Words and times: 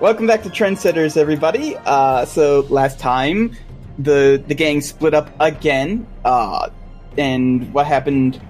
welcome 0.00 0.26
back 0.26 0.42
to 0.44 0.48
Trendsetters, 0.48 1.16
everybody. 1.16 1.76
Uh, 1.84 2.24
so 2.24 2.60
last 2.68 2.98
time, 2.98 3.56
the 3.98 4.42
the 4.46 4.54
gang 4.54 4.80
split 4.80 5.14
up 5.14 5.30
again, 5.40 6.06
uh, 6.24 6.68
and 7.16 7.72
what 7.72 7.86
happened 7.86 8.40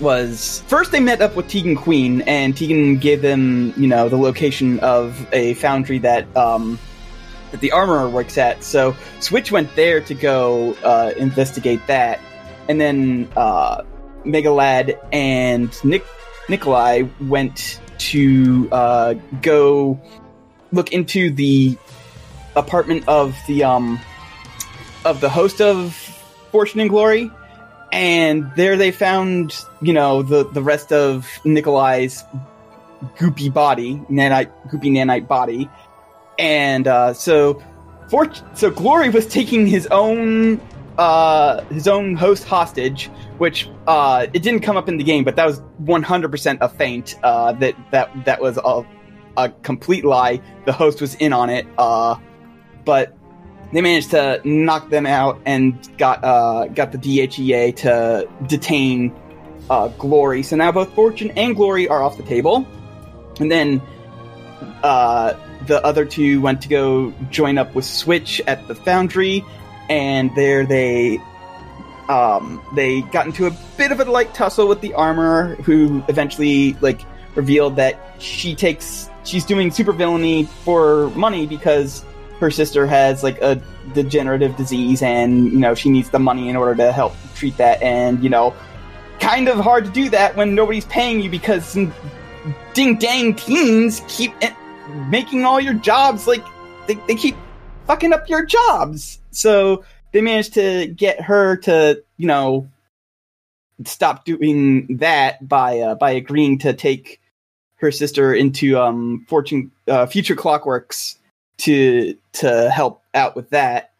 was 0.00 0.62
first 0.66 0.92
they 0.92 1.00
met 1.00 1.20
up 1.20 1.36
with 1.36 1.48
Tegan 1.48 1.76
Queen, 1.76 2.22
and 2.22 2.56
Tegan 2.56 2.98
gave 2.98 3.22
them, 3.22 3.72
you 3.76 3.86
know, 3.86 4.08
the 4.08 4.16
location 4.16 4.78
of 4.80 5.26
a 5.32 5.54
foundry 5.54 5.98
that 5.98 6.34
um, 6.36 6.78
that 7.52 7.60
the 7.60 7.72
armorer 7.72 8.08
works 8.08 8.36
at. 8.36 8.62
So 8.62 8.94
Switch 9.20 9.50
went 9.50 9.74
there 9.76 10.00
to 10.02 10.14
go 10.14 10.74
uh, 10.84 11.12
investigate 11.16 11.80
that, 11.86 12.20
and 12.68 12.80
then 12.80 13.28
uh, 13.36 13.82
Megalad 14.24 14.98
and 15.12 15.72
Nick 15.84 16.04
Nikolai 16.48 17.04
went 17.22 17.80
to 17.98 18.68
uh, 18.72 19.14
go 19.42 20.00
look 20.72 20.92
into 20.92 21.30
the 21.30 21.76
apartment 22.56 23.04
of 23.08 23.36
the 23.46 23.64
um 23.64 24.00
of 25.04 25.20
the 25.20 25.28
host 25.28 25.60
of 25.60 25.94
Fortune 26.50 26.80
and 26.80 26.90
Glory, 26.90 27.30
and 27.92 28.50
there 28.56 28.76
they 28.76 28.90
found 28.90 29.64
you 29.80 29.92
know 29.92 30.22
the 30.22 30.44
the 30.44 30.62
rest 30.62 30.92
of 30.92 31.28
Nikolai's 31.44 32.24
goopy 33.16 33.52
body, 33.52 33.94
nanite 34.10 34.50
goopy 34.68 34.90
nanite 34.90 35.26
body, 35.26 35.68
and 36.38 36.86
uh, 36.86 37.14
so 37.14 37.62
so 38.54 38.70
Glory 38.70 39.08
was 39.08 39.26
taking 39.26 39.66
his 39.66 39.86
own 39.88 40.60
uh, 40.98 41.64
his 41.66 41.88
own 41.88 42.14
host 42.14 42.44
hostage, 42.44 43.06
which 43.38 43.68
uh, 43.86 44.26
it 44.32 44.42
didn't 44.42 44.60
come 44.60 44.76
up 44.76 44.88
in 44.88 44.98
the 44.98 45.04
game, 45.04 45.24
but 45.24 45.36
that 45.36 45.46
was 45.46 45.60
100% 45.84 46.58
a 46.60 46.68
feint. 46.68 47.14
Uh, 47.22 47.52
that 47.52 47.74
that 47.90 48.24
that 48.26 48.40
was 48.40 48.58
a, 48.58 48.84
a 49.36 49.48
complete 49.48 50.04
lie. 50.04 50.40
The 50.64 50.72
host 50.72 51.00
was 51.00 51.14
in 51.16 51.32
on 51.32 51.50
it, 51.50 51.66
uh, 51.78 52.16
but 52.84 53.16
they 53.72 53.80
managed 53.80 54.10
to 54.10 54.40
knock 54.44 54.90
them 54.90 55.06
out 55.06 55.40
and 55.46 55.78
got 55.98 56.24
uh, 56.24 56.66
got 56.68 56.92
the 56.92 56.98
DHEA 56.98 57.76
to 57.76 58.28
detain 58.46 59.14
uh, 59.68 59.88
Glory. 59.88 60.42
So 60.42 60.56
now 60.56 60.72
both 60.72 60.92
Fortune 60.94 61.30
and 61.36 61.54
Glory 61.54 61.88
are 61.88 62.02
off 62.02 62.16
the 62.16 62.22
table, 62.22 62.66
and 63.38 63.50
then 63.50 63.80
uh, 64.82 65.34
the 65.66 65.84
other 65.84 66.04
two 66.04 66.40
went 66.40 66.62
to 66.62 66.68
go 66.68 67.12
join 67.30 67.58
up 67.58 67.74
with 67.74 67.84
Switch 67.84 68.40
at 68.46 68.66
the 68.66 68.74
Foundry, 68.74 69.44
and 69.88 70.34
there 70.34 70.66
they 70.66 71.18
um, 72.08 72.60
they 72.74 73.02
got 73.02 73.26
into 73.26 73.46
a 73.46 73.56
bit 73.76 73.92
of 73.92 74.00
a 74.00 74.04
light 74.04 74.34
tussle 74.34 74.66
with 74.66 74.80
the 74.80 74.94
armor, 74.94 75.54
who 75.56 76.02
eventually 76.08 76.74
like 76.80 77.00
revealed 77.36 77.76
that 77.76 77.98
she 78.18 78.54
takes 78.54 79.09
she's 79.30 79.44
doing 79.44 79.70
super 79.70 79.92
villainy 79.92 80.44
for 80.64 81.10
money 81.10 81.46
because 81.46 82.04
her 82.40 82.50
sister 82.50 82.86
has 82.86 83.22
like 83.22 83.40
a 83.40 83.60
degenerative 83.94 84.56
disease 84.56 85.02
and 85.02 85.52
you 85.52 85.58
know 85.58 85.74
she 85.74 85.90
needs 85.90 86.10
the 86.10 86.18
money 86.18 86.48
in 86.48 86.56
order 86.56 86.74
to 86.74 86.92
help 86.92 87.14
treat 87.34 87.56
that 87.56 87.80
and 87.82 88.22
you 88.22 88.30
know 88.30 88.54
kind 89.20 89.48
of 89.48 89.58
hard 89.58 89.84
to 89.84 89.90
do 89.90 90.08
that 90.08 90.34
when 90.36 90.54
nobody's 90.54 90.86
paying 90.86 91.20
you 91.20 91.30
because 91.30 91.64
some 91.64 91.92
ding 92.72 92.96
dang 92.96 93.34
teens 93.34 94.02
keep 94.08 94.32
making 95.08 95.44
all 95.44 95.60
your 95.60 95.74
jobs 95.74 96.26
like 96.26 96.44
they, 96.86 96.94
they 97.06 97.14
keep 97.14 97.36
fucking 97.86 98.12
up 98.12 98.28
your 98.28 98.44
jobs. 98.44 99.20
So 99.30 99.84
they 100.12 100.20
managed 100.20 100.54
to 100.54 100.86
get 100.86 101.20
her 101.20 101.56
to 101.58 102.02
you 102.16 102.26
know 102.26 102.68
stop 103.84 104.24
doing 104.24 104.98
that 104.98 105.46
by 105.46 105.80
uh, 105.80 105.94
by 105.94 106.12
agreeing 106.12 106.58
to 106.60 106.72
take 106.72 107.19
her 107.80 107.90
sister 107.90 108.34
into 108.34 108.78
um 108.78 109.24
fortune 109.28 109.70
uh, 109.88 110.06
future 110.06 110.36
clockworks 110.36 111.16
to 111.58 112.16
to 112.32 112.70
help 112.70 113.02
out 113.14 113.36
with 113.36 113.50
that. 113.50 113.92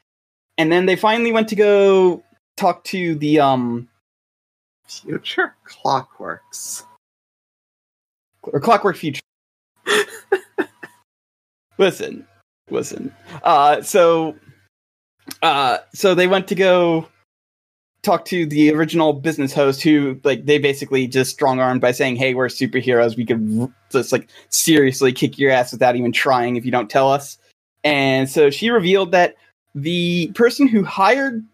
And 0.59 0.71
then 0.71 0.87
they 0.87 0.97
finally 0.97 1.33
went 1.33 1.49
to 1.49 1.57
go 1.57 2.23
talk 2.57 2.85
to 2.85 3.15
the 3.17 3.41
um 3.41 3.89
Future 4.87 5.55
Clockworks. 5.69 6.83
or 8.43 8.59
clockwork 8.59 8.97
future. 8.97 9.23
Listen 11.79 12.27
listen. 12.71 13.15
Uh 13.43 13.83
so 13.83 14.37
uh 15.43 15.79
so 15.95 16.15
they 16.15 16.27
went 16.27 16.49
to 16.49 16.55
go 16.55 17.09
talk 18.03 18.25
to 18.27 18.47
the 18.47 18.73
original 18.73 19.13
business 19.13 19.53
host 19.53 19.83
who 19.83 20.19
like 20.25 20.47
they 20.47 20.59
basically 20.59 21.07
just 21.07 21.31
strong 21.31 21.61
armed 21.61 21.81
by 21.81 21.93
saying 21.93 22.17
hey 22.17 22.35
we're 22.35 22.47
superheroes. 22.47 23.17
We 23.17 23.27
could 23.27 23.73
just 23.91 24.13
like 24.13 24.29
seriously 24.49 25.13
kick 25.13 25.39
your 25.39 25.51
ass 25.51 25.73
without 25.73 25.97
even 25.97 26.13
trying 26.13 26.57
if 26.57 26.65
you 26.65 26.71
don't 26.71 26.91
tell 26.91 27.11
us. 27.11 27.39
And 27.85 28.29
so 28.29 28.51
she 28.51 28.71
revealed 28.71 29.13
that 29.13 29.37
the 29.75 30.31
person 30.35 30.67
who 30.67 30.85
hired 30.85 31.45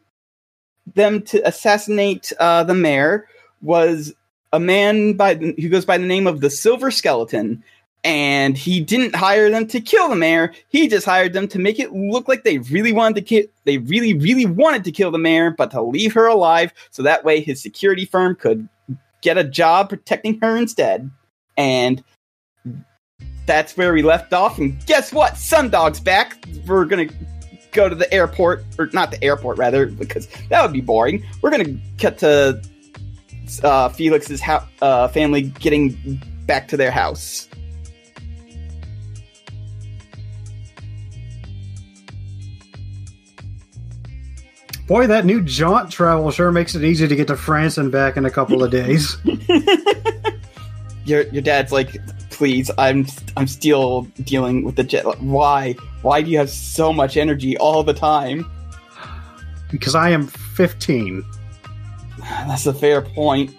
them 0.95 1.23
to 1.23 1.47
assassinate 1.47 2.33
uh, 2.39 2.65
the 2.65 2.75
mayor 2.75 3.27
was 3.62 4.15
a 4.53 4.61
man 4.61 5.15
by 5.15 5.35
the, 5.35 5.55
who 5.61 5.69
goes 5.69 5.85
by 5.85 5.99
the 5.99 6.06
name 6.06 6.27
of 6.27 6.41
the 6.41 6.51
Silver 6.51 6.91
Skeleton, 6.91 7.62
and 8.06 8.56
he 8.56 8.78
didn't 8.81 9.17
hire 9.17 9.50
them 9.50 9.67
to 9.67 9.81
kill 9.81 10.09
the 10.09 10.15
mayor. 10.15 10.55
He 10.69 10.87
just 10.87 11.05
hired 11.05 11.33
them 11.33 11.49
to 11.49 11.59
make 11.59 11.81
it 11.81 11.93
look 11.93 12.28
like 12.28 12.44
they 12.44 12.59
really 12.59 12.93
wanted 12.93 13.17
to 13.17 13.22
kill. 13.22 13.43
They 13.65 13.78
really, 13.78 14.15
really 14.15 14.47
wanted 14.47 14.84
to 14.84 14.93
kill 14.93 15.11
the 15.11 15.19
mayor, 15.19 15.50
but 15.50 15.72
to 15.72 15.83
leave 15.83 16.15
her 16.15 16.28
alive, 16.28 16.72
so 16.91 17.03
that 17.03 17.25
way 17.25 17.41
his 17.41 17.61
security 17.61 18.05
firm 18.05 18.37
could 18.37 18.69
get 19.22 19.37
a 19.37 19.43
job 19.43 19.89
protecting 19.89 20.39
her 20.41 20.56
instead. 20.56 21.11
And 21.56 22.05
that's 23.44 23.77
where 23.77 23.93
we 23.93 24.03
left 24.03 24.33
off. 24.33 24.59
And 24.59 24.84
guess 24.87 25.12
what? 25.12 25.37
Sundog's 25.37 25.99
back. 25.99 26.38
We're 26.65 26.84
gonna 26.84 27.09
go 27.73 27.88
to 27.88 27.97
the 27.97 28.12
airport, 28.15 28.65
or 28.78 28.88
not 28.93 29.11
the 29.11 29.23
airport, 29.25 29.59
rather, 29.59 29.87
because 29.87 30.28
that 30.49 30.62
would 30.62 30.73
be 30.73 30.81
boring. 30.81 31.25
We're 31.43 31.50
gonna 31.50 31.77
cut 31.99 32.19
to 32.19 32.62
uh, 33.65 33.88
Felix's 33.88 34.41
ho- 34.41 34.65
uh, 34.81 35.09
family 35.09 35.43
getting 35.43 36.23
back 36.47 36.69
to 36.69 36.77
their 36.77 36.93
house. 36.93 37.49
Boy, 44.87 45.07
that 45.09 45.25
new 45.25 45.43
jaunt 45.43 45.91
travel 45.91 46.31
sure 46.31 46.53
makes 46.53 46.75
it 46.75 46.85
easy 46.85 47.09
to 47.09 47.17
get 47.17 47.27
to 47.27 47.37
France 47.37 47.77
and 47.77 47.91
back 47.91 48.17
in 48.17 48.25
a 48.25 48.31
couple 48.31 48.63
of 48.63 48.71
days. 48.71 49.17
Your 51.05 51.23
your 51.29 51.43
dad's 51.43 51.71
like, 51.71 51.97
please, 52.31 52.69
I'm 52.79 53.07
I'm 53.37 53.47
still 53.47 54.03
dealing 54.25 54.65
with 54.65 54.75
the 54.75 54.83
jet. 54.83 55.05
Why? 55.21 55.75
Why 56.03 56.21
do 56.21 56.29
you 56.33 56.39
have 56.39 56.51
so 56.51 56.93
much 56.93 57.17
energy 57.17 57.57
all 57.59 57.85
the 57.85 57.95
time? 57.95 58.45
because 59.71 59.95
I 59.95 60.11
am 60.11 60.27
15. 60.27 61.25
That's 62.19 62.67
a 62.67 62.75
fair 62.75 63.03
point. 63.03 63.55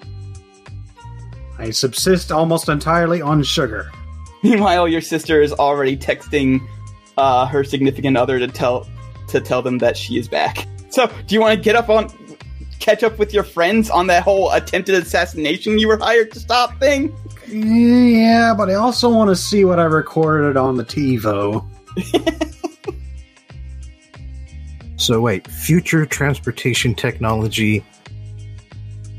I 1.57 1.71
subsist 1.71 2.31
almost 2.31 2.69
entirely 2.69 3.21
on 3.21 3.43
sugar. 3.43 3.91
Meanwhile, 4.43 4.87
your 4.87 5.01
sister 5.01 5.41
is 5.41 5.53
already 5.53 5.97
texting 5.97 6.65
uh, 7.17 7.47
her 7.47 7.63
significant 7.63 8.17
other 8.17 8.39
to 8.39 8.47
tell 8.47 8.87
to 9.29 9.41
tell 9.41 9.61
them 9.61 9.79
that 9.79 9.97
she 9.97 10.17
is 10.17 10.27
back. 10.27 10.65
So, 10.89 11.07
do 11.25 11.35
you 11.35 11.41
want 11.41 11.57
to 11.57 11.61
get 11.61 11.75
up 11.75 11.89
on 11.89 12.09
catch 12.79 13.03
up 13.03 13.19
with 13.19 13.33
your 13.33 13.43
friends 13.43 13.89
on 13.89 14.07
that 14.07 14.23
whole 14.23 14.51
attempted 14.51 14.95
assassination 14.95 15.79
you 15.79 15.87
were 15.87 15.97
hired 15.97 16.31
to 16.31 16.39
stop 16.39 16.79
thing? 16.79 17.15
Yeah, 17.47 18.53
but 18.55 18.69
I 18.69 18.75
also 18.75 19.09
want 19.09 19.29
to 19.29 19.35
see 19.35 19.65
what 19.65 19.79
I 19.79 19.83
recorded 19.83 20.57
on 20.57 20.75
the 20.75 20.85
TiVo. 20.85 21.65
So 24.97 25.21
wait, 25.21 25.47
future 25.47 26.07
transportation 26.07 26.95
technology, 26.95 27.85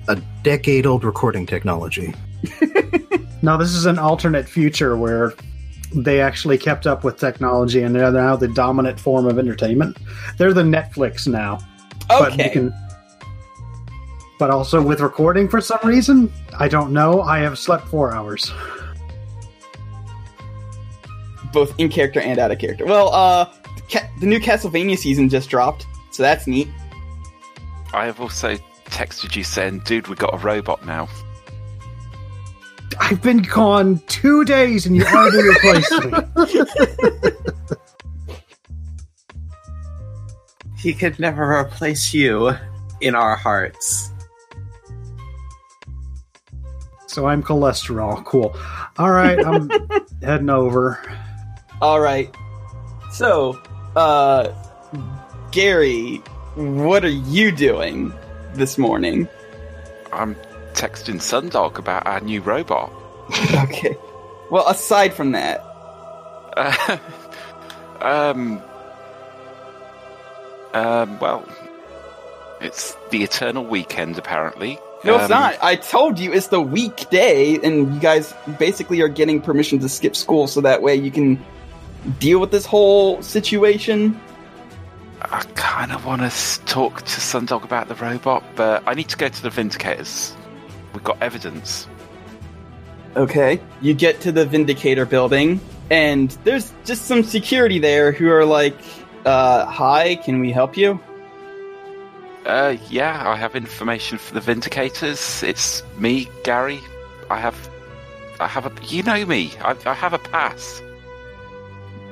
a 0.08 0.16
decade 0.42 0.86
old 0.86 1.04
recording 1.04 1.46
technology. 1.46 2.14
No, 3.40 3.56
this 3.56 3.70
is 3.70 3.86
an 3.86 4.00
alternate 4.00 4.48
future 4.48 4.96
where 4.96 5.32
they 5.94 6.20
actually 6.20 6.58
kept 6.58 6.86
up 6.86 7.04
with 7.04 7.16
technology 7.18 7.82
and 7.82 7.94
they're 7.94 8.10
now 8.12 8.36
the 8.36 8.48
dominant 8.48 8.98
form 9.00 9.26
of 9.26 9.38
entertainment. 9.38 9.96
They're 10.36 10.52
the 10.52 10.62
Netflix 10.62 11.26
now. 11.26 11.58
But 12.08 12.32
you 12.36 12.44
Okay. 12.44 12.48
can 12.50 12.74
but 14.38 14.50
also 14.50 14.80
with 14.80 15.00
recording 15.00 15.48
for 15.48 15.60
some 15.60 15.80
reason, 15.82 16.32
I 16.58 16.68
don't 16.68 16.92
know. 16.92 17.22
I 17.22 17.40
have 17.40 17.58
slept 17.58 17.88
4 17.88 18.14
hours. 18.14 18.52
Both 21.52 21.74
in 21.78 21.88
character 21.88 22.20
and 22.20 22.38
out 22.38 22.50
of 22.52 22.58
character. 22.58 22.84
Well, 22.86 23.12
uh, 23.12 23.46
the 24.20 24.26
new 24.26 24.38
Castlevania 24.38 24.96
season 24.96 25.28
just 25.28 25.48
dropped, 25.50 25.86
so 26.12 26.22
that's 26.22 26.46
neat. 26.46 26.68
I 27.92 28.04
have 28.06 28.20
also 28.20 28.56
texted 28.84 29.34
you 29.34 29.42
saying, 29.44 29.80
dude, 29.80 30.08
we 30.08 30.14
got 30.14 30.34
a 30.34 30.38
robot 30.38 30.84
now. 30.86 31.08
I've 32.98 33.22
been 33.22 33.42
gone 33.42 34.00
2 34.08 34.44
days 34.44 34.86
and 34.86 34.96
you 34.96 35.04
already 35.04 35.42
replaced 35.48 36.04
me. 36.04 36.12
He 40.78 40.94
could 40.94 41.18
never 41.18 41.58
replace 41.58 42.14
you 42.14 42.52
in 43.00 43.14
our 43.14 43.34
hearts. 43.36 44.12
So 47.06 47.26
I'm 47.26 47.42
cholesterol. 47.42 48.24
Cool. 48.24 48.56
All 48.96 49.10
right, 49.10 49.44
I'm 49.44 49.70
heading 50.22 50.50
over. 50.50 51.00
All 51.80 52.00
right. 52.00 52.32
So, 53.12 53.60
uh, 53.96 54.52
Gary, 55.50 56.16
what 56.54 57.04
are 57.04 57.08
you 57.08 57.50
doing 57.50 58.12
this 58.54 58.78
morning? 58.78 59.26
I'm 60.12 60.36
texting 60.80 61.16
Sundog 61.20 61.78
about 61.78 62.06
our 62.06 62.20
new 62.20 62.40
robot. 62.40 62.92
Okay. 63.64 63.96
Well, 64.50 64.66
aside 64.68 65.12
from 65.12 65.32
that, 65.32 65.60
Uh, 66.56 66.96
um, 68.00 68.62
um, 70.74 71.18
well, 71.20 71.44
it's 72.60 72.96
the 73.10 73.22
eternal 73.22 73.64
weekend, 73.64 74.16
apparently. 74.18 74.78
no, 75.04 75.14
it's 75.16 75.24
Um, 75.24 75.30
not. 75.30 75.56
I 75.62 75.76
told 75.76 76.18
you 76.18 76.32
it's 76.32 76.48
the 76.48 76.60
weekday, 76.60 77.58
and 77.62 77.94
you 77.94 78.00
guys 78.00 78.34
basically 78.58 79.00
are 79.02 79.08
getting 79.08 79.40
permission 79.40 79.78
to 79.80 79.88
skip 79.88 80.16
school 80.16 80.46
so 80.46 80.60
that 80.62 80.80
way 80.82 80.94
you 80.94 81.10
can 81.10 81.38
deal 82.18 82.38
with 82.40 82.50
this 82.50 82.64
whole 82.66 83.20
situation. 83.22 84.18
I 85.20 85.42
kind 85.54 85.92
of 85.92 86.06
want 86.06 86.22
to 86.22 86.60
talk 86.64 87.02
to 87.02 87.20
Sundog 87.20 87.62
about 87.64 87.88
the 87.88 87.94
robot, 87.96 88.42
but 88.56 88.82
I 88.86 88.94
need 88.94 89.08
to 89.10 89.16
go 89.16 89.28
to 89.28 89.42
the 89.42 89.50
Vindicators. 89.50 90.32
We've 90.98 91.04
got 91.04 91.22
evidence. 91.22 91.86
Okay. 93.14 93.60
You 93.80 93.94
get 93.94 94.20
to 94.22 94.32
the 94.32 94.44
Vindicator 94.44 95.06
building, 95.06 95.60
and 95.92 96.32
there's 96.42 96.72
just 96.84 97.02
some 97.04 97.22
security 97.22 97.78
there 97.78 98.10
who 98.10 98.28
are 98.32 98.44
like, 98.44 98.76
uh, 99.24 99.64
hi, 99.66 100.16
can 100.16 100.40
we 100.40 100.50
help 100.50 100.76
you? 100.76 100.98
Uh, 102.44 102.76
yeah, 102.90 103.30
I 103.30 103.36
have 103.36 103.54
information 103.54 104.18
for 104.18 104.34
the 104.34 104.40
Vindicators. 104.40 105.44
It's 105.44 105.84
me, 105.98 106.28
Gary. 106.42 106.80
I 107.30 107.38
have, 107.38 107.70
I 108.40 108.48
have 108.48 108.66
a. 108.66 108.72
You 108.84 109.04
know 109.04 109.24
me. 109.24 109.52
I, 109.60 109.76
I 109.86 109.94
have 109.94 110.14
a 110.14 110.18
pass. 110.18 110.82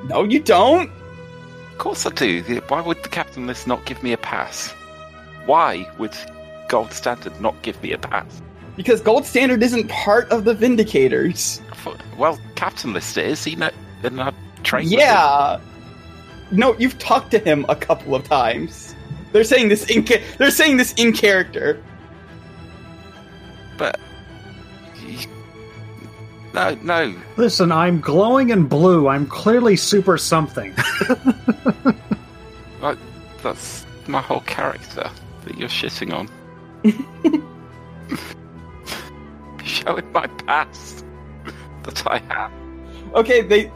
No, 0.04 0.22
you 0.22 0.38
don't! 0.38 0.92
Of 1.72 1.78
course 1.78 2.06
I 2.06 2.10
do. 2.10 2.40
Why 2.68 2.82
would 2.82 3.02
the 3.02 3.08
captain 3.08 3.48
list 3.48 3.66
not 3.66 3.84
give 3.84 4.00
me 4.04 4.12
a 4.12 4.16
pass? 4.16 4.70
Why 5.44 5.90
would 5.98 6.14
Gold 6.68 6.92
Standard 6.92 7.40
not 7.40 7.60
give 7.62 7.82
me 7.82 7.90
a 7.90 7.98
pass? 7.98 8.42
Because 8.76 9.00
Gold 9.00 9.24
Standard 9.24 9.62
isn't 9.62 9.88
part 9.88 10.30
of 10.30 10.44
the 10.44 10.54
Vindicators. 10.54 11.60
Well, 12.18 12.38
captain 12.54 12.92
list 12.92 13.16
is. 13.16 13.46
You 13.46 13.56
know, 13.56 13.70
and 14.02 14.20
I 14.20 14.32
trained. 14.62 14.90
Yeah. 14.90 15.60
No, 16.50 16.76
you've 16.78 16.98
talked 16.98 17.30
to 17.32 17.38
him 17.38 17.64
a 17.68 17.76
couple 17.76 18.14
of 18.14 18.24
times. 18.24 18.94
They're 19.32 19.44
saying 19.44 19.68
this 19.68 19.84
in 19.90 20.04
ca- 20.04 20.22
they're 20.38 20.50
saying 20.50 20.76
this 20.76 20.92
in 20.94 21.12
character. 21.12 21.82
but 23.76 23.98
no, 26.54 26.74
no. 26.82 27.14
Listen, 27.36 27.70
I'm 27.70 28.00
glowing 28.00 28.50
in 28.50 28.64
blue. 28.64 29.08
I'm 29.08 29.26
clearly 29.26 29.76
super 29.76 30.16
something. 30.16 30.72
I, 32.82 32.96
that's 33.42 33.84
my 34.06 34.22
whole 34.22 34.40
character 34.40 35.10
that 35.44 35.58
you're 35.58 35.68
shitting 35.68 36.12
on. 36.14 36.28
Showing 39.86 40.12
my 40.12 40.26
past 40.26 41.04
that 41.84 42.06
I 42.06 42.18
have. 42.18 42.52
Okay, 43.14 43.42
they 43.42 43.70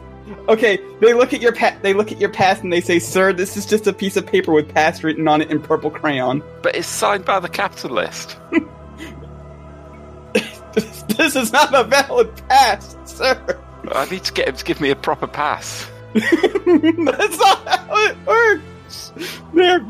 Okay, 0.47 0.79
they 0.99 1.13
look 1.13 1.33
at 1.33 1.41
your 1.41 1.51
pa- 1.51 1.75
they 1.81 1.93
look 1.93 2.11
at 2.11 2.19
your 2.19 2.29
pass 2.29 2.61
and 2.61 2.71
they 2.71 2.81
say, 2.81 2.99
"Sir, 2.99 3.33
this 3.33 3.57
is 3.57 3.65
just 3.65 3.87
a 3.87 3.93
piece 3.93 4.17
of 4.17 4.25
paper 4.25 4.51
with 4.51 4.73
pass 4.73 5.03
written 5.03 5.27
on 5.27 5.41
it 5.41 5.49
in 5.51 5.61
purple 5.61 5.89
crayon." 5.89 6.43
But 6.61 6.75
it's 6.75 6.87
signed 6.87 7.25
by 7.25 7.39
the 7.39 7.49
capitalist. 7.49 8.37
this 10.73 11.35
is 11.35 11.51
not 11.51 11.73
a 11.73 11.83
valid 11.83 12.35
pass, 12.47 12.95
sir. 13.05 13.59
I 13.91 14.05
need 14.09 14.23
to 14.25 14.33
get 14.33 14.47
him 14.47 14.55
to 14.55 14.63
give 14.63 14.79
me 14.79 14.91
a 14.91 14.95
proper 14.95 15.27
pass. 15.27 15.87
That's 16.13 17.37
not 17.39 17.67
how 17.67 17.95
it 17.97 18.17
works. 18.25 19.13
There, 19.53 19.85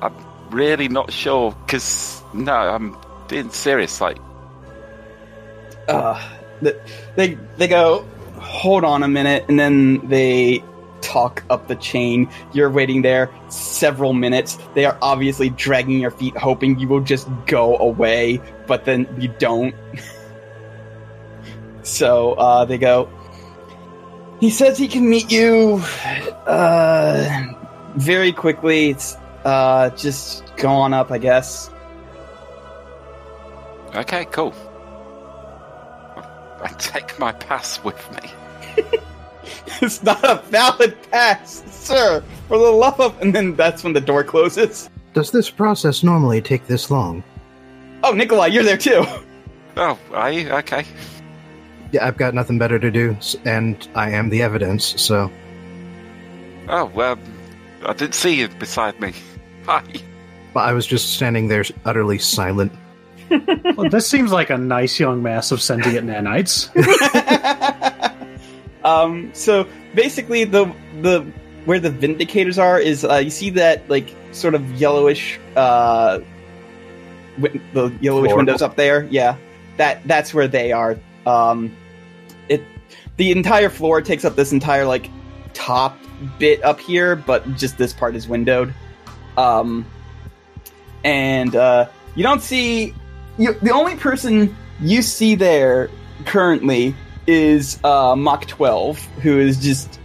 I'm 0.00 0.14
really 0.50 0.88
not 0.88 1.12
sure 1.12 1.52
because 1.66 2.22
no, 2.32 2.54
I'm 2.54 2.96
being 3.28 3.50
serious. 3.50 4.00
Like, 4.00 4.18
uh, 5.88 6.22
they 7.16 7.38
they 7.56 7.68
go, 7.68 8.06
hold 8.36 8.84
on 8.84 9.02
a 9.02 9.08
minute, 9.08 9.44
and 9.48 9.58
then 9.58 10.06
they 10.08 10.62
talk 11.00 11.42
up 11.50 11.68
the 11.68 11.76
chain. 11.76 12.28
You're 12.52 12.70
waiting 12.70 13.02
there 13.02 13.30
several 13.48 14.12
minutes. 14.12 14.58
They 14.74 14.84
are 14.84 14.98
obviously 15.00 15.50
dragging 15.50 16.00
your 16.00 16.10
feet, 16.10 16.36
hoping 16.36 16.78
you 16.78 16.88
will 16.88 17.00
just 17.00 17.28
go 17.46 17.76
away, 17.78 18.40
but 18.66 18.84
then 18.84 19.08
you 19.18 19.28
don't. 19.38 19.74
so 21.82 22.34
uh, 22.34 22.64
they 22.64 22.78
go. 22.78 23.08
He 24.40 24.50
says 24.50 24.78
he 24.78 24.86
can 24.86 25.08
meet 25.08 25.32
you 25.32 25.82
uh, 26.46 27.44
very 27.96 28.32
quickly. 28.32 28.90
It's 28.90 29.16
uh, 29.44 29.90
just 29.90 30.44
go 30.56 30.68
on 30.68 30.94
up, 30.94 31.10
I 31.10 31.18
guess. 31.18 31.70
okay, 33.94 34.26
cool. 34.26 34.54
I 36.62 36.68
take 36.78 37.18
my 37.18 37.32
pass 37.32 37.82
with 37.84 38.22
me. 38.22 38.84
It's 39.80 40.02
not 40.02 40.22
a 40.24 40.42
valid 40.46 40.96
pass, 41.10 41.62
sir. 41.70 42.22
For 42.48 42.58
the 42.58 42.70
love 42.70 43.00
of. 43.00 43.20
And 43.20 43.34
then 43.34 43.54
that's 43.54 43.84
when 43.84 43.92
the 43.92 44.00
door 44.00 44.24
closes. 44.24 44.90
Does 45.14 45.30
this 45.30 45.50
process 45.50 46.02
normally 46.02 46.40
take 46.40 46.66
this 46.66 46.90
long? 46.90 47.22
Oh, 48.02 48.12
Nikolai, 48.12 48.46
you're 48.46 48.64
there 48.64 48.76
too. 48.76 49.04
Oh, 49.76 49.98
are 50.12 50.32
you 50.32 50.50
okay? 50.50 50.84
Yeah, 51.92 52.06
I've 52.06 52.16
got 52.16 52.34
nothing 52.34 52.58
better 52.58 52.78
to 52.78 52.90
do, 52.90 53.16
and 53.44 53.88
I 53.94 54.10
am 54.10 54.28
the 54.28 54.42
evidence, 54.42 55.00
so. 55.00 55.30
Oh, 56.68 56.86
well, 56.86 57.18
I 57.86 57.92
didn't 57.94 58.14
see 58.14 58.40
you 58.40 58.48
beside 58.48 59.00
me. 59.00 59.12
Hi. 59.66 59.82
But 60.52 60.60
I 60.60 60.72
was 60.72 60.86
just 60.86 61.14
standing 61.14 61.48
there 61.48 61.64
utterly 61.84 62.18
silent. 62.18 62.72
Well, 63.76 63.90
this 63.90 64.08
seems 64.08 64.32
like 64.32 64.50
a 64.50 64.58
nice 64.58 64.98
young 64.98 65.22
mass 65.22 65.52
of 65.52 65.60
sentient 65.60 66.08
nanites. 66.08 66.68
um. 68.84 69.30
So 69.34 69.66
basically, 69.94 70.44
the 70.44 70.72
the 71.00 71.20
where 71.64 71.80
the 71.80 71.90
Vindicators 71.90 72.60
are 72.60 72.78
is 72.80 73.04
uh, 73.04 73.16
you 73.16 73.30
see 73.30 73.50
that 73.50 73.88
like 73.88 74.14
sort 74.32 74.54
of 74.54 74.80
yellowish 74.80 75.38
uh 75.56 76.20
wi- 77.36 77.60
the 77.72 77.90
yellowish 78.00 78.28
Floor. 78.30 78.36
windows 78.36 78.62
up 78.62 78.76
there. 78.76 79.04
Yeah, 79.10 79.36
that 79.76 80.06
that's 80.06 80.32
where 80.34 80.48
they 80.48 80.72
are. 80.72 80.98
Um, 81.26 81.74
it 82.48 82.62
the 83.16 83.32
entire 83.32 83.68
floor 83.68 84.00
takes 84.00 84.24
up 84.24 84.36
this 84.36 84.52
entire 84.52 84.86
like 84.86 85.10
top 85.52 85.98
bit 86.38 86.62
up 86.64 86.80
here, 86.80 87.16
but 87.16 87.46
just 87.56 87.76
this 87.78 87.92
part 87.92 88.14
is 88.16 88.28
windowed. 88.28 88.72
Um, 89.36 89.84
and 91.04 91.54
uh, 91.54 91.88
you 92.14 92.22
don't 92.22 92.42
see 92.42 92.94
you, 93.38 93.54
the 93.54 93.72
only 93.72 93.96
person 93.96 94.56
you 94.80 95.02
see 95.02 95.34
there 95.34 95.90
currently 96.26 96.94
is 97.26 97.78
uh, 97.84 98.16
Mach 98.16 98.46
12, 98.46 98.98
who 99.22 99.38
is 99.38 99.58
just 99.62 100.00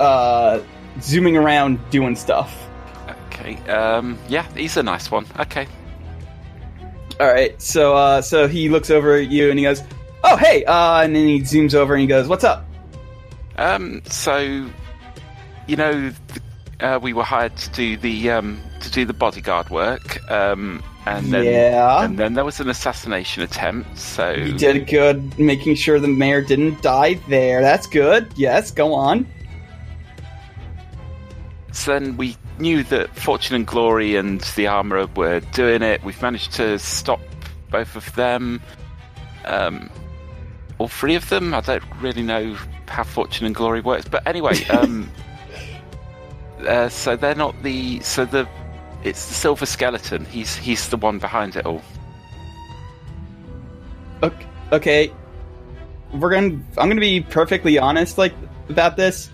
uh, 0.00 0.60
zooming 1.00 1.36
around 1.36 1.78
doing 1.90 2.16
stuff. 2.16 2.68
Okay. 3.28 3.56
Um. 3.70 4.18
Yeah, 4.28 4.46
he's 4.54 4.76
a 4.76 4.82
nice 4.82 5.10
one. 5.10 5.26
Okay. 5.38 5.66
All 7.18 7.26
right, 7.26 7.60
so 7.60 7.96
uh, 7.96 8.20
so 8.20 8.46
he 8.46 8.68
looks 8.68 8.90
over 8.90 9.14
at 9.16 9.30
you 9.30 9.48
and 9.50 9.58
he 9.58 9.64
goes, 9.64 9.82
"Oh, 10.22 10.36
hey!" 10.36 10.64
Uh, 10.64 11.02
and 11.02 11.14
then 11.16 11.26
he 11.26 11.40
zooms 11.40 11.74
over 11.74 11.94
and 11.94 12.00
he 12.00 12.06
goes, 12.06 12.28
"What's 12.28 12.44
up?" 12.44 12.66
Um. 13.56 14.02
So, 14.04 14.68
you 15.66 15.76
know, 15.76 15.92
th- 15.92 16.40
uh, 16.80 16.98
we 17.00 17.12
were 17.14 17.22
hired 17.22 17.56
to 17.56 17.70
do 17.70 17.96
the 17.96 18.30
um 18.30 18.60
to 18.80 18.90
do 18.90 19.04
the 19.06 19.14
bodyguard 19.14 19.70
work. 19.70 20.30
Um. 20.30 20.82
And 21.06 21.32
then 21.32 21.44
yeah, 21.44 22.04
and 22.04 22.18
then 22.18 22.34
there 22.34 22.44
was 22.44 22.58
an 22.58 22.68
assassination 22.68 23.42
attempt. 23.42 23.96
So 23.96 24.32
you 24.32 24.52
did 24.54 24.88
good 24.88 25.38
making 25.38 25.76
sure 25.76 26.00
the 26.00 26.08
mayor 26.08 26.42
didn't 26.42 26.82
die 26.82 27.14
there. 27.28 27.62
That's 27.62 27.86
good. 27.86 28.32
Yes, 28.34 28.72
go 28.72 28.92
on. 28.92 29.24
So 31.70 31.92
then 31.92 32.16
we 32.16 32.36
knew 32.58 32.82
that 32.84 33.14
Fortune 33.14 33.54
and 33.54 33.66
Glory 33.66 34.16
and 34.16 34.40
the 34.56 34.66
Armourer 34.66 35.06
were 35.14 35.40
doing 35.40 35.82
it. 35.82 36.02
We've 36.02 36.20
managed 36.20 36.52
to 36.54 36.78
stop 36.78 37.20
both 37.70 37.94
of 37.94 38.12
them. 38.14 38.60
Um, 39.44 39.90
all 40.78 40.88
three 40.88 41.14
of 41.14 41.28
them. 41.28 41.54
I 41.54 41.60
don't 41.60 41.84
really 42.00 42.22
know 42.22 42.56
how 42.88 43.04
Fortune 43.04 43.46
and 43.46 43.54
Glory 43.54 43.80
works, 43.80 44.06
but 44.08 44.26
anyway. 44.26 44.54
Um, 44.70 45.10
uh, 46.66 46.88
so 46.88 47.16
they're 47.16 47.34
not 47.34 47.62
the. 47.62 48.00
So 48.00 48.24
the. 48.24 48.48
It's 49.06 49.28
the 49.28 49.34
Silver 49.34 49.66
Skeleton. 49.66 50.24
He's 50.24 50.56
he's 50.56 50.88
the 50.88 50.96
one 50.96 51.20
behind 51.20 51.54
it 51.54 51.64
all. 51.64 51.80
Okay, 54.72 55.12
we're 56.12 56.30
gonna. 56.30 56.58
I'm 56.76 56.88
gonna 56.88 57.00
be 57.00 57.20
perfectly 57.20 57.78
honest, 57.78 58.18
like 58.18 58.34
about 58.68 58.96
this. 58.96 59.30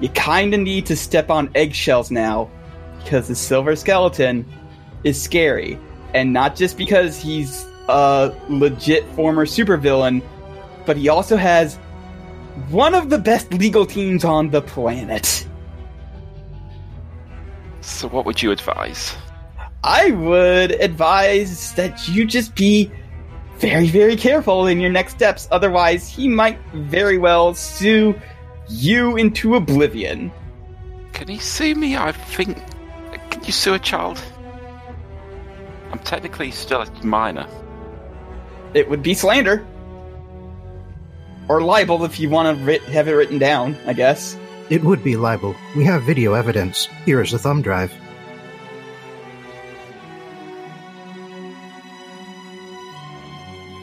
You 0.00 0.10
kind 0.10 0.52
of 0.52 0.60
need 0.60 0.84
to 0.86 0.96
step 0.96 1.30
on 1.30 1.50
eggshells 1.54 2.10
now, 2.10 2.50
because 3.02 3.28
the 3.28 3.34
silver 3.34 3.74
skeleton 3.74 4.44
is 5.02 5.20
scary, 5.20 5.78
and 6.12 6.34
not 6.34 6.54
just 6.54 6.76
because 6.76 7.16
he's 7.16 7.64
a 7.88 8.36
legit 8.50 9.06
former 9.14 9.46
supervillain, 9.46 10.22
but 10.84 10.98
he 10.98 11.08
also 11.08 11.38
has 11.38 11.76
one 12.68 12.94
of 12.94 13.08
the 13.08 13.18
best 13.18 13.50
legal 13.54 13.86
teams 13.86 14.24
on 14.24 14.50
the 14.50 14.60
planet. 14.60 15.46
So, 18.02 18.08
what 18.08 18.26
would 18.26 18.42
you 18.42 18.50
advise? 18.50 19.14
I 19.84 20.10
would 20.10 20.72
advise 20.72 21.72
that 21.74 22.08
you 22.08 22.24
just 22.24 22.56
be 22.56 22.90
very, 23.58 23.86
very 23.86 24.16
careful 24.16 24.66
in 24.66 24.80
your 24.80 24.90
next 24.90 25.14
steps. 25.14 25.46
Otherwise, 25.52 26.08
he 26.08 26.26
might 26.26 26.58
very 26.74 27.16
well 27.16 27.54
sue 27.54 28.20
you 28.68 29.16
into 29.16 29.54
oblivion. 29.54 30.32
Can 31.12 31.28
he 31.28 31.38
sue 31.38 31.76
me? 31.76 31.96
I 31.96 32.10
think. 32.10 32.58
Can 33.30 33.44
you 33.44 33.52
sue 33.52 33.74
a 33.74 33.78
child? 33.78 34.20
I'm 35.92 36.00
technically 36.00 36.50
still 36.50 36.82
a 36.82 37.06
minor. 37.06 37.46
It 38.74 38.90
would 38.90 39.04
be 39.04 39.14
slander. 39.14 39.64
Or 41.48 41.60
libel 41.60 42.04
if 42.04 42.18
you 42.18 42.30
want 42.30 42.66
to 42.66 42.78
have 42.90 43.06
it 43.06 43.12
written 43.12 43.38
down, 43.38 43.76
I 43.86 43.92
guess. 43.92 44.36
It 44.70 44.82
would 44.84 45.04
be 45.04 45.16
libel. 45.16 45.54
We 45.76 45.84
have 45.84 46.02
video 46.04 46.34
evidence. 46.34 46.88
Here 47.04 47.20
is 47.20 47.32
the 47.32 47.38
thumb 47.38 47.62
drive. 47.62 47.92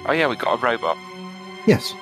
Oh 0.08 0.14
yeah, 0.14 0.28
we 0.28 0.36
got 0.36 0.56
a 0.56 0.58
robot. 0.58 0.98
Yes. 1.68 1.94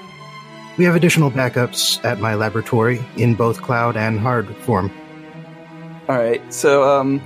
We 0.78 0.86
have 0.86 0.96
additional 0.96 1.32
backups 1.32 2.04
at 2.06 2.20
my 2.20 2.36
laboratory 2.36 3.04
in 3.18 3.36
both 3.36 3.62
cloud 3.62 3.98
and 3.98 4.20
hard 4.20 4.48
form. 4.58 4.92
All 6.08 6.16
right, 6.18 6.42
so 6.54 6.88
um, 6.88 7.22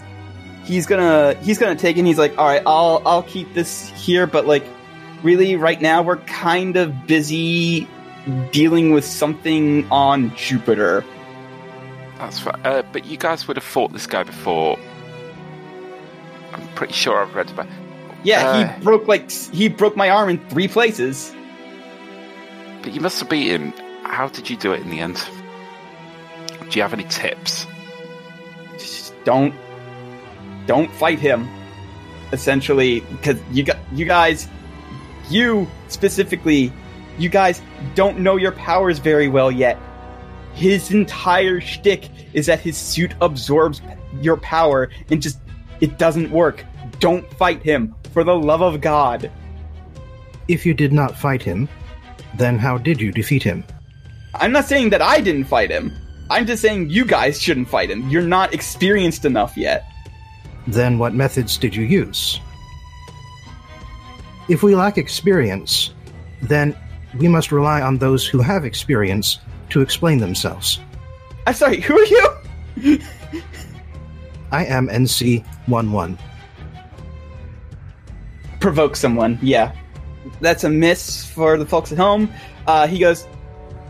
he's 0.63 0.87
gonna 0.87 1.35
he's 1.43 1.59
gonna 1.59 1.75
take 1.75 1.97
it. 1.97 1.99
and 1.99 2.07
He's 2.07 2.17
like, 2.17 2.35
all 2.37 2.47
right, 2.47 2.63
I'll 2.65 3.01
I'll 3.05 3.23
keep 3.23 3.53
this 3.53 3.89
here, 3.89 4.25
but 4.25 4.47
like, 4.47 4.63
really, 5.21 5.55
right 5.55 5.79
now 5.79 6.01
we're 6.01 6.17
kind 6.17 6.77
of 6.77 7.05
busy 7.05 7.87
dealing 8.51 8.91
with 8.91 9.05
something 9.05 9.87
on 9.91 10.35
Jupiter. 10.35 11.03
That's 12.21 12.39
fine. 12.39 12.61
Uh, 12.63 12.83
but 12.93 13.05
you 13.05 13.17
guys 13.17 13.47
would 13.47 13.57
have 13.57 13.63
fought 13.63 13.91
this 13.93 14.05
guy 14.07 14.23
before. 14.23 14.77
I'm 16.53 16.67
pretty 16.75 16.93
sure 16.93 17.19
I've 17.21 17.33
read 17.35 17.49
about. 17.49 17.67
Yeah, 18.23 18.47
Uh. 18.47 18.67
he 18.77 18.83
broke 18.83 19.07
like 19.07 19.31
he 19.31 19.67
broke 19.67 19.97
my 19.97 20.09
arm 20.09 20.29
in 20.29 20.37
three 20.49 20.67
places. 20.67 21.33
But 22.83 22.93
you 22.93 23.01
must 23.01 23.19
have 23.19 23.29
beat 23.29 23.47
him. 23.47 23.73
How 24.03 24.27
did 24.27 24.49
you 24.49 24.55
do 24.57 24.71
it 24.71 24.81
in 24.81 24.89
the 24.89 24.99
end? 24.99 25.21
Do 26.69 26.77
you 26.77 26.81
have 26.83 26.93
any 26.93 27.05
tips? 27.05 27.65
Just 28.77 29.13
don't 29.23 29.53
don't 30.67 30.91
fight 30.93 31.19
him. 31.19 31.47
Essentially, 32.31 33.01
because 33.01 33.39
you 33.51 33.63
got 33.63 33.77
you 33.93 34.05
guys, 34.05 34.47
you 35.29 35.67
specifically, 35.89 36.71
you 37.17 37.29
guys 37.29 37.61
don't 37.95 38.19
know 38.19 38.35
your 38.37 38.51
powers 38.53 38.99
very 38.99 39.27
well 39.27 39.51
yet. 39.51 39.77
His 40.53 40.91
entire 40.91 41.61
shtick 41.61 42.09
is 42.33 42.45
that 42.45 42.59
his 42.59 42.77
suit 42.77 43.13
absorbs 43.21 43.81
your 44.21 44.37
power 44.37 44.89
and 45.09 45.21
just 45.21 45.39
it 45.79 45.97
doesn't 45.97 46.31
work. 46.31 46.63
Don't 46.99 47.29
fight 47.33 47.63
him 47.63 47.95
for 48.11 48.23
the 48.23 48.35
love 48.35 48.61
of 48.61 48.81
God. 48.81 49.31
If 50.47 50.65
you 50.65 50.73
did 50.73 50.93
not 50.93 51.17
fight 51.17 51.41
him, 51.41 51.67
then 52.35 52.57
how 52.57 52.77
did 52.77 53.01
you 53.01 53.11
defeat 53.11 53.43
him? 53.43 53.63
I'm 54.35 54.51
not 54.51 54.65
saying 54.65 54.91
that 54.91 55.01
I 55.01 55.21
didn't 55.21 55.45
fight 55.45 55.71
him. 55.71 55.91
I'm 56.29 56.45
just 56.45 56.61
saying 56.61 56.89
you 56.89 57.05
guys 57.05 57.41
shouldn't 57.41 57.69
fight 57.69 57.91
him. 57.91 58.07
You're 58.09 58.21
not 58.21 58.53
experienced 58.53 59.25
enough 59.25 59.57
yet. 59.57 59.85
Then 60.67 60.99
what 60.99 61.13
methods 61.13 61.57
did 61.57 61.75
you 61.75 61.83
use? 61.83 62.39
If 64.47 64.63
we 64.63 64.75
lack 64.75 64.97
experience, 64.97 65.93
then 66.41 66.75
we 67.17 67.27
must 67.27 67.51
rely 67.51 67.81
on 67.81 67.97
those 67.97 68.25
who 68.25 68.39
have 68.39 68.63
experience 68.65 69.39
to 69.71 69.81
explain 69.81 70.19
themselves. 70.19 70.79
I'm 71.47 71.53
sorry, 71.53 71.81
who 71.81 71.97
are 71.97 72.05
you? 72.05 72.99
I 74.51 74.65
am 74.65 74.87
NC 74.87 75.45
11. 75.67 76.17
provoke 78.59 78.95
someone. 78.95 79.39
Yeah, 79.41 79.73
that's 80.39 80.63
a 80.63 80.69
miss 80.69 81.25
for 81.25 81.57
the 81.57 81.65
folks 81.65 81.91
at 81.91 81.97
home. 81.97 82.31
Uh, 82.67 82.87
he 82.87 82.99
goes, 82.99 83.27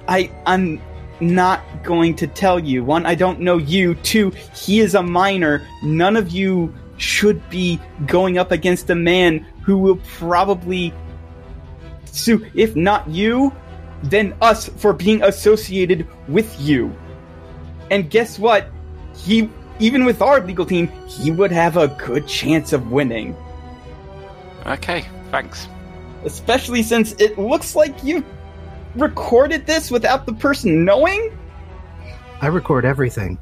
"I 0.07 0.31
I'm 0.45 0.81
not 1.19 1.61
going 1.83 2.15
to 2.15 2.27
tell 2.27 2.59
you. 2.59 2.83
One, 2.83 3.05
I 3.05 3.15
don't 3.15 3.39
know 3.39 3.57
you. 3.57 3.95
Two, 3.95 4.31
he 4.55 4.79
is 4.79 4.95
a 4.95 5.03
minor. 5.03 5.67
None 5.83 6.15
of 6.15 6.29
you 6.29 6.73
should 6.97 7.47
be 7.49 7.79
going 8.07 8.37
up 8.37 8.51
against 8.51 8.89
a 8.89 8.95
man 8.95 9.39
who 9.63 9.77
will 9.77 9.97
probably 10.17 10.93
sue. 12.05 12.45
If 12.55 12.75
not 12.75 13.07
you, 13.09 13.53
then 14.03 14.33
us 14.41 14.67
for 14.77 14.93
being 14.93 15.21
associated 15.23 16.07
with 16.27 16.59
you. 16.59 16.93
And 17.89 18.09
guess 18.09 18.39
what? 18.39 18.67
He." 19.15 19.49
Even 19.79 20.05
with 20.05 20.21
our 20.21 20.39
legal 20.45 20.63
team, 20.65 20.89
he 21.07 21.31
would 21.31 21.51
have 21.51 21.75
a 21.75 21.87
good 21.87 22.27
chance 22.27 22.71
of 22.71 22.91
winning 22.91 23.35
Okay, 24.67 25.03
thanks. 25.31 25.67
especially 26.23 26.83
since 26.83 27.13
it 27.13 27.39
looks 27.39 27.75
like 27.75 28.03
you 28.03 28.23
recorded 28.95 29.65
this 29.65 29.89
without 29.89 30.27
the 30.27 30.33
person 30.33 30.85
knowing. 30.85 31.35
I 32.41 32.47
record 32.47 32.85
everything. 32.85 33.39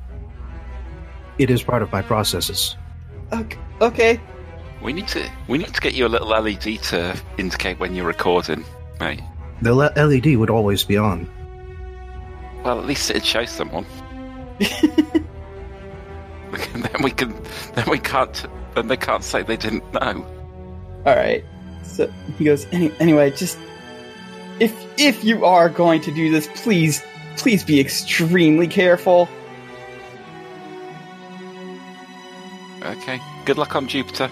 It 1.37 1.49
is 1.49 1.61
part 1.61 1.81
of 1.81 1.91
my 1.91 2.01
processes. 2.01 2.77
Ok- 3.33 3.57
Okay, 3.81 4.19
We 4.81 4.93
need 4.93 5.07
to 5.09 5.29
we 5.49 5.57
need 5.57 5.73
to 5.73 5.81
get 5.81 5.93
you 5.93 6.05
a 6.05 6.11
little 6.15 6.29
LED 6.29 6.77
to 6.83 7.17
indicate 7.37 7.79
when 7.79 7.93
you're 7.95 8.05
recording, 8.07 8.63
mate. 9.01 9.19
The 9.61 9.73
le- 9.73 9.93
LED 9.95 10.37
would 10.37 10.49
always 10.49 10.83
be 10.83 10.97
on. 10.97 11.29
Well, 12.63 12.79
at 12.79 12.85
least 12.85 13.09
it'd 13.09 13.25
show 13.25 13.45
someone. 13.45 13.85
then 14.59 15.23
we 17.03 17.11
can 17.11 17.33
then 17.75 17.89
we 17.89 17.99
can't 17.99 18.45
then 18.75 18.87
they 18.87 18.97
can't 18.97 19.23
say 19.23 19.43
they 19.43 19.57
didn't 19.57 19.93
know. 19.93 20.25
all 21.05 21.15
right. 21.15 21.43
So 21.83 22.11
he 22.37 22.45
goes. 22.45 22.65
Any- 22.71 22.91
anyway, 22.99 23.31
just 23.31 23.57
if 24.59 24.73
if 24.97 25.23
you 25.23 25.45
are 25.45 25.69
going 25.69 26.01
to 26.01 26.11
do 26.11 26.31
this, 26.31 26.47
please 26.55 27.01
please 27.37 27.63
be 27.63 27.79
extremely 27.79 28.67
careful. 28.67 29.29
Okay. 32.81 33.19
Good 33.45 33.57
luck 33.57 33.75
on 33.75 33.87
Jupiter. 33.87 34.29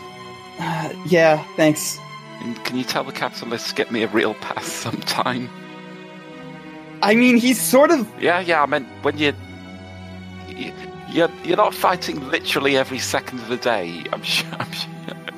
Uh, 0.60 0.90
yeah, 1.06 1.44
thanks. 1.56 2.00
And 2.42 2.64
can 2.66 2.78
you 2.78 2.84
tell 2.84 3.04
the 3.04 3.12
capitalists 3.12 3.70
to 3.70 3.76
get 3.76 3.92
me 3.92 4.04
a 4.04 4.08
real 4.08 4.34
pass 4.36 4.66
sometime? 4.72 5.50
I 7.02 7.16
mean, 7.16 7.38
he's 7.38 7.60
sort 7.62 7.92
of 7.92 8.08
Yeah, 8.22 8.40
yeah. 8.40 8.64
I 8.64 8.66
meant 8.66 8.88
when 9.04 9.18
you. 9.18 9.34
you 10.48 10.72
you're, 11.10 11.30
you're 11.46 11.56
not 11.58 11.74
fighting 11.74 12.20
literally 12.30 12.76
every 12.76 13.00
second 13.00 13.40
of 13.40 13.48
the 13.48 13.56
day. 13.58 14.04
I'm 14.12 14.22
sure. 14.24 14.50
I'm 14.60 14.72
sure, 14.74 14.92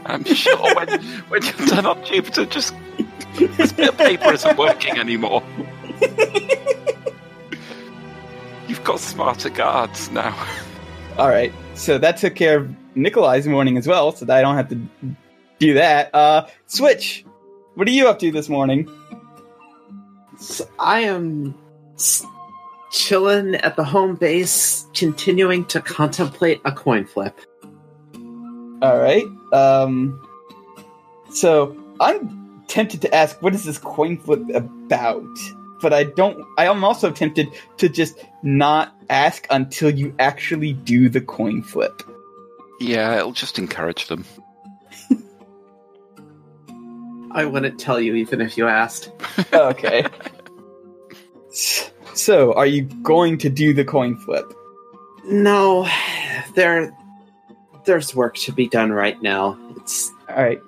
I'm 0.05 0.23
sure 0.25 0.75
when, 0.75 0.99
when 1.29 1.43
you're 1.43 1.67
done 1.67 1.85
on 1.85 2.03
Jupiter, 2.03 2.45
just 2.45 2.73
this 3.37 3.71
bit 3.71 3.89
of 3.89 3.97
paper 3.97 4.33
isn't 4.33 4.57
working 4.57 4.97
anymore. 4.97 5.43
You've 8.67 8.83
got 8.83 8.99
smarter 8.99 9.49
guards 9.49 10.09
now. 10.11 10.35
all 11.17 11.29
right. 11.29 11.53
So 11.75 11.97
that 11.99 12.17
took 12.17 12.35
care 12.35 12.57
of 12.57 12.75
Nikolai's 12.95 13.47
morning 13.47 13.77
as 13.77 13.87
well, 13.87 14.11
so 14.11 14.25
that 14.25 14.37
I 14.37 14.41
don't 14.41 14.55
have 14.55 14.69
to 14.69 14.79
do 15.59 15.75
that. 15.75 16.13
Uh, 16.13 16.47
Switch, 16.67 17.25
what 17.75 17.87
are 17.87 17.91
you 17.91 18.07
up 18.07 18.19
to 18.19 18.31
this 18.31 18.49
morning? 18.49 18.89
So 20.39 20.67
I 20.79 21.01
am 21.01 21.53
chilling 22.91 23.55
at 23.55 23.75
the 23.75 23.83
home 23.83 24.15
base, 24.15 24.87
continuing 24.93 25.65
to 25.65 25.81
contemplate 25.81 26.61
a 26.65 26.71
coin 26.71 27.05
flip. 27.05 27.39
All 28.81 28.97
right. 28.97 29.25
Um. 29.53 30.25
So 31.31 31.77
I'm 31.99 32.63
tempted 32.67 33.01
to 33.01 33.13
ask, 33.13 33.41
what 33.41 33.53
is 33.53 33.65
this 33.65 33.77
coin 33.77 34.17
flip 34.17 34.41
about? 34.53 35.25
But 35.81 35.93
I 35.93 36.05
don't. 36.05 36.45
I 36.57 36.65
am 36.65 36.83
also 36.83 37.11
tempted 37.11 37.49
to 37.77 37.89
just 37.89 38.17
not 38.41 38.95
ask 39.09 39.45
until 39.49 39.89
you 39.89 40.15
actually 40.19 40.73
do 40.73 41.09
the 41.09 41.21
coin 41.21 41.61
flip. 41.61 42.01
Yeah, 42.79 43.17
it'll 43.17 43.33
just 43.33 43.59
encourage 43.59 44.07
them. 44.07 44.23
I 47.31 47.45
wouldn't 47.45 47.79
tell 47.79 48.00
you 48.00 48.15
even 48.15 48.41
if 48.41 48.57
you 48.57 48.67
asked. 48.67 49.12
Okay. 49.53 50.05
so, 51.51 52.53
are 52.53 52.65
you 52.65 52.83
going 52.83 53.38
to 53.39 53.50
do 53.50 53.74
the 53.74 53.83
coin 53.83 54.15
flip? 54.17 54.45
No, 55.25 55.88
there, 56.55 56.95
there's 57.86 58.15
work 58.15 58.36
to 58.38 58.51
be 58.51 58.67
done 58.67 58.91
right 58.91 59.19
now. 59.21 59.57
It's 59.77 60.12
All 60.29 60.36
right. 60.36 60.62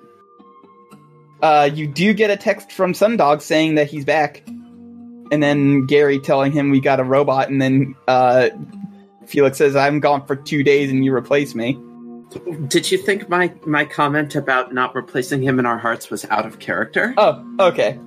Uh, 1.42 1.70
you 1.72 1.86
do 1.86 2.12
get 2.12 2.30
a 2.30 2.36
text 2.36 2.72
from 2.72 2.92
Sundog 2.92 3.40
saying 3.42 3.74
that 3.74 3.88
he's 3.88 4.04
back, 4.04 4.42
and 4.46 5.42
then 5.42 5.86
Gary 5.86 6.18
telling 6.18 6.52
him 6.52 6.70
we 6.70 6.80
got 6.80 7.00
a 7.00 7.04
robot, 7.04 7.48
and 7.48 7.60
then 7.60 7.94
uh, 8.08 8.50
Felix 9.26 9.58
says 9.58 9.76
I'm 9.76 10.00
gone 10.00 10.26
for 10.26 10.36
two 10.36 10.62
days 10.62 10.90
and 10.90 11.04
you 11.04 11.14
replace 11.14 11.54
me. 11.54 11.78
Did 12.68 12.90
you 12.90 12.98
think 12.98 13.28
my 13.28 13.52
my 13.66 13.84
comment 13.84 14.34
about 14.34 14.72
not 14.72 14.94
replacing 14.94 15.42
him 15.42 15.58
in 15.58 15.66
our 15.66 15.78
hearts 15.78 16.10
was 16.10 16.24
out 16.26 16.46
of 16.46 16.58
character? 16.58 17.14
Oh, 17.16 17.44
okay. 17.60 17.98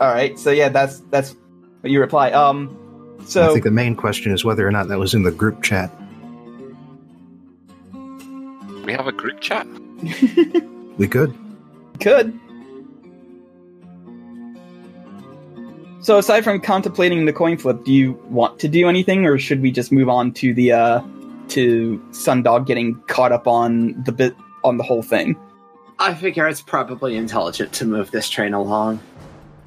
All 0.00 0.12
right. 0.12 0.38
So 0.38 0.50
yeah, 0.50 0.68
that's 0.68 1.00
that's 1.10 1.36
what 1.80 1.90
you 1.90 2.00
reply. 2.00 2.30
Um, 2.30 2.76
So 3.26 3.50
I 3.50 3.52
think 3.52 3.64
the 3.64 3.70
main 3.70 3.94
question 3.94 4.32
is 4.32 4.44
whether 4.44 4.66
or 4.66 4.70
not 4.70 4.88
that 4.88 4.98
was 4.98 5.14
in 5.14 5.22
the 5.22 5.30
group 5.30 5.62
chat. 5.62 5.90
We 8.84 8.92
have 8.92 9.06
a 9.06 9.12
group 9.12 9.40
chat. 9.40 9.66
We 10.98 11.08
could. 11.08 11.34
could. 12.00 12.38
So 16.00 16.18
aside 16.18 16.42
from 16.44 16.60
contemplating 16.60 17.24
the 17.24 17.32
coin 17.32 17.56
flip, 17.56 17.84
do 17.84 17.92
you 17.92 18.12
want 18.28 18.58
to 18.60 18.68
do 18.68 18.88
anything, 18.88 19.24
or 19.24 19.38
should 19.38 19.62
we 19.62 19.70
just 19.70 19.90
move 19.90 20.08
on 20.08 20.32
to 20.34 20.52
the 20.52 20.72
uh 20.72 21.00
to 21.52 21.98
Sundog 22.10 22.66
getting 22.66 23.00
caught 23.02 23.32
up 23.32 23.46
on 23.46 24.02
the 24.04 24.12
bit 24.12 24.36
on 24.64 24.76
the 24.76 24.82
whole 24.82 25.02
thing? 25.02 25.36
I 25.98 26.14
figure 26.14 26.48
it's 26.48 26.62
probably 26.62 27.16
intelligent 27.16 27.72
to 27.74 27.84
move 27.84 28.10
this 28.10 28.28
train 28.28 28.54
along. 28.54 29.00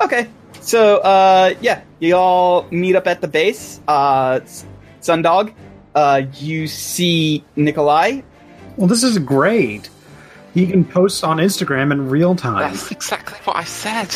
Okay. 0.02 0.28
So 0.62 0.98
uh 0.98 1.54
yeah, 1.62 1.82
you 2.00 2.16
all 2.16 2.68
meet 2.72 2.96
up 2.96 3.08
at 3.08 3.22
the 3.22 3.28
base. 3.28 3.80
Uh 3.88 4.42
Sundog, 5.02 5.54
uh 5.94 6.24
you 6.36 6.68
see 6.68 7.44
Nikolai. 7.56 8.22
Well, 8.78 8.88
this 8.88 9.04
is 9.04 9.18
great. 9.20 9.90
He 10.54 10.66
can 10.68 10.86
post 10.86 11.24
on 11.24 11.38
Instagram 11.38 11.92
in 11.92 12.10
real 12.10 12.36
time. 12.36 12.72
That's 12.72 12.92
exactly 12.92 13.38
what 13.44 13.58
I 13.58 13.64
said. 13.64 14.14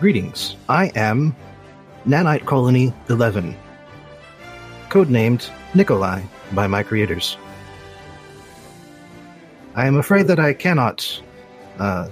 Greetings. 0.00 0.56
I 0.68 0.90
am 0.94 1.34
Nanite 2.06 2.44
Colony 2.46 2.92
11, 3.08 3.54
codenamed 4.90 5.48
Nikolai 5.74 6.22
by 6.52 6.66
my 6.66 6.82
creators. 6.82 7.36
I 9.76 9.86
am 9.86 9.96
afraid 9.96 10.26
that 10.26 10.40
I 10.40 10.52
cannot 10.52 11.22
uh, 11.78 12.08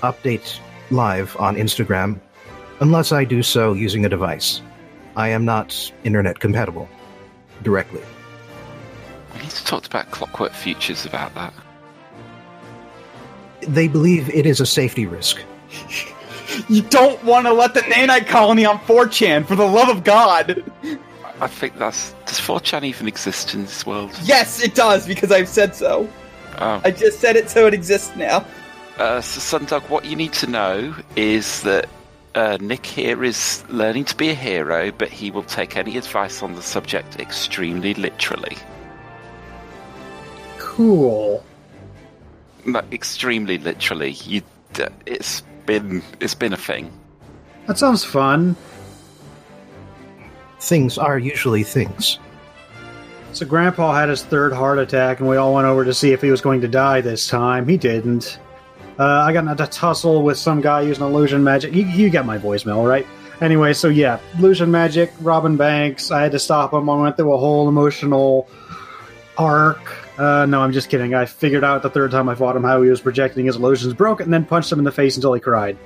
update 0.00 0.58
live 0.90 1.36
on 1.36 1.56
Instagram 1.56 2.18
unless 2.80 3.12
I 3.12 3.24
do 3.24 3.42
so 3.42 3.74
using 3.74 4.06
a 4.06 4.08
device. 4.08 4.62
I 5.16 5.28
am 5.28 5.44
not 5.44 5.92
internet 6.02 6.40
compatible 6.40 6.88
directly. 7.62 8.00
We 9.34 9.42
need 9.42 9.50
to 9.50 9.64
talk 9.64 9.86
about 9.86 10.10
Clockwork 10.10 10.52
Futures 10.52 11.04
about 11.04 11.34
that. 11.34 11.52
They 13.60 13.86
believe 13.86 14.30
it 14.30 14.46
is 14.46 14.60
a 14.60 14.66
safety 14.66 15.06
risk. 15.06 15.40
You 16.68 16.82
don't 16.82 17.22
want 17.24 17.46
to 17.46 17.52
let 17.52 17.74
the 17.74 17.80
Nanite 17.80 18.28
colony 18.28 18.64
on 18.64 18.78
4chan, 18.80 19.44
for 19.44 19.56
the 19.56 19.66
love 19.66 19.88
of 19.88 20.04
God! 20.04 20.62
I 21.40 21.46
think 21.46 21.78
that's. 21.78 22.12
Does 22.26 22.38
4chan 22.40 22.84
even 22.84 23.08
exist 23.08 23.54
in 23.54 23.62
this 23.62 23.84
world? 23.84 24.12
Yes, 24.22 24.62
it 24.62 24.74
does, 24.74 25.06
because 25.06 25.32
I've 25.32 25.48
said 25.48 25.74
so. 25.74 26.08
Oh. 26.58 26.80
I 26.84 26.90
just 26.90 27.20
said 27.20 27.36
it 27.36 27.50
so 27.50 27.66
it 27.66 27.74
exists 27.74 28.14
now. 28.16 28.44
Uh, 28.98 29.20
so, 29.20 29.58
Sundog, 29.58 29.88
what 29.90 30.04
you 30.04 30.14
need 30.14 30.32
to 30.34 30.46
know 30.46 30.94
is 31.16 31.62
that 31.62 31.88
uh, 32.36 32.58
Nick 32.60 32.86
here 32.86 33.24
is 33.24 33.64
learning 33.68 34.04
to 34.06 34.16
be 34.16 34.30
a 34.30 34.34
hero, 34.34 34.92
but 34.92 35.08
he 35.08 35.30
will 35.30 35.42
take 35.42 35.76
any 35.76 35.96
advice 35.96 36.42
on 36.42 36.54
the 36.54 36.62
subject 36.62 37.18
extremely 37.18 37.94
literally. 37.94 38.56
Cool. 40.58 41.44
No, 42.64 42.80
extremely 42.92 43.58
literally. 43.58 44.12
You, 44.12 44.42
d- 44.72 44.86
it's 45.06 45.42
been 45.66 46.02
it's 46.20 46.34
been 46.34 46.52
a 46.52 46.56
thing. 46.56 46.92
That 47.66 47.78
sounds 47.78 48.04
fun. 48.04 48.56
Things 50.64 50.96
are 50.96 51.18
usually 51.18 51.62
things. 51.62 52.18
So 53.34 53.44
Grandpa 53.44 53.92
had 53.92 54.08
his 54.08 54.22
third 54.22 54.54
heart 54.54 54.78
attack, 54.78 55.20
and 55.20 55.28
we 55.28 55.36
all 55.36 55.52
went 55.52 55.66
over 55.66 55.84
to 55.84 55.92
see 55.92 56.12
if 56.12 56.22
he 56.22 56.30
was 56.30 56.40
going 56.40 56.62
to 56.62 56.68
die 56.68 57.02
this 57.02 57.28
time. 57.28 57.68
He 57.68 57.76
didn't. 57.76 58.38
Uh, 58.98 59.04
I 59.04 59.34
got 59.34 59.44
in 59.44 59.48
a 59.48 59.66
tussle 59.66 60.22
with 60.22 60.38
some 60.38 60.62
guy 60.62 60.80
using 60.80 61.04
illusion 61.04 61.44
magic. 61.44 61.74
You, 61.74 61.84
you 61.84 62.08
get 62.08 62.24
my 62.24 62.38
voicemail, 62.38 62.88
right? 62.88 63.06
Anyway, 63.42 63.74
so 63.74 63.88
yeah, 63.88 64.18
illusion 64.38 64.70
magic, 64.70 65.12
Robin 65.20 65.56
Banks. 65.58 66.10
I 66.10 66.22
had 66.22 66.32
to 66.32 66.38
stop 66.38 66.72
him. 66.72 66.88
I 66.88 66.96
went 66.96 67.16
through 67.16 67.34
a 67.34 67.38
whole 67.38 67.68
emotional 67.68 68.48
arc. 69.36 70.18
Uh, 70.18 70.46
no, 70.46 70.62
I'm 70.62 70.72
just 70.72 70.88
kidding. 70.88 71.12
I 71.12 71.26
figured 71.26 71.64
out 71.64 71.82
the 71.82 71.90
third 71.90 72.10
time 72.10 72.30
I 72.30 72.36
fought 72.36 72.56
him 72.56 72.62
how 72.62 72.80
he 72.80 72.88
was 72.88 73.02
projecting 73.02 73.46
his 73.46 73.56
illusions, 73.56 73.92
broke 73.92 74.20
it, 74.20 74.24
and 74.24 74.32
then 74.32 74.46
punched 74.46 74.72
him 74.72 74.78
in 74.78 74.84
the 74.84 74.92
face 74.92 75.16
until 75.16 75.34
he 75.34 75.40
cried. 75.40 75.76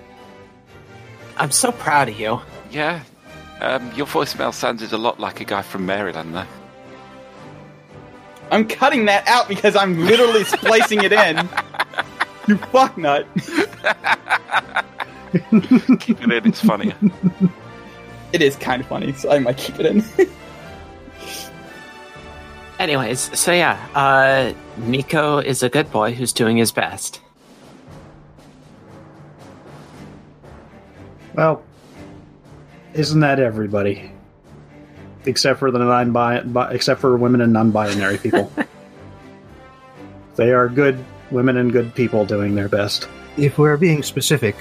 I'm 1.37 1.51
so 1.51 1.73
proud 1.73 2.11
of 2.11 2.21
you. 2.21 2.41
Yeah. 2.71 3.03
Um, 3.61 3.93
your 3.95 4.07
voicemail 4.07 4.55
sounded 4.55 4.93
a 4.93 4.99
lot 4.99 5.19
like 5.19 5.41
a 5.41 5.45
guy 5.45 5.63
from 5.63 5.87
Maryland, 5.87 6.35
though. 6.35 6.47
I'm 8.51 8.67
cutting 8.67 9.05
that 9.07 9.27
out 9.27 9.49
because 9.49 9.77
I'm 9.77 9.99
literally 10.05 10.45
splicing 10.57 11.03
it 11.03 11.13
in. 11.13 11.37
You 12.47 12.57
fucknut. 12.57 13.27
Keep 16.01 16.23
it 16.23 16.33
in, 16.33 16.47
it's 16.47 16.61
funnier. 16.61 16.95
It 18.31 18.43
is 18.43 18.57
kind 18.57 18.83
of 18.83 18.89
funny, 18.89 19.15
so 19.15 19.31
I 19.33 19.39
might 19.39 19.57
keep 19.57 19.81
it 19.81 19.87
in. 19.87 20.05
Anyways, 22.79 23.39
so 23.39 23.53
yeah, 23.53 23.89
uh, 23.95 24.53
Nico 24.77 25.39
is 25.39 25.63
a 25.63 25.71
good 25.71 25.91
boy 25.91 26.13
who's 26.13 26.35
doing 26.35 26.59
his 26.59 26.71
best. 26.71 27.23
Well, 31.35 31.63
isn't 32.95 33.21
that 33.21 33.41
everybody? 33.41 34.11
Except 35.27 35.59
for 35.59 35.71
the 35.71 35.79
non 35.79 36.13
bi 36.13 36.71
except 36.71 37.01
for 37.01 37.17
women 37.17 37.41
and 37.41 37.53
non-binary 37.53 38.19
people. 38.19 38.53
they 40.37 40.53
are 40.53 40.69
good 40.69 41.05
women 41.31 41.57
and 41.57 41.73
good 41.73 41.95
people 41.95 42.25
doing 42.25 42.55
their 42.55 42.69
best. 42.69 43.09
If 43.37 43.59
we're 43.59 43.77
being 43.77 44.03
specific, 44.03 44.57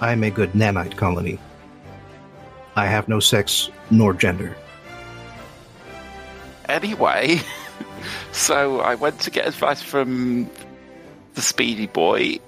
I'm 0.00 0.24
a 0.24 0.30
good 0.30 0.52
nanite 0.52 0.96
colony. 0.96 1.38
I 2.76 2.86
have 2.86 3.08
no 3.08 3.20
sex 3.20 3.70
nor 3.90 4.14
gender. 4.14 4.56
Anyway, 6.68 7.40
so 8.32 8.80
I 8.80 8.94
went 8.94 9.20
to 9.20 9.30
get 9.30 9.46
advice 9.46 9.82
from 9.82 10.48
the 11.34 11.42
Speedy 11.42 11.86
Boy, 11.86 12.38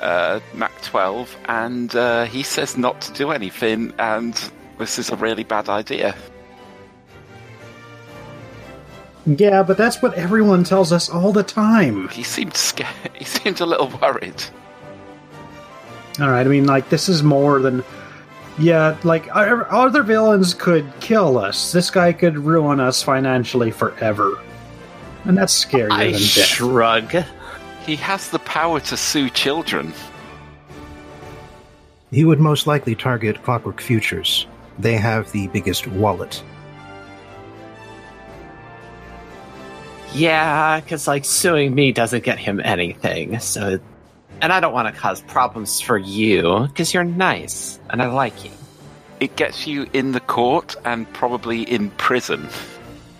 uh, 0.00 0.40
Mach 0.54 0.72
12, 0.82 1.36
and 1.46 1.94
uh, 1.96 2.24
he 2.24 2.42
says 2.42 2.76
not 2.76 3.00
to 3.02 3.12
do 3.12 3.30
anything, 3.30 3.92
and 3.98 4.34
this 4.78 4.98
is 4.98 5.10
a 5.10 5.16
really 5.16 5.44
bad 5.44 5.68
idea. 5.68 6.14
Yeah, 9.26 9.62
but 9.62 9.76
that's 9.76 10.00
what 10.00 10.14
everyone 10.14 10.64
tells 10.64 10.90
us 10.92 11.10
all 11.10 11.32
the 11.32 11.42
time. 11.42 12.08
He 12.08 12.22
seemed 12.22 12.56
scared. 12.56 12.88
He 13.14 13.24
seemed 13.24 13.60
a 13.60 13.66
little 13.66 13.88
worried. 14.00 14.42
All 16.20 16.30
right, 16.30 16.46
I 16.46 16.48
mean, 16.48 16.66
like 16.66 16.88
this 16.88 17.08
is 17.08 17.22
more 17.22 17.60
than. 17.60 17.84
Yeah, 18.58 18.96
like 19.04 19.28
our- 19.36 19.70
other 19.72 20.02
villains 20.02 20.54
could 20.54 20.90
kill 21.00 21.38
us. 21.38 21.70
This 21.72 21.90
guy 21.90 22.12
could 22.12 22.38
ruin 22.38 22.80
us 22.80 23.02
financially 23.02 23.70
forever, 23.70 24.38
and 25.24 25.36
that's 25.36 25.64
scarier 25.64 25.92
I 25.92 26.04
than 26.06 26.12
death. 26.14 26.46
shrug. 26.46 27.14
He 27.88 27.96
has 27.96 28.28
the 28.28 28.38
power 28.40 28.80
to 28.80 28.98
sue 28.98 29.30
children. 29.30 29.94
He 32.10 32.22
would 32.22 32.38
most 32.38 32.66
likely 32.66 32.94
target 32.94 33.42
Clockwork 33.42 33.80
Futures. 33.80 34.46
They 34.78 34.98
have 34.98 35.32
the 35.32 35.48
biggest 35.48 35.86
wallet. 35.86 36.42
Yeah, 40.12 40.80
because 40.80 41.08
like 41.08 41.24
suing 41.24 41.74
me 41.74 41.92
doesn't 41.92 42.24
get 42.24 42.38
him 42.38 42.60
anything. 42.62 43.38
So, 43.38 43.80
and 44.42 44.52
I 44.52 44.60
don't 44.60 44.74
want 44.74 44.94
to 44.94 45.00
cause 45.00 45.22
problems 45.22 45.80
for 45.80 45.96
you 45.96 46.66
because 46.68 46.92
you're 46.92 47.04
nice 47.04 47.80
and 47.88 48.02
I 48.02 48.08
like 48.08 48.44
you. 48.44 48.50
It 49.18 49.36
gets 49.36 49.66
you 49.66 49.86
in 49.94 50.12
the 50.12 50.20
court 50.20 50.76
and 50.84 51.10
probably 51.14 51.62
in 51.62 51.88
prison. 51.92 52.50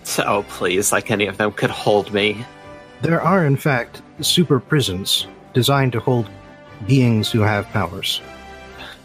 So 0.03 0.45
please, 0.47 0.91
like 0.91 1.09
any 1.09 1.25
of 1.25 1.37
them 1.37 1.53
could 1.53 1.71
hold 1.71 2.13
me. 2.13 2.45
There 3.01 3.21
are, 3.21 3.45
in 3.45 3.55
fact, 3.55 4.01
super 4.21 4.59
prisons 4.59 5.27
designed 5.53 5.93
to 5.93 5.99
hold 5.99 6.29
beings 6.87 7.31
who 7.31 7.39
have 7.39 7.67
powers. 7.69 8.21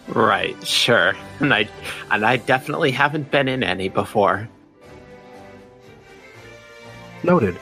Right, 0.09 0.57
sure. 0.67 1.15
And 1.41 1.55
I 1.55 1.69
and 2.11 2.27
I 2.27 2.37
definitely 2.37 2.91
haven't 2.91 3.31
been 3.31 3.49
in 3.49 3.63
any 3.63 3.89
before. 3.89 4.49
Noted. 7.23 7.57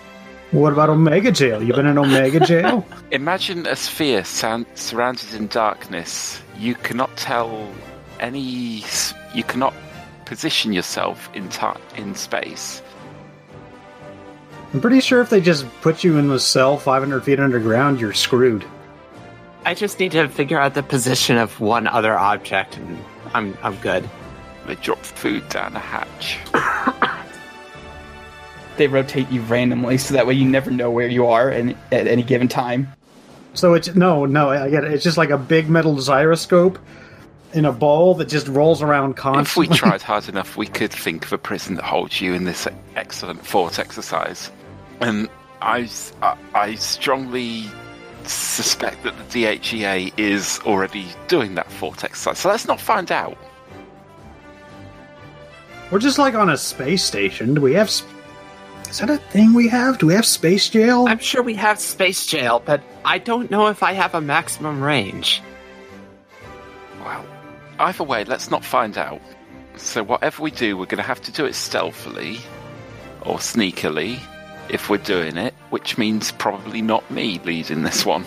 What 0.50 0.72
about 0.72 0.90
Omega 0.90 1.32
Jail? 1.32 1.62
You've 1.62 1.76
been 1.76 1.86
in 1.86 1.96
Omega 1.96 2.40
Jail? 2.40 2.84
Imagine 3.10 3.66
a 3.66 3.76
sphere 3.76 4.22
sound, 4.22 4.66
surrounded 4.74 5.32
in 5.34 5.46
darkness. 5.46 6.42
You 6.58 6.74
cannot 6.74 7.16
tell 7.16 7.72
any. 8.20 8.84
You 9.34 9.44
cannot 9.44 9.72
position 10.26 10.72
yourself 10.72 11.30
in 11.34 11.48
ti 11.48 11.68
in 11.96 12.14
space. 12.14 12.82
I'm 14.72 14.80
pretty 14.80 15.00
sure 15.00 15.20
if 15.20 15.28
they 15.28 15.40
just 15.40 15.66
put 15.82 16.02
you 16.02 16.16
in 16.16 16.28
the 16.28 16.40
cell 16.40 16.78
500 16.78 17.24
feet 17.24 17.38
underground, 17.38 18.00
you're 18.00 18.14
screwed. 18.14 18.64
I 19.64 19.74
just 19.74 20.00
need 20.00 20.12
to 20.12 20.28
figure 20.28 20.58
out 20.58 20.74
the 20.74 20.82
position 20.82 21.36
of 21.36 21.60
one 21.60 21.86
other 21.86 22.18
object 22.18 22.78
and 22.78 22.98
I'm 23.34 23.56
I'm 23.62 23.76
good. 23.76 24.08
They 24.66 24.74
drop 24.76 24.98
food 24.98 25.48
down 25.48 25.76
a 25.76 25.78
hatch. 25.78 26.38
they 28.76 28.86
rotate 28.86 29.30
you 29.30 29.42
randomly, 29.42 29.98
so 29.98 30.14
that 30.14 30.26
way 30.26 30.34
you 30.34 30.48
never 30.48 30.70
know 30.70 30.90
where 30.90 31.08
you 31.08 31.26
are 31.26 31.48
and, 31.48 31.76
at 31.90 32.06
any 32.06 32.22
given 32.22 32.48
time. 32.48 32.92
So 33.54 33.74
it's 33.74 33.94
no, 33.94 34.24
no. 34.24 34.50
I 34.50 34.70
get 34.70 34.84
it. 34.84 34.92
It's 34.92 35.04
just 35.04 35.18
like 35.18 35.30
a 35.30 35.38
big 35.38 35.68
metal 35.68 35.96
gyroscope, 35.96 36.78
in 37.52 37.64
a 37.64 37.72
ball 37.72 38.14
that 38.14 38.28
just 38.28 38.48
rolls 38.48 38.82
around 38.82 39.16
constantly. 39.16 39.66
If 39.66 39.72
we 39.72 39.76
tried 39.76 40.02
hard 40.02 40.28
enough, 40.28 40.56
we 40.56 40.66
could 40.66 40.92
think 40.92 41.26
of 41.26 41.32
a 41.32 41.38
prison 41.38 41.76
that 41.76 41.84
holds 41.84 42.20
you 42.20 42.34
in 42.34 42.44
this 42.44 42.66
excellent 42.96 43.44
fort 43.44 43.78
exercise. 43.78 44.50
And 45.00 45.28
I, 45.60 45.88
I, 46.22 46.36
I 46.54 46.74
strongly 46.76 47.64
suspect 48.24 49.02
that 49.02 49.16
the 49.30 49.44
DHEA 49.44 50.12
is 50.18 50.60
already 50.64 51.06
doing 51.28 51.54
that 51.56 51.70
fort 51.70 52.04
exercise. 52.04 52.38
So 52.38 52.48
let's 52.48 52.66
not 52.68 52.80
find 52.80 53.10
out. 53.10 53.36
We're 55.90 55.98
just 55.98 56.18
like 56.18 56.34
on 56.34 56.48
a 56.48 56.56
space 56.56 57.04
station. 57.04 57.54
Do 57.54 57.60
we 57.60 57.74
have? 57.74 57.90
sp- 57.92 58.08
Is 58.88 58.98
that 59.00 59.10
a 59.10 59.18
thing 59.18 59.52
we 59.52 59.68
have? 59.68 59.98
Do 59.98 60.06
we 60.06 60.14
have 60.14 60.24
space 60.24 60.68
jail? 60.70 61.06
I'm 61.08 61.18
sure 61.18 61.42
we 61.42 61.54
have 61.54 61.78
space 61.78 62.24
jail, 62.26 62.62
but 62.64 62.82
I 63.04 63.18
don't 63.18 63.50
know 63.50 63.66
if 63.66 63.82
I 63.82 63.92
have 63.92 64.14
a 64.14 64.20
maximum 64.20 64.82
range. 64.82 65.42
Well, 67.04 67.24
either 67.78 68.04
way, 68.04 68.24
let's 68.24 68.50
not 68.50 68.64
find 68.64 68.96
out. 68.96 69.20
So 69.76 70.02
whatever 70.02 70.42
we 70.42 70.50
do, 70.50 70.76
we're 70.76 70.86
going 70.86 70.98
to 71.02 71.02
have 71.06 71.20
to 71.22 71.32
do 71.32 71.44
it 71.44 71.54
stealthily 71.54 72.38
or 73.22 73.36
sneakily 73.38 74.20
if 74.68 74.88
we're 74.88 74.98
doing 74.98 75.36
it, 75.36 75.54
which 75.70 75.98
means 75.98 76.32
probably 76.32 76.82
not 76.82 77.08
me 77.10 77.40
leading 77.44 77.82
this 77.82 78.06
one. 78.06 78.24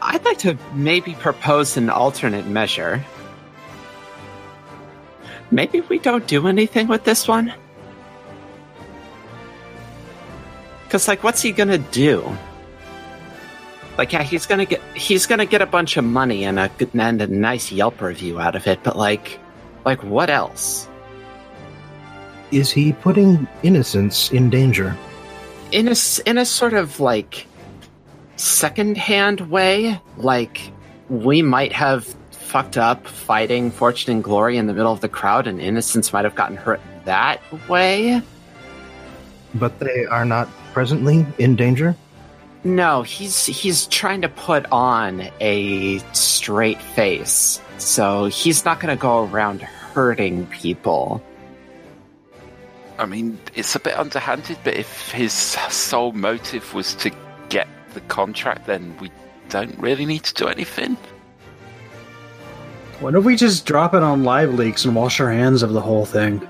I'd 0.00 0.24
like 0.24 0.38
to 0.38 0.58
maybe 0.74 1.14
propose 1.14 1.76
an 1.76 1.88
alternate 1.88 2.46
measure. 2.46 3.04
Maybe 5.50 5.80
we 5.80 5.98
don't 5.98 6.26
do 6.26 6.48
anything 6.48 6.88
with 6.88 7.04
this 7.04 7.28
one? 7.28 7.52
Cause 10.88 11.08
like 11.08 11.22
what's 11.22 11.40
he 11.40 11.52
gonna 11.52 11.78
do? 11.78 12.36
Like 13.96 14.12
yeah, 14.12 14.22
he's 14.22 14.46
gonna 14.46 14.64
get 14.64 14.80
he's 14.94 15.26
gonna 15.26 15.46
get 15.46 15.62
a 15.62 15.66
bunch 15.66 15.96
of 15.96 16.04
money 16.04 16.44
and 16.44 16.58
a 16.58 16.68
good 16.78 16.90
and 16.94 17.22
a 17.22 17.26
nice 17.26 17.70
Yelp 17.70 18.00
review 18.00 18.40
out 18.40 18.56
of 18.56 18.66
it, 18.66 18.82
but 18.82 18.96
like 18.96 19.38
like 19.84 20.02
what 20.02 20.30
else? 20.30 20.88
Is 22.50 22.70
he 22.70 22.92
putting 22.92 23.46
innocence 23.62 24.30
in 24.32 24.50
danger? 24.50 24.96
In 25.72 25.88
a 25.88 25.94
in 26.26 26.38
a 26.38 26.44
sort 26.44 26.74
of 26.74 27.00
like 27.00 27.46
second-hand 28.36 29.40
way 29.50 30.00
like 30.16 30.60
we 31.08 31.42
might 31.42 31.72
have 31.72 32.04
fucked 32.30 32.76
up 32.76 33.06
fighting 33.06 33.70
fortune 33.70 34.12
and 34.12 34.24
glory 34.24 34.56
in 34.56 34.66
the 34.66 34.74
middle 34.74 34.92
of 34.92 35.00
the 35.00 35.08
crowd 35.08 35.46
and 35.46 35.60
innocence 35.60 36.12
might 36.12 36.24
have 36.24 36.34
gotten 36.34 36.56
hurt 36.56 36.80
that 37.04 37.40
way. 37.68 38.20
But 39.54 39.78
they 39.78 40.04
are 40.06 40.24
not 40.24 40.48
presently 40.72 41.26
in 41.38 41.56
danger? 41.56 41.96
no 42.64 43.02
he's 43.02 43.46
he's 43.46 43.86
trying 43.86 44.22
to 44.22 44.28
put 44.28 44.66
on 44.70 45.28
a 45.40 45.98
straight 46.12 46.80
face. 46.80 47.60
So 47.78 48.26
he's 48.26 48.64
not 48.64 48.78
going 48.78 48.96
to 48.96 49.00
go 49.00 49.24
around 49.24 49.62
hurting 49.62 50.46
people 50.46 51.22
I 52.98 53.06
mean, 53.06 53.38
it's 53.54 53.74
a 53.74 53.80
bit 53.80 53.98
underhanded, 53.98 54.58
but 54.64 54.74
if 54.74 55.10
his 55.10 55.32
sole 55.32 56.12
motive 56.12 56.74
was 56.74 56.94
to 56.96 57.10
get 57.48 57.68
the 57.94 58.00
contract, 58.02 58.66
then 58.66 58.96
we 59.00 59.10
don't 59.48 59.78
really 59.78 60.06
need 60.06 60.24
to 60.24 60.34
do 60.34 60.48
anything. 60.48 60.96
What 63.00 63.14
if 63.14 63.24
we 63.24 63.34
just 63.36 63.66
drop 63.66 63.94
it 63.94 64.02
on 64.02 64.24
live 64.24 64.54
leaks 64.54 64.84
and 64.84 64.94
wash 64.94 65.20
our 65.20 65.30
hands 65.30 65.62
of 65.62 65.72
the 65.72 65.80
whole 65.80 66.06
thing? 66.06 66.46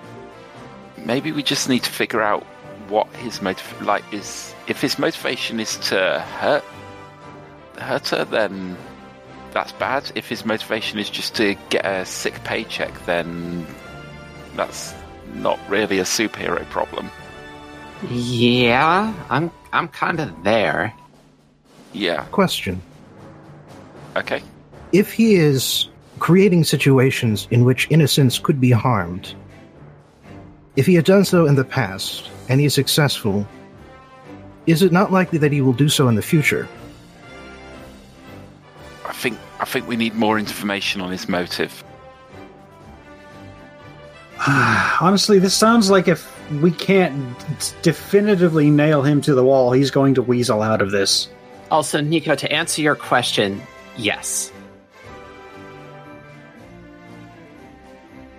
Maybe 0.98 1.33
we 1.33 1.42
just 1.42 1.68
need 1.68 1.83
to 1.85 1.90
figure 1.90 2.20
out 2.20 2.44
what 2.88 3.09
his 3.16 3.40
motive 3.40 3.83
like 3.83 4.05
is. 4.12 4.55
If 4.66 4.81
his 4.81 4.98
motivation 4.98 5.61
is 5.61 5.78
to 5.88 6.20
hurt 6.38 6.64
hurt 7.78 8.09
her, 8.09 8.24
then 8.24 8.76
that's 9.52 9.72
bad. 9.72 10.12
If 10.14 10.28
his 10.28 10.44
motivation 10.44 10.98
is 10.98 11.11
just 11.11 11.35
to 11.37 11.57
get 11.70 11.87
a 11.87 12.05
sick 12.05 12.42
paycheck, 12.44 12.92
then 13.07 13.66
that's 14.55 14.94
not 15.35 15.59
really 15.68 15.99
a 15.99 16.05
superhero 16.05 16.64
problem. 16.71 17.11
yeah 18.11 19.12
i'm 19.31 19.51
i'm 19.73 19.88
kind 19.88 20.21
of 20.21 20.29
there 20.45 20.92
Yeah. 21.95 22.25
Question. 22.33 22.81
Okay. 24.16 24.40
If 24.92 25.12
he 25.12 25.35
is 25.37 25.88
creating 26.18 26.64
situations 26.64 27.47
in 27.51 27.64
which 27.64 27.87
innocence 27.90 28.38
could 28.38 28.61
be 28.61 28.71
harmed, 28.73 29.35
if 30.77 30.87
he 30.87 30.95
had 30.95 31.05
done 31.05 31.25
so 31.25 31.45
in 31.47 31.55
the 31.55 31.64
past 31.64 32.31
and 32.49 32.61
he 32.61 32.66
is 32.66 32.73
successful, 32.75 33.47
is 34.66 34.81
it 34.83 34.90
not 34.92 35.12
likely 35.12 35.38
that 35.40 35.53
he 35.53 35.61
will 35.61 35.75
do 35.77 35.88
so 35.90 36.09
in 36.09 36.14
the 36.14 36.23
future? 36.25 36.66
I 39.07 39.12
think 39.12 39.37
I 39.61 39.64
think 39.66 39.87
we 39.87 39.97
need 39.97 40.14
more 40.14 40.38
information 40.38 41.01
on 41.03 41.11
his 41.12 41.29
motive. 41.29 41.85
Honestly, 45.00 45.38
this 45.38 45.55
sounds 45.55 45.88
like 45.88 46.09
if 46.09 46.28
we 46.61 46.72
can't 46.72 47.37
definitively 47.83 48.70
nail 48.70 49.02
him 49.02 49.20
to 49.22 49.35
the 49.35 49.44
wall, 49.44 49.70
he's 49.70 49.90
going 49.90 50.14
to 50.14 50.22
weasel 50.22 50.62
out 50.62 50.83
of 50.83 50.90
this. 50.90 51.28
Also, 51.70 52.00
Nico, 52.00 52.35
to 52.35 52.50
answer 52.52 52.83
your 52.83 52.96
question, 52.96 53.62
yes. 53.96 54.52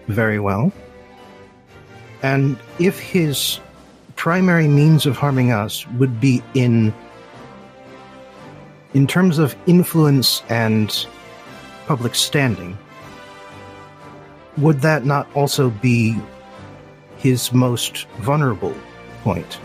Very 0.07 0.39
well. 0.39 0.73
And 2.21 2.57
if 2.79 2.99
his 2.99 3.61
primary 4.17 4.67
means 4.67 5.05
of 5.05 5.15
harming 5.15 5.51
us 5.51 5.87
would 5.91 6.19
be 6.19 6.43
in 6.53 6.93
in 8.93 9.07
terms 9.07 9.39
of 9.39 9.55
influence 9.65 10.43
and 10.49 11.07
public 11.87 12.13
standing, 12.13 12.77
would 14.57 14.81
that 14.81 15.05
not 15.05 15.27
also 15.35 15.69
be 15.69 16.17
his 17.17 17.53
most 17.53 18.05
vulnerable 18.19 18.75
point? 19.23 19.59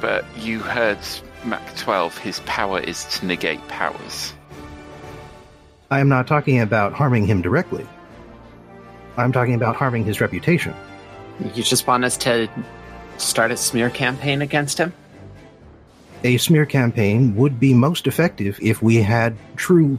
But 0.00 0.24
you 0.38 0.58
heard 0.58 0.98
Mach 1.44 1.62
12, 1.76 2.18
his 2.18 2.40
power 2.40 2.80
is 2.80 3.04
to 3.18 3.26
negate 3.26 3.66
powers. 3.68 4.34
I 5.90 6.00
am 6.00 6.08
not 6.08 6.26
talking 6.26 6.60
about 6.60 6.92
harming 6.92 7.26
him 7.26 7.42
directly. 7.42 7.86
I'm 9.16 9.32
talking 9.32 9.54
about 9.54 9.76
harming 9.76 10.04
his 10.04 10.20
reputation. 10.20 10.74
You 11.54 11.62
just 11.62 11.86
want 11.86 12.04
us 12.04 12.16
to 12.18 12.48
start 13.18 13.50
a 13.50 13.56
smear 13.56 13.90
campaign 13.90 14.42
against 14.42 14.78
him? 14.78 14.92
a 16.24 16.38
smear 16.38 16.64
campaign 16.64 17.36
would 17.36 17.60
be 17.60 17.74
most 17.74 18.06
effective 18.06 18.58
if 18.60 18.82
we 18.82 18.96
had 18.96 19.36
true 19.56 19.98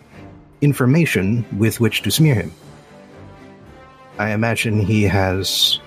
information 0.61 1.45
with 1.57 1.79
which 1.79 2.01
to 2.01 2.11
smear 2.11 2.33
him. 2.33 2.51
I 4.17 4.31
imagine 4.31 4.79
he 4.79 5.03
has 5.03 5.79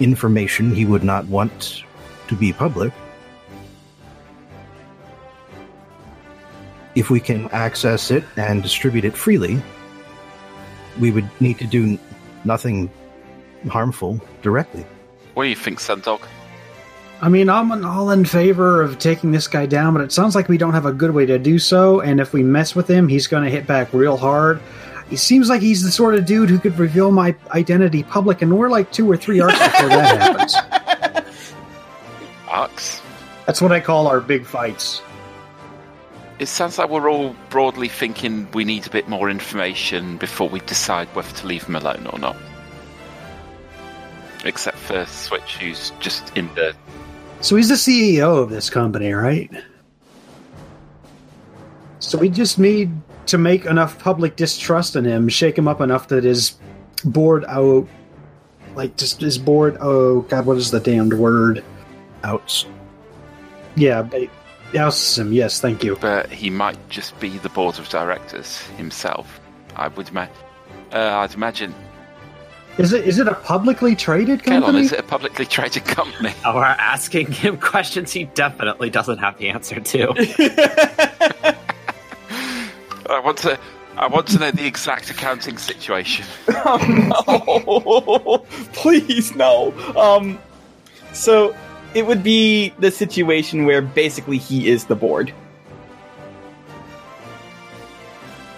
information 0.00 0.74
he 0.74 0.84
would 0.84 1.04
not 1.04 1.26
want 1.26 1.84
to 2.28 2.34
be 2.34 2.52
public. 2.52 2.92
If 6.94 7.10
we 7.10 7.20
can 7.20 7.48
access 7.50 8.10
it 8.10 8.24
and 8.36 8.62
distribute 8.62 9.04
it 9.04 9.16
freely, 9.16 9.62
we 10.98 11.10
would 11.10 11.28
need 11.40 11.58
to 11.58 11.66
do 11.66 11.98
nothing 12.44 12.90
harmful 13.68 14.20
directly. 14.42 14.84
What 15.34 15.44
do 15.44 15.48
you 15.50 15.56
think, 15.56 15.78
Sundog? 15.78 16.22
I 17.20 17.28
mean, 17.28 17.48
I'm 17.48 17.84
all 17.84 18.10
in 18.10 18.24
favor 18.24 18.82
of 18.82 18.98
taking 18.98 19.30
this 19.30 19.48
guy 19.48 19.66
down, 19.66 19.94
but 19.94 20.02
it 20.02 20.12
sounds 20.12 20.34
like 20.34 20.48
we 20.48 20.58
don't 20.58 20.74
have 20.74 20.86
a 20.86 20.92
good 20.92 21.12
way 21.12 21.26
to 21.26 21.38
do 21.38 21.58
so, 21.58 22.00
and 22.00 22.20
if 22.20 22.32
we 22.32 22.42
mess 22.42 22.74
with 22.74 22.88
him, 22.88 23.08
he's 23.08 23.26
going 23.26 23.44
to 23.44 23.50
hit 23.50 23.66
back 23.66 23.92
real 23.92 24.16
hard. 24.16 24.60
He 25.08 25.16
seems 25.16 25.48
like 25.48 25.62
he's 25.62 25.82
the 25.82 25.90
sort 25.90 26.14
of 26.16 26.26
dude 26.26 26.50
who 26.50 26.58
could 26.58 26.78
reveal 26.78 27.12
my 27.12 27.34
identity 27.50 28.02
public, 28.02 28.42
and 28.42 28.58
we're 28.58 28.68
like 28.68 28.90
two 28.90 29.10
or 29.10 29.16
three 29.16 29.40
arcs 29.40 29.58
before 29.58 29.88
that 29.88 30.52
happens. 31.12 31.26
Arcs? 32.48 33.00
That's 33.46 33.62
what 33.62 33.70
I 33.70 33.80
call 33.80 34.08
our 34.08 34.20
big 34.20 34.44
fights. 34.44 35.00
It 36.38 36.46
sounds 36.46 36.76
like 36.76 36.90
we're 36.90 37.08
all 37.08 37.34
broadly 37.48 37.88
thinking 37.88 38.48
we 38.52 38.64
need 38.64 38.86
a 38.86 38.90
bit 38.90 39.08
more 39.08 39.30
information 39.30 40.18
before 40.18 40.48
we 40.48 40.60
decide 40.60 41.06
whether 41.14 41.30
to 41.30 41.46
leave 41.46 41.62
him 41.64 41.76
alone 41.76 42.06
or 42.12 42.18
not. 42.18 42.36
Except 44.44 44.76
for 44.76 45.06
Switch, 45.06 45.56
who's 45.56 45.92
just 46.00 46.36
in 46.36 46.48
the. 46.54 46.74
So 47.40 47.56
he's 47.56 47.68
the 47.68 47.74
CEO 47.74 48.42
of 48.42 48.50
this 48.50 48.68
company, 48.68 49.12
right? 49.12 49.50
So 52.00 52.18
we 52.18 52.28
just 52.28 52.58
need 52.58 52.90
to 53.26 53.38
make 53.38 53.64
enough 53.64 53.98
public 53.98 54.36
distrust 54.36 54.96
in 54.96 55.04
him, 55.04 55.28
shake 55.28 55.56
him 55.58 55.68
up 55.68 55.80
enough 55.80 56.08
that 56.08 56.24
his 56.24 56.56
board 57.04 57.44
out, 57.48 57.86
like 58.74 58.96
just 58.96 59.20
his 59.20 59.38
board. 59.38 59.76
Oh 59.80 60.20
God, 60.22 60.46
what 60.46 60.56
is 60.56 60.70
the 60.70 60.80
damned 60.80 61.14
word? 61.14 61.64
Outs. 62.24 62.66
Yeah, 63.74 64.02
ba- 64.02 64.28
ousts 64.76 65.18
him. 65.18 65.32
Yes, 65.32 65.60
thank 65.60 65.84
you. 65.84 65.96
But 66.00 66.30
he 66.30 66.50
might 66.50 66.78
just 66.88 67.18
be 67.20 67.38
the 67.38 67.48
board 67.50 67.78
of 67.78 67.88
directors 67.88 68.60
himself. 68.78 69.40
I 69.76 69.88
would 69.88 70.08
imagine. 70.08 70.34
Uh, 70.92 70.98
I'd 71.18 71.34
imagine. 71.34 71.74
Is 72.78 72.92
it 72.92 73.06
is 73.08 73.18
it 73.18 73.26
a 73.26 73.34
publicly 73.34 73.96
traded 73.96 74.40
Kelon, 74.42 74.60
company? 74.60 74.80
is 74.84 74.92
it 74.92 75.00
a 75.00 75.02
publicly 75.02 75.46
traded 75.46 75.84
company? 75.84 76.32
Oh, 76.44 76.54
we're 76.56 76.64
asking 76.64 77.32
him 77.32 77.56
questions 77.60 78.12
he 78.12 78.24
definitely 78.24 78.90
doesn't 78.90 79.18
have 79.18 79.38
the 79.38 79.48
answer 79.48 79.80
to. 79.80 81.54
I 83.08 83.20
want 83.20 83.38
to 83.38 83.58
I 83.96 84.06
want 84.08 84.26
to 84.28 84.38
know 84.38 84.50
the 84.50 84.66
exact 84.66 85.10
accounting 85.10 85.56
situation. 85.56 86.26
oh 86.48 87.64
no! 87.66 88.38
Please 88.72 89.34
no. 89.34 89.72
Um, 89.96 90.38
so 91.12 91.56
it 91.94 92.06
would 92.06 92.22
be 92.22 92.70
the 92.78 92.90
situation 92.90 93.64
where 93.64 93.80
basically 93.80 94.36
he 94.36 94.68
is 94.68 94.84
the 94.84 94.94
board. 94.94 95.30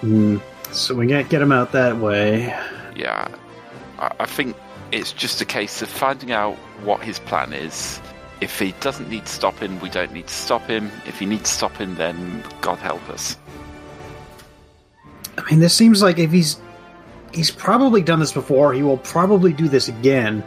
Hmm. 0.00 0.38
So 0.72 0.94
we 0.94 1.06
can't 1.06 1.28
get 1.28 1.40
him 1.40 1.52
out 1.52 1.72
that 1.72 1.98
way. 1.98 2.54
Yeah, 2.96 3.28
I, 3.98 4.12
I 4.20 4.26
think 4.26 4.56
it's 4.90 5.12
just 5.12 5.40
a 5.40 5.44
case 5.44 5.82
of 5.82 5.88
finding 5.88 6.32
out 6.32 6.56
what 6.82 7.02
his 7.02 7.18
plan 7.20 7.52
is. 7.52 8.00
If 8.40 8.58
he 8.58 8.72
doesn't 8.80 9.08
need 9.08 9.28
stopping, 9.28 9.80
we 9.80 9.88
don't 9.88 10.12
need 10.12 10.26
to 10.26 10.34
stop 10.34 10.62
him. 10.66 10.90
If 11.06 11.18
he 11.18 11.26
needs 11.26 11.48
stopping, 11.48 11.94
then 11.94 12.44
God 12.61 12.78
help 12.78 13.08
us. 13.08 13.37
I 15.38 15.51
mean, 15.51 15.61
this 15.61 15.74
seems 15.74 16.03
like 16.03 16.18
if 16.18 16.31
he's 16.33 16.61
he's 17.33 17.51
probably 17.51 18.03
done 18.03 18.20
this 18.20 18.33
before, 18.33 18.72
he 18.72 18.83
will 18.83 18.98
probably 18.98 19.53
do 19.53 19.68
this 19.68 19.88
again. 19.88 20.44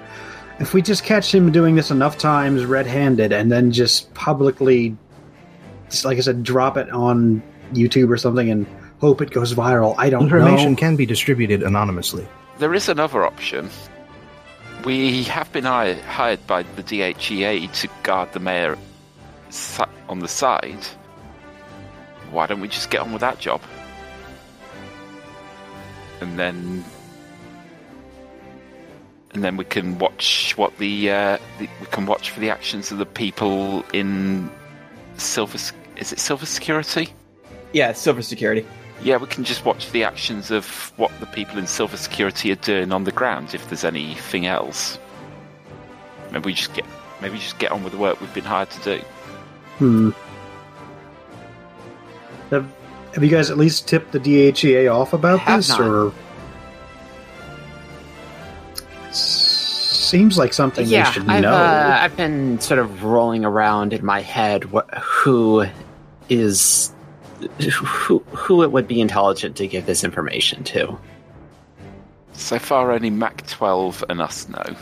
If 0.60 0.74
we 0.74 0.82
just 0.82 1.04
catch 1.04 1.34
him 1.34 1.52
doing 1.52 1.76
this 1.76 1.90
enough 1.90 2.18
times 2.18 2.66
red-handed 2.66 3.32
and 3.32 3.52
then 3.52 3.72
just 3.72 4.14
publicly 4.14 4.96
just 5.90 6.06
like 6.06 6.18
I 6.18 6.22
said 6.22 6.44
drop 6.44 6.78
it 6.78 6.90
on 6.92 7.42
YouTube 7.74 8.10
or 8.10 8.18
something 8.18 8.50
and 8.50 8.68
hope 9.00 9.22
it 9.22 9.32
goes 9.32 9.54
viral. 9.54 9.96
I 9.98 10.10
don't 10.10 10.28
know. 10.28 10.38
Information 10.38 10.74
know. 10.74 10.78
can 10.78 10.96
be 10.96 11.06
distributed 11.06 11.64
anonymously. 11.64 12.28
There 12.60 12.74
is 12.74 12.90
another 12.90 13.26
option. 13.26 13.70
We 14.86 15.24
have 15.24 15.52
been 15.52 15.64
hired, 15.64 16.00
hired 16.00 16.46
by 16.48 16.64
the 16.64 16.84
DHEA 16.84 17.72
to 17.74 17.90
guard 18.04 18.34
the 18.34 18.40
mayor 18.40 18.78
on 20.10 20.20
the 20.20 20.28
side. 20.28 20.86
Why 22.32 22.48
don't 22.48 22.62
we 22.62 22.68
just 22.68 22.90
get 22.90 23.02
on 23.02 23.12
with 23.12 23.22
that 23.22 23.40
job? 23.40 23.62
And 26.22 26.38
then, 26.38 26.84
and 29.32 29.44
then 29.44 29.58
we 29.58 29.66
can 29.66 29.98
watch 29.98 30.54
what 30.56 30.78
the, 30.78 31.10
uh, 31.10 31.38
the 31.60 31.68
we 31.80 31.88
can 31.88 32.06
watch 32.06 32.30
for 32.30 32.40
the 32.40 32.50
actions 32.50 32.92
of 32.92 32.98
the 33.00 33.06
people 33.06 33.84
in 33.92 34.50
Silver. 35.18 35.56
S- 35.56 35.74
Is 35.98 36.14
it 36.14 36.20
Silver 36.20 36.46
Security? 36.46 37.10
Yeah, 37.74 37.92
Silver 37.94 38.22
Security. 38.22 38.66
Yeah, 39.04 39.18
we 39.18 39.26
can 39.26 39.44
just 39.44 39.66
watch 39.66 39.92
the 39.92 40.04
actions 40.04 40.52
of 40.52 40.94
what 40.98 41.12
the 41.20 41.26
people 41.26 41.58
in 41.58 41.66
Silver 41.66 41.98
Security 41.98 42.52
are 42.52 42.56
doing 42.56 42.92
on 42.92 43.04
the 43.04 43.12
ground. 43.12 43.56
If 43.56 43.68
there's 43.68 43.84
anything 43.84 44.46
else, 44.46 45.00
maybe 46.32 46.46
we 46.46 46.54
just 46.54 46.74
get 46.76 46.86
maybe 47.20 47.38
just 47.40 47.58
get 47.58 47.72
on 47.72 47.84
with 47.84 47.94
the 47.94 48.00
work 48.00 48.22
we've 48.22 48.34
been 48.34 48.44
hired 48.44 48.70
to 48.72 48.98
do. 48.98 49.04
Hmm. 49.80 50.10
Have, 52.52 52.72
have 53.14 53.24
you 53.24 53.30
guys 53.30 53.50
at 53.52 53.58
least 53.58 53.88
tipped 53.88 54.12
the 54.12 54.20
DHEA 54.20 54.94
off 54.94 55.14
about 55.14 55.40
Have 55.40 55.60
this, 55.60 55.70
not. 55.70 55.82
or 55.82 56.14
seems 59.12 60.38
like 60.38 60.54
something 60.54 60.88
yeah, 60.88 61.06
they 61.06 61.12
should 61.12 61.30
I've, 61.30 61.42
know? 61.42 61.54
uh, 61.54 61.98
I've 62.02 62.16
been 62.18 62.60
sort 62.60 62.80
of 62.80 63.04
rolling 63.04 63.46
around 63.46 63.94
in 63.94 64.06
my 64.06 64.22
head 64.22 64.66
wh- 64.66 64.90
who 65.02 65.66
is 66.30 66.92
who 67.74 68.20
who 68.20 68.64
it 68.64 68.72
would 68.72 68.88
be 68.88 69.02
intelligent 69.02 69.56
to 69.58 69.68
give 69.68 69.86
this 69.86 70.04
information 70.04 70.64
to. 70.66 70.98
So 72.34 72.60
far, 72.60 72.92
only 72.92 73.10
Mach 73.10 73.46
12 73.48 74.04
and 74.10 74.22
us 74.22 74.48
know. 74.48 74.76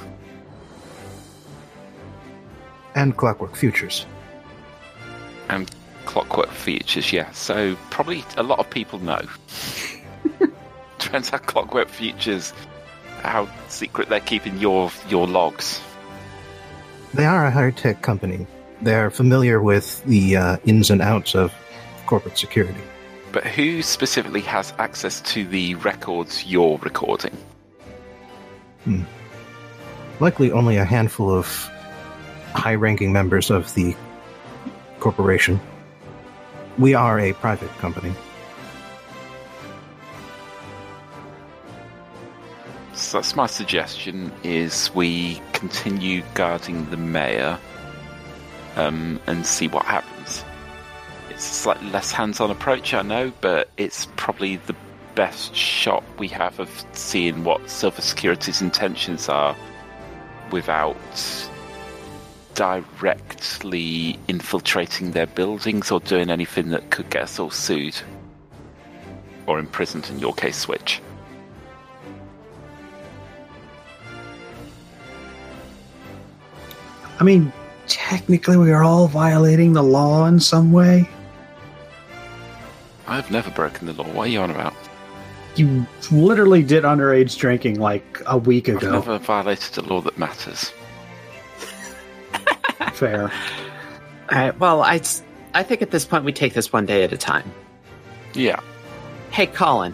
And 2.95 3.15
Clockwork 3.17 3.55
Futures. 3.55 4.05
And 5.49 5.69
Clockwork 6.09 6.49
Futures, 6.49 7.13
yeah. 7.13 7.29
So 7.33 7.77
probably 7.91 8.25
a 8.35 8.41
lot 8.41 8.57
of 8.57 8.67
people 8.67 8.97
know. 8.97 9.21
Depends 10.97 11.29
how 11.29 11.37
Clockwork 11.37 11.87
Futures, 11.87 12.51
how 13.21 13.47
secret 13.67 14.09
they're 14.09 14.19
keeping 14.19 14.57
your 14.57 14.89
your 15.07 15.27
logs. 15.27 15.79
They 17.13 17.25
are 17.25 17.45
a 17.45 17.51
high 17.51 17.69
tech 17.69 18.01
company. 18.01 18.47
They 18.81 18.95
are 18.95 19.11
familiar 19.11 19.61
with 19.61 20.03
the 20.05 20.35
uh, 20.35 20.57
ins 20.65 20.89
and 20.89 20.99
outs 20.99 21.35
of 21.35 21.53
corporate 22.07 22.39
security. 22.39 22.81
But 23.31 23.45
who 23.45 23.83
specifically 23.83 24.41
has 24.41 24.73
access 24.79 25.21
to 25.33 25.45
the 25.45 25.75
records 25.75 26.43
you're 26.43 26.79
recording? 26.79 27.37
Likely 30.19 30.51
only 30.51 30.77
a 30.77 30.85
handful 30.85 31.29
of 31.29 31.45
high 32.55 32.73
ranking 32.73 33.13
members 33.13 33.51
of 33.51 33.71
the 33.75 33.95
corporation. 34.99 35.59
We 36.79 36.93
are 36.93 37.19
a 37.19 37.33
private 37.33 37.69
company. 37.79 38.13
So 42.93 43.17
that's 43.17 43.35
my 43.35 43.47
suggestion: 43.47 44.31
is 44.43 44.89
we 44.95 45.41
continue 45.51 46.23
guarding 46.35 46.89
the 46.89 46.95
mayor 46.95 47.59
um, 48.77 49.19
and 49.27 49.45
see 49.45 49.67
what 49.67 49.83
happens. 49.83 50.45
It's 51.29 51.49
a 51.49 51.53
slightly 51.53 51.89
less 51.91 52.13
hands-on 52.13 52.49
approach, 52.49 52.93
I 52.93 53.01
know, 53.01 53.33
but 53.41 53.69
it's 53.75 54.07
probably 54.15 54.55
the 54.55 54.75
best 55.15 55.53
shot 55.53 56.03
we 56.17 56.29
have 56.29 56.61
of 56.61 56.85
seeing 56.93 57.43
what 57.43 57.69
Silver 57.69 58.01
Security's 58.01 58.61
intentions 58.61 59.27
are 59.27 59.53
without 60.51 60.95
directly 62.59 64.19
infiltrating 64.27 65.11
their 65.11 65.27
buildings 65.27 65.91
or 65.91 66.01
doing 66.01 66.29
anything 66.29 66.71
that 66.71 66.89
could 66.89 67.09
get 67.09 67.23
us 67.23 67.39
all 67.39 67.49
sued 67.49 67.95
or 69.47 69.59
imprisoned 69.59 70.09
in 70.09 70.19
your 70.19 70.33
case, 70.33 70.57
Switch. 70.57 71.01
I 77.17 77.23
mean, 77.23 77.53
technically, 77.87 78.57
we 78.57 78.71
are 78.71 78.83
all 78.83 79.07
violating 79.07 79.71
the 79.71 79.83
law 79.83 80.25
in 80.25 80.41
some 80.41 80.73
way. 80.73 81.09
I've 83.07 83.31
never 83.31 83.49
broken 83.51 83.87
the 83.87 83.93
law. 83.93 84.03
What 84.11 84.27
are 84.27 84.31
you 84.31 84.41
on 84.41 84.51
about? 84.51 84.73
You 85.55 85.85
literally 86.11 86.63
did 86.63 86.83
underage 86.83 87.37
drinking 87.37 87.79
like 87.79 88.21
a 88.25 88.37
week 88.37 88.67
ago. 88.67 88.87
I've 88.87 89.07
never 89.07 89.17
violated 89.17 89.77
a 89.77 89.81
law 89.81 90.01
that 90.01 90.17
matters. 90.17 90.73
Fair. 92.93 93.23
All 94.31 94.37
right. 94.37 94.57
Well, 94.59 94.81
I, 94.81 95.01
I 95.53 95.63
think 95.63 95.81
at 95.81 95.91
this 95.91 96.05
point 96.05 96.23
we 96.23 96.31
take 96.33 96.53
this 96.53 96.71
one 96.71 96.85
day 96.85 97.03
at 97.03 97.11
a 97.13 97.17
time. 97.17 97.51
Yeah. 98.33 98.59
Hey, 99.31 99.47
Colin, 99.47 99.93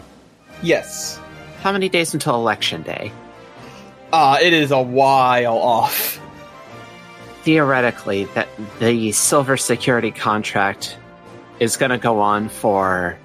Yes. 0.62 1.20
how 1.62 1.72
many 1.72 1.88
days 1.88 2.14
until 2.14 2.34
election 2.36 2.82
day? 2.82 3.12
Uh, 4.12 4.38
it 4.40 4.52
is 4.52 4.70
a 4.70 4.80
while 4.80 5.58
off. 5.58 6.20
Theoretically, 7.42 8.24
that 8.34 8.48
the 8.80 9.12
silver 9.12 9.56
security 9.56 10.10
contract 10.10 10.96
is 11.60 11.76
going 11.76 11.90
to 11.90 11.98
go 11.98 12.20
on 12.20 12.48
for 12.48 13.16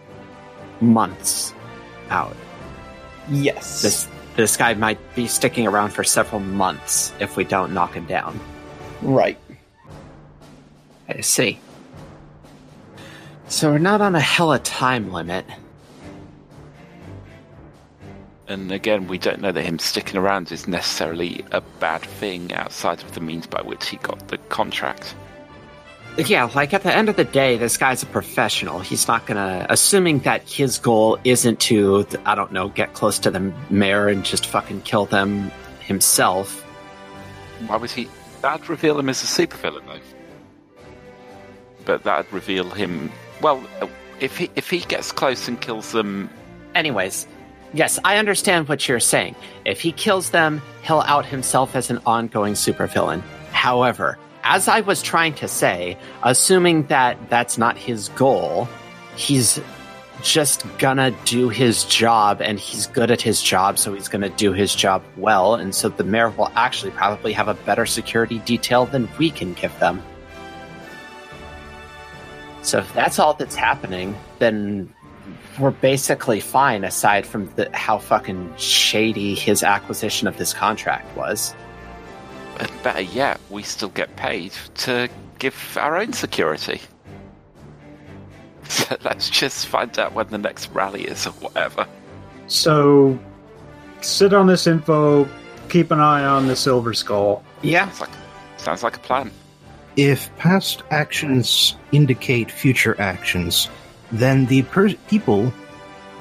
months 0.79 1.53
out. 2.09 2.35
Yes. 3.29 3.81
This 3.81 4.07
this 4.35 4.57
guy 4.57 4.73
might 4.75 4.99
be 5.15 5.27
sticking 5.27 5.67
around 5.67 5.89
for 5.91 6.03
several 6.03 6.39
months 6.39 7.13
if 7.19 7.35
we 7.35 7.43
don't 7.43 7.73
knock 7.73 7.93
him 7.93 8.05
down. 8.05 8.39
Right. 9.01 9.37
I 11.17 11.21
see. 11.21 11.59
So 13.47 13.71
we're 13.71 13.79
not 13.79 14.01
on 14.01 14.15
a 14.15 14.19
hella 14.19 14.59
time 14.59 15.11
limit. 15.11 15.45
And 18.47 18.71
again, 18.71 19.07
we 19.07 19.17
don't 19.17 19.39
know 19.39 19.51
that 19.51 19.61
him 19.61 19.79
sticking 19.79 20.17
around 20.17 20.51
is 20.51 20.67
necessarily 20.67 21.45
a 21.51 21.61
bad 21.79 22.01
thing 22.01 22.53
outside 22.53 23.01
of 23.01 23.13
the 23.13 23.21
means 23.21 23.47
by 23.47 23.61
which 23.61 23.87
he 23.87 23.97
got 23.97 24.27
the 24.27 24.37
contract. 24.37 25.15
Yeah, 26.17 26.49
like 26.53 26.73
at 26.73 26.83
the 26.83 26.93
end 26.93 27.07
of 27.07 27.15
the 27.15 27.23
day, 27.23 27.57
this 27.57 27.77
guy's 27.77 28.03
a 28.03 28.05
professional. 28.05 28.79
He's 28.79 29.07
not 29.07 29.25
gonna, 29.25 29.65
assuming 29.69 30.19
that 30.19 30.41
his 30.49 30.77
goal 30.77 31.17
isn't 31.23 31.61
to, 31.61 32.05
I 32.25 32.35
don't 32.35 32.51
know, 32.51 32.67
get 32.67 32.93
close 32.93 33.19
to 33.19 33.31
the 33.31 33.53
mayor 33.69 34.09
and 34.09 34.25
just 34.25 34.45
fucking 34.45 34.81
kill 34.81 35.05
them 35.05 35.51
himself. 35.79 36.61
Why 37.67 37.77
would 37.77 37.91
he? 37.91 38.09
That'd 38.41 38.69
reveal 38.69 38.99
him 38.99 39.07
as 39.07 39.23
a 39.23 39.25
supervillain, 39.25 39.85
though. 39.85 39.99
But 41.85 42.03
that'd 42.03 42.31
reveal 42.31 42.69
him. 42.69 43.11
Well, 43.41 43.63
if 44.19 44.37
he 44.37 44.49
if 44.55 44.69
he 44.69 44.79
gets 44.79 45.11
close 45.11 45.47
and 45.47 45.59
kills 45.59 45.91
them, 45.91 46.29
Anyways, 46.75 47.27
yes, 47.73 47.99
I 48.03 48.17
understand 48.17 48.69
what 48.69 48.87
you're 48.87 48.99
saying. 48.99 49.35
If 49.65 49.81
he 49.81 49.91
kills 49.91 50.29
them, 50.29 50.61
he'll 50.83 51.01
out 51.01 51.25
himself 51.25 51.75
as 51.75 51.89
an 51.89 51.99
ongoing 52.05 52.53
supervillain. 52.53 53.21
However, 53.51 54.17
as 54.43 54.67
I 54.67 54.81
was 54.81 55.01
trying 55.01 55.33
to 55.35 55.47
say, 55.47 55.97
assuming 56.23 56.87
that 56.87 57.29
that's 57.29 57.57
not 57.57 57.77
his 57.77 58.09
goal, 58.09 58.67
he's 59.15 59.59
just 60.23 60.65
gonna 60.77 61.11
do 61.25 61.49
his 61.49 61.83
job 61.85 62.41
and 62.41 62.59
he's 62.59 62.87
good 62.87 63.11
at 63.11 63.21
his 63.21 63.41
job, 63.41 63.77
so 63.77 63.93
he's 63.93 64.07
gonna 64.07 64.29
do 64.29 64.53
his 64.53 64.73
job 64.73 65.03
well, 65.17 65.55
and 65.55 65.75
so 65.75 65.89
the 65.89 66.03
mayor 66.03 66.29
will 66.29 66.51
actually 66.55 66.91
probably 66.91 67.33
have 67.33 67.47
a 67.47 67.53
better 67.53 67.85
security 67.85 68.39
detail 68.39 68.85
than 68.85 69.09
we 69.17 69.29
can 69.29 69.53
give 69.53 69.77
them. 69.79 70.01
So 72.61 72.79
if 72.79 72.93
that's 72.93 73.19
all 73.19 73.33
that's 73.33 73.55
happening, 73.55 74.15
then 74.39 74.93
we're 75.59 75.71
basically 75.71 76.39
fine 76.39 76.83
aside 76.83 77.25
from 77.25 77.51
the, 77.55 77.69
how 77.75 77.97
fucking 77.97 78.53
shady 78.57 79.35
his 79.35 79.63
acquisition 79.63 80.27
of 80.27 80.37
this 80.37 80.53
contract 80.53 81.15
was. 81.17 81.55
And 82.59 82.71
better 82.83 83.01
yet, 83.01 83.39
we 83.49 83.63
still 83.63 83.89
get 83.89 84.15
paid 84.15 84.53
to 84.75 85.09
give 85.39 85.77
our 85.79 85.97
own 85.97 86.13
security. 86.13 86.81
So 88.63 88.95
let's 89.03 89.29
just 89.29 89.67
find 89.67 89.99
out 89.99 90.13
when 90.13 90.27
the 90.29 90.37
next 90.37 90.71
rally 90.71 91.03
is 91.03 91.27
or 91.27 91.31
whatever. 91.31 91.85
So, 92.47 93.19
sit 93.99 94.33
on 94.33 94.47
this 94.47 94.65
info. 94.65 95.27
Keep 95.67 95.91
an 95.91 95.99
eye 95.99 96.23
on 96.23 96.47
the 96.47 96.55
Silver 96.55 96.93
Skull. 96.93 97.43
Yeah. 97.63 97.89
Sounds 97.89 97.99
like, 97.99 98.09
sounds 98.55 98.83
like 98.83 98.95
a 98.95 98.99
plan. 98.99 99.29
If 100.01 100.35
past 100.37 100.81
actions 100.89 101.75
indicate 101.91 102.49
future 102.49 102.99
actions, 102.99 103.69
then 104.11 104.47
the 104.47 104.63
per- 104.63 104.95
people 105.07 105.53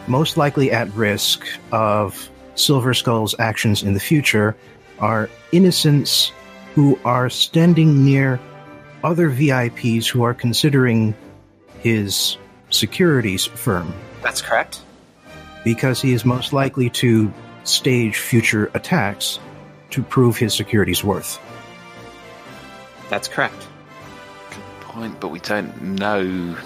most 0.06 0.36
likely 0.36 0.70
at 0.70 0.92
risk 0.94 1.46
of 1.72 2.28
Silver 2.56 2.92
Skull's 2.92 3.34
actions 3.38 3.82
in 3.82 3.94
the 3.94 4.00
future 4.00 4.54
are 4.98 5.30
innocents 5.52 6.30
who 6.74 6.98
are 7.06 7.30
standing 7.30 8.04
near 8.04 8.38
other 9.02 9.30
VIPs 9.30 10.06
who 10.06 10.24
are 10.24 10.34
considering 10.34 11.14
his 11.78 12.36
securities 12.68 13.46
firm 13.46 13.94
That's 14.20 14.42
correct. 14.42 14.82
because 15.64 16.02
he 16.02 16.12
is 16.12 16.26
most 16.26 16.52
likely 16.52 16.90
to 16.90 17.32
stage 17.64 18.18
future 18.18 18.70
attacks 18.74 19.40
to 19.88 20.02
prove 20.02 20.36
his 20.36 20.52
security's 20.52 21.02
worth. 21.02 21.38
That's 23.08 23.26
correct. 23.26 23.68
Good 25.00 25.08
point, 25.08 25.20
but 25.20 25.28
we 25.28 25.40
don't 25.40 25.96
know. 25.98 26.56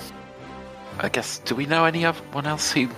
I 0.99 1.09
guess, 1.09 1.39
do 1.45 1.55
we 1.55 1.67
know 1.67 1.85
anyone 1.85 2.47
else 2.47 2.73
who. 2.73 2.89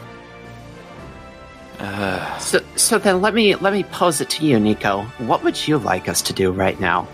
Uh, 1.78 2.38
So, 2.38 2.60
so 2.76 2.98
then 2.98 3.20
let 3.20 3.34
me 3.34 3.54
let 3.56 3.74
me 3.74 3.82
pose 3.84 4.22
it 4.22 4.30
to 4.30 4.46
you, 4.46 4.58
Nico. 4.58 5.02
What 5.18 5.44
would 5.44 5.68
you 5.68 5.76
like 5.76 6.08
us 6.08 6.22
to 6.22 6.32
do 6.32 6.52
right 6.52 6.80
now? 6.80 7.06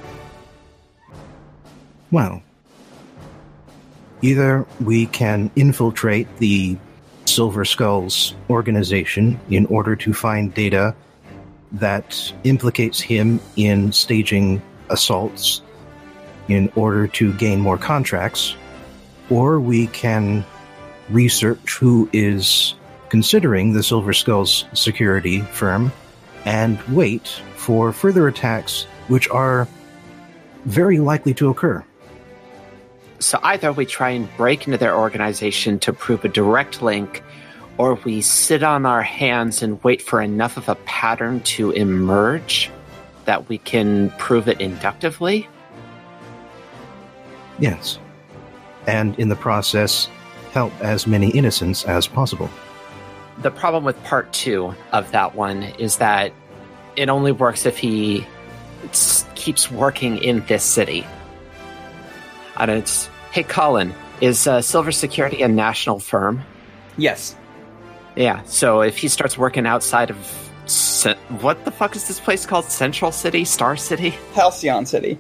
Well, 2.13 2.43
either 4.21 4.67
we 4.81 5.07
can 5.07 5.51
infiltrate 5.57 6.29
the 6.37 6.77
Silver 7.25 7.65
Skulls 7.65 8.37
organization 8.49 9.41
in 9.51 9.67
order 9.67 9.97
to 9.97 10.13
find 10.13 10.55
data 10.55 10.95
that 11.73 12.33
implicates 12.45 13.01
him 13.01 13.41
in 13.57 13.91
staging 13.91 14.63
assaults 14.91 15.63
in 16.49 16.71
order 16.75 17.07
to 17.07 17.33
gain 17.35 17.61
more 17.61 17.79
contracts, 17.79 18.57
or 19.31 19.61
we 19.61 19.87
can 19.89 20.45
research 21.09 21.77
who 21.79 22.09
is 22.13 22.75
considering 23.09 23.73
the 23.73 23.83
Silver 23.83 24.13
Skulls 24.13 24.65
security 24.73 25.41
firm 25.41 25.93
and 26.45 26.81
wait 26.89 27.29
for 27.57 27.93
further 27.93 28.27
attacks 28.27 28.85
which 29.09 29.29
are 29.29 29.69
very 30.65 30.99
likely 30.99 31.35
to 31.35 31.49
occur. 31.49 31.85
So 33.19 33.39
either 33.43 33.73
we 33.73 33.87
try 33.87 34.11
and 34.11 34.29
break 34.37 34.67
into 34.67 34.79
their 34.79 34.97
organization 34.97 35.79
to 35.81 35.93
prove 35.93 36.25
a 36.25 36.29
direct 36.29 36.83
link, 36.83 37.23
or 37.79 37.95
we 37.95 38.21
sit 38.21 38.63
on 38.63 38.85
our 38.85 39.03
hands 39.03 39.63
and 39.63 39.83
wait 39.85 40.03
for 40.03 40.21
enough 40.21 40.57
of 40.57 40.69
a 40.69 40.75
pattern 40.75 41.41
to 41.41 41.71
emerge 41.71 42.71
that 43.25 43.49
we 43.49 43.59
can 43.59 44.11
prove 44.19 44.49
it 44.49 44.61
inductively. 44.61 45.49
Yes. 47.59 47.99
And 48.87 49.19
in 49.19 49.29
the 49.29 49.37
process, 49.37 50.09
help 50.53 50.73
as 50.81 51.07
many 51.07 51.31
innocents 51.31 51.85
as 51.85 52.07
possible. 52.07 52.51
The 53.43 53.51
problem 53.51 53.85
with 53.85 54.03
part 54.05 54.33
two 54.33 54.75
of 54.93 55.11
that 55.13 55.35
one 55.35 55.63
is 55.63 55.97
that 55.99 56.33
it 56.97 57.09
only 57.09 57.33
works 57.33 57.65
if 57.65 57.79
he 57.79 58.27
keeps 59.35 59.71
working 59.71 60.19
in 60.19 60.45
this 60.47 60.65
city. 60.65 61.07
And 62.57 62.71
it's, 62.71 63.07
hey, 63.33 63.43
Colin, 63.43 63.95
is 64.21 64.47
uh, 64.47 64.61
Silver 64.61 64.93
Security 64.93 65.43
a 65.43 65.49
national 65.49 65.99
firm? 65.99 66.43
Yes. 66.97 67.37
Yeah, 68.15 68.43
so 68.45 68.83
if 68.83 68.99
he 68.99 69.09
starts 69.09 69.39
working 69.39 69.67
outside 69.67 70.11
of. 70.11 70.17
Ce- 70.67 71.17
what 71.41 71.65
the 71.65 71.71
fuck 71.71 71.97
is 71.97 72.07
this 72.07 72.21
place 72.21 72.47
called? 72.47 72.67
Central 72.67 73.11
City? 73.11 73.45
Star 73.45 73.77
City? 73.77 74.11
Halcyon 74.35 74.87
City. 74.87 75.19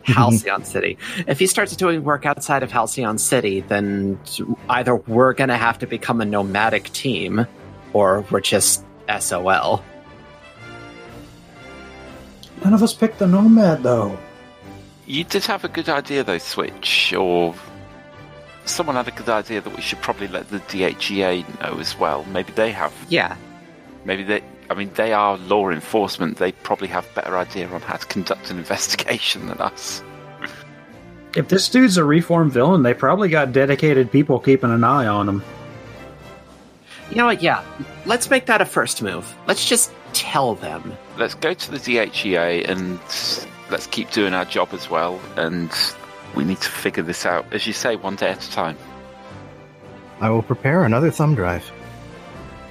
Halcyon 0.14 0.64
City. 0.64 0.98
If 1.26 1.38
he 1.38 1.46
starts 1.46 1.76
doing 1.76 2.04
work 2.04 2.26
outside 2.26 2.62
of 2.62 2.70
Halcyon 2.70 3.18
City, 3.18 3.60
then 3.60 4.18
either 4.68 4.96
we're 4.96 5.32
gonna 5.34 5.56
have 5.56 5.78
to 5.80 5.86
become 5.86 6.20
a 6.20 6.24
nomadic 6.24 6.84
team, 6.92 7.46
or 7.92 8.24
we're 8.30 8.40
just 8.40 8.84
SOL. 9.18 9.84
None 12.64 12.74
of 12.74 12.82
us 12.82 12.92
picked 12.92 13.18
the 13.18 13.26
Nomad, 13.26 13.82
though. 13.82 14.18
you 15.06 15.24
did 15.24 15.44
have 15.46 15.64
a 15.64 15.68
good 15.68 15.88
idea, 15.88 16.22
though, 16.22 16.38
Switch, 16.38 17.12
or 17.14 17.54
someone 18.66 18.96
had 18.96 19.08
a 19.08 19.12
good 19.12 19.28
idea 19.28 19.60
that 19.60 19.74
we 19.74 19.80
should 19.80 20.00
probably 20.02 20.28
let 20.28 20.48
the 20.50 20.58
DHEA 20.60 21.44
know 21.60 21.78
as 21.78 21.98
well. 21.98 22.24
Maybe 22.24 22.52
they 22.52 22.70
have. 22.72 22.92
Yeah, 23.08 23.36
Maybe 24.04 24.22
they. 24.22 24.42
I 24.70 24.74
mean, 24.74 24.90
they 24.94 25.12
are 25.12 25.36
law 25.36 25.68
enforcement. 25.68 26.36
They 26.36 26.52
probably 26.52 26.86
have 26.88 27.12
better 27.14 27.36
idea 27.36 27.68
on 27.68 27.80
how 27.80 27.96
to 27.96 28.06
conduct 28.06 28.50
an 28.50 28.58
investigation 28.64 29.46
than 29.46 29.58
us. 29.60 30.02
If 31.36 31.48
this 31.48 31.68
dude's 31.68 31.96
a 31.96 32.04
reformed 32.04 32.52
villain, 32.52 32.82
they 32.84 32.94
probably 32.94 33.28
got 33.28 33.52
dedicated 33.52 34.10
people 34.10 34.38
keeping 34.38 34.70
an 34.70 34.84
eye 34.84 35.06
on 35.06 35.28
him. 35.28 35.42
you 37.10 37.16
know 37.16 37.26
what? 37.26 37.42
Yeah, 37.42 37.64
let's 38.06 38.30
make 38.30 38.46
that 38.46 38.60
a 38.60 38.64
first 38.64 39.02
move. 39.02 39.34
Let's 39.46 39.68
just 39.68 39.92
tell 40.12 40.54
them. 40.54 40.96
Let's 41.18 41.34
go 41.34 41.52
to 41.52 41.70
the 41.70 41.78
DHEA 41.78 42.68
and 42.68 42.98
let's 43.70 43.86
keep 43.88 44.10
doing 44.10 44.34
our 44.34 44.44
job 44.44 44.70
as 44.72 44.88
well. 44.88 45.20
And 45.36 45.70
we 46.36 46.44
need 46.44 46.60
to 46.60 46.68
figure 46.68 47.02
this 47.02 47.26
out, 47.26 47.44
as 47.52 47.66
you 47.66 47.72
say, 47.72 47.96
one 47.96 48.16
day 48.16 48.30
at 48.30 48.44
a 48.44 48.50
time. 48.50 48.76
I 50.20 50.30
will 50.30 50.42
prepare 50.42 50.84
another 50.84 51.10
thumb 51.10 51.34
drive. 51.34 51.68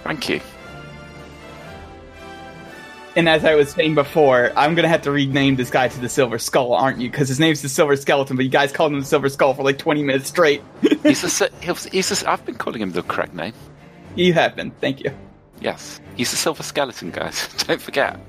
Thank 0.04 0.30
you. 0.30 0.42
And 3.16 3.28
as 3.28 3.44
I 3.44 3.56
was 3.56 3.72
saying 3.72 3.96
before, 3.96 4.52
I'm 4.56 4.76
gonna 4.76 4.88
have 4.88 5.02
to 5.04 5.12
rename 5.12 5.56
this 5.56 5.70
guy 5.70 5.88
to 5.88 6.00
the 6.00 6.08
Silver 6.10 6.38
Skull, 6.40 6.74
aren't 6.74 7.00
you? 7.02 7.10
Because 7.10 7.28
his 7.28 7.40
name's 7.40 7.62
the 7.62 7.70
Silver 7.70 7.96
Skeleton, 7.96 8.36
but 8.36 8.46
you 8.46 8.52
guys 8.52 8.72
called 8.72 8.94
him 8.94 9.00
the 9.00 9.06
Silver 9.06 9.30
Skull 9.30 9.54
for 9.54 9.64
like 9.64 9.78
20 9.78 10.04
minutes 10.04 10.30
straight. 10.30 10.62
He's 11.04 11.24
a, 11.24 11.30
si- 11.30 11.48
he's, 11.62 11.86
he's 11.86 12.24
a, 12.24 12.30
I've 12.30 12.46
been 12.46 12.56
calling 12.56 12.82
him 12.82 12.92
the 12.92 13.02
correct 13.04 13.34
name. 13.34 13.54
you 14.16 14.34
have 14.34 14.56
been. 14.56 14.72
Thank 14.72 15.04
you. 15.04 15.12
Yes, 15.62 16.00
he's 16.16 16.32
the 16.32 16.38
silver 16.38 16.64
skeleton, 16.64 17.12
guys. 17.12 17.48
Don't 17.68 17.82
forget. 17.82 18.20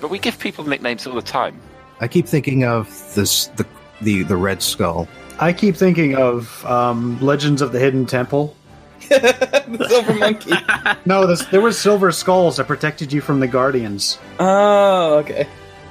But 0.00 0.08
we 0.10 0.18
give 0.18 0.38
people 0.38 0.64
nicknames 0.64 1.06
all 1.06 1.14
the 1.14 1.22
time. 1.22 1.60
I 2.00 2.08
keep 2.08 2.26
thinking 2.26 2.64
of 2.64 2.88
this 3.14 3.46
the 3.48 3.66
the, 4.00 4.22
the 4.24 4.36
red 4.36 4.62
skull. 4.62 5.08
I 5.40 5.52
keep 5.52 5.76
thinking 5.76 6.14
of 6.16 6.64
um, 6.66 7.20
Legends 7.20 7.62
of 7.62 7.72
the 7.72 7.78
Hidden 7.80 8.06
Temple. 8.06 8.56
the 9.08 9.86
Silver 9.88 10.14
Monkey. 10.14 10.52
No, 11.06 11.26
this, 11.26 11.44
there 11.46 11.60
were 11.60 11.72
silver 11.72 12.12
skulls 12.12 12.56
that 12.56 12.66
protected 12.66 13.12
you 13.12 13.20
from 13.20 13.40
the 13.40 13.46
Guardians. 13.46 14.18
Oh, 14.38 15.18
okay. 15.18 15.46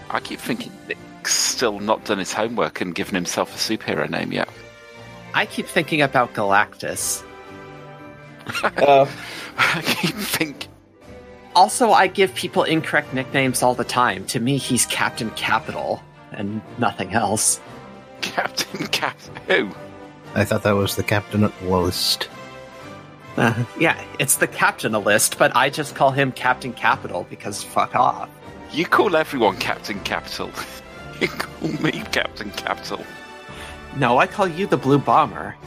I 0.10 0.20
keep 0.20 0.40
thinking 0.40 0.72
Nick's 0.88 1.34
still 1.34 1.80
not 1.80 2.04
done 2.06 2.18
his 2.18 2.34
homework 2.34 2.82
and 2.82 2.96
given 2.96 3.14
himself 3.14 3.54
a 3.54 3.58
superhero 3.58 4.10
name 4.10 4.32
yet. 4.32 4.50
I 5.34 5.46
keep 5.46 5.68
thinking 5.68 6.02
about 6.02 6.34
Galactus. 6.34 7.24
Uh, 8.64 9.06
I 9.58 9.82
keep 9.82 10.16
thinking. 10.16 10.72
Also, 11.56 11.92
I 11.92 12.08
give 12.08 12.34
people 12.34 12.64
incorrect 12.64 13.14
nicknames 13.14 13.62
all 13.62 13.76
the 13.76 13.84
time. 13.84 14.26
To 14.28 14.40
me, 14.40 14.58
he's 14.58 14.86
Captain 14.88 15.30
Capital 15.32 16.02
and 16.32 16.62
nothing 16.80 17.14
else. 17.14 17.60
Captain 18.22 18.88
Cap. 18.88 19.20
Who? 19.48 19.70
I 20.36 20.46
thought 20.46 20.64
that 20.64 20.72
was 20.72 20.96
the 20.96 21.04
captain 21.04 21.52
list. 21.64 22.30
Uh, 23.38 23.64
yeah, 23.80 24.02
it's 24.20 24.38
the 24.38 24.48
captain 24.48 24.94
list, 24.94 25.38
but 25.38 25.56
I 25.56 25.70
just 25.70 25.96
call 25.96 26.12
him 26.12 26.32
Captain 26.32 26.74
Capital 26.74 27.26
because 27.30 27.64
fuck 27.64 27.96
off. 27.96 28.30
You 28.72 28.86
call 28.86 29.16
everyone 29.16 29.58
Captain 29.58 30.00
Capital. 30.02 30.50
you 31.22 31.28
call 31.28 31.70
me 31.82 31.92
Captain 32.12 32.52
Capital. 32.52 33.04
No, 33.98 34.18
I 34.18 34.28
call 34.28 34.48
you 34.48 34.68
the 34.68 34.78
Blue 34.78 35.00
Bomber. 35.00 35.56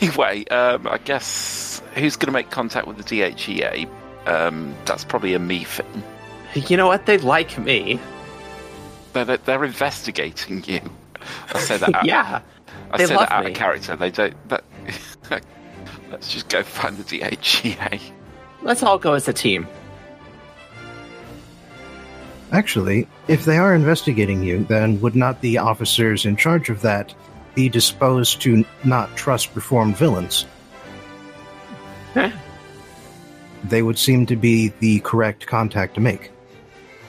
Anyway, 0.00 0.44
um, 0.44 0.86
I 0.86 0.98
guess 0.98 1.82
who's 1.96 2.14
going 2.14 2.26
to 2.26 2.32
make 2.32 2.50
contact 2.50 2.86
with 2.86 2.98
the 2.98 3.02
DHEA? 3.02 3.88
Um, 4.26 4.76
that's 4.84 5.04
probably 5.04 5.34
a 5.34 5.40
me 5.40 5.64
thing. 5.64 6.04
You 6.54 6.76
know 6.76 6.86
what? 6.86 7.06
They 7.06 7.18
like 7.18 7.58
me. 7.58 7.98
They're, 9.12 9.24
they're, 9.24 9.64
investigating 9.64 10.62
you. 10.68 10.80
I 11.52 11.58
say 11.58 11.78
that. 11.78 11.94
out- 11.96 12.04
yeah. 12.04 12.42
I 12.92 12.96
they 12.96 13.06
say 13.06 13.16
that 13.16 13.32
out 13.32 13.44
me. 13.44 13.50
of 13.50 13.56
character. 13.56 13.96
They 13.96 14.12
don't. 14.12 14.48
That, 14.50 14.64
let's 16.12 16.32
just 16.32 16.48
go 16.48 16.62
find 16.62 16.96
the 16.98 17.02
DHEA. 17.04 18.00
Let's 18.62 18.82
all 18.82 18.98
go 18.98 19.14
as 19.14 19.26
a 19.26 19.32
team. 19.32 19.66
Actually, 22.52 23.08
if 23.28 23.46
they 23.46 23.56
are 23.56 23.74
investigating 23.74 24.42
you, 24.42 24.64
then 24.64 25.00
would 25.00 25.16
not 25.16 25.40
the 25.40 25.56
officers 25.58 26.26
in 26.26 26.36
charge 26.36 26.68
of 26.68 26.82
that 26.82 27.14
be 27.54 27.68
disposed 27.68 28.42
to 28.42 28.64
not 28.84 29.14
trust 29.16 29.50
reformed 29.56 29.96
villains? 29.96 30.46
they 33.64 33.82
would 33.82 33.98
seem 33.98 34.26
to 34.26 34.36
be 34.36 34.68
the 34.80 35.00
correct 35.00 35.46
contact 35.46 35.94
to 35.94 36.00
make. 36.00 36.30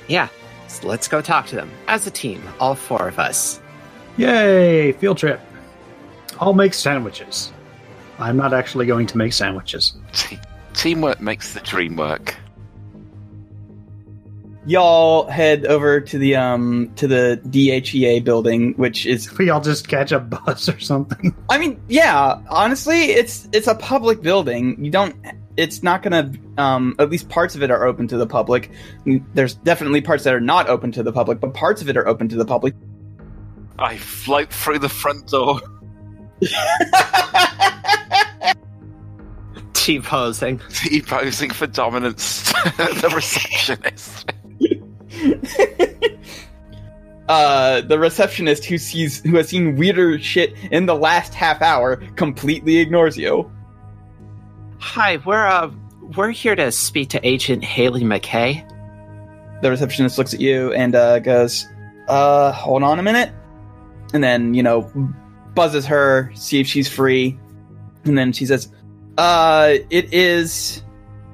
Yeah, 0.07 0.29
so 0.67 0.87
let's 0.87 1.07
go 1.07 1.21
talk 1.21 1.47
to 1.47 1.55
them 1.55 1.69
as 1.87 2.07
a 2.07 2.11
team, 2.11 2.41
all 2.59 2.75
four 2.75 3.07
of 3.07 3.19
us. 3.19 3.59
Yay! 4.17 4.93
Field 4.93 5.17
trip. 5.17 5.41
I'll 6.39 6.53
make 6.53 6.73
sandwiches. 6.73 7.51
I'm 8.19 8.37
not 8.37 8.53
actually 8.53 8.85
going 8.85 9.07
to 9.07 9.17
make 9.17 9.33
sandwiches. 9.33 9.93
Te- 10.13 10.39
teamwork 10.73 11.19
makes 11.19 11.53
the 11.53 11.59
dream 11.61 11.95
work. 11.95 12.35
Y'all 14.65 15.27
head 15.27 15.65
over 15.65 15.99
to 15.99 16.17
the 16.17 16.37
um 16.37 16.91
to 16.95 17.05
the 17.05 17.41
DHEA 17.47 18.23
building, 18.23 18.73
which 18.75 19.05
is 19.05 19.27
If 19.27 19.37
we 19.37 19.49
all 19.49 19.59
just 19.59 19.89
catch 19.89 20.13
a 20.13 20.19
bus 20.19 20.69
or 20.69 20.79
something. 20.79 21.35
I 21.49 21.57
mean, 21.57 21.81
yeah, 21.89 22.41
honestly, 22.49 23.11
it's 23.11 23.49
it's 23.51 23.67
a 23.67 23.75
public 23.75 24.21
building. 24.21 24.83
You 24.83 24.91
don't 24.91 25.15
it's 25.57 25.83
not 25.83 26.01
going 26.01 26.11
to 26.31 26.61
um 26.61 26.95
at 26.97 27.09
least 27.09 27.27
parts 27.27 27.55
of 27.55 27.63
it 27.63 27.71
are 27.71 27.85
open 27.85 28.07
to 28.07 28.17
the 28.17 28.25
public. 28.25 28.71
There's 29.33 29.55
definitely 29.55 29.99
parts 29.99 30.23
that 30.23 30.33
are 30.33 30.41
not 30.41 30.69
open 30.69 30.93
to 30.93 31.03
the 31.03 31.11
public, 31.11 31.41
but 31.41 31.53
parts 31.53 31.81
of 31.81 31.89
it 31.89 31.97
are 31.97 32.07
open 32.07 32.29
to 32.29 32.37
the 32.37 32.45
public. 32.45 32.73
I 33.77 33.97
float 33.97 34.53
through 34.53 34.79
the 34.79 34.89
front 34.89 35.27
door. 35.27 35.59
T 39.73 39.99
posing. 39.99 40.61
T 40.69 41.01
posing 41.01 41.49
for 41.49 41.67
dominance. 41.67 42.51
the 42.77 43.11
receptionist. 43.13 44.31
uh 47.29 47.81
the 47.81 47.99
receptionist 47.99 48.65
who 48.65 48.77
sees 48.77 49.21
who 49.23 49.37
has 49.37 49.49
seen 49.49 49.75
weirder 49.75 50.19
shit 50.19 50.53
in 50.71 50.85
the 50.85 50.95
last 50.95 51.33
half 51.33 51.61
hour 51.61 51.97
completely 52.15 52.77
ignores 52.77 53.17
you. 53.17 53.49
Hi, 54.79 55.17
we're 55.25 55.47
uh 55.47 55.71
we're 56.15 56.31
here 56.31 56.55
to 56.55 56.71
speak 56.71 57.09
to 57.09 57.27
Agent 57.27 57.63
Haley 57.63 58.01
McKay. 58.01 58.69
The 59.61 59.69
receptionist 59.69 60.17
looks 60.17 60.33
at 60.33 60.41
you 60.41 60.73
and 60.73 60.95
uh 60.95 61.19
goes, 61.19 61.65
"Uh, 62.07 62.51
hold 62.51 62.83
on 62.83 62.99
a 62.99 63.03
minute." 63.03 63.31
And 64.13 64.23
then, 64.23 64.53
you 64.53 64.61
know, 64.61 64.91
buzzes 65.55 65.85
her, 65.85 66.31
see 66.35 66.59
if 66.59 66.67
she's 66.67 66.87
free. 66.87 67.37
And 68.05 68.17
then 68.17 68.33
she 68.33 68.45
says, 68.45 68.69
"Uh, 69.17 69.75
it 69.89 70.13
is 70.13 70.83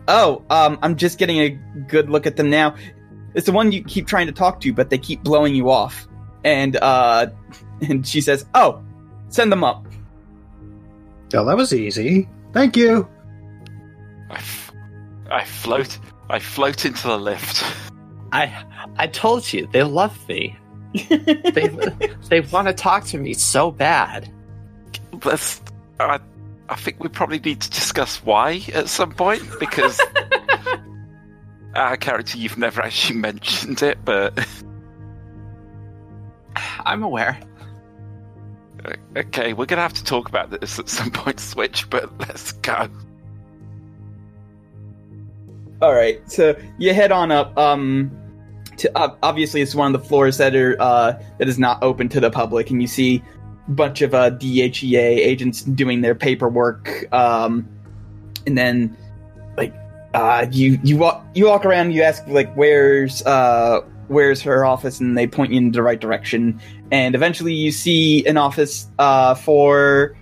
Oh, 0.09 0.43
um 0.49 0.80
I'm 0.82 0.95
just 0.95 1.20
getting 1.20 1.38
a 1.38 1.49
good 1.88 2.09
look 2.09 2.26
at 2.26 2.36
them 2.36 2.49
now. 2.49 2.76
It's 3.36 3.45
the 3.45 3.51
one 3.51 3.72
you 3.72 3.84
keep 3.84 4.07
trying 4.07 4.26
to 4.26 4.34
talk 4.34 4.59
to, 4.61 4.74
but 4.74 4.89
they 4.89 4.97
keep 4.97 5.24
blowing 5.24 5.53
you 5.53 5.70
off." 5.70 6.07
And 6.43 6.76
uh 6.78 7.28
and 7.88 8.05
she 8.05 8.20
says, 8.20 8.45
"Oh, 8.55 8.82
send 9.30 9.51
them 9.51 9.63
up." 9.63 9.86
Oh, 11.36 11.45
that 11.45 11.55
was 11.55 11.74
easy. 11.74 12.28
Thank 12.53 12.76
you. 12.76 13.07
I, 14.32 14.36
f- 14.36 14.72
I 15.30 15.43
float. 15.45 15.99
I 16.28 16.39
float 16.39 16.86
into 16.86 17.07
the 17.07 17.17
lift. 17.17 17.63
I 18.32 18.65
I 18.97 19.05
told 19.05 19.53
you 19.53 19.67
they 19.72 19.84
love 19.84 20.28
me. 20.28 20.57
They 20.93 21.69
they 22.29 22.39
want 22.41 22.67
to 22.67 22.73
talk 22.73 23.05
to 23.05 23.17
me 23.17 23.33
so 23.33 23.71
bad. 23.71 24.31
Let's. 25.23 25.61
I, 25.99 26.19
I 26.69 26.75
think 26.75 27.03
we 27.03 27.09
probably 27.09 27.39
need 27.39 27.61
to 27.61 27.69
discuss 27.69 28.23
why 28.23 28.61
at 28.73 28.89
some 28.89 29.11
point 29.11 29.43
because 29.59 29.99
our 31.75 31.97
character, 31.97 32.37
you've 32.37 32.57
never 32.57 32.81
actually 32.81 33.19
mentioned 33.19 33.81
it, 33.81 33.97
but 34.05 34.47
I'm 36.85 37.03
aware. 37.03 37.39
okay, 39.15 39.53
we're 39.53 39.65
gonna 39.65 39.81
have 39.81 39.93
to 39.93 40.03
talk 40.03 40.29
about 40.29 40.51
this 40.51 40.79
at 40.79 40.89
some 40.89 41.11
point. 41.11 41.39
Switch, 41.39 41.89
but 41.89 42.17
let's 42.19 42.51
go. 42.53 42.87
All 45.81 45.93
right, 45.93 46.19
so 46.29 46.55
you 46.77 46.93
head 46.93 47.11
on 47.11 47.31
up. 47.31 47.57
Um, 47.57 48.11
to 48.80 48.97
uh, 48.97 49.15
obviously 49.23 49.61
it's 49.61 49.75
one 49.75 49.93
of 49.93 50.01
the 50.01 50.07
floors 50.07 50.38
that 50.38 50.55
are 50.55 50.75
uh, 50.82 51.21
that 51.38 51.47
is 51.47 51.59
not 51.59 51.82
open 51.84 52.09
to 52.09 52.19
the 52.19 52.32
public, 52.32 52.69
and 52.69 52.82
you 52.82 52.88
see 52.88 53.23
a 53.67 53.71
bunch 53.71 54.01
of 54.01 54.13
uh, 54.13 54.32
DHEA 54.32 55.17
agents 55.17 55.61
doing 55.61 56.01
their 56.01 56.15
paperwork. 56.15 57.11
Um, 57.13 57.67
and 58.45 58.57
then 58.57 58.97
like 59.57 59.73
uh, 60.13 60.47
you 60.51 60.80
you 60.84 60.97
walk 60.97 61.25
you 61.36 61.45
walk 61.45 61.65
around, 61.65 61.91
you 61.91 62.01
ask 62.01 62.25
like 62.27 62.53
where's 62.55 63.21
uh 63.25 63.82
where's 64.07 64.41
her 64.41 64.65
office, 64.65 64.99
and 64.99 65.17
they 65.17 65.27
point 65.27 65.51
you 65.51 65.57
in 65.57 65.71
the 65.71 65.84
right 65.84 65.99
direction. 65.99 66.59
And 66.91 67.13
eventually 67.13 67.53
you 67.53 67.71
see 67.71 68.25
an 68.25 68.38
office 68.38 68.88
uh 68.97 69.36
for 69.36 70.17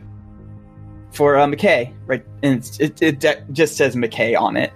for 1.12 1.38
uh, 1.38 1.48
McKay, 1.48 1.94
right? 2.06 2.24
And 2.44 2.60
it's, 2.60 2.80
it 2.80 3.02
it 3.02 3.44
just 3.52 3.78
says 3.78 3.96
McKay 3.96 4.40
on 4.40 4.58
it. 4.58 4.72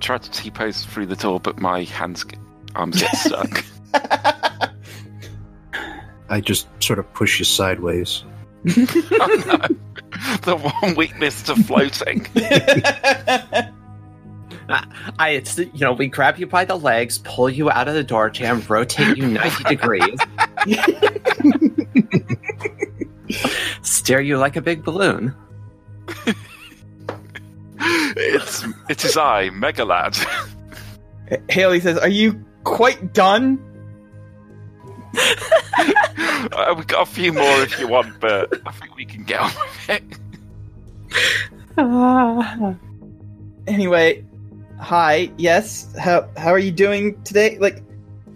Try 0.00 0.18
to 0.18 0.30
T 0.30 0.50
pose 0.50 0.84
through 0.84 1.06
the 1.06 1.16
door, 1.16 1.40
but 1.40 1.58
my 1.60 1.82
hands, 1.84 2.24
get, 2.24 2.38
arms 2.74 3.00
get 3.00 3.14
stuck. 3.16 3.64
I 6.30 6.40
just 6.40 6.68
sort 6.82 6.98
of 6.98 7.12
push 7.14 7.38
you 7.38 7.44
sideways. 7.44 8.24
oh, 8.66 8.72
no. 9.46 9.76
The 10.42 10.56
one 10.56 10.94
weakness 10.94 11.42
to 11.42 11.56
floating. 11.56 12.26
Uh, 14.68 14.84
I, 15.18 15.30
it's, 15.30 15.56
you 15.56 15.70
know, 15.80 15.94
we 15.94 16.08
grab 16.08 16.36
you 16.36 16.46
by 16.46 16.66
the 16.66 16.76
legs, 16.76 17.16
pull 17.24 17.48
you 17.48 17.70
out 17.70 17.88
of 17.88 17.94
the 17.94 18.04
door 18.04 18.28
jam, 18.28 18.62
rotate 18.68 19.16
you 19.16 19.26
90 19.26 19.64
degrees, 19.64 20.18
steer 23.80 24.20
you 24.20 24.36
like 24.36 24.56
a 24.56 24.60
big 24.60 24.84
balloon. 24.84 25.34
It's 27.80 28.64
it 28.88 29.04
is 29.04 29.16
I, 29.16 29.50
Megalad. 29.50 30.16
Haley 31.50 31.80
says, 31.80 31.98
"Are 31.98 32.08
you 32.08 32.44
quite 32.64 33.12
done?" 33.12 33.64
uh, 36.52 36.74
we 36.76 36.84
got 36.84 37.02
a 37.02 37.10
few 37.10 37.32
more 37.32 37.62
if 37.62 37.78
you 37.80 37.88
want, 37.88 38.20
but 38.20 38.60
I 38.66 38.72
think 38.72 38.94
we 38.96 39.04
can 39.04 39.24
get 39.24 39.40
on 39.40 39.52
with 39.60 39.90
it. 39.90 40.02
Anyway, 43.66 44.24
hi. 44.80 45.30
Yes. 45.36 45.94
How 45.96 46.28
how 46.36 46.50
are 46.50 46.58
you 46.58 46.72
doing 46.72 47.20
today? 47.22 47.58
Like, 47.58 47.82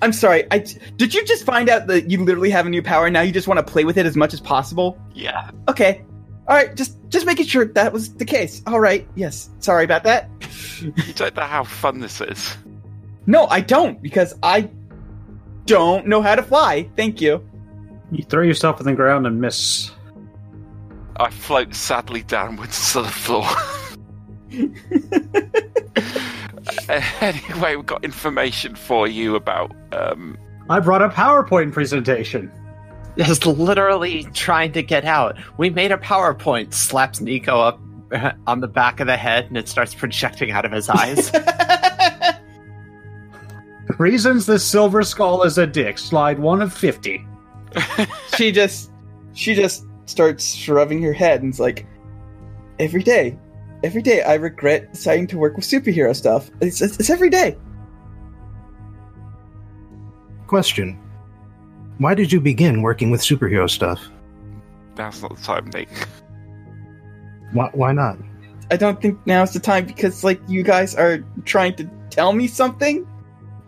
I'm 0.00 0.12
sorry. 0.12 0.46
I 0.50 0.58
did 0.96 1.14
you 1.14 1.24
just 1.24 1.44
find 1.44 1.68
out 1.68 1.86
that 1.88 2.10
you 2.10 2.24
literally 2.24 2.50
have 2.50 2.66
a 2.66 2.70
new 2.70 2.82
power? 2.82 3.10
Now 3.10 3.22
you 3.22 3.32
just 3.32 3.48
want 3.48 3.64
to 3.64 3.72
play 3.72 3.84
with 3.84 3.96
it 3.96 4.06
as 4.06 4.16
much 4.16 4.32
as 4.32 4.40
possible? 4.40 4.98
Yeah. 5.14 5.50
Okay. 5.68 6.04
All 6.48 6.56
right. 6.56 6.74
Just 6.74 6.96
just 7.08 7.26
making 7.26 7.46
sure 7.46 7.64
that 7.64 7.92
was 7.92 8.14
the 8.14 8.24
case. 8.24 8.62
All 8.66 8.80
right. 8.80 9.06
Yes. 9.14 9.50
Sorry 9.60 9.84
about 9.84 10.04
that. 10.04 10.28
You 10.80 11.12
don't 11.14 11.36
know 11.36 11.42
how 11.42 11.64
fun 11.64 12.00
this 12.00 12.20
is. 12.20 12.56
No, 13.26 13.46
I 13.46 13.60
don't 13.60 14.02
because 14.02 14.34
I 14.42 14.68
don't 15.66 16.06
know 16.06 16.22
how 16.22 16.34
to 16.34 16.42
fly. 16.42 16.88
Thank 16.96 17.20
you. 17.20 17.46
You 18.10 18.24
throw 18.24 18.42
yourself 18.42 18.80
on 18.80 18.86
the 18.86 18.94
ground 18.94 19.26
and 19.26 19.40
miss. 19.40 19.90
I 21.16 21.30
float 21.30 21.74
sadly 21.74 22.22
downwards 22.22 22.92
to 22.92 23.02
the 23.02 23.08
floor. 23.08 23.46
anyway, 27.20 27.76
we've 27.76 27.86
got 27.86 28.04
information 28.04 28.74
for 28.74 29.06
you 29.06 29.34
about 29.34 29.72
um, 29.92 30.36
I 30.68 30.80
brought 30.80 31.02
a 31.02 31.08
PowerPoint 31.08 31.72
presentation. 31.72 32.50
Is 33.16 33.44
literally 33.44 34.24
trying 34.32 34.72
to 34.72 34.82
get 34.82 35.04
out. 35.04 35.36
We 35.58 35.68
made 35.70 35.92
a 35.92 35.98
PowerPoint, 35.98 36.72
slaps 36.72 37.20
Nico 37.20 37.60
up 37.60 37.80
on 38.46 38.60
the 38.60 38.68
back 38.68 39.00
of 39.00 39.06
the 39.06 39.16
head, 39.16 39.46
and 39.46 39.56
it 39.56 39.68
starts 39.68 39.94
projecting 39.94 40.50
out 40.50 40.64
of 40.64 40.72
his 40.72 40.88
eyes. 40.88 41.30
Reasons 43.98 44.46
the 44.46 44.58
Silver 44.58 45.02
Skull 45.02 45.42
is 45.42 45.58
a 45.58 45.66
dick. 45.66 45.98
Slide 45.98 46.38
one 46.38 46.62
of 46.62 46.72
50. 46.72 47.26
she 48.36 48.52
just 48.52 48.90
she 49.34 49.54
just 49.54 49.84
starts 50.06 50.54
shrugging 50.54 51.02
her 51.02 51.12
head 51.12 51.42
and's 51.42 51.60
like 51.60 51.86
every 52.78 53.02
day 53.02 53.38
every 53.82 54.02
day 54.02 54.22
i 54.22 54.34
regret 54.34 54.92
deciding 54.92 55.26
to 55.26 55.38
work 55.38 55.56
with 55.56 55.64
superhero 55.64 56.14
stuff 56.14 56.50
it's, 56.60 56.82
it's, 56.82 56.98
it's 56.98 57.10
every 57.10 57.30
day 57.30 57.56
Question 60.46 60.98
Why 62.02 62.14
did 62.14 62.32
you 62.32 62.40
begin 62.40 62.82
working 62.82 63.10
with 63.10 63.20
superhero 63.20 63.70
stuff? 63.70 64.00
Now's 64.96 65.22
not 65.22 65.36
the 65.36 65.42
time, 65.42 65.70
Nick. 65.72 65.88
Why, 67.52 67.70
why 67.72 67.92
not? 67.92 68.18
i 68.72 68.76
don't 68.76 69.02
think 69.02 69.18
now's 69.26 69.52
the 69.52 69.60
time 69.60 69.84
because 69.84 70.24
like 70.24 70.40
you 70.48 70.62
guys 70.62 70.94
are 70.94 71.18
trying 71.44 71.74
to 71.76 71.88
tell 72.10 72.32
me 72.32 72.46
something 72.46 73.06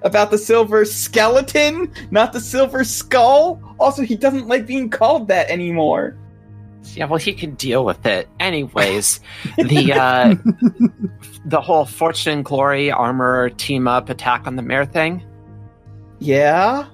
about 0.03 0.31
the 0.31 0.39
silver 0.39 0.85
skeleton 0.85 1.93
not 2.11 2.33
the 2.33 2.41
silver 2.41 2.83
skull 2.85 3.61
also 3.79 4.03
he 4.03 4.17
doesn't 4.17 4.49
like 4.49 4.67
being 4.67 4.91
called 4.91 5.29
that 5.29 5.49
anymore 5.49 6.17
yeah, 6.93 7.07
well, 7.07 7.17
he 7.19 7.33
can 7.33 7.55
deal 7.55 7.83
with 7.83 8.05
it. 8.05 8.29
Anyways, 8.41 9.21
the 9.57 9.93
uh, 9.95 10.35
the 11.47 11.59
whole 11.59 11.87
Fortune 11.87 12.35
and 12.35 12.45
Glory 12.45 12.91
armor 12.91 13.49
team 13.49 13.89
up 13.89 14.11
attack 14.11 14.47
on 14.47 14.57
the 14.57 14.63
mayor 14.63 14.85
thing. 14.85 15.25
yeah 16.19 16.87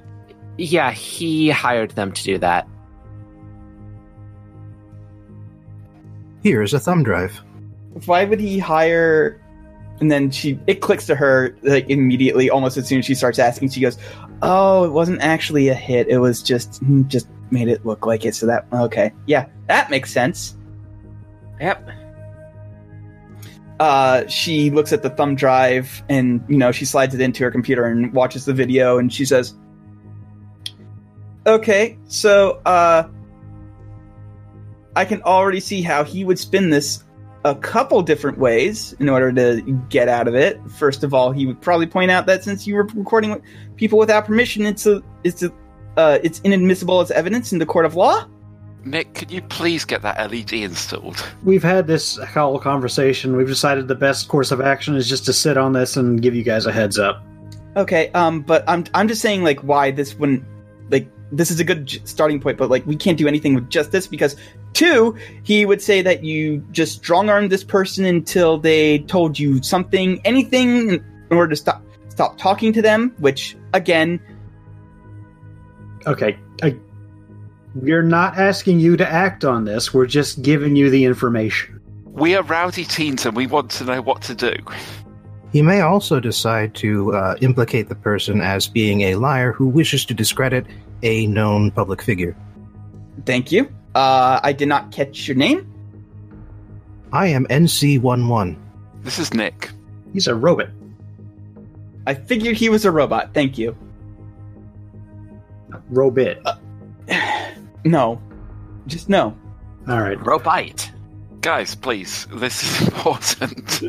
Yeah, 0.60 0.90
he 0.92 1.48
hired 1.48 1.92
them 1.92 2.12
to 2.12 2.22
do 2.22 2.36
that. 2.36 2.68
Here 6.42 6.62
is 6.62 6.74
a 6.74 6.78
thumb 6.78 7.02
drive. 7.02 7.40
why 8.04 8.24
would 8.24 8.40
he 8.40 8.58
hire 8.58 9.40
and 10.00 10.10
then 10.10 10.30
she 10.30 10.58
it 10.66 10.82
clicks 10.82 11.06
to 11.06 11.14
her 11.14 11.56
like 11.62 11.88
immediately, 11.88 12.50
almost 12.50 12.76
as 12.76 12.86
soon 12.86 12.98
as 12.98 13.06
she 13.06 13.14
starts 13.14 13.38
asking. 13.38 13.70
She 13.70 13.80
goes, 13.80 13.96
"Oh, 14.42 14.84
it 14.84 14.90
wasn't 14.90 15.22
actually 15.22 15.68
a 15.68 15.74
hit. 15.74 16.08
It 16.08 16.18
was 16.18 16.42
just 16.42 16.78
hmm, 16.80 17.08
just 17.08 17.26
made 17.50 17.68
it 17.68 17.86
look 17.86 18.04
like 18.04 18.26
it." 18.26 18.34
So 18.34 18.44
that 18.46 18.66
okay, 18.70 19.12
yeah, 19.26 19.46
that 19.66 19.90
makes 19.90 20.12
sense. 20.12 20.58
Yep. 21.58 21.88
Uh, 23.78 24.26
she 24.26 24.70
looks 24.70 24.92
at 24.92 25.02
the 25.02 25.08
thumb 25.08 25.36
drive 25.36 26.02
and 26.10 26.44
you 26.48 26.58
know 26.58 26.70
she 26.70 26.84
slides 26.84 27.14
it 27.14 27.20
into 27.22 27.44
her 27.44 27.50
computer 27.50 27.86
and 27.86 28.12
watches 28.12 28.44
the 28.44 28.52
video 28.52 28.98
and 28.98 29.10
she 29.10 29.24
says, 29.24 29.54
"Okay, 31.50 31.98
so 32.06 32.60
uh." 32.64 33.04
I 34.96 35.04
can 35.04 35.22
already 35.22 35.60
see 35.60 35.82
how 35.82 36.02
he 36.02 36.24
would 36.24 36.38
spin 36.38 36.70
this 36.70 37.04
a 37.44 37.54
couple 37.54 38.02
different 38.02 38.38
ways 38.38 38.94
in 38.98 39.08
order 39.08 39.32
to 39.32 39.62
get 39.88 40.08
out 40.08 40.28
of 40.28 40.34
it. 40.34 40.60
First 40.70 41.04
of 41.04 41.14
all, 41.14 41.30
he 41.30 41.46
would 41.46 41.60
probably 41.60 41.86
point 41.86 42.10
out 42.10 42.26
that 42.26 42.44
since 42.44 42.66
you 42.66 42.74
were 42.74 42.84
recording 42.94 43.30
with 43.30 43.42
people 43.76 43.98
without 43.98 44.26
permission, 44.26 44.66
it's 44.66 44.86
a, 44.86 45.02
it's 45.24 45.42
a, 45.42 45.52
uh, 45.96 46.18
it's 46.22 46.40
inadmissible 46.40 47.00
as 47.00 47.10
evidence 47.10 47.52
in 47.52 47.58
the 47.58 47.66
court 47.66 47.86
of 47.86 47.94
law. 47.94 48.26
Nick, 48.84 49.14
could 49.14 49.30
you 49.30 49.42
please 49.42 49.84
get 49.84 50.02
that 50.02 50.18
LED 50.30 50.52
installed? 50.52 51.24
We've 51.44 51.62
had 51.62 51.86
this 51.86 52.16
whole 52.16 52.58
conversation. 52.58 53.36
We've 53.36 53.46
decided 53.46 53.88
the 53.88 53.94
best 53.94 54.28
course 54.28 54.50
of 54.50 54.60
action 54.60 54.96
is 54.96 55.08
just 55.08 55.24
to 55.26 55.32
sit 55.32 55.56
on 55.56 55.72
this 55.72 55.96
and 55.96 56.20
give 56.20 56.34
you 56.34 56.42
guys 56.42 56.66
a 56.66 56.72
heads 56.72 56.98
up. 56.98 57.22
Okay, 57.76 58.10
um, 58.12 58.40
but 58.40 58.64
I'm 58.66 58.84
I'm 58.94 59.06
just 59.06 59.20
saying 59.20 59.44
like 59.44 59.60
why 59.60 59.90
this 59.90 60.14
wouldn't 60.14 60.44
like 60.90 61.08
this 61.32 61.50
is 61.50 61.60
a 61.60 61.64
good 61.64 61.86
j- 61.86 62.00
starting 62.04 62.40
point, 62.40 62.58
but 62.58 62.70
like 62.70 62.86
we 62.86 62.96
can't 62.96 63.18
do 63.18 63.28
anything 63.28 63.54
with 63.54 63.68
just 63.70 63.92
this 63.92 64.06
because 64.06 64.36
two, 64.72 65.16
he 65.42 65.64
would 65.64 65.80
say 65.80 66.02
that 66.02 66.24
you 66.24 66.58
just 66.70 66.96
strong 66.98 67.28
armed 67.28 67.50
this 67.50 67.64
person 67.64 68.04
until 68.04 68.58
they 68.58 69.00
told 69.00 69.38
you 69.38 69.62
something, 69.62 70.20
anything 70.24 70.90
in 70.90 71.04
order 71.30 71.50
to 71.50 71.56
stop 71.56 71.82
stop 72.08 72.38
talking 72.38 72.72
to 72.72 72.82
them. 72.82 73.14
Which 73.18 73.56
again, 73.72 74.20
Okay, 76.06 76.38
I, 76.62 76.76
we're 77.74 78.02
not 78.02 78.38
asking 78.38 78.80
you 78.80 78.96
to 78.96 79.08
act 79.08 79.44
on 79.44 79.64
this. 79.64 79.92
We're 79.92 80.06
just 80.06 80.42
giving 80.42 80.76
you 80.76 80.90
the 80.90 81.04
information. 81.04 81.80
We 82.06 82.34
are 82.34 82.42
rowdy 82.42 82.84
teens 82.84 83.26
and 83.26 83.36
we 83.36 83.46
want 83.46 83.70
to 83.72 83.84
know 83.84 84.02
what 84.02 84.22
to 84.22 84.34
do. 84.34 84.54
He 85.52 85.62
may 85.62 85.80
also 85.80 86.20
decide 86.20 86.74
to 86.76 87.14
uh, 87.14 87.36
implicate 87.40 87.88
the 87.88 87.94
person 87.94 88.40
as 88.40 88.66
being 88.66 89.02
a 89.02 89.16
liar 89.16 89.52
who 89.52 89.66
wishes 89.66 90.04
to 90.06 90.14
discredit 90.14 90.66
a 91.02 91.26
known 91.26 91.70
public 91.70 92.02
figure. 92.02 92.36
thank 93.26 93.50
you. 93.52 93.70
Uh, 93.94 94.38
I 94.42 94.52
did 94.52 94.68
not 94.68 94.92
catch 94.92 95.26
your 95.26 95.36
name. 95.36 95.66
I 97.12 97.26
am 97.26 97.44
NC11. 97.46 98.56
This 99.02 99.18
is 99.18 99.34
Nick. 99.34 99.70
He's 100.12 100.26
a 100.28 100.34
robot. 100.34 100.68
I 102.06 102.14
figured 102.14 102.56
he 102.56 102.68
was 102.68 102.84
a 102.84 102.90
robot. 102.90 103.34
Thank 103.34 103.58
you. 103.58 103.76
Robit. 105.92 106.40
No, 107.84 108.20
just 108.86 109.08
no. 109.08 109.34
All 109.88 110.02
right. 110.02 110.18
Robite. 110.18 110.90
Guys, 111.40 111.74
please, 111.74 112.26
this 112.34 112.62
is 112.62 112.88
important. 112.88 113.80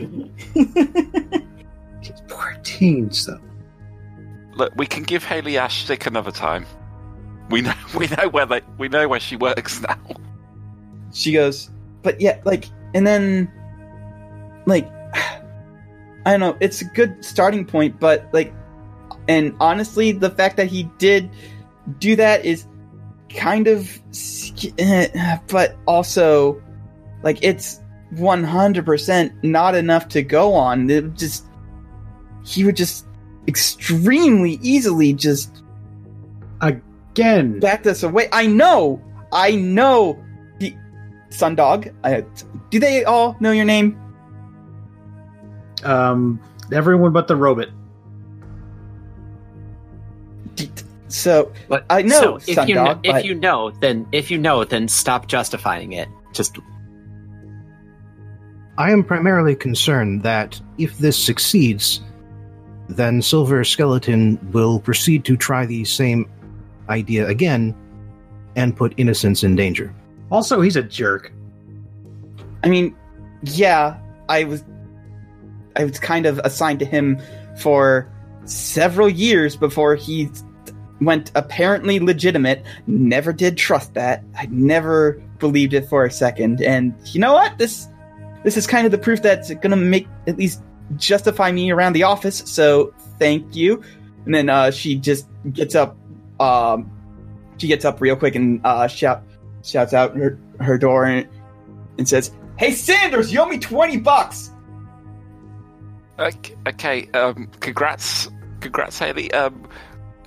Poor 2.30 2.57
teens, 2.64 3.26
though. 3.26 3.41
Look, 4.55 4.72
we 4.78 4.86
can 4.88 5.03
give 5.03 5.26
Haley 5.26 5.57
Ash 5.57 5.84
stick 5.84 6.05
another 6.05 6.32
time. 6.32 6.66
We 7.51 7.61
know 7.61 7.73
we 7.97 8.07
know 8.07 8.29
where 8.29 8.45
they 8.45 8.61
we 8.77 8.89
know 8.89 9.07
where 9.07 9.19
she 9.19 9.35
works 9.35 9.81
now. 9.81 9.97
she 11.13 11.33
goes, 11.33 11.69
but 12.01 12.19
yeah, 12.19 12.39
like, 12.45 12.65
and 12.93 13.05
then, 13.05 13.51
like, 14.65 14.89
I 16.25 16.31
don't 16.31 16.39
know, 16.39 16.57
it's 16.59 16.81
a 16.81 16.85
good 16.85 17.23
starting 17.23 17.65
point, 17.65 17.99
but 17.99 18.27
like, 18.31 18.53
and 19.27 19.55
honestly, 19.59 20.11
the 20.11 20.29
fact 20.29 20.57
that 20.57 20.67
he 20.67 20.83
did 20.97 21.29
do 21.99 22.15
that 22.15 22.45
is 22.45 22.65
kind 23.29 23.67
of, 23.67 23.99
but 25.47 25.77
also, 25.87 26.61
like, 27.23 27.39
it's 27.41 27.81
100% 28.15 29.43
not 29.43 29.75
enough 29.75 30.07
to 30.09 30.21
go 30.21 30.53
on. 30.53 30.89
It 30.89 31.13
just, 31.15 31.45
he 32.43 32.63
would 32.63 32.75
just 32.75 33.05
extremely 33.47 34.59
easily 34.61 35.13
just 35.13 35.63
Again, 37.12 37.59
back 37.59 37.84
this 37.84 38.03
away. 38.03 38.30
I 38.32 38.47
know, 38.47 39.01
I 39.32 39.55
know, 39.55 40.18
the 40.59 40.76
Sundog. 41.30 41.93
I, 42.03 42.24
do 42.70 42.80
they 42.80 43.03
all 43.03 43.36
know 43.39 43.51
your 43.51 43.66
name? 43.66 43.97
um, 45.84 46.39
everyone 46.72 47.12
but 47.12 47.28
the 47.28 47.36
robot. 47.36 47.68
So 51.07 51.51
But 51.68 51.86
I 51.89 52.03
know, 52.03 52.38
So 52.38 52.51
if 52.62 52.70
you 52.70 52.76
know, 52.76 52.86
Sundog, 52.86 52.99
if 53.03 53.12
but- 53.12 53.26
you 53.26 53.36
know, 53.36 53.72
then 53.82 54.07
if 54.12 54.32
you 54.32 54.38
know, 54.38 54.64
then 54.64 54.88
stop 54.88 55.28
justifying 55.28 55.91
it. 55.93 56.07
Just 56.34 56.57
I 58.78 58.91
am 58.91 59.03
primarily 59.03 59.55
concerned 59.55 60.24
that 60.24 60.59
if 60.78 60.97
this 60.97 61.18
succeeds, 61.18 62.01
then 62.88 63.22
Silver 63.22 63.64
Skeleton 63.66 64.39
will 64.53 64.80
proceed 64.80 65.26
to 65.26 65.36
try 65.36 65.66
the 65.66 65.84
same 65.84 66.30
idea 66.91 67.27
again 67.27 67.75
and 68.55 68.75
put 68.75 68.93
innocence 68.97 69.43
in 69.43 69.55
danger. 69.55 69.93
Also, 70.29 70.61
he's 70.61 70.75
a 70.75 70.83
jerk. 70.83 71.31
I 72.63 72.69
mean, 72.69 72.95
yeah, 73.43 73.97
I 74.29 74.43
was, 74.43 74.63
I 75.75 75.85
was 75.85 75.99
kind 75.99 76.25
of 76.25 76.39
assigned 76.43 76.79
to 76.79 76.85
him 76.85 77.19
for 77.57 78.11
several 78.45 79.09
years 79.09 79.55
before 79.55 79.95
he 79.95 80.29
went 80.99 81.31
apparently 81.35 81.99
legitimate. 81.99 82.63
Never 82.87 83.33
did 83.33 83.57
trust 83.57 83.93
that. 83.95 84.23
I 84.37 84.47
never 84.51 85.21
believed 85.39 85.73
it 85.73 85.89
for 85.89 86.05
a 86.05 86.11
second. 86.11 86.61
And 86.61 86.93
you 87.05 87.19
know 87.19 87.33
what? 87.33 87.57
This, 87.57 87.87
this 88.43 88.57
is 88.57 88.67
kind 88.67 88.85
of 88.85 88.91
the 88.91 88.97
proof 88.97 89.21
that's 89.21 89.53
gonna 89.55 89.75
make 89.75 90.07
at 90.27 90.37
least 90.37 90.61
justify 90.97 91.51
me 91.51 91.71
around 91.71 91.93
the 91.93 92.03
office. 92.03 92.43
So 92.45 92.93
thank 93.17 93.55
you. 93.55 93.81
And 94.25 94.35
then 94.35 94.49
uh, 94.49 94.71
she 94.71 94.95
just 94.95 95.27
gets 95.51 95.73
up. 95.73 95.97
Um, 96.41 96.91
she 97.57 97.67
gets 97.67 97.85
up 97.85 98.01
real 98.01 98.15
quick 98.15 98.35
and 98.35 98.59
uh, 98.65 98.87
shout 98.87 99.23
shouts 99.63 99.93
out 99.93 100.15
her 100.15 100.39
her 100.59 100.77
door 100.77 101.05
and, 101.05 101.27
and 101.97 102.09
says, 102.09 102.31
"Hey 102.57 102.71
Sanders, 102.71 103.31
you 103.31 103.39
owe 103.39 103.45
me 103.45 103.59
twenty 103.59 103.97
bucks." 103.97 104.49
Okay, 106.17 106.55
okay 106.67 107.09
um, 107.11 107.47
congrats, 107.59 108.29
congrats, 108.59 108.97
Haley. 108.97 109.31
Um, 109.33 109.67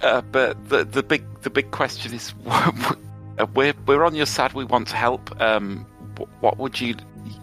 uh, 0.02 0.20
but 0.20 0.68
the 0.68 0.84
the 0.84 1.02
big 1.02 1.24
the 1.42 1.50
big 1.50 1.72
question 1.72 2.14
is, 2.14 2.32
uh, 2.46 3.46
we're 3.54 3.74
we're 3.86 4.04
on 4.04 4.14
your 4.14 4.26
side. 4.26 4.52
We 4.52 4.64
want 4.64 4.88
to 4.88 4.96
help. 4.96 5.40
Um, 5.40 5.86
what 6.40 6.58
would 6.58 6.80
you? 6.80 6.94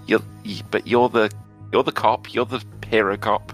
You, 0.07 0.21
but 0.69 0.87
you're 0.87 1.09
the 1.09 1.29
you're 1.73 1.83
the 1.83 1.91
cop. 1.91 2.33
You're 2.33 2.45
the 2.45 2.63
hero 2.87 3.17
cop. 3.17 3.51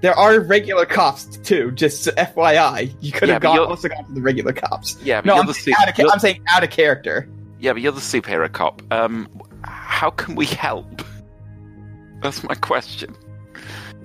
There 0.00 0.14
are 0.14 0.40
regular 0.40 0.86
cops 0.86 1.24
too. 1.38 1.70
Just 1.72 2.06
FYI, 2.16 2.94
you 3.00 3.12
could 3.12 3.28
Yeah, 3.28 3.34
have 3.34 3.42
but 3.42 3.56
gone 3.56 3.68
also 3.70 3.88
gone 3.88 4.04
to 4.06 4.12
the 4.12 4.22
regular 4.22 4.52
cops. 4.52 4.96
Yeah, 5.02 5.20
but 5.20 5.26
No, 5.26 5.34
you're 5.34 5.40
I'm 5.42 5.46
the 5.46 5.54
saying, 5.54 5.74
su- 5.76 5.82
out 5.82 5.88
of, 5.90 5.94
ca- 5.94 6.02
you're- 6.02 6.10
I'm 6.12 6.18
saying 6.20 6.42
out 6.48 6.64
of 6.64 6.70
character. 6.70 7.28
yeah, 7.58 7.72
but 7.74 7.82
you're 7.82 7.92
the 7.92 8.00
superhero 8.00 8.50
cop. 8.50 8.80
Um, 8.90 9.28
how 9.64 10.10
can 10.10 10.34
we 10.36 10.46
help? 10.46 11.02
That's 12.22 12.42
my 12.44 12.54
question. 12.54 13.14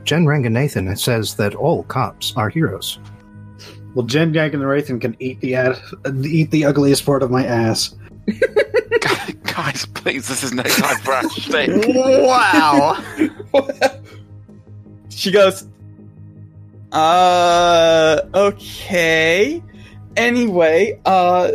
Jen 0.03 0.25
Ranganathan 0.25 0.97
says 0.99 1.35
that 1.35 1.55
all 1.55 1.83
cops 1.83 2.33
are 2.35 2.49
heroes. 2.49 2.99
Well, 3.95 4.05
Jen 4.05 4.33
Gank 4.33 4.51
and 4.53 4.61
the 4.61 4.65
Wraithen 4.67 4.99
can 4.99 5.15
eat 5.19 5.39
the 5.39 5.55
ad- 5.55 5.79
eat 6.25 6.51
the 6.51 6.65
ugliest 6.65 7.05
part 7.05 7.23
of 7.23 7.31
my 7.31 7.45
ass. 7.45 7.95
Guys, 9.55 9.85
please, 9.85 10.27
this 10.27 10.43
is 10.43 10.51
no 10.53 10.63
time 10.63 10.97
for 10.97 11.13
our 11.13 11.29
shtick. 11.29 11.69
wow. 11.95 13.01
she 15.09 15.31
goes, 15.31 15.65
"Uh, 16.95 18.21
okay. 18.33 19.61
Anyway, 20.15 20.99
uh, 21.05 21.51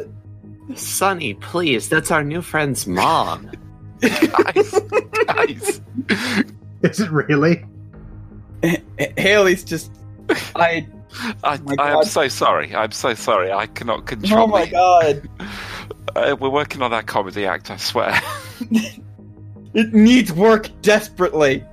Sonny, 0.75 1.35
please. 1.35 1.89
That's 1.89 2.11
our 2.11 2.23
new 2.23 2.43
friend's 2.43 2.87
mom. 2.87 3.51
guys, 4.01 4.81
guys. 5.27 5.81
Is 6.83 7.01
it 7.01 7.11
really? 7.11 7.65
H- 8.63 8.83
Haley's 9.17 9.65
just, 9.65 9.91
I, 10.55 10.87
I, 11.43 11.57
my 11.59 11.75
I 11.79 11.93
am 11.93 12.05
so 12.05 12.29
sorry. 12.29 12.75
I'm 12.75 12.93
so 12.93 13.15
sorry. 13.15 13.51
I 13.53 13.67
cannot 13.67 14.07
control 14.07 14.45
oh 14.45 14.47
my 14.47 14.65
me. 14.67 14.71
god, 14.71 15.29
Uh, 16.17 16.37
we're 16.41 16.51
working 16.51 16.83
on 16.83 16.91
that 16.91 17.07
comedy 17.07 17.47
act, 17.47 17.71
I 17.71 17.77
swear. 17.77 18.21
it 19.75 19.95
needs 19.95 20.33
work 20.33 20.69
desperately." 20.83 21.65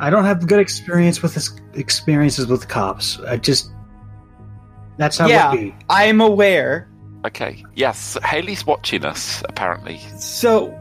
I 0.00 0.10
don't 0.10 0.24
have 0.24 0.46
good 0.46 0.60
experience 0.60 1.22
with 1.22 1.34
this 1.34 1.50
experiences 1.74 2.46
with 2.46 2.68
cops. 2.68 3.18
I 3.20 3.36
just 3.36 3.70
that's 4.96 5.18
how 5.18 5.28
Yeah. 5.28 5.52
it 5.52 5.56
be. 5.56 5.74
I'm 5.88 6.20
aware. 6.20 6.88
okay, 7.26 7.62
yes, 7.74 8.16
Haley's 8.24 8.66
watching 8.66 9.04
us, 9.04 9.42
apparently. 9.48 9.98
So, 10.18 10.74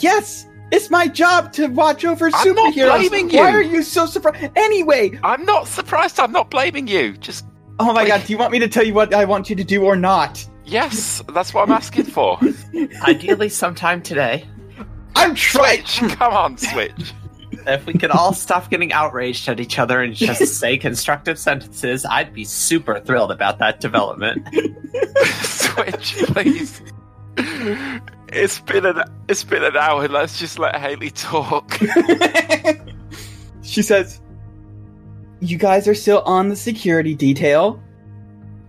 yes, 0.00 0.46
It's 0.72 0.90
my 0.90 1.06
job 1.06 1.52
to 1.52 1.68
watch 1.68 2.04
over 2.04 2.26
I'm 2.26 2.54
not 2.54 2.74
superheroes. 2.74 3.08
blaming 3.08 3.28
Why 3.28 3.50
you. 3.50 3.56
are 3.56 3.62
you 3.62 3.82
so 3.84 4.04
surprised? 4.06 4.50
Anyway, 4.56 5.16
I'm 5.22 5.44
not 5.44 5.68
surprised. 5.68 6.18
I'm 6.18 6.32
not 6.32 6.50
blaming 6.50 6.88
you. 6.88 7.12
Just 7.18 7.46
oh 7.78 7.92
my 7.92 8.02
Wait. 8.02 8.08
god, 8.08 8.24
do 8.26 8.32
you 8.32 8.38
want 8.38 8.50
me 8.50 8.58
to 8.58 8.66
tell 8.68 8.84
you 8.84 8.92
what 8.94 9.14
I 9.14 9.24
want 9.26 9.48
you 9.48 9.54
to 9.56 9.62
do 9.64 9.84
or 9.84 9.94
not? 9.96 10.44
yes, 10.64 11.22
that's 11.32 11.54
what 11.54 11.62
I'm 11.62 11.70
asking 11.72 12.06
for. 12.06 12.36
Ideally, 13.06 13.48
sometime 13.48 14.02
today. 14.02 14.44
I'm 15.14 15.36
trying. 15.36 15.84
Switch, 15.86 16.10
come 16.16 16.32
on, 16.34 16.58
switch. 16.58 17.12
If 17.66 17.86
we 17.86 17.94
could 17.94 18.10
all 18.10 18.32
stop 18.32 18.70
getting 18.70 18.92
outraged 18.92 19.48
at 19.48 19.60
each 19.60 19.78
other 19.78 20.02
and 20.02 20.14
just 20.14 20.58
say 20.58 20.76
constructive 20.78 21.38
sentences, 21.38 22.04
I'd 22.04 22.32
be 22.32 22.44
super 22.44 23.00
thrilled 23.00 23.30
about 23.30 23.58
that 23.58 23.80
development. 23.80 24.48
switch, 25.42 26.16
please. 26.26 26.82
It's 28.28 28.60
been 28.60 28.86
an 28.86 29.02
it's 29.28 29.44
been 29.44 29.62
an 29.62 29.76
hour. 29.76 30.08
Let's 30.08 30.38
just 30.38 30.58
let 30.58 30.76
Haley 30.76 31.10
talk. 31.10 31.78
she 33.62 33.82
says, 33.82 34.20
You 35.40 35.58
guys 35.58 35.86
are 35.86 35.94
still 35.94 36.22
on 36.22 36.48
the 36.48 36.56
security 36.56 37.14
detail, 37.14 37.82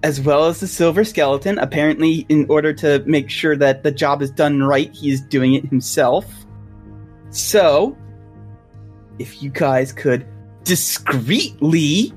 as 0.04 0.22
well 0.22 0.46
as 0.46 0.60
the 0.60 0.68
silver 0.68 1.04
skeleton. 1.04 1.58
Apparently, 1.60 2.26
in 2.30 2.46
order 2.50 2.74
to 2.74 3.04
make 3.06 3.30
sure 3.30 3.56
that 3.56 3.84
the 3.84 3.92
job 3.92 4.22
is 4.22 4.32
done 4.32 4.64
right, 4.64 4.94
he 4.94 5.12
is 5.12 5.22
doing 5.22 5.54
it 5.54 5.66
himself. 5.66 6.26
So, 7.30 7.98
if 9.20 9.42
you 9.42 9.50
guys 9.50 9.92
could 9.92 10.26
discreetly 10.64 12.14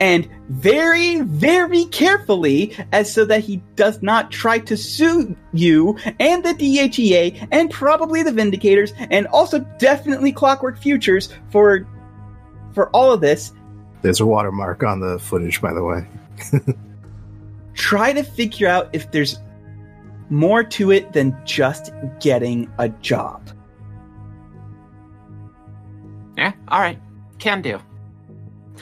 and 0.00 0.26
very, 0.48 1.20
very 1.20 1.84
carefully, 1.86 2.74
as 2.92 3.12
so 3.12 3.26
that 3.26 3.40
he 3.44 3.62
does 3.76 4.02
not 4.02 4.30
try 4.30 4.58
to 4.58 4.76
sue 4.76 5.36
you 5.52 5.98
and 6.18 6.42
the 6.42 6.54
DHEA 6.54 7.48
and 7.52 7.70
probably 7.70 8.22
the 8.22 8.30
Vindicators 8.30 8.92
and 9.10 9.26
also 9.26 9.58
definitely 9.78 10.32
Clockwork 10.32 10.78
Futures 10.78 11.28
for 11.50 11.86
for 12.72 12.88
all 12.90 13.12
of 13.12 13.20
this. 13.20 13.52
There's 14.02 14.20
a 14.20 14.26
watermark 14.26 14.82
on 14.82 15.00
the 15.00 15.18
footage, 15.18 15.60
by 15.60 15.74
the 15.74 15.84
way. 15.84 16.06
Try 17.74 18.14
to 18.14 18.22
figure 18.22 18.68
out 18.68 18.88
if 18.94 19.10
there's 19.10 19.38
more 20.30 20.64
to 20.64 20.92
it 20.92 21.12
than 21.12 21.36
just 21.44 21.92
getting 22.20 22.70
a 22.78 22.88
job. 22.88 23.50
Yeah, 26.40 26.52
all 26.68 26.80
right. 26.80 26.98
Can 27.38 27.60
do. 27.60 27.78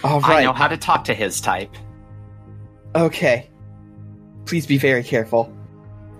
All 0.04 0.24
I 0.24 0.44
know 0.44 0.52
how 0.52 0.68
to 0.68 0.76
talk 0.76 1.04
to 1.04 1.14
his 1.14 1.40
type. 1.40 1.74
Okay. 2.94 3.50
Please 4.46 4.64
be 4.64 4.78
very 4.78 5.02
careful. 5.02 5.52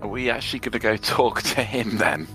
Are 0.01 0.09
we 0.09 0.29
actually 0.29 0.59
going 0.59 0.73
to 0.73 0.79
go 0.79 0.97
talk 0.97 1.41
to 1.43 1.63
him 1.63 1.97
then? 1.97 2.27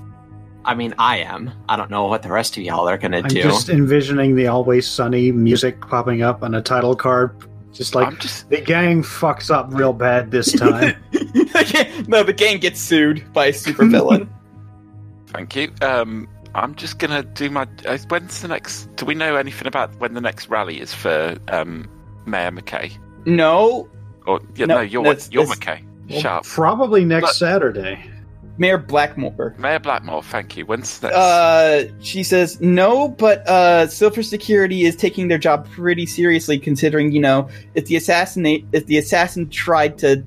I 0.64 0.74
mean, 0.74 0.94
I 0.98 1.18
am. 1.18 1.50
I 1.68 1.76
don't 1.76 1.90
know 1.90 2.06
what 2.06 2.22
the 2.22 2.30
rest 2.30 2.56
of 2.56 2.62
y'all 2.62 2.88
are 2.88 2.96
gonna 2.96 3.22
do. 3.22 3.42
I'm 3.42 3.48
just 3.50 3.68
envisioning 3.68 4.34
the 4.34 4.46
Always 4.46 4.88
Sunny 4.88 5.30
music 5.30 5.78
popping 5.82 6.22
up 6.22 6.42
on 6.42 6.54
a 6.54 6.62
title 6.62 6.96
card. 6.96 7.36
Just 7.72 7.94
like 7.94 8.18
just 8.20 8.48
the 8.48 8.62
gang 8.62 9.02
fucks 9.02 9.50
up 9.50 9.68
real 9.72 9.92
bad 9.92 10.30
this 10.30 10.52
time. 10.52 10.96
no, 12.08 12.22
the 12.22 12.34
gang 12.34 12.60
gets 12.60 12.80
sued 12.80 13.30
by 13.34 13.46
a 13.46 13.52
supervillain. 13.52 14.26
thank 15.26 15.54
you. 15.54 15.70
Um, 15.82 16.28
I'm 16.54 16.74
just 16.74 16.98
gonna 16.98 17.22
do 17.22 17.50
my. 17.50 17.66
Uh, 17.86 17.98
when's 18.08 18.40
the 18.42 18.48
next? 18.48 18.94
Do 18.96 19.06
we 19.06 19.14
know 19.14 19.36
anything 19.36 19.66
about 19.66 19.94
when 19.98 20.14
the 20.14 20.20
next 20.20 20.48
rally 20.48 20.80
is 20.80 20.94
for 20.94 21.36
um, 21.48 21.88
Mayor 22.26 22.50
McKay? 22.50 22.92
no, 23.26 23.88
Or 24.26 24.40
yeah, 24.54 24.66
No, 24.66 24.76
no, 24.76 24.80
you're 24.82 25.02
that's- 25.04 25.28
you're 25.32 25.44
that's- 25.46 25.58
McKay. 25.80 25.84
Well, 26.10 26.20
Sharp. 26.20 26.44
Probably 26.44 27.04
next 27.04 27.26
But- 27.26 27.34
Saturday. 27.34 28.10
Mayor 28.56 28.78
Blackmore. 28.78 29.54
Mayor 29.58 29.80
Blackmore. 29.80 30.22
Thank 30.22 30.56
you. 30.56 30.64
When's 30.64 31.00
the 31.00 31.08
next? 31.08 31.16
Uh, 31.18 31.84
she 32.00 32.22
says 32.22 32.60
no, 32.60 33.08
but 33.08 33.46
uh, 33.48 33.88
Silver 33.88 34.22
Security 34.22 34.84
is 34.84 34.94
taking 34.94 35.26
their 35.26 35.38
job 35.38 35.68
pretty 35.70 36.06
seriously, 36.06 36.58
considering 36.60 37.10
you 37.10 37.20
know 37.20 37.48
if 37.74 37.86
the 37.86 37.96
assassinate 37.96 38.64
if 38.72 38.86
the 38.86 38.96
assassin 38.96 39.48
tried 39.50 39.98
to, 39.98 40.24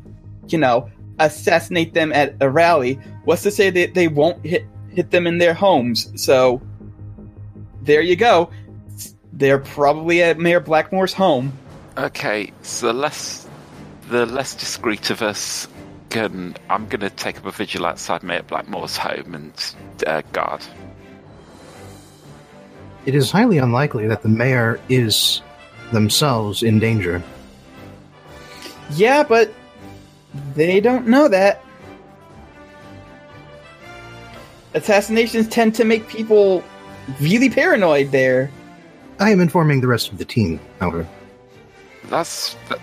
you 0.49 0.57
know, 0.57 0.89
assassinate 1.19 1.93
them 1.93 2.11
at 2.11 2.35
a 2.41 2.49
rally, 2.49 2.99
what's 3.23 3.43
to 3.43 3.51
say 3.51 3.69
that 3.69 3.93
they 3.93 4.09
won't 4.09 4.45
hit 4.45 4.65
hit 4.97 5.11
them 5.11 5.27
in 5.27 5.37
their 5.37 5.53
homes? 5.53 6.11
So 6.21 6.59
there 7.83 8.01
you 8.01 8.15
go. 8.15 8.49
They're 9.31 9.59
probably 9.59 10.23
at 10.23 10.39
Mayor 10.39 10.59
Blackmore's 10.59 11.13
home. 11.13 11.53
Okay, 11.95 12.51
so 12.63 12.87
the 12.87 12.93
less 12.93 13.47
the 14.09 14.25
less 14.25 14.55
discreet 14.55 15.11
of 15.11 15.21
us 15.21 15.67
can. 16.09 16.55
I'm 16.69 16.87
going 16.87 17.01
to 17.01 17.11
take 17.11 17.37
up 17.37 17.45
a 17.45 17.51
vigil 17.51 17.85
outside 17.85 18.23
Mayor 18.23 18.41
Blackmore's 18.41 18.97
home 18.97 19.35
and 19.35 19.75
uh, 20.07 20.23
guard. 20.33 20.61
It 23.05 23.13
is 23.13 23.29
highly 23.29 23.59
unlikely 23.59 24.07
that 24.07 24.23
the 24.23 24.29
mayor 24.29 24.79
is 24.89 25.43
themselves 25.91 26.63
in 26.63 26.79
danger. 26.79 27.21
Yeah, 28.95 29.23
but 29.23 29.53
they 30.55 30.79
don't 30.79 31.07
know 31.07 31.27
that. 31.27 31.63
Assassinations 34.73 35.47
tend 35.47 35.75
to 35.75 35.85
make 35.85 36.07
people 36.07 36.63
really 37.19 37.49
paranoid 37.49 38.11
there. 38.11 38.51
I 39.19 39.31
am 39.31 39.39
informing 39.39 39.81
the 39.81 39.87
rest 39.87 40.11
of 40.11 40.17
the 40.17 40.25
team, 40.25 40.59
however. 40.79 41.07
That's 42.05 42.55
th- 42.69 42.81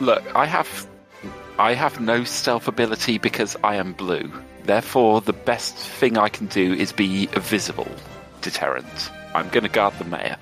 look. 0.00 0.24
I 0.34 0.46
have 0.46 0.86
I 1.58 1.74
have 1.74 2.00
no 2.00 2.24
stealth 2.24 2.68
ability 2.68 3.18
because 3.18 3.56
I 3.62 3.76
am 3.76 3.92
blue. 3.92 4.30
Therefore, 4.64 5.20
the 5.20 5.32
best 5.32 5.76
thing 5.76 6.18
I 6.18 6.28
can 6.28 6.46
do 6.46 6.72
is 6.72 6.92
be 6.92 7.28
a 7.34 7.40
visible 7.40 7.88
deterrent. 8.40 9.10
I'm 9.34 9.48
going 9.50 9.62
to 9.62 9.68
guard 9.70 9.94
the 9.98 10.04
mayor. 10.04 10.36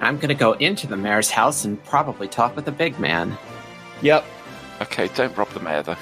I'm 0.00 0.18
gonna 0.18 0.34
go 0.34 0.52
into 0.52 0.86
the 0.86 0.96
mayor's 0.96 1.30
house 1.30 1.64
and 1.64 1.82
probably 1.84 2.28
talk 2.28 2.54
with 2.54 2.64
the 2.64 2.72
big 2.72 2.98
man. 3.00 3.36
Yep. 4.02 4.24
Okay, 4.82 5.08
don't 5.08 5.36
rob 5.36 5.48
the 5.50 5.60
mayor 5.60 5.82
though. 5.82 5.96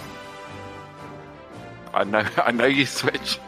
I 1.95 2.05
know. 2.05 2.27
I 2.37 2.53
know 2.53 2.66
you 2.66 2.85
switch. 2.85 3.39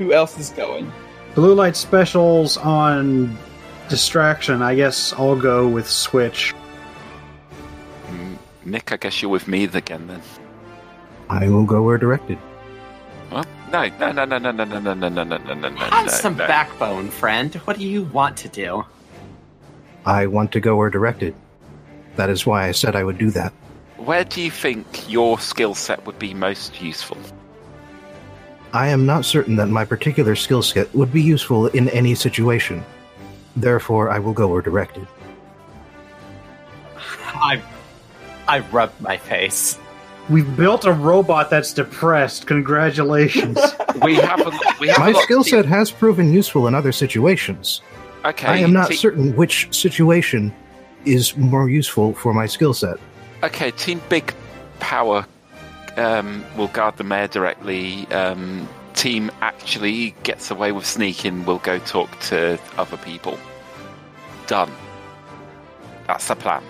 Who 0.00 0.14
else 0.14 0.38
is 0.38 0.48
going? 0.48 0.90
Blue 1.34 1.52
light 1.52 1.76
specials 1.76 2.56
on 2.56 3.36
distraction. 3.90 4.62
I 4.62 4.74
guess 4.74 5.12
I'll 5.12 5.36
go 5.36 5.68
with 5.68 5.86
Switch. 5.86 6.54
Mm, 8.08 8.38
Nick, 8.64 8.92
I 8.92 8.96
guess 8.96 9.20
you're 9.20 9.30
with 9.30 9.46
me 9.46 9.64
again 9.64 10.06
then. 10.06 10.22
I 11.28 11.50
will 11.50 11.66
go 11.66 11.82
where 11.82 11.98
directed. 11.98 12.38
Well, 13.30 13.44
no, 13.70 13.88
no, 14.00 14.10
no, 14.10 14.24
no, 14.24 14.38
no, 14.38 14.50
no, 14.52 14.64
no, 14.64 14.80
no, 14.80 14.94
no, 14.94 15.08
no, 15.10 15.22
no, 15.22 15.36
no, 15.36 15.54
no, 15.54 15.68
no. 15.68 15.76
Have 15.76 16.10
some 16.10 16.38
no. 16.38 16.46
backbone, 16.46 17.10
friend. 17.10 17.54
What 17.66 17.76
do 17.76 17.86
you 17.86 18.04
want 18.04 18.38
to 18.38 18.48
do? 18.48 18.82
I 20.06 20.28
want 20.28 20.50
to 20.52 20.60
go 20.60 20.76
where 20.76 20.88
directed. 20.88 21.34
That 22.16 22.30
is 22.30 22.46
why 22.46 22.66
I 22.66 22.72
said 22.72 22.96
I 22.96 23.04
would 23.04 23.18
do 23.18 23.30
that. 23.32 23.52
Where 23.98 24.24
do 24.24 24.40
you 24.40 24.50
think 24.50 25.10
your 25.10 25.38
skill 25.38 25.74
set 25.74 26.06
would 26.06 26.18
be 26.18 26.32
most 26.32 26.80
useful? 26.80 27.18
I 28.72 28.88
am 28.88 29.04
not 29.04 29.24
certain 29.24 29.56
that 29.56 29.68
my 29.68 29.84
particular 29.84 30.36
skill 30.36 30.62
set 30.62 30.94
would 30.94 31.12
be 31.12 31.22
useful 31.22 31.66
in 31.68 31.88
any 31.88 32.14
situation. 32.14 32.84
Therefore, 33.56 34.10
I 34.10 34.18
will 34.18 34.32
go 34.32 34.46
where 34.48 34.62
directed. 34.62 35.06
I, 36.96 37.60
I 38.46 38.60
rubbed 38.60 39.00
my 39.00 39.16
face. 39.16 39.78
We've 40.28 40.56
built 40.56 40.84
a 40.84 40.92
robot 40.92 41.50
that's 41.50 41.72
depressed. 41.72 42.46
Congratulations. 42.46 43.58
We 44.04 44.14
have 44.14 44.40
a, 44.40 44.52
we 44.78 44.86
have 44.86 44.98
My 44.98 45.12
skill 45.12 45.42
set 45.42 45.66
has 45.66 45.90
proven 45.90 46.32
useful 46.32 46.68
in 46.68 46.76
other 46.76 46.92
situations. 46.92 47.82
Okay, 48.24 48.46
I 48.46 48.56
am 48.58 48.72
not 48.72 48.88
te- 48.88 48.96
certain 48.96 49.34
which 49.34 49.68
situation 49.74 50.54
is 51.04 51.36
more 51.36 51.68
useful 51.68 52.14
for 52.14 52.32
my 52.32 52.46
skill 52.46 52.72
set. 52.72 52.98
Okay, 53.42 53.72
Team 53.72 54.00
Big 54.08 54.32
Power 54.78 55.26
um, 56.00 56.44
will 56.56 56.68
guard 56.68 56.96
the 56.96 57.04
mayor 57.04 57.28
directly. 57.28 58.06
Um, 58.08 58.68
team 58.94 59.30
actually 59.40 60.14
gets 60.22 60.50
away 60.50 60.72
with 60.72 60.86
sneaking. 60.86 61.44
We'll 61.44 61.58
go 61.58 61.78
talk 61.78 62.18
to 62.20 62.58
other 62.76 62.96
people. 62.96 63.38
Done. 64.46 64.72
That's 66.06 66.26
the 66.26 66.34
plan. 66.34 66.62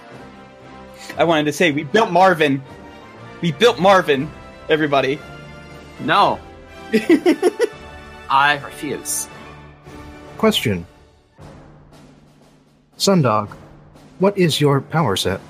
I 1.17 1.25
wanted 1.25 1.45
to 1.45 1.53
say 1.53 1.71
we 1.71 1.85
built 1.85 2.11
Marvin. 2.11 2.63
We 3.41 3.53
built 3.53 3.81
Marvin. 3.81 4.31
Everybody. 4.69 5.19
No. 6.01 6.39
I 8.31 8.59
refuse. 8.65 9.29
Question 10.37 10.87
Sundog, 12.99 13.49
what 14.19 14.37
is 14.37 14.61
your 14.61 14.81
power 14.81 15.17
set? 15.17 15.41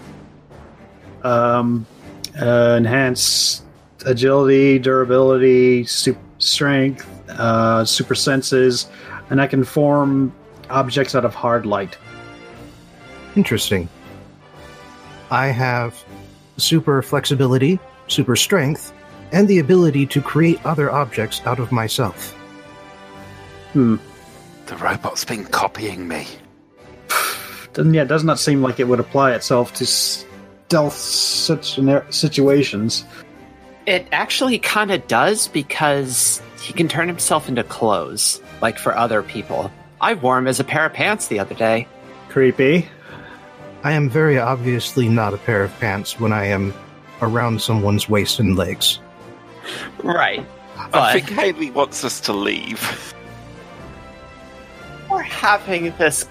um, 1.22 1.86
uh, 2.40 2.74
enhance 2.76 3.62
agility, 4.06 4.78
durability, 4.78 5.84
sup- 5.84 6.16
strength, 6.38 7.08
uh, 7.30 7.84
super 7.84 8.14
senses, 8.14 8.88
and 9.30 9.40
I 9.40 9.46
can 9.46 9.64
form 9.64 10.32
objects 10.68 11.14
out 11.14 11.24
of 11.24 11.34
hard 11.34 11.66
light. 11.66 11.96
Interesting. 13.36 13.88
I 15.30 15.48
have 15.48 16.02
super 16.56 17.02
flexibility, 17.02 17.78
super 18.08 18.36
strength, 18.36 18.92
and 19.32 19.46
the 19.46 19.58
ability 19.60 20.06
to 20.06 20.20
create 20.20 20.64
other 20.64 20.90
objects 20.90 21.40
out 21.46 21.58
of 21.58 21.70
myself. 21.70 22.32
Hmm. 23.72 23.96
The 24.66 24.76
robot's 24.76 25.24
been 25.24 25.44
copying 25.44 26.08
me. 26.08 26.26
Doesn't 27.72 27.94
yeah, 27.94 28.04
does 28.04 28.24
not 28.24 28.38
seem 28.38 28.62
like 28.62 28.80
it 28.80 28.88
would 28.88 29.00
apply 29.00 29.32
itself 29.32 29.72
to 29.74 29.86
stealth 29.86 30.94
such 30.94 31.78
situations. 32.10 33.04
It 33.90 34.06
actually 34.12 34.60
kind 34.60 34.92
of 34.92 35.08
does 35.08 35.48
because 35.48 36.40
he 36.62 36.72
can 36.72 36.86
turn 36.86 37.08
himself 37.08 37.48
into 37.48 37.64
clothes, 37.64 38.40
like 38.62 38.78
for 38.78 38.96
other 38.96 39.20
people. 39.20 39.72
I 40.00 40.14
wore 40.14 40.38
him 40.38 40.46
as 40.46 40.60
a 40.60 40.64
pair 40.64 40.86
of 40.86 40.92
pants 40.92 41.26
the 41.26 41.40
other 41.40 41.56
day. 41.56 41.88
Creepy. 42.28 42.88
I 43.82 43.90
am 43.90 44.08
very 44.08 44.38
obviously 44.38 45.08
not 45.08 45.34
a 45.34 45.38
pair 45.38 45.64
of 45.64 45.76
pants 45.80 46.20
when 46.20 46.32
I 46.32 46.44
am 46.44 46.72
around 47.20 47.62
someone's 47.62 48.08
waist 48.08 48.38
and 48.38 48.54
legs. 48.54 49.00
Right. 50.04 50.46
I 50.94 51.20
think 51.20 51.36
Haley 51.36 51.72
wants 51.72 52.04
us 52.04 52.20
to 52.20 52.32
leave. 52.32 53.12
we're 55.10 55.20
having 55.20 55.92
this 55.98 56.28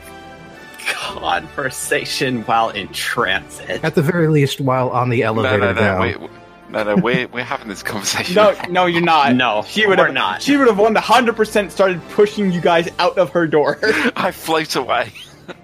conversation 0.88 2.44
while 2.44 2.70
in 2.70 2.88
transit. 2.94 3.84
At 3.84 3.96
the 3.96 4.02
very 4.02 4.30
least, 4.30 4.62
while 4.62 4.92
on 4.92 5.10
the 5.10 5.24
elevator 5.24 5.58
no, 5.58 5.74
no, 5.74 5.82
down. 5.82 6.22
we, 6.22 6.30
no, 6.72 6.84
no. 6.84 6.96
We're 6.98 7.28
we're 7.28 7.44
having 7.44 7.68
this 7.68 7.84
conversation. 7.84 8.36
No, 8.36 8.56
no, 8.70 8.86
you're 8.86 9.02
not. 9.02 9.36
No, 9.36 9.64
she 9.68 9.86
would 9.88 9.98
we're 10.00 10.06
have 10.06 10.14
not. 10.14 10.42
She 10.42 10.58
would 10.58 10.68
have 10.68 10.78
100 10.78 11.36
percent 11.36 11.72
started 11.72 12.02
pushing 12.10 12.52
you 12.52 12.62
guys 12.62 12.90
out 13.00 13.18
of 13.18 13.32
her 13.32 13.48
door. 13.48 13.80
I 14.16 14.32
float 14.32 14.76
away. 14.76 15.12
The 15.48 15.56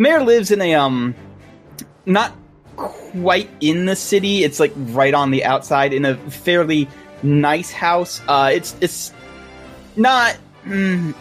mayor 0.00 0.22
lives 0.22 0.50
in 0.50 0.60
a 0.60 0.74
um 0.74 1.14
not 2.06 2.32
quite 2.76 3.50
in 3.60 3.86
the 3.86 3.96
city 3.96 4.44
it's 4.44 4.60
like 4.60 4.72
right 4.76 5.12
on 5.12 5.32
the 5.32 5.44
outside 5.44 5.92
in 5.92 6.04
a 6.04 6.16
fairly 6.30 6.88
nice 7.24 7.72
house 7.72 8.22
uh 8.28 8.50
it's 8.54 8.76
it's 8.80 9.12
not 9.96 10.36
mm, 10.64 11.12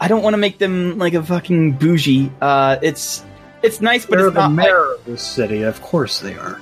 i 0.00 0.06
don't 0.06 0.22
want 0.22 0.34
to 0.34 0.38
make 0.38 0.58
them 0.58 0.96
like 0.96 1.14
a 1.14 1.22
fucking 1.24 1.72
bougie 1.72 2.30
uh 2.40 2.76
it's 2.82 3.24
it's 3.62 3.80
nice 3.80 4.06
but 4.06 4.16
They're 4.18 4.28
it's 4.28 4.34
the 4.34 4.40
not 4.48 4.52
like, 4.52 4.66
mayor 4.66 4.92
of 4.94 5.04
this 5.04 5.22
city. 5.22 5.62
Of 5.62 5.82
course 5.82 6.20
they 6.20 6.34
are. 6.34 6.60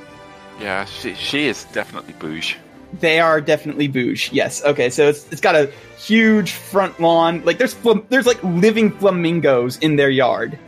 Yeah, 0.61 0.85
she 0.87 1.15
she 1.15 1.47
is 1.47 1.65
definitely 1.73 2.15
bouge. 2.19 2.57
they 3.01 3.21
are 3.21 3.41
definitely 3.41 3.87
bouge. 3.87 4.33
yes 4.33 4.65
okay 4.65 4.89
so 4.91 5.09
it's 5.09 5.27
it's 5.31 5.41
got 5.43 5.55
a 5.55 5.71
huge 5.99 6.53
front 6.53 6.99
lawn 6.99 7.45
like 7.45 7.59
there's 7.59 7.75
flam- 7.75 8.05
there's 8.09 8.27
like 8.27 8.43
living 8.43 8.91
flamingos 8.99 9.77
in 9.79 9.97
their 9.97 10.09
yard 10.11 10.59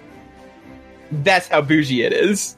that's 1.25 1.49
how 1.49 1.61
bougie 1.63 2.03
it 2.03 2.13
is 2.13 2.57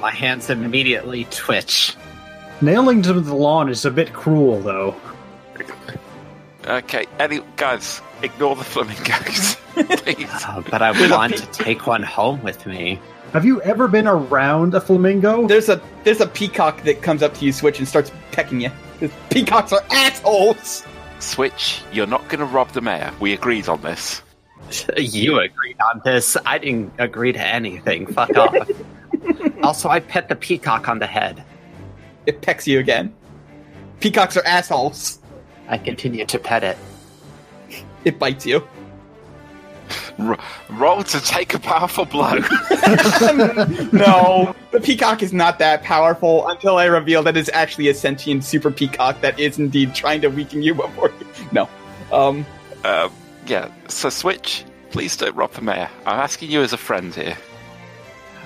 My 0.00 0.10
hands 0.10 0.50
immediately 0.50 1.24
twitch. 1.30 1.94
Nailing 2.60 3.02
to 3.02 3.12
the 3.14 3.34
lawn 3.34 3.68
is 3.68 3.84
a 3.84 3.90
bit 3.90 4.12
cruel, 4.12 4.60
though. 4.60 4.94
Okay, 6.66 7.06
any 7.18 7.40
guys, 7.56 8.00
ignore 8.22 8.54
the 8.56 8.64
flamingos, 8.64 9.56
please. 9.74 10.28
Uh, 10.46 10.62
but 10.70 10.82
I 10.82 10.90
want 11.10 11.36
to 11.36 11.46
take 11.46 11.86
one 11.86 12.02
home 12.02 12.42
with 12.42 12.66
me. 12.66 12.98
Have 13.32 13.44
you 13.44 13.60
ever 13.60 13.88
been 13.88 14.06
around 14.06 14.74
a 14.74 14.80
flamingo? 14.80 15.46
There's 15.46 15.68
a 15.68 15.80
there's 16.02 16.22
a 16.22 16.26
peacock 16.26 16.82
that 16.84 17.02
comes 17.02 17.22
up 17.22 17.34
to 17.34 17.44
you, 17.44 17.52
Switch, 17.52 17.78
and 17.78 17.86
starts 17.86 18.10
pecking 18.32 18.62
you. 18.62 18.70
Peacocks 19.28 19.72
are 19.72 19.84
assholes. 19.90 20.82
Switch, 21.20 21.82
you're 21.92 22.06
not 22.06 22.26
going 22.28 22.38
to 22.38 22.46
rob 22.46 22.70
the 22.70 22.80
mayor. 22.80 23.12
We 23.20 23.32
agreed 23.34 23.68
on 23.68 23.82
this. 23.82 24.22
You 24.96 25.38
agreed 25.40 25.76
on 25.80 26.02
this. 26.04 26.36
I 26.44 26.58
didn't 26.58 26.92
agree 26.98 27.32
to 27.32 27.40
anything. 27.40 28.06
Fuck 28.06 28.36
off. 28.36 28.70
also, 29.62 29.88
I 29.88 30.00
pet 30.00 30.28
the 30.28 30.36
peacock 30.36 30.88
on 30.88 30.98
the 30.98 31.06
head. 31.06 31.42
It 32.26 32.42
pecks 32.42 32.66
you 32.66 32.78
again. 32.78 33.14
Peacocks 34.00 34.36
are 34.36 34.44
assholes. 34.44 35.20
I 35.68 35.78
continue 35.78 36.26
to 36.26 36.38
pet 36.38 36.64
it. 36.64 36.76
It 38.04 38.18
bites 38.18 38.44
you. 38.44 38.66
R- 40.18 40.38
roll 40.70 41.02
to 41.04 41.20
take 41.20 41.54
a 41.54 41.58
powerful 41.58 42.04
blow. 42.04 42.34
no, 43.92 44.54
the 44.72 44.80
peacock 44.82 45.22
is 45.22 45.32
not 45.32 45.58
that 45.60 45.82
powerful 45.82 46.48
until 46.48 46.76
I 46.76 46.86
reveal 46.86 47.22
that 47.22 47.36
it's 47.36 47.50
actually 47.52 47.88
a 47.88 47.94
sentient 47.94 48.44
super 48.44 48.70
peacock 48.70 49.20
that 49.20 49.38
is 49.38 49.58
indeed 49.58 49.94
trying 49.94 50.20
to 50.22 50.28
weaken 50.28 50.62
you 50.62 50.74
before. 50.74 51.10
You... 51.20 51.26
No. 51.52 51.68
Um. 52.12 52.44
um, 52.84 53.12
yeah, 53.46 53.70
so 53.88 54.08
Switch, 54.08 54.64
please 54.90 55.16
don't 55.16 55.34
rob 55.36 55.52
the 55.52 55.62
mayor. 55.62 55.88
I'm 56.04 56.18
asking 56.18 56.50
you 56.50 56.62
as 56.62 56.72
a 56.72 56.76
friend 56.76 57.14
here. 57.14 57.36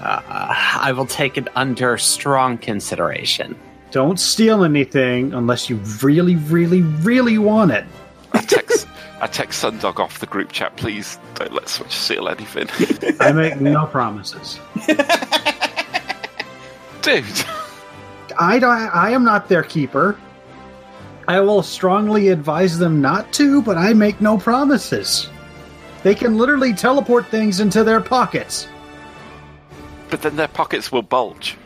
Uh, 0.00 0.20
I 0.28 0.92
will 0.92 1.06
take 1.06 1.38
it 1.38 1.48
under 1.56 1.96
strong 1.96 2.58
consideration. 2.58 3.56
Don't 3.92 4.18
steal 4.18 4.64
anything 4.64 5.32
unless 5.32 5.70
you 5.70 5.76
really, 6.02 6.36
really, 6.36 6.82
really 6.82 7.38
want 7.38 7.70
it. 7.70 7.84
I 8.32 8.40
text, 8.40 8.81
I 9.22 9.28
text 9.28 9.62
Sundog 9.62 10.00
off 10.00 10.18
the 10.18 10.26
group 10.26 10.50
chat. 10.50 10.76
Please 10.76 11.16
don't 11.36 11.52
let 11.52 11.68
Switch 11.68 11.96
seal 11.96 12.28
anything, 12.28 12.68
I 13.20 13.30
make 13.30 13.60
no 13.60 13.86
promises. 13.86 14.58
dude. 17.02 17.24
I, 18.38 18.58
don't- 18.58 18.94
I 18.94 19.10
am 19.12 19.22
not 19.24 19.48
their 19.48 19.62
keeper. 19.62 20.18
I 21.28 21.38
will 21.40 21.62
strongly 21.62 22.28
advise 22.28 22.78
them 22.78 23.00
not 23.00 23.32
to, 23.34 23.62
but 23.62 23.78
I 23.78 23.92
make 23.92 24.20
no 24.20 24.36
promises. 24.38 25.30
They 26.02 26.16
can 26.16 26.36
literally 26.36 26.74
teleport 26.74 27.26
things 27.28 27.60
into 27.60 27.84
their 27.84 28.00
pockets. 28.00 28.66
But 30.10 30.22
then 30.22 30.34
their 30.34 30.48
pockets 30.48 30.90
will 30.90 31.02
bulge. 31.02 31.56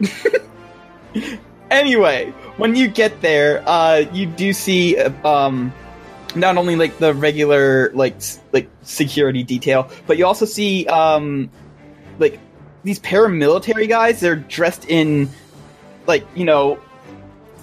Anyway, 1.70 2.30
when 2.56 2.76
you 2.76 2.86
get 2.86 3.20
there, 3.20 3.62
uh, 3.66 4.04
you 4.12 4.26
do 4.26 4.52
see 4.52 4.96
um, 4.98 5.72
not 6.34 6.56
only 6.56 6.76
like 6.76 6.98
the 6.98 7.14
regular 7.14 7.90
like 7.94 8.16
like 8.52 8.68
security 8.82 9.42
detail, 9.42 9.90
but 10.06 10.18
you 10.18 10.26
also 10.26 10.44
see 10.44 10.86
um, 10.86 11.50
like 12.18 12.38
these 12.82 12.98
paramilitary 13.00 13.88
guys. 13.88 14.20
They're 14.20 14.36
dressed 14.36 14.86
in 14.88 15.28
like 16.06 16.26
you 16.34 16.44
know 16.44 16.78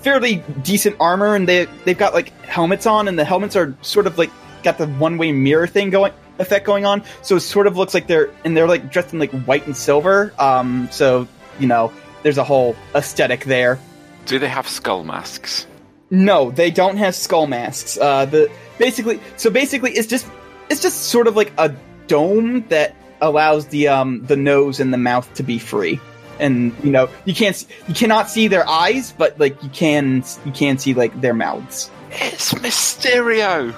fairly 0.01 0.43
decent 0.63 0.95
armor, 0.99 1.35
and 1.35 1.47
they 1.47 1.65
they've 1.85 1.97
got 1.97 2.13
like 2.13 2.29
helmets 2.41 2.85
on, 2.85 3.07
and 3.07 3.17
the 3.17 3.25
helmets 3.25 3.55
are 3.55 3.75
sort 3.81 4.07
of 4.07 4.17
like 4.17 4.31
got 4.63 4.77
the 4.77 4.87
one 4.87 5.17
way 5.17 5.31
mirror 5.31 5.67
thing 5.67 5.89
going 5.89 6.13
effect 6.39 6.65
going 6.65 6.85
on. 6.85 7.03
So 7.21 7.35
it 7.35 7.41
sort 7.41 7.67
of 7.67 7.77
looks 7.77 7.93
like 7.93 8.07
they're 8.07 8.29
and 8.43 8.55
they're 8.55 8.67
like 8.67 8.91
dressed 8.91 9.13
in 9.13 9.19
like 9.19 9.31
white 9.45 9.65
and 9.65 9.75
silver. 9.75 10.33
Um, 10.39 10.89
so 10.91 11.27
you 11.59 11.67
know 11.67 11.91
there's 12.23 12.37
a 12.37 12.43
whole 12.43 12.75
aesthetic 12.95 13.45
there. 13.45 13.79
Do 14.25 14.39
they 14.39 14.47
have 14.47 14.67
skull 14.67 15.03
masks? 15.03 15.65
No, 16.11 16.51
they 16.51 16.69
don't 16.69 16.97
have 16.97 17.15
skull 17.15 17.47
masks. 17.47 17.97
Uh, 17.97 18.25
the 18.25 18.51
basically, 18.77 19.19
so 19.37 19.49
basically, 19.49 19.91
it's 19.91 20.07
just 20.07 20.27
it's 20.69 20.81
just 20.81 21.03
sort 21.03 21.25
of 21.27 21.37
like 21.37 21.53
a 21.57 21.73
dome 22.07 22.67
that 22.67 22.95
allows 23.21 23.67
the 23.67 23.87
um 23.87 24.23
the 24.25 24.35
nose 24.35 24.81
and 24.81 24.93
the 24.93 24.97
mouth 24.97 25.33
to 25.35 25.43
be 25.43 25.57
free, 25.57 26.01
and 26.37 26.75
you 26.83 26.91
know 26.91 27.09
you 27.23 27.33
can't 27.33 27.65
you 27.87 27.93
cannot 27.93 28.29
see 28.29 28.49
their 28.49 28.67
eyes, 28.67 29.13
but 29.13 29.39
like 29.39 29.61
you 29.63 29.69
can 29.69 30.21
you 30.45 30.51
can 30.51 30.77
see 30.77 30.93
like 30.93 31.19
their 31.21 31.33
mouths. 31.33 31.89
It's 32.11 32.53
Mysterio. 32.55 33.73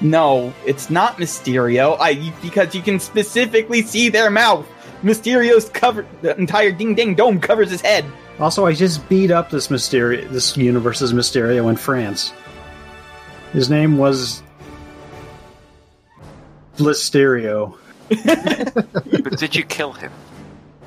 No, 0.00 0.52
it's 0.66 0.90
not 0.90 1.18
Mysterio. 1.18 1.96
I 2.00 2.32
because 2.42 2.74
you 2.74 2.82
can 2.82 2.98
specifically 2.98 3.82
see 3.82 4.08
their 4.08 4.28
mouth. 4.28 4.66
Mysterio's 5.04 5.68
covered 5.68 6.08
the 6.22 6.36
entire 6.36 6.72
ding 6.72 6.96
ding 6.96 7.14
dome 7.14 7.40
covers 7.40 7.70
his 7.70 7.80
head. 7.80 8.04
Also, 8.38 8.66
I 8.66 8.74
just 8.74 9.08
beat 9.08 9.30
up 9.30 9.50
this 9.50 9.68
Mysterio, 9.68 10.28
this 10.30 10.56
universe's 10.56 11.12
Mysterio 11.12 11.70
in 11.70 11.76
France. 11.76 12.32
His 13.52 13.70
name 13.70 13.96
was 13.96 14.42
Blisterio. 16.76 17.76
But 18.10 19.38
did 19.38 19.56
you 19.56 19.64
kill 19.64 19.92
him? 19.92 20.12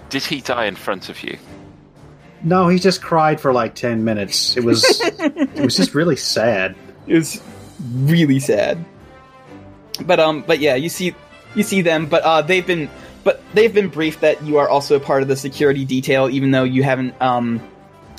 Did 0.09 0.23
he 0.23 0.41
die 0.41 0.65
in 0.65 0.75
front 0.75 1.09
of 1.09 1.23
you? 1.23 1.37
No, 2.43 2.67
he 2.67 2.79
just 2.79 3.01
cried 3.01 3.41
for 3.41 3.51
like 3.51 3.75
ten 3.75 4.03
minutes. 4.03 4.55
It 4.55 4.63
was 4.63 5.01
it 5.01 5.59
was 5.59 5.75
just 5.75 5.95
really 5.95 6.15
sad. 6.15 6.75
It 7.07 7.15
was 7.15 7.41
really 7.93 8.39
sad. 8.39 8.83
But 10.05 10.19
um, 10.19 10.43
but 10.47 10.59
yeah, 10.59 10.75
you 10.75 10.87
see, 10.89 11.15
you 11.55 11.63
see 11.63 11.81
them, 11.81 12.05
but 12.05 12.23
uh, 12.23 12.41
they've 12.41 12.65
been, 12.65 12.89
but 13.23 13.41
they've 13.53 13.73
been 13.73 13.89
briefed 13.89 14.21
that 14.21 14.43
you 14.43 14.57
are 14.57 14.69
also 14.69 14.95
a 14.95 14.99
part 14.99 15.21
of 15.21 15.27
the 15.27 15.35
security 15.35 15.85
detail, 15.85 16.29
even 16.29 16.51
though 16.51 16.63
you 16.63 16.83
haven't 16.83 17.13
um 17.21 17.61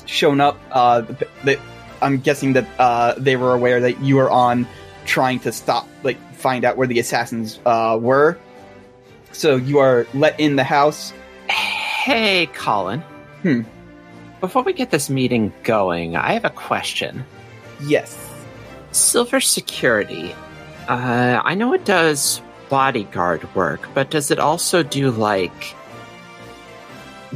shown 0.05 0.41
up. 0.41 0.59
Uh, 0.71 1.01
the, 1.01 1.27
the, 1.43 1.59
I'm 2.01 2.19
guessing 2.19 2.53
that 2.53 2.67
uh 2.79 3.15
they 3.17 3.35
were 3.35 3.53
aware 3.53 3.81
that 3.81 4.01
you 4.01 4.15
were 4.17 4.29
on 4.29 4.67
trying 5.05 5.39
to 5.41 5.51
stop, 5.51 5.87
like, 6.03 6.17
find 6.35 6.65
out 6.65 6.77
where 6.77 6.87
the 6.87 6.99
assassins 6.99 7.59
uh 7.65 7.97
were. 8.01 8.37
So 9.31 9.55
you 9.55 9.79
are 9.79 10.05
let 10.13 10.39
in 10.39 10.55
the 10.55 10.63
house. 10.63 11.13
Hey, 11.47 12.47
Colin. 12.47 13.01
Hmm. 13.43 13.61
Before 14.39 14.63
we 14.63 14.73
get 14.73 14.89
this 14.89 15.09
meeting 15.09 15.53
going, 15.63 16.15
I 16.15 16.33
have 16.33 16.45
a 16.45 16.49
question. 16.49 17.23
Yes. 17.83 18.17
Silver 18.91 19.39
Security. 19.39 20.35
Uh, 20.87 21.41
I 21.43 21.53
know 21.55 21.73
it 21.73 21.85
does 21.85 22.41
bodyguard 22.71 23.43
work, 23.53 23.87
but 23.93 24.09
does 24.09 24.31
it 24.31 24.39
also 24.39 24.81
do 24.81 25.11
like. 25.11 25.75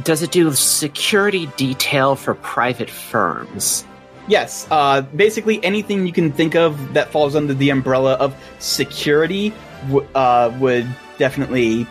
Does 0.02 0.22
it 0.22 0.32
do 0.32 0.52
security 0.52 1.46
detail 1.56 2.16
for 2.16 2.34
private 2.34 2.90
firms? 2.90 3.84
Yes, 4.28 4.66
uh, 4.70 5.02
basically 5.02 5.62
anything 5.62 6.06
you 6.06 6.12
can 6.12 6.32
think 6.32 6.56
of 6.56 6.94
that 6.94 7.12
falls 7.12 7.36
under 7.36 7.54
the 7.54 7.70
umbrella 7.70 8.14
of 8.14 8.34
security 8.58 9.52
w- 9.88 10.08
uh, 10.14 10.52
would 10.58 10.86
definitely 11.18 11.86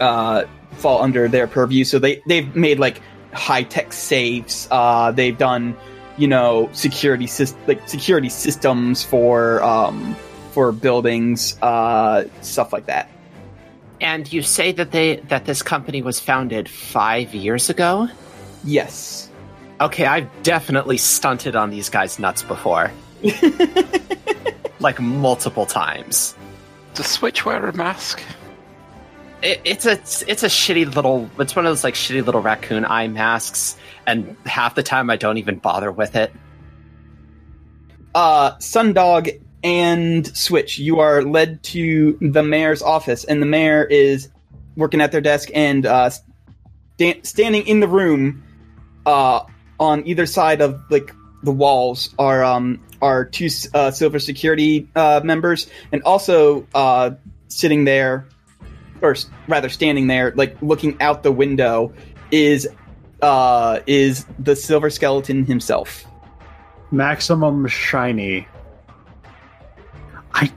uh, 0.00 0.44
fall 0.72 1.02
under 1.02 1.28
their 1.28 1.46
purview. 1.46 1.84
So 1.84 1.98
they 1.98 2.22
they've 2.26 2.54
made 2.56 2.78
like 2.78 3.02
high 3.32 3.64
tech 3.64 3.92
safes. 3.92 4.68
Uh, 4.70 5.10
they've 5.10 5.36
done 5.36 5.76
you 6.16 6.28
know 6.28 6.70
security 6.72 7.26
sys- 7.26 7.56
like 7.66 7.86
security 7.88 8.28
systems 8.28 9.02
for 9.04 9.62
um, 9.62 10.16
for 10.52 10.72
buildings, 10.72 11.56
uh, 11.62 12.24
stuff 12.42 12.72
like 12.72 12.86
that. 12.86 13.08
And 14.00 14.30
you 14.32 14.42
say 14.42 14.72
that 14.72 14.92
they 14.92 15.16
that 15.16 15.44
this 15.44 15.62
company 15.62 16.02
was 16.02 16.20
founded 16.20 16.68
five 16.68 17.34
years 17.34 17.68
ago? 17.70 18.08
Yes. 18.64 19.30
Okay, 19.80 20.06
I've 20.06 20.28
definitely 20.42 20.96
stunted 20.98 21.56
on 21.56 21.70
these 21.70 21.88
guys' 21.88 22.18
nuts 22.18 22.42
before. 22.42 22.92
like 24.80 25.00
multiple 25.00 25.66
times. 25.66 26.34
Does 26.94 27.06
Switch 27.06 27.44
wear 27.44 27.66
a 27.66 27.72
mask? 27.74 28.22
It, 29.42 29.60
it's 29.64 29.86
a 29.86 29.92
it's 29.92 30.42
a 30.42 30.48
shitty 30.48 30.94
little 30.94 31.30
it's 31.38 31.56
one 31.56 31.66
of 31.66 31.70
those 31.70 31.84
like 31.84 31.94
shitty 31.94 32.24
little 32.24 32.42
raccoon 32.42 32.84
eye 32.84 33.08
masks, 33.08 33.76
and 34.06 34.36
half 34.46 34.74
the 34.74 34.82
time 34.82 35.10
I 35.10 35.16
don't 35.16 35.38
even 35.38 35.58
bother 35.58 35.90
with 35.92 36.16
it. 36.16 36.32
uh, 38.14 38.56
Sundog 38.56 39.40
and 39.62 40.26
Switch, 40.36 40.78
you 40.78 41.00
are 41.00 41.22
led 41.22 41.62
to 41.64 42.18
the 42.20 42.42
mayor's 42.42 42.82
office, 42.82 43.24
and 43.24 43.42
the 43.42 43.46
mayor 43.46 43.84
is 43.84 44.28
working 44.76 45.00
at 45.00 45.12
their 45.12 45.20
desk 45.20 45.50
and 45.54 45.84
uh, 45.86 46.10
sta- 46.10 47.20
standing 47.22 47.66
in 47.66 47.80
the 47.80 47.88
room. 47.88 48.42
Uh, 49.06 49.40
on 49.80 50.06
either 50.06 50.26
side 50.26 50.60
of 50.60 50.78
like 50.90 51.12
the 51.42 51.50
walls 51.50 52.14
are 52.18 52.44
um 52.44 52.78
are 53.00 53.24
two 53.24 53.48
uh, 53.72 53.90
silver 53.90 54.18
security 54.18 54.88
uh, 54.94 55.20
members, 55.24 55.66
and 55.90 56.02
also 56.02 56.66
uh, 56.74 57.10
sitting 57.48 57.84
there, 57.84 58.26
or 59.00 59.16
rather 59.48 59.70
standing 59.70 60.06
there, 60.06 60.32
like 60.36 60.60
looking 60.60 61.00
out 61.00 61.22
the 61.22 61.32
window, 61.32 61.92
is 62.30 62.68
uh 63.22 63.80
is 63.86 64.26
the 64.38 64.54
silver 64.54 64.90
skeleton 64.90 65.46
himself. 65.46 66.04
Maximum 66.90 67.66
shiny. 67.66 68.46
I. 70.40 70.50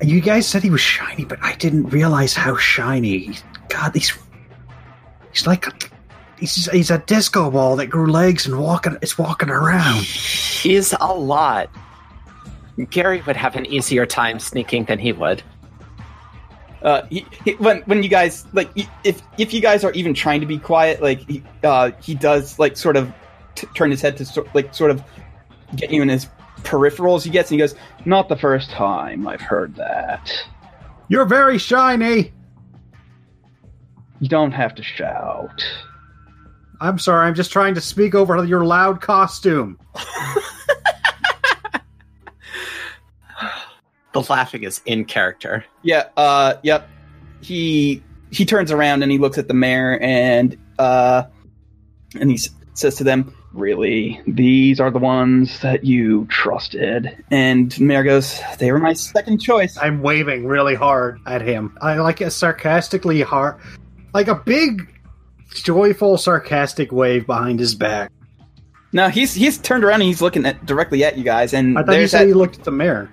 You 0.00 0.20
guys 0.20 0.46
said 0.48 0.62
he 0.62 0.70
was 0.70 0.80
shiny, 0.80 1.24
but 1.24 1.38
I 1.42 1.54
didn't 1.56 1.86
realize 1.88 2.34
how 2.34 2.56
shiny. 2.56 3.36
God, 3.68 3.94
he's. 3.94 4.12
He's 5.32 5.46
like. 5.46 5.66
A, 5.66 5.72
he's, 6.38 6.70
he's 6.70 6.90
a 6.90 6.98
disco 6.98 7.50
ball 7.50 7.76
that 7.76 7.86
grew 7.88 8.06
legs 8.10 8.46
and 8.46 8.58
walking. 8.58 8.96
It's 9.02 9.18
walking 9.18 9.50
around. 9.50 10.04
He's 10.04 10.94
a 11.00 11.12
lot. 11.12 11.68
Gary 12.90 13.22
would 13.26 13.36
have 13.36 13.56
an 13.56 13.66
easier 13.66 14.06
time 14.06 14.38
sneaking 14.38 14.84
than 14.84 15.00
he 15.00 15.12
would. 15.12 15.42
uh, 16.82 17.02
he, 17.10 17.26
he, 17.44 17.52
when 17.54 17.80
when 17.82 18.02
you 18.02 18.08
guys 18.08 18.46
like 18.52 18.70
if 19.02 19.20
if 19.36 19.52
you 19.52 19.60
guys 19.60 19.82
are 19.82 19.92
even 19.92 20.14
trying 20.14 20.40
to 20.40 20.46
be 20.46 20.58
quiet, 20.58 21.02
like 21.02 21.18
he 21.28 21.42
uh, 21.64 21.90
he 22.00 22.14
does 22.14 22.58
like 22.58 22.76
sort 22.76 22.96
of 22.96 23.12
t- 23.56 23.66
turn 23.74 23.90
his 23.90 24.00
head 24.00 24.16
to 24.16 24.24
sort 24.24 24.54
like 24.54 24.72
sort 24.72 24.92
of 24.92 25.02
get 25.74 25.90
you 25.90 26.02
in 26.02 26.08
his 26.08 26.28
peripherals. 26.62 27.22
He 27.24 27.30
gets 27.30 27.50
and 27.50 27.60
he 27.60 27.66
goes, 27.66 27.74
"Not 28.04 28.28
the 28.28 28.36
first 28.36 28.70
time 28.70 29.26
I've 29.26 29.40
heard 29.40 29.74
that. 29.76 30.32
You're 31.08 31.24
very 31.24 31.58
shiny. 31.58 32.32
You 34.20 34.28
don't 34.28 34.52
have 34.52 34.74
to 34.76 34.82
shout." 34.82 35.64
I'm 36.80 36.98
sorry. 36.98 37.26
I'm 37.26 37.34
just 37.34 37.50
trying 37.52 37.74
to 37.74 37.80
speak 37.80 38.14
over 38.14 38.44
your 38.44 38.64
loud 38.64 39.00
costume. 39.00 39.78
The 44.12 44.22
laughing 44.22 44.62
is 44.62 44.80
in 44.86 45.04
character. 45.04 45.64
Yeah. 45.82 46.04
Uh. 46.16 46.54
Yep. 46.62 46.88
He 47.42 48.02
he 48.30 48.44
turns 48.46 48.72
around 48.72 49.02
and 49.02 49.12
he 49.12 49.18
looks 49.18 49.36
at 49.38 49.48
the 49.48 49.54
mayor 49.54 49.98
and 50.00 50.56
uh 50.78 51.24
and 52.18 52.30
he 52.30 52.36
s- 52.36 52.48
says 52.72 52.96
to 52.96 53.04
them, 53.04 53.32
"Really, 53.52 54.20
these 54.26 54.80
are 54.80 54.90
the 54.90 54.98
ones 54.98 55.60
that 55.60 55.84
you 55.84 56.26
trusted." 56.26 57.16
And 57.30 57.72
the 57.72 57.82
mayor 57.84 58.02
goes, 58.04 58.40
"They 58.58 58.70
were 58.72 58.78
my 58.78 58.92
second 58.92 59.38
choice." 59.38 59.76
I'm 59.80 60.02
waving 60.02 60.46
really 60.46 60.74
hard 60.74 61.20
at 61.26 61.42
him. 61.42 61.76
I 61.80 61.96
like 61.98 62.20
a 62.20 62.30
sarcastically 62.30 63.20
hard, 63.22 63.56
like 64.14 64.28
a 64.28 64.34
big, 64.34 64.88
joyful, 65.54 66.18
sarcastic 66.18 66.92
wave 66.92 67.26
behind 67.26 67.58
his 67.60 67.74
back. 67.74 68.10
No, 68.92 69.08
he's 69.08 69.34
he's 69.34 69.58
turned 69.58 69.84
around 69.84 70.00
and 70.00 70.04
he's 70.08 70.22
looking 70.22 70.46
at 70.46 70.64
directly 70.64 71.04
at 71.04 71.18
you 71.18 71.24
guys, 71.24 71.52
and 71.52 71.78
I 71.78 71.82
thought 71.82 71.98
you 71.98 72.06
said 72.06 72.22
that. 72.22 72.26
he 72.28 72.32
looked 72.34 72.58
at 72.58 72.64
the 72.64 72.70
mayor. 72.70 73.10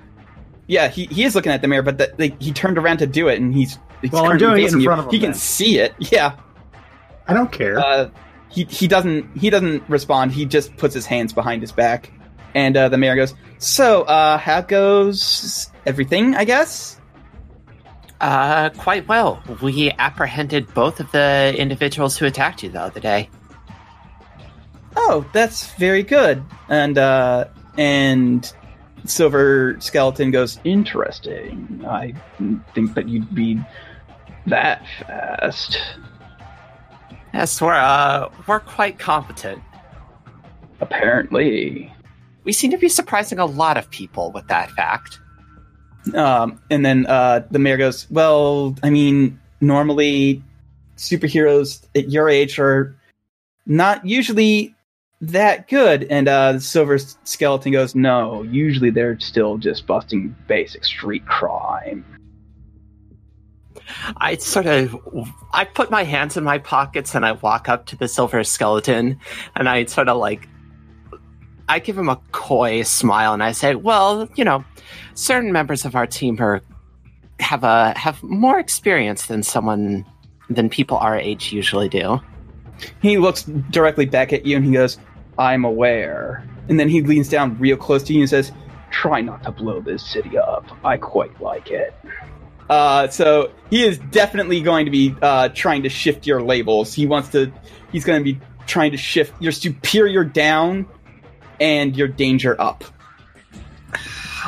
yeah, 0.67 0.87
he, 0.87 1.05
he 1.05 1.23
is 1.25 1.35
looking 1.35 1.51
at 1.51 1.61
the 1.61 1.67
mayor, 1.67 1.81
but 1.81 1.97
that 1.97 2.17
like, 2.19 2.41
he 2.41 2.51
turned 2.51 2.77
around 2.77 2.97
to 2.99 3.07
do 3.07 3.27
it, 3.27 3.39
and 3.41 3.53
he's, 3.53 3.77
he's 4.01 4.11
Well, 4.11 4.25
I'm 4.25 4.37
doing 4.37 4.53
it 4.53 4.55
in 4.57 4.63
facing 4.65 4.79
you. 4.81 4.85
front 4.87 4.99
of 4.99 5.05
him 5.07 5.11
He 5.11 5.19
can 5.19 5.33
see 5.33 5.79
it. 5.79 5.93
Yeah. 6.11 6.37
I 7.27 7.33
don't 7.33 7.51
care. 7.51 7.77
Uh, 7.79 8.09
he 8.49 8.65
he 8.65 8.87
doesn't 8.87 9.37
he 9.37 9.49
doesn't 9.49 9.83
respond. 9.89 10.31
He 10.31 10.45
just 10.45 10.75
puts 10.77 10.93
his 10.93 11.05
hands 11.05 11.33
behind 11.33 11.61
his 11.61 11.71
back, 11.71 12.11
and 12.53 12.75
uh, 12.77 12.89
the 12.89 12.97
mayor 12.97 13.15
goes, 13.15 13.33
"So, 13.57 14.03
uh, 14.03 14.37
how 14.37 14.61
goes 14.61 15.69
everything? 15.85 16.35
I 16.35 16.45
guess." 16.45 16.99
Uh, 18.21 18.69
quite 18.69 19.07
well. 19.07 19.43
We 19.61 19.91
apprehended 19.91 20.73
both 20.73 20.99
of 20.99 21.11
the 21.11 21.53
individuals 21.57 22.17
who 22.17 22.25
attacked 22.25 22.63
you 22.63 22.69
the 22.69 22.81
other 22.81 23.01
day. 23.01 23.29
Oh, 24.95 25.25
that's 25.33 25.67
very 25.75 26.01
good. 26.03 26.43
And 26.69 26.97
uh, 26.97 27.45
and 27.77 28.51
Silver 29.05 29.75
Skeleton 29.79 30.31
goes, 30.31 30.59
"Interesting. 30.63 31.83
I 31.87 32.13
didn't 32.37 32.63
think 32.73 32.93
that 32.95 33.09
you'd 33.09 33.35
be 33.35 33.59
that 34.47 34.85
fast." 35.05 35.77
Yes, 37.35 37.59
we're 37.59 37.73
uh, 37.73 38.29
we're 38.47 38.61
quite 38.61 38.97
competent. 38.97 39.61
Apparently. 40.79 41.93
We 42.45 42.53
seem 42.53 42.71
to 42.71 42.77
be 42.77 42.87
surprising 42.87 43.39
a 43.39 43.45
lot 43.45 43.75
of 43.75 43.89
people 43.89 44.31
with 44.31 44.47
that 44.47 44.71
fact. 44.71 45.19
Um, 46.13 46.61
and 46.71 46.85
then 46.85 47.05
uh, 47.07 47.45
the 47.51 47.59
mayor 47.59 47.75
goes, 47.75 48.09
"Well, 48.09 48.77
I 48.83 48.89
mean, 48.89 49.37
normally 49.59 50.41
superheroes 50.95 51.85
at 51.93 52.09
your 52.09 52.29
age 52.29 52.57
are 52.57 52.95
not 53.65 54.05
usually 54.05 54.73
that 55.19 55.67
good." 55.67 56.05
And 56.05 56.29
uh, 56.29 56.53
the 56.53 56.61
Silver 56.61 56.97
Skeleton 56.97 57.73
goes, 57.73 57.95
"No, 57.95 58.43
usually 58.43 58.91
they're 58.91 59.19
still 59.19 59.57
just 59.57 59.85
busting 59.85 60.33
basic 60.47 60.85
street 60.85 61.25
crime." 61.25 62.05
I 64.17 64.37
sort 64.37 64.65
of, 64.65 64.95
I 65.53 65.65
put 65.65 65.91
my 65.91 66.03
hands 66.03 66.37
in 66.37 66.43
my 66.43 66.57
pockets 66.57 67.15
and 67.15 67.25
I 67.25 67.33
walk 67.33 67.69
up 67.69 67.85
to 67.87 67.95
the 67.95 68.07
silver 68.07 68.43
skeleton 68.43 69.19
and 69.55 69.69
I 69.69 69.85
sort 69.85 70.09
of 70.09 70.17
like, 70.17 70.47
I 71.67 71.79
give 71.79 71.97
him 71.97 72.09
a 72.09 72.19
coy 72.31 72.83
smile 72.83 73.33
and 73.33 73.41
I 73.41 73.51
say, 73.51 73.73
"Well, 73.73 74.29
you 74.35 74.43
know, 74.43 74.63
certain 75.15 75.51
members 75.51 75.83
of 75.83 75.95
our 75.95 76.05
team 76.05 76.39
are 76.39 76.61
have 77.39 77.63
a 77.63 77.97
have 77.97 78.21
more 78.21 78.59
experience 78.59 79.25
than 79.25 79.41
someone 79.41 80.05
than 80.47 80.69
people 80.69 80.97
our 80.97 81.17
age 81.17 81.51
usually 81.51 81.89
do." 81.89 82.21
He 83.01 83.17
looks 83.17 83.43
directly 83.71 84.05
back 84.05 84.31
at 84.31 84.45
you 84.45 84.57
and 84.57 84.63
he 84.63 84.73
goes, 84.73 84.99
I'm 85.37 85.65
aware. 85.65 86.47
And 86.69 86.79
then 86.79 86.89
he 86.89 87.01
leans 87.01 87.29
down 87.29 87.57
real 87.59 87.77
close 87.77 88.03
to 88.03 88.13
you 88.13 88.21
and 88.21 88.29
says, 88.29 88.51
Try 88.91 89.21
not 89.21 89.43
to 89.43 89.51
blow 89.51 89.81
this 89.81 90.05
city 90.05 90.37
up. 90.37 90.65
I 90.85 90.97
quite 90.97 91.39
like 91.41 91.69
it. 91.69 91.93
Uh, 92.69 93.07
so 93.07 93.51
he 93.69 93.85
is 93.85 93.97
definitely 93.97 94.61
going 94.61 94.85
to 94.85 94.91
be 94.91 95.15
uh, 95.21 95.49
trying 95.49 95.83
to 95.83 95.89
shift 95.89 96.25
your 96.25 96.41
labels. 96.41 96.93
He 96.93 97.05
wants 97.05 97.29
to, 97.29 97.51
he's 97.91 98.05
going 98.05 98.19
to 98.19 98.23
be 98.23 98.39
trying 98.65 98.91
to 98.91 98.97
shift 98.97 99.39
your 99.41 99.51
superior 99.51 100.23
down 100.23 100.87
and 101.59 101.95
your 101.95 102.07
danger 102.07 102.59
up. 102.59 102.83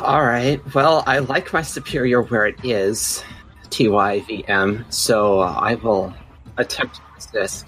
All 0.02 0.24
right. 0.24 0.62
Well, 0.74 1.04
I 1.08 1.20
like 1.20 1.54
my 1.54 1.62
superior 1.62 2.22
where 2.22 2.46
it 2.46 2.64
is, 2.64 3.24
TYVM, 3.70 4.92
so 4.94 5.40
I 5.40 5.76
will 5.76 6.14
attempt 6.58 6.96
to 6.96 7.02
resist. 7.16 7.66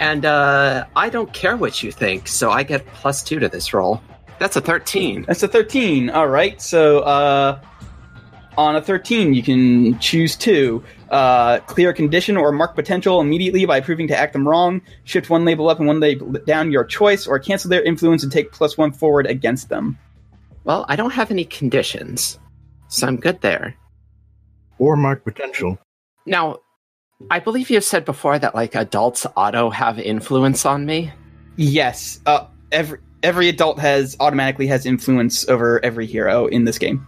And 0.00 0.24
uh, 0.24 0.86
I 0.96 1.08
don't 1.08 1.32
care 1.32 1.56
what 1.56 1.82
you 1.82 1.92
think, 1.92 2.26
so 2.26 2.50
I 2.50 2.62
get 2.62 2.86
plus 2.86 3.22
two 3.22 3.38
to 3.38 3.48
this 3.48 3.72
roll. 3.72 4.02
That's 4.38 4.56
a 4.56 4.60
13. 4.60 5.24
That's 5.26 5.42
a 5.42 5.48
13. 5.48 6.10
All 6.10 6.28
right. 6.28 6.60
So 6.60 7.00
uh, 7.00 7.60
on 8.58 8.74
a 8.74 8.82
13, 8.82 9.34
you 9.34 9.42
can 9.42 9.98
choose 10.00 10.36
two. 10.36 10.82
Uh, 11.10 11.60
clear 11.60 11.90
a 11.90 11.94
condition 11.94 12.36
or 12.36 12.50
mark 12.50 12.74
potential 12.74 13.20
immediately 13.20 13.64
by 13.64 13.80
proving 13.80 14.08
to 14.08 14.18
act 14.18 14.32
them 14.32 14.46
wrong. 14.46 14.82
Shift 15.04 15.30
one 15.30 15.44
label 15.44 15.70
up 15.70 15.78
and 15.78 15.86
one 15.86 16.00
label 16.00 16.32
down, 16.44 16.72
your 16.72 16.84
choice, 16.84 17.26
or 17.26 17.38
cancel 17.38 17.70
their 17.70 17.82
influence 17.82 18.24
and 18.24 18.32
take 18.32 18.50
plus 18.50 18.76
one 18.76 18.92
forward 18.92 19.26
against 19.26 19.68
them. 19.68 19.96
Well, 20.64 20.84
I 20.88 20.96
don't 20.96 21.12
have 21.12 21.30
any 21.30 21.44
conditions, 21.44 22.38
so 22.88 23.06
I'm 23.06 23.16
good 23.16 23.40
there. 23.40 23.76
Or 24.78 24.96
mark 24.96 25.22
potential. 25.24 25.78
Now, 26.26 26.58
I 27.30 27.38
believe 27.38 27.70
you've 27.70 27.84
said 27.84 28.04
before 28.04 28.40
that 28.40 28.56
like 28.56 28.74
adults 28.74 29.24
auto 29.36 29.70
have 29.70 30.00
influence 30.00 30.66
on 30.66 30.84
me. 30.84 31.12
Yes. 31.56 32.20
Uh, 32.26 32.46
every 32.72 32.98
every 33.22 33.48
adult 33.48 33.78
has 33.78 34.16
automatically 34.18 34.66
has 34.66 34.84
influence 34.84 35.48
over 35.48 35.82
every 35.84 36.06
hero 36.06 36.46
in 36.46 36.64
this 36.64 36.78
game. 36.78 37.06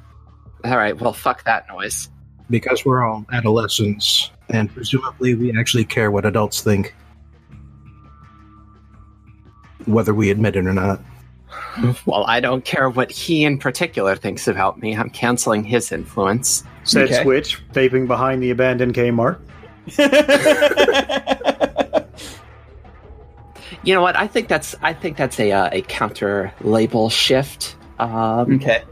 All 0.64 0.76
right, 0.76 0.98
well, 0.98 1.12
fuck 1.12 1.44
that 1.44 1.66
noise. 1.68 2.08
Because 2.48 2.84
we're 2.84 3.04
all 3.04 3.24
adolescents, 3.32 4.30
and 4.48 4.72
presumably 4.72 5.34
we 5.34 5.56
actually 5.56 5.84
care 5.84 6.10
what 6.10 6.26
adults 6.26 6.62
think. 6.62 6.94
Whether 9.86 10.12
we 10.12 10.30
admit 10.30 10.56
it 10.56 10.66
or 10.66 10.72
not. 10.72 11.00
Well, 12.04 12.24
I 12.26 12.40
don't 12.40 12.64
care 12.64 12.90
what 12.90 13.10
he 13.10 13.44
in 13.44 13.58
particular 13.58 14.16
thinks 14.16 14.48
about 14.48 14.80
me. 14.80 14.96
I'm 14.96 15.10
canceling 15.10 15.64
his 15.64 15.92
influence. 15.92 16.64
Said 16.84 17.04
Okay. 17.04 17.22
Switch, 17.22 17.62
vaping 17.72 18.06
behind 18.06 18.42
the 18.42 18.50
abandoned 18.50 18.94
Kmart. 18.94 19.40
You 23.82 23.94
know 23.94 24.02
what? 24.02 24.16
I 24.16 24.26
think 24.26 24.48
that's 24.48 24.74
I 24.82 24.92
think 24.92 25.16
that's 25.16 25.40
a 25.40 25.52
uh, 25.52 25.70
a 25.72 25.82
counter 25.82 26.52
label 26.60 27.08
shift. 27.08 27.76
Um, 27.98 28.56
okay. 28.56 28.82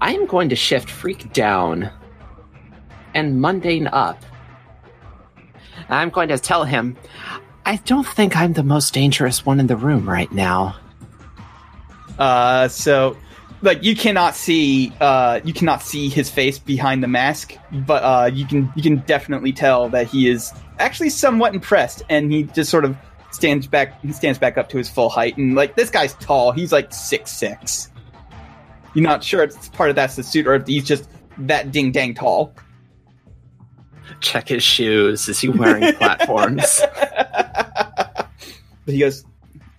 I 0.00 0.14
am 0.14 0.26
going 0.26 0.48
to 0.48 0.56
shift 0.56 0.90
freak 0.90 1.32
down 1.32 1.90
and 3.14 3.40
mundane 3.40 3.86
up. 3.88 4.22
I'm 5.88 6.10
going 6.10 6.28
to 6.28 6.38
tell 6.38 6.64
him 6.64 6.96
I 7.68 7.76
don't 7.76 8.06
think 8.06 8.34
I'm 8.34 8.54
the 8.54 8.62
most 8.62 8.94
dangerous 8.94 9.44
one 9.44 9.60
in 9.60 9.66
the 9.66 9.76
room 9.76 10.08
right 10.08 10.32
now. 10.32 10.74
Uh, 12.18 12.66
so, 12.66 13.14
like, 13.60 13.84
you 13.84 13.94
cannot 13.94 14.34
see, 14.34 14.90
uh, 15.02 15.40
you 15.44 15.52
cannot 15.52 15.82
see 15.82 16.08
his 16.08 16.30
face 16.30 16.58
behind 16.58 17.02
the 17.02 17.08
mask, 17.08 17.54
but 17.86 18.02
uh, 18.02 18.30
you 18.32 18.46
can, 18.46 18.72
you 18.74 18.82
can 18.82 18.96
definitely 19.00 19.52
tell 19.52 19.90
that 19.90 20.06
he 20.06 20.30
is 20.30 20.50
actually 20.78 21.10
somewhat 21.10 21.54
impressed, 21.54 22.02
and 22.08 22.32
he 22.32 22.44
just 22.44 22.70
sort 22.70 22.86
of 22.86 22.96
stands 23.32 23.66
back, 23.66 24.00
he 24.00 24.12
stands 24.12 24.38
back 24.38 24.56
up 24.56 24.70
to 24.70 24.78
his 24.78 24.88
full 24.88 25.10
height, 25.10 25.36
and 25.36 25.54
like, 25.54 25.76
this 25.76 25.90
guy's 25.90 26.14
tall. 26.14 26.52
He's 26.52 26.72
like 26.72 26.90
six 26.90 27.30
six. 27.30 27.90
You're 28.94 29.04
not 29.04 29.22
sure 29.22 29.42
it's 29.42 29.68
part 29.70 29.90
of 29.90 29.96
that's 29.96 30.16
the 30.16 30.22
suit 30.22 30.46
or 30.46 30.54
if 30.54 30.66
he's 30.66 30.84
just 30.84 31.08
that 31.38 31.70
ding 31.70 31.92
dang 31.92 32.14
tall. 32.14 32.54
Check 34.20 34.48
his 34.48 34.62
shoes. 34.62 35.28
Is 35.28 35.40
he 35.40 35.48
wearing 35.48 35.94
platforms? 35.96 36.80
But 38.88 38.94
he 38.94 39.00
goes, 39.00 39.24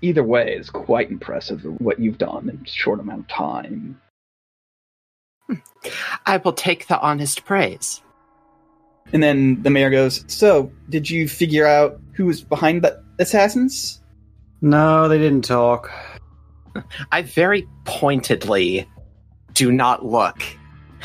either 0.02 0.24
way, 0.24 0.54
it's 0.56 0.70
quite 0.70 1.10
impressive 1.10 1.64
what 1.82 2.00
you've 2.00 2.20
done 2.20 2.48
in 2.48 2.62
a 2.64 2.70
short 2.70 3.00
amount 3.00 3.22
of 3.22 3.28
time. 3.28 4.00
Hmm. 5.48 5.56
I 6.26 6.38
will 6.38 6.54
take 6.54 6.88
the 6.88 7.00
honest 7.00 7.44
praise. 7.44 8.02
And 9.12 9.24
then 9.24 9.64
the 9.64 9.72
mayor 9.72 9.90
goes, 9.90 10.24
So, 10.28 10.72
did 10.90 11.10
you 11.10 11.28
figure 11.28 11.66
out 11.66 12.00
who 12.14 12.28
was 12.28 12.42
behind 12.42 12.84
the 12.84 13.04
assassins? 13.18 14.02
No, 14.62 15.08
they 15.08 15.18
didn't 15.18 15.46
talk. 15.46 15.92
I 17.12 17.24
very 17.24 17.68
pointedly 17.86 18.88
do 19.60 19.74
not 19.74 20.06
look 20.06 20.42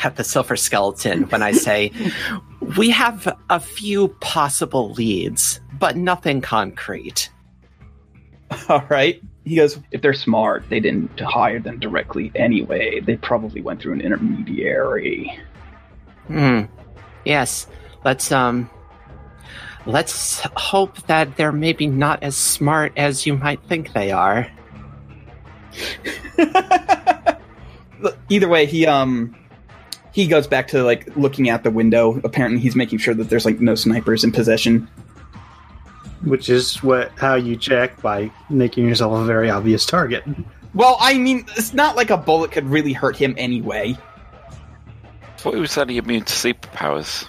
at 0.01 0.15
the 0.15 0.23
silver 0.23 0.55
skeleton 0.55 1.23
when 1.23 1.43
I 1.43 1.51
say 1.51 1.91
we 2.77 2.89
have 2.89 3.37
a 3.49 3.59
few 3.59 4.07
possible 4.21 4.91
leads, 4.91 5.59
but 5.77 5.97
nothing 5.97 6.39
concrete. 6.39 7.29
All 8.69 8.85
right. 8.87 9.21
He 9.43 9.57
goes, 9.57 9.77
If 9.91 10.01
they're 10.01 10.13
smart, 10.13 10.63
they 10.69 10.79
didn't 10.79 11.19
hire 11.19 11.59
them 11.59 11.79
directly 11.79 12.31
anyway. 12.33 13.01
They 13.01 13.17
probably 13.17 13.61
went 13.61 13.81
through 13.81 13.91
an 13.93 14.01
intermediary. 14.01 15.37
Hmm. 16.27 16.61
Yes. 17.25 17.67
Let's 18.05 18.31
um 18.31 18.69
let's 19.85 20.39
hope 20.55 20.95
that 21.07 21.35
they're 21.35 21.51
maybe 21.51 21.87
not 21.87 22.23
as 22.23 22.37
smart 22.37 22.93
as 22.95 23.25
you 23.25 23.35
might 23.35 23.61
think 23.67 23.91
they 23.91 24.11
are. 24.11 24.49
Look, 27.99 28.17
Either 28.29 28.47
way, 28.47 28.65
he, 28.65 28.85
um, 28.85 29.35
he 30.15 30.27
goes 30.27 30.47
back 30.47 30.69
to 30.69 30.81
like 30.81 31.15
looking 31.17 31.49
out 31.49 31.63
the 31.63 31.71
window. 31.71 32.21
Apparently, 32.23 32.61
he's 32.61 32.75
making 32.75 32.99
sure 32.99 33.13
that 33.13 33.29
there's 33.29 33.43
like 33.45 33.59
no 33.59 33.75
snipers 33.75 34.23
in 34.23 34.31
possession. 34.31 34.87
Which 36.23 36.49
is 36.49 36.81
what 36.81 37.11
how 37.17 37.35
you 37.35 37.57
check 37.57 38.01
by 38.01 38.31
making 38.49 38.87
yourself 38.87 39.13
a 39.21 39.25
very 39.25 39.49
obvious 39.49 39.85
target. 39.85 40.23
Well, 40.73 40.95
I 41.01 41.17
mean, 41.17 41.45
it's 41.57 41.73
not 41.73 41.97
like 41.97 42.09
a 42.11 42.17
bullet 42.17 42.51
could 42.51 42.65
really 42.65 42.93
hurt 42.93 43.17
him 43.17 43.35
anyway. 43.37 43.97
I 45.21 45.37
thought 45.37 45.53
he 45.53 45.59
was 45.59 45.77
only 45.77 45.97
immune 45.97 46.23
to 46.23 46.33
superpowers. 46.33 47.27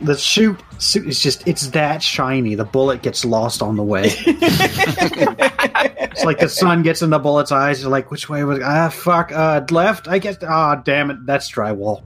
The 0.00 0.16
shoot 0.16 0.58
suit 0.78 1.06
is 1.08 1.20
just 1.20 1.46
it's 1.48 1.66
that 1.68 2.00
shiny. 2.00 2.54
The 2.54 2.64
bullet 2.64 3.02
gets 3.02 3.24
lost 3.24 3.60
on 3.60 3.76
the 3.76 3.82
way. 3.82 4.10
it's 6.10 6.24
like 6.24 6.38
the 6.38 6.48
sun 6.48 6.82
gets 6.82 7.02
in 7.02 7.10
the 7.10 7.18
bullet's 7.18 7.52
eyes. 7.52 7.82
You're 7.82 7.90
like, 7.90 8.10
which 8.10 8.28
way 8.28 8.44
was 8.44 8.60
ah 8.62 8.88
fuck 8.88 9.32
uh 9.32 9.64
left? 9.70 10.08
I 10.08 10.18
guess 10.18 10.36
ah 10.42 10.76
damn 10.76 11.10
it, 11.10 11.26
that's 11.26 11.50
drywall. 11.50 12.02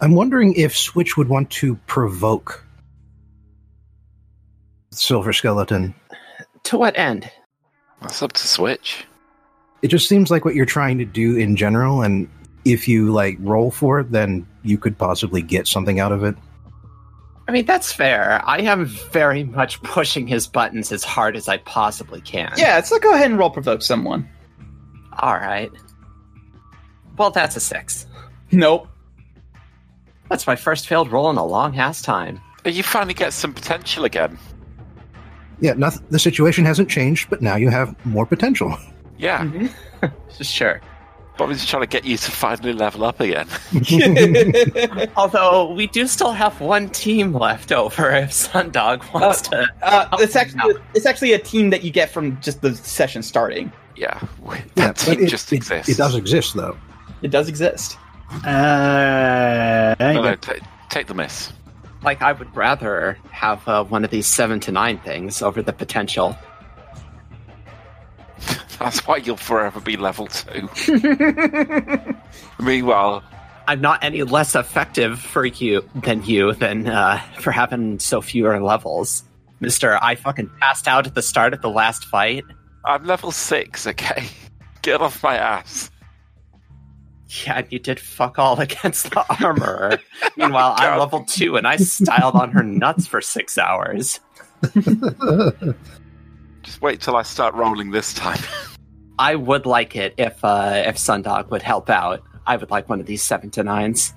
I'm 0.00 0.14
wondering 0.14 0.54
if 0.54 0.76
Switch 0.76 1.16
would 1.16 1.28
want 1.28 1.50
to 1.50 1.76
provoke 1.86 2.64
Silver 4.90 5.32
Skeleton. 5.32 5.94
To 6.64 6.78
what 6.78 6.98
end? 6.98 7.30
That's 8.02 8.22
up 8.22 8.32
to 8.32 8.48
Switch. 8.48 9.06
It 9.82 9.88
just 9.88 10.08
seems 10.08 10.30
like 10.30 10.44
what 10.44 10.54
you're 10.54 10.66
trying 10.66 10.98
to 10.98 11.04
do 11.04 11.36
in 11.36 11.56
general, 11.56 12.02
and 12.02 12.28
if 12.64 12.86
you 12.88 13.12
like 13.12 13.36
roll 13.40 13.70
for 13.70 14.00
it, 14.00 14.12
then 14.12 14.46
you 14.62 14.76
could 14.76 14.98
possibly 14.98 15.40
get 15.40 15.66
something 15.66 16.00
out 16.00 16.12
of 16.12 16.24
it. 16.24 16.36
I 17.50 17.52
mean, 17.52 17.66
that's 17.66 17.92
fair. 17.92 18.40
I 18.44 18.60
am 18.60 18.84
very 18.84 19.42
much 19.42 19.82
pushing 19.82 20.28
his 20.28 20.46
buttons 20.46 20.92
as 20.92 21.02
hard 21.02 21.34
as 21.34 21.48
I 21.48 21.56
possibly 21.56 22.20
can. 22.20 22.52
Yeah, 22.56 22.80
so 22.82 22.96
go 23.00 23.12
ahead 23.12 23.28
and 23.28 23.40
roll 23.40 23.50
provoke 23.50 23.82
someone. 23.82 24.28
All 25.18 25.34
right. 25.34 25.68
Well, 27.18 27.32
that's 27.32 27.56
a 27.56 27.60
six. 27.60 28.06
Nope. 28.52 28.86
That's 30.28 30.46
my 30.46 30.54
first 30.54 30.86
failed 30.86 31.10
roll 31.10 31.28
in 31.28 31.38
a 31.38 31.44
long 31.44 31.76
ass 31.76 32.02
time. 32.02 32.40
You 32.64 32.84
finally 32.84 33.14
get 33.14 33.32
some 33.32 33.52
potential 33.52 34.04
again. 34.04 34.38
Yeah, 35.58 35.72
noth- 35.72 36.08
the 36.08 36.20
situation 36.20 36.64
hasn't 36.64 36.88
changed, 36.88 37.30
but 37.30 37.42
now 37.42 37.56
you 37.56 37.68
have 37.68 37.96
more 38.06 38.26
potential. 38.26 38.78
Yeah, 39.18 39.44
mm-hmm. 39.44 40.06
Sure. 40.44 40.80
Bobby's 41.40 41.64
trying 41.64 41.80
to 41.82 41.86
get 41.86 42.04
you 42.04 42.18
to 42.18 42.30
finally 42.30 42.74
level 42.74 43.02
up 43.02 43.18
again. 43.18 43.46
Although 45.16 45.72
we 45.72 45.86
do 45.86 46.06
still 46.06 46.32
have 46.32 46.60
one 46.60 46.90
team 46.90 47.32
left 47.32 47.72
over 47.72 48.10
if 48.10 48.28
Sundog 48.30 49.10
wants 49.14 49.40
to. 49.48 49.66
Uh, 49.82 50.06
it's 50.20 50.36
actually 50.36 50.74
it's 50.94 51.06
actually 51.06 51.32
a 51.32 51.38
team 51.38 51.70
that 51.70 51.82
you 51.82 51.90
get 51.90 52.10
from 52.10 52.38
just 52.42 52.60
the 52.60 52.74
session 52.74 53.22
starting. 53.22 53.72
Yeah, 53.96 54.20
Yeah, 54.44 54.60
that 54.74 54.96
but 54.96 54.96
team 54.98 55.20
it, 55.24 55.28
just 55.30 55.50
it- 55.50 55.56
exists. 55.56 55.88
It 55.88 55.96
does 55.96 56.14
exist, 56.14 56.54
though. 56.54 56.76
It 57.22 57.30
does 57.30 57.48
exist. 57.48 57.96
Uh, 58.44 59.94
No, 59.98 60.22
no, 60.22 60.36
ta- 60.36 60.54
take 60.90 61.06
the 61.06 61.14
miss. 61.14 61.52
Like, 62.02 62.20
I 62.20 62.32
would 62.32 62.54
rather 62.54 63.16
have 63.30 63.66
uh, 63.66 63.84
one 63.84 64.04
of 64.04 64.10
these 64.10 64.26
seven 64.26 64.60
to 64.60 64.72
nine 64.72 64.98
things 64.98 65.40
over 65.40 65.62
the 65.62 65.72
potential. 65.72 66.36
That's 68.80 69.06
why 69.06 69.18
you'll 69.18 69.36
forever 69.36 69.78
be 69.78 69.98
level 69.98 70.26
two. 70.26 70.68
Meanwhile, 72.58 73.22
I'm 73.68 73.82
not 73.82 74.02
any 74.02 74.22
less 74.22 74.54
effective 74.54 75.20
for 75.20 75.44
you 75.44 75.86
than 75.94 76.24
you 76.24 76.54
than 76.54 76.86
uh, 76.86 77.20
for 77.38 77.50
having 77.52 77.98
so 77.98 78.22
fewer 78.22 78.58
levels, 78.58 79.22
Mister. 79.60 80.02
I 80.02 80.14
fucking 80.14 80.50
passed 80.60 80.88
out 80.88 81.06
at 81.06 81.14
the 81.14 81.20
start 81.20 81.52
of 81.52 81.60
the 81.60 81.68
last 81.68 82.06
fight. 82.06 82.44
I'm 82.84 83.04
level 83.04 83.32
six. 83.32 83.86
Okay, 83.86 84.28
get 84.82 85.02
off 85.02 85.22
my 85.22 85.36
ass. 85.36 85.90
Yeah, 87.44 87.58
and 87.58 87.66
you 87.70 87.78
did 87.78 88.00
fuck 88.00 88.38
all 88.38 88.58
against 88.60 89.10
the 89.10 89.44
armor. 89.44 89.98
Meanwhile, 90.38 90.74
I'm 90.78 90.98
level 90.98 91.24
two, 91.24 91.56
and 91.58 91.66
I 91.66 91.76
styled 91.76 92.34
on 92.34 92.50
her 92.52 92.62
nuts 92.62 93.06
for 93.06 93.20
six 93.20 93.58
hours. 93.58 94.20
Just 96.62 96.82
wait 96.82 97.00
till 97.02 97.16
I 97.16 97.22
start 97.22 97.54
rolling 97.54 97.90
this 97.90 98.14
time. 98.14 98.40
I 99.20 99.34
would 99.34 99.66
like 99.66 99.96
it 99.96 100.14
if 100.16 100.42
uh, 100.42 100.82
if 100.86 100.96
Sundog 100.96 101.50
would 101.50 101.60
help 101.60 101.90
out. 101.90 102.22
I 102.46 102.56
would 102.56 102.70
like 102.70 102.88
one 102.88 103.00
of 103.00 103.06
these 103.06 103.22
seven 103.22 103.50
to 103.50 103.62
nines, 103.62 104.14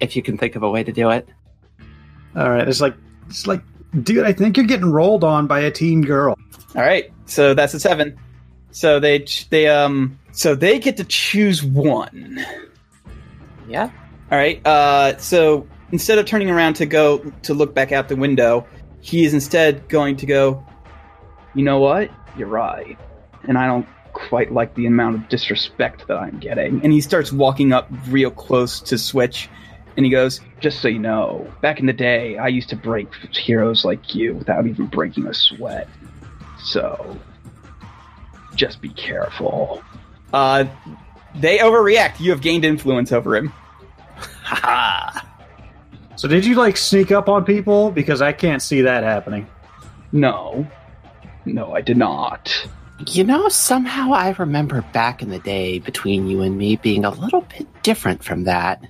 if 0.00 0.16
you 0.16 0.22
can 0.22 0.36
think 0.36 0.54
of 0.54 0.62
a 0.62 0.70
way 0.70 0.84
to 0.84 0.92
do 0.92 1.08
it. 1.08 1.26
all 2.36 2.50
right, 2.50 2.68
it's 2.68 2.82
like 2.82 2.94
it's 3.26 3.46
like, 3.46 3.62
dude, 4.02 4.26
I 4.26 4.34
think 4.34 4.58
you're 4.58 4.66
getting 4.66 4.90
rolled 4.90 5.24
on 5.24 5.46
by 5.46 5.60
a 5.60 5.70
teen 5.70 6.02
girl. 6.02 6.36
All 6.76 6.82
right, 6.82 7.10
so 7.24 7.54
that's 7.54 7.72
a 7.72 7.80
seven. 7.80 8.18
So 8.70 9.00
they 9.00 9.24
they 9.48 9.66
um 9.66 10.18
so 10.32 10.54
they 10.54 10.78
get 10.78 10.98
to 10.98 11.04
choose 11.04 11.64
one. 11.64 12.44
Yeah. 13.66 13.90
All 14.30 14.36
right. 14.36 14.60
Uh, 14.66 15.16
so 15.16 15.66
instead 15.90 16.18
of 16.18 16.26
turning 16.26 16.50
around 16.50 16.74
to 16.74 16.84
go 16.84 17.18
to 17.44 17.54
look 17.54 17.74
back 17.74 17.92
out 17.92 18.08
the 18.08 18.16
window, 18.16 18.66
he 19.00 19.24
is 19.24 19.32
instead 19.32 19.88
going 19.88 20.16
to 20.16 20.26
go. 20.26 20.62
You 21.54 21.64
know 21.64 21.78
what? 21.78 22.10
You're 22.36 22.48
right, 22.48 22.98
and 23.44 23.56
I 23.56 23.66
don't 23.66 23.86
quite 24.14 24.52
like 24.52 24.74
the 24.74 24.86
amount 24.86 25.16
of 25.16 25.28
disrespect 25.28 26.06
that 26.08 26.16
I'm 26.16 26.38
getting. 26.38 26.80
And 26.82 26.92
he 26.92 27.00
starts 27.02 27.30
walking 27.32 27.72
up 27.72 27.88
real 28.08 28.30
close 28.30 28.80
to 28.80 28.96
Switch, 28.96 29.48
and 29.96 30.06
he 30.06 30.10
goes, 30.10 30.40
"Just 30.60 30.80
so 30.80 30.88
you 30.88 30.98
know, 30.98 31.46
back 31.60 31.78
in 31.78 31.86
the 31.86 31.92
day, 31.92 32.38
I 32.38 32.48
used 32.48 32.68
to 32.70 32.76
break 32.76 33.08
heroes 33.32 33.84
like 33.84 34.14
you 34.14 34.34
without 34.34 34.66
even 34.66 34.86
breaking 34.86 35.26
a 35.26 35.34
sweat. 35.34 35.88
So 36.62 37.16
Just 38.54 38.80
be 38.80 38.88
careful. 38.90 39.82
Uh, 40.32 40.64
they 41.34 41.58
overreact. 41.58 42.20
You 42.20 42.30
have 42.30 42.40
gained 42.40 42.64
influence 42.64 43.10
over 43.12 43.36
him. 43.36 43.52
Haha. 44.44 45.20
So 46.16 46.28
did 46.28 46.46
you 46.46 46.54
like 46.54 46.76
sneak 46.76 47.10
up 47.10 47.28
on 47.28 47.44
people? 47.44 47.90
Because 47.90 48.22
I 48.22 48.32
can't 48.32 48.62
see 48.62 48.82
that 48.82 49.02
happening. 49.02 49.48
No. 50.12 50.66
No, 51.44 51.74
I 51.74 51.80
did 51.80 51.96
not. 51.96 52.48
You 52.98 53.24
know, 53.24 53.48
somehow 53.48 54.12
I 54.12 54.30
remember 54.38 54.82
back 54.92 55.20
in 55.20 55.30
the 55.30 55.40
day 55.40 55.78
between 55.80 56.28
you 56.28 56.42
and 56.42 56.56
me 56.56 56.76
being 56.76 57.04
a 57.04 57.10
little 57.10 57.42
bit 57.42 57.66
different 57.82 58.22
from 58.22 58.44
that. 58.44 58.82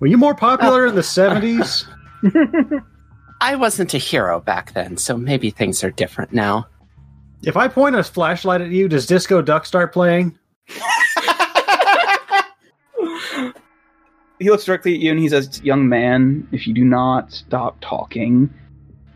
Were 0.00 0.06
you 0.06 0.16
more 0.16 0.32
oh. 0.32 0.36
popular 0.36 0.86
in 0.86 0.94
the 0.94 1.02
seventies? 1.02 1.86
I 3.40 3.56
wasn't 3.56 3.94
a 3.94 3.98
hero 3.98 4.40
back 4.40 4.72
then, 4.72 4.96
so 4.96 5.16
maybe 5.16 5.50
things 5.50 5.82
are 5.84 5.90
different 5.90 6.32
now. 6.32 6.66
if 7.44 7.56
I 7.56 7.68
point 7.68 7.96
a 7.96 8.02
flashlight 8.02 8.60
at 8.60 8.70
you, 8.70 8.88
does 8.88 9.06
Disco 9.06 9.42
Duck 9.42 9.66
start 9.66 9.92
playing? 9.92 10.38
He 14.38 14.50
looks 14.50 14.64
directly 14.64 14.94
at 14.94 15.00
you 15.00 15.10
and 15.10 15.18
he 15.18 15.28
says, 15.28 15.60
Young 15.62 15.88
man, 15.88 16.46
if 16.52 16.66
you 16.66 16.74
do 16.74 16.84
not 16.84 17.32
stop 17.32 17.76
talking, 17.80 18.52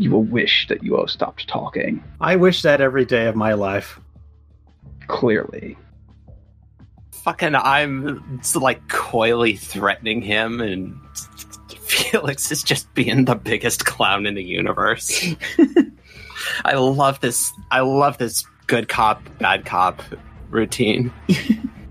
you 0.03 0.11
will 0.11 0.25
wish 0.25 0.67
that 0.69 0.83
you 0.83 0.97
have 0.97 1.11
stopped 1.11 1.49
talking. 1.49 2.03
I 2.21 2.37
wish 2.37 2.63
that 2.63 2.81
every 2.81 3.05
day 3.05 3.27
of 3.27 3.37
my 3.37 3.53
life. 3.55 4.01
Clearly. 5.07 5.77
Fucking, 7.13 7.55
I'm 7.55 8.41
like 8.55 8.89
coyly 8.89 9.57
threatening 9.57 10.23
him, 10.23 10.61
and 10.61 10.99
Felix 11.79 12.51
is 12.51 12.63
just 12.63 12.93
being 12.95 13.27
the 13.27 13.37
biggest 13.37 13.87
clown 13.87 14.27
in 14.27 14.35
the 14.35 14.43
universe. 14.43 15.35
I 16.65 16.75
love 16.75 17.21
this. 17.21 17.53
I 17.71 17.81
love 17.81 18.19
this 18.19 18.45
good 18.67 18.89
cop, 18.89 19.23
bad 19.39 19.65
cop 19.65 20.03
routine. 20.51 21.13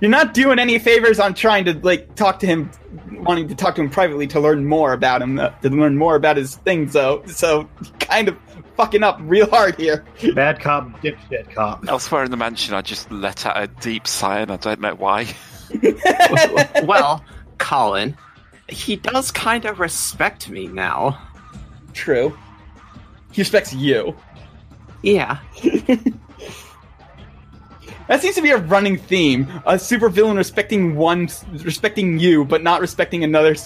You're 0.00 0.10
not 0.10 0.34
doing 0.34 0.58
any 0.58 0.78
favors 0.78 1.20
on 1.20 1.34
trying 1.34 1.64
to 1.66 1.74
like 1.80 2.14
talk 2.14 2.38
to 2.40 2.46
him, 2.46 2.70
wanting 3.10 3.48
to 3.48 3.54
talk 3.54 3.74
to 3.76 3.82
him 3.82 3.90
privately 3.90 4.26
to 4.28 4.40
learn 4.40 4.66
more 4.66 4.92
about 4.92 5.22
him, 5.22 5.38
uh, 5.38 5.50
to 5.60 5.70
learn 5.70 5.96
more 5.96 6.16
about 6.16 6.36
his 6.36 6.56
things. 6.56 6.92
So, 6.92 7.22
so 7.26 7.68
kind 8.00 8.28
of 8.28 8.36
fucking 8.76 9.02
up 9.02 9.18
real 9.22 9.48
hard 9.48 9.76
here. 9.76 10.04
Bad 10.34 10.60
cop, 10.60 10.88
dipshit 11.02 11.52
cop. 11.54 11.86
Elsewhere 11.88 12.24
in 12.24 12.30
the 12.30 12.36
mansion, 12.36 12.74
I 12.74 12.82
just 12.82 13.10
let 13.10 13.46
out 13.46 13.60
a 13.60 13.66
deep 13.66 14.06
sigh, 14.06 14.40
and 14.40 14.50
I 14.50 14.56
don't 14.56 14.80
know 14.80 14.94
why. 14.94 15.26
well, 16.84 17.24
Colin, 17.58 18.16
he 18.68 18.96
does 18.96 19.30
kind 19.30 19.64
of 19.64 19.80
respect 19.80 20.48
me 20.48 20.68
now. 20.68 21.20
True. 21.92 22.36
He 23.32 23.40
respects 23.40 23.72
you. 23.74 24.16
Yeah. 25.02 25.38
That 28.08 28.22
seems 28.22 28.36
to 28.36 28.42
be 28.42 28.50
a 28.50 28.58
running 28.58 28.96
theme. 28.98 29.48
A 29.66 29.74
supervillain 29.74 30.36
respecting 30.36 30.96
one, 30.96 31.28
respecting 31.52 32.18
you, 32.18 32.44
but 32.44 32.62
not 32.62 32.80
respecting 32.80 33.24
another 33.24 33.56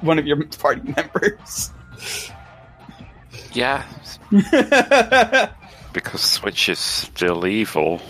one 0.00 0.18
of 0.18 0.26
your 0.26 0.42
party 0.44 0.82
members. 0.96 1.72
Yeah, 3.52 3.84
because 5.92 6.20
Switch 6.20 6.68
is 6.68 6.78
still 6.78 7.46
evil. 7.46 8.00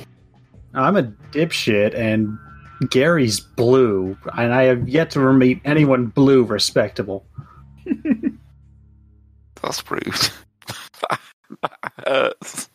I'm 0.74 0.96
a 0.96 1.04
dipshit, 1.32 1.94
and 1.94 2.38
Gary's 2.90 3.40
blue, 3.40 4.18
and 4.36 4.52
I 4.52 4.64
have 4.64 4.88
yet 4.88 5.10
to 5.12 5.32
meet 5.32 5.62
anyone 5.64 6.06
blue 6.06 6.44
respectable. 6.44 7.24
That's 9.62 9.90
rude. 9.90 10.04
that 11.62 11.92
hurts. 12.06 12.68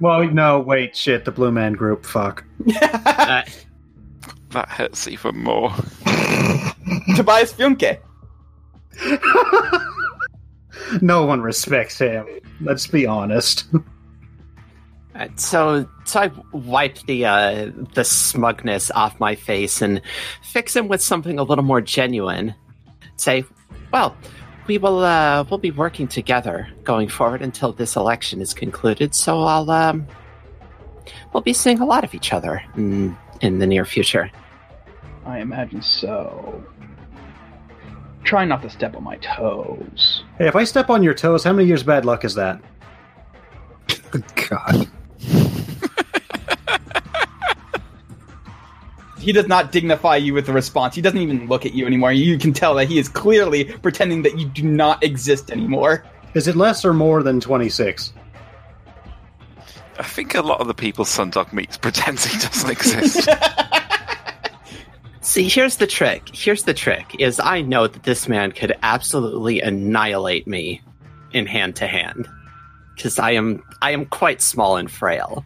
Well, 0.00 0.24
no, 0.24 0.58
wait, 0.60 0.96
shit, 0.96 1.24
the 1.24 1.30
Blue 1.30 1.52
Man 1.52 1.74
Group, 1.74 2.04
fuck. 2.04 2.44
Uh, 2.82 3.42
That 4.50 4.68
hurts 4.68 5.06
even 5.06 5.38
more. 5.38 5.70
Tobias 7.16 7.52
Funke. 7.52 7.98
no 11.02 11.24
one 11.24 11.40
respects 11.40 11.98
him. 11.98 12.26
Let's 12.60 12.86
be 12.86 13.06
honest. 13.06 13.64
So 15.36 15.86
so 16.04 16.20
I 16.20 16.30
wipe 16.52 16.98
the 17.06 17.26
uh, 17.26 17.70
the 17.94 18.04
smugness 18.04 18.90
off 18.92 19.18
my 19.20 19.34
face 19.34 19.82
and 19.82 20.00
fix 20.42 20.74
him 20.74 20.88
with 20.88 21.02
something 21.02 21.38
a 21.38 21.42
little 21.42 21.64
more 21.64 21.82
genuine. 21.82 22.54
Say, 23.16 23.44
well, 23.92 24.16
we 24.70 24.78
will 24.78 25.00
uh, 25.00 25.42
we'll 25.50 25.58
be 25.58 25.72
working 25.72 26.06
together 26.06 26.68
going 26.84 27.08
forward 27.08 27.42
until 27.42 27.72
this 27.72 27.96
election 27.96 28.40
is 28.40 28.54
concluded. 28.54 29.16
So 29.16 29.42
I'll 29.42 29.68
um, 29.68 30.06
we'll 31.32 31.42
be 31.42 31.52
seeing 31.52 31.80
a 31.80 31.84
lot 31.84 32.04
of 32.04 32.14
each 32.14 32.32
other 32.32 32.62
in, 32.76 33.16
in 33.40 33.58
the 33.58 33.66
near 33.66 33.84
future. 33.84 34.30
I 35.26 35.40
imagine 35.40 35.82
so. 35.82 36.64
Try 38.22 38.44
not 38.44 38.62
to 38.62 38.70
step 38.70 38.94
on 38.94 39.02
my 39.02 39.16
toes. 39.16 40.22
Hey, 40.38 40.46
if 40.46 40.54
I 40.54 40.62
step 40.62 40.88
on 40.88 41.02
your 41.02 41.14
toes, 41.14 41.42
how 41.42 41.52
many 41.52 41.66
years 41.66 41.82
bad 41.82 42.04
luck 42.04 42.24
is 42.24 42.36
that? 42.36 42.60
God. 44.48 44.88
He 49.20 49.32
does 49.32 49.46
not 49.46 49.70
dignify 49.70 50.16
you 50.16 50.34
with 50.34 50.48
a 50.48 50.52
response. 50.52 50.94
He 50.94 51.02
doesn't 51.02 51.18
even 51.18 51.46
look 51.46 51.66
at 51.66 51.74
you 51.74 51.86
anymore. 51.86 52.12
You 52.12 52.38
can 52.38 52.52
tell 52.52 52.74
that 52.76 52.88
he 52.88 52.98
is 52.98 53.08
clearly 53.08 53.64
pretending 53.64 54.22
that 54.22 54.38
you 54.38 54.46
do 54.46 54.62
not 54.62 55.02
exist 55.04 55.50
anymore. 55.50 56.04
Is 56.34 56.48
it 56.48 56.56
less 56.56 56.84
or 56.84 56.94
more 56.94 57.22
than 57.22 57.40
26? 57.40 58.12
I 59.98 60.02
think 60.02 60.34
a 60.34 60.40
lot 60.40 60.60
of 60.60 60.66
the 60.66 60.74
people 60.74 61.04
Sundog 61.04 61.52
meets 61.52 61.76
pretends 61.76 62.24
he 62.24 62.38
doesn't 62.38 62.70
exist. 62.70 63.28
See, 65.20 65.48
here's 65.48 65.76
the 65.76 65.86
trick. 65.86 66.34
Here's 66.34 66.62
the 66.62 66.72
trick: 66.72 67.14
is 67.18 67.38
I 67.38 67.60
know 67.60 67.86
that 67.86 68.04
this 68.04 68.26
man 68.26 68.52
could 68.52 68.74
absolutely 68.82 69.60
annihilate 69.60 70.46
me 70.46 70.80
in 71.32 71.46
hand 71.46 71.76
to 71.76 71.86
hand 71.86 72.26
because 72.96 73.18
I 73.18 73.32
am 73.32 73.62
I 73.82 73.90
am 73.90 74.06
quite 74.06 74.40
small 74.40 74.76
and 74.76 74.90
frail. 74.90 75.44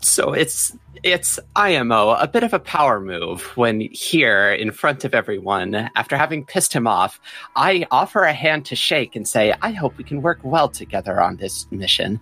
So 0.00 0.32
it's 0.32 0.76
it's 1.02 1.38
IMO 1.56 2.10
a 2.10 2.26
bit 2.26 2.42
of 2.42 2.52
a 2.52 2.58
power 2.58 3.00
move 3.00 3.42
when 3.56 3.80
here 3.92 4.52
in 4.52 4.70
front 4.70 5.04
of 5.04 5.14
everyone, 5.14 5.90
after 5.94 6.16
having 6.16 6.44
pissed 6.44 6.72
him 6.72 6.86
off, 6.86 7.20
I 7.56 7.86
offer 7.90 8.22
a 8.24 8.32
hand 8.32 8.66
to 8.66 8.76
shake 8.76 9.14
and 9.14 9.28
say, 9.28 9.54
"I 9.62 9.72
hope 9.72 9.96
we 9.98 10.04
can 10.04 10.22
work 10.22 10.40
well 10.42 10.68
together 10.68 11.20
on 11.20 11.36
this 11.36 11.66
mission." 11.70 12.18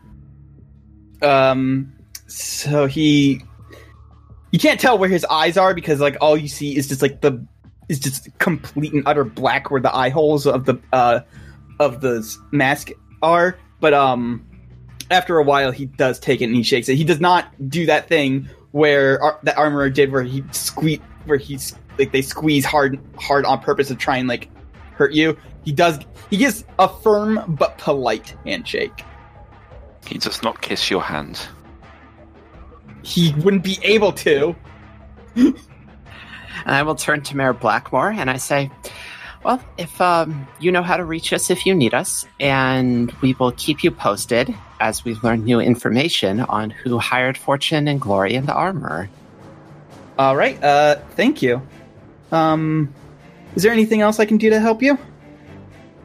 Um, 1.22 1.92
so 2.26 2.86
he, 2.86 3.42
you 4.50 4.58
can't 4.58 4.78
tell 4.78 4.98
where 4.98 5.08
his 5.08 5.24
eyes 5.24 5.56
are 5.56 5.74
because 5.74 6.00
like 6.00 6.16
all 6.20 6.36
you 6.36 6.48
see 6.48 6.76
is 6.76 6.88
just 6.88 7.02
like 7.02 7.20
the 7.20 7.44
is 7.88 7.98
just 7.98 8.28
complete 8.38 8.92
and 8.92 9.02
utter 9.06 9.24
black 9.24 9.70
where 9.70 9.80
the 9.80 9.94
eye 9.94 10.10
holes 10.10 10.46
of 10.46 10.66
the 10.66 10.76
uh 10.92 11.20
of 11.78 12.00
the 12.00 12.36
mask 12.50 12.90
are. 13.22 13.56
But 13.80 13.94
um, 13.94 14.47
after 15.10 15.38
a 15.38 15.42
while, 15.42 15.70
he 15.70 15.86
does 15.86 16.18
take 16.18 16.40
it 16.40 16.44
and 16.44 16.54
he 16.54 16.62
shakes 16.62 16.88
it. 16.88 16.96
He 16.96 17.04
does 17.04 17.20
not 17.20 17.52
do 17.68 17.86
that 17.86 18.08
thing 18.08 18.48
where 18.72 19.22
ar- 19.22 19.38
that 19.42 19.56
armorer 19.56 19.90
did, 19.90 20.12
where 20.12 20.22
he 20.22 20.44
squeeze, 20.52 21.00
where 21.26 21.38
he's 21.38 21.74
like 21.98 22.12
they 22.12 22.22
squeeze 22.22 22.64
hard, 22.64 22.98
hard 23.18 23.44
on 23.44 23.60
purpose 23.60 23.88
to 23.88 23.94
try 23.94 24.16
and 24.16 24.28
like 24.28 24.48
hurt 24.94 25.12
you. 25.12 25.36
He 25.64 25.72
does. 25.72 25.98
He 26.30 26.36
gives 26.36 26.64
a 26.78 26.88
firm 26.88 27.42
but 27.58 27.78
polite 27.78 28.34
handshake. 28.44 29.04
he 30.06 30.18
does 30.18 30.42
not 30.42 30.60
kiss 30.60 30.90
your 30.90 31.02
hand. 31.02 31.40
He 33.02 33.32
wouldn't 33.38 33.64
be 33.64 33.78
able 33.82 34.12
to. 34.12 34.54
And 36.66 36.74
I 36.74 36.82
will 36.82 36.96
turn 36.96 37.22
to 37.22 37.36
Mayor 37.36 37.54
Blackmore 37.54 38.10
and 38.10 38.28
I 38.28 38.36
say, 38.36 38.70
Well, 39.44 39.62
if 39.78 40.00
um, 40.00 40.48
you 40.58 40.72
know 40.72 40.82
how 40.82 40.96
to 40.96 41.04
reach 41.04 41.32
us 41.32 41.50
if 41.50 41.64
you 41.64 41.74
need 41.74 41.94
us, 41.94 42.26
and 42.40 43.12
we 43.22 43.34
will 43.34 43.52
keep 43.52 43.84
you 43.84 43.90
posted 43.90 44.54
as 44.80 45.04
we 45.04 45.14
learn 45.22 45.44
new 45.44 45.60
information 45.60 46.40
on 46.40 46.70
who 46.70 46.98
hired 46.98 47.38
Fortune 47.38 47.88
and 47.88 48.00
Glory 48.00 48.34
and 48.34 48.46
the 48.46 48.54
Armor. 48.54 49.08
All 50.18 50.36
right. 50.36 50.62
Uh, 50.62 50.96
thank 51.14 51.42
you. 51.42 51.62
Um, 52.32 52.92
is 53.54 53.62
there 53.62 53.72
anything 53.72 54.00
else 54.00 54.18
I 54.18 54.24
can 54.24 54.36
do 54.36 54.50
to 54.50 54.60
help 54.60 54.82
you? 54.82 54.98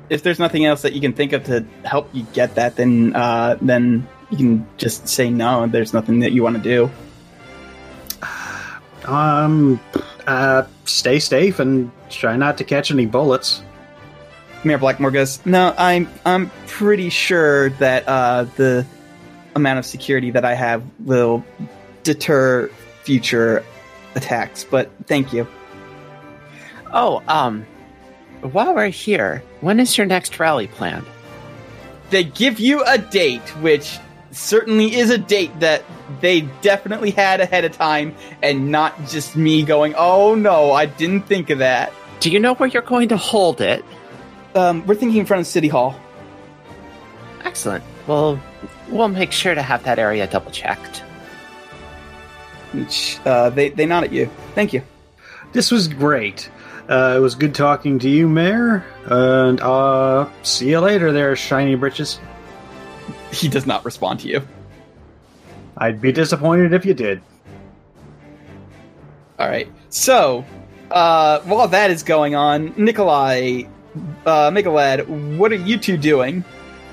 If 0.10 0.22
there's 0.22 0.40
nothing 0.40 0.66
else 0.66 0.84
that 0.84 0.94
you 0.94 1.02
can 1.02 1.14
think 1.14 1.34
of 1.34 1.46
to 1.46 1.66
help 1.84 2.10
you 2.14 2.26
get 2.34 2.56
that, 2.56 2.76
then 2.76 3.16
uh, 3.16 3.58
then 3.62 4.08
you 4.30 4.38
can 4.38 4.68
just 4.78 5.08
say 5.08 5.30
no. 5.30 5.66
There's 5.66 5.94
nothing 5.94 6.20
that 6.20 6.32
you 6.32 6.44
want 6.44 6.58
to 6.58 6.62
do. 6.62 6.92
Um, 9.06 9.80
uh, 10.28 10.64
stay 10.86 11.20
safe 11.20 11.60
and 11.60 11.92
try 12.10 12.36
not 12.38 12.58
to 12.58 12.64
catch 12.64 12.92
any 12.92 13.06
bullets. 13.06 13.62
Mayor 14.64 14.78
Blackmore 14.78 15.12
goes, 15.12 15.46
"No, 15.46 15.74
I'm 15.78 16.08
I'm 16.26 16.50
pretty 16.68 17.10
sure 17.10 17.70
that 17.72 18.08
uh, 18.08 18.46
the 18.56 18.86
amount 19.56 19.80
of 19.80 19.86
security 19.86 20.32
that 20.32 20.46
I 20.46 20.54
have 20.54 20.84
will 21.00 21.44
deter 22.04 22.70
future 23.04 23.64
attacks. 24.16 24.64
But 24.64 24.90
thank 25.06 25.34
you. 25.34 25.48
Oh, 26.92 27.24
um, 27.28 27.66
while 28.42 28.76
we're 28.76 28.90
here, 28.90 29.44
when 29.62 29.80
is 29.80 29.98
your 29.98 30.06
next 30.06 30.40
rally 30.40 30.68
planned? 30.68 31.06
They 32.10 32.24
give 32.24 32.60
you 32.60 32.84
a 32.86 32.98
date, 32.98 33.48
which 33.62 33.98
certainly 34.36 34.96
is 34.96 35.10
a 35.10 35.18
date 35.18 35.60
that 35.60 35.84
they 36.22 36.42
definitely 36.62 37.12
had 37.12 37.40
ahead 37.40 37.66
of 37.66 37.72
time, 37.72 38.16
and 38.42 38.72
not 38.72 39.08
just 39.08 39.36
me 39.36 39.64
going, 39.64 39.94
"Oh 39.98 40.36
no, 40.36 40.72
I 40.72 40.86
didn't 40.86 41.24
think 41.24 41.50
of 41.50 41.60
that." 41.60 41.94
Do 42.20 42.32
you 42.32 42.40
know 42.40 42.54
where 42.56 42.70
you're 42.70 42.82
going 42.82 43.10
to 43.10 43.18
hold 43.18 43.62
it? 43.62 43.84
Um, 44.56 44.86
we're 44.86 44.96
thinking 44.96 45.20
in 45.20 45.26
front 45.26 45.42
of 45.42 45.48
City 45.48 45.68
Hall. 45.68 45.96
Excellent. 47.44 47.84
Well, 48.08 48.40
we'll 48.90 49.08
make 49.08 49.32
sure 49.32 49.56
to 49.56 49.62
have 49.62 49.84
that 49.84 50.00
area 50.00 50.28
double 50.28 50.52
checked. 50.52 51.00
Which, 52.72 53.20
uh, 53.26 53.50
they 53.50 53.70
they 53.70 53.86
nod 53.86 54.06
at 54.06 54.12
you. 54.12 54.30
Thank 54.56 54.74
you. 54.74 54.82
This 55.52 55.72
was 55.72 55.88
great. 55.88 56.50
Uh, 56.90 57.14
it 57.16 57.20
was 57.20 57.36
good 57.36 57.56
talking 57.56 58.00
to 58.00 58.10
you, 58.10 58.28
Mayor. 58.28 58.84
And 59.06 59.62
uh, 59.62 60.28
see 60.42 60.70
you 60.70 60.80
later 60.80 61.12
there, 61.12 61.36
Shiny 61.36 61.76
Britches. 61.76 62.20
He 63.34 63.48
does 63.48 63.66
not 63.66 63.84
respond 63.84 64.20
to 64.22 64.28
you. 64.28 64.48
I'd 65.78 66.00
be 66.00 66.12
disappointed 66.12 66.74
if 66.74 66.86
you 66.86 66.94
did. 66.94 67.22
All 69.40 69.48
right. 69.48 69.68
So, 69.90 70.46
uh, 70.92 71.40
while 71.42 71.68
that 71.68 71.90
is 71.90 72.04
going 72.04 72.36
on, 72.36 72.74
Nikolai, 72.78 73.64
uh, 74.26 74.52
Megalad, 74.52 75.08
what 75.38 75.52
are 75.52 75.56
you 75.56 75.78
two 75.78 75.98
doing? 75.98 76.44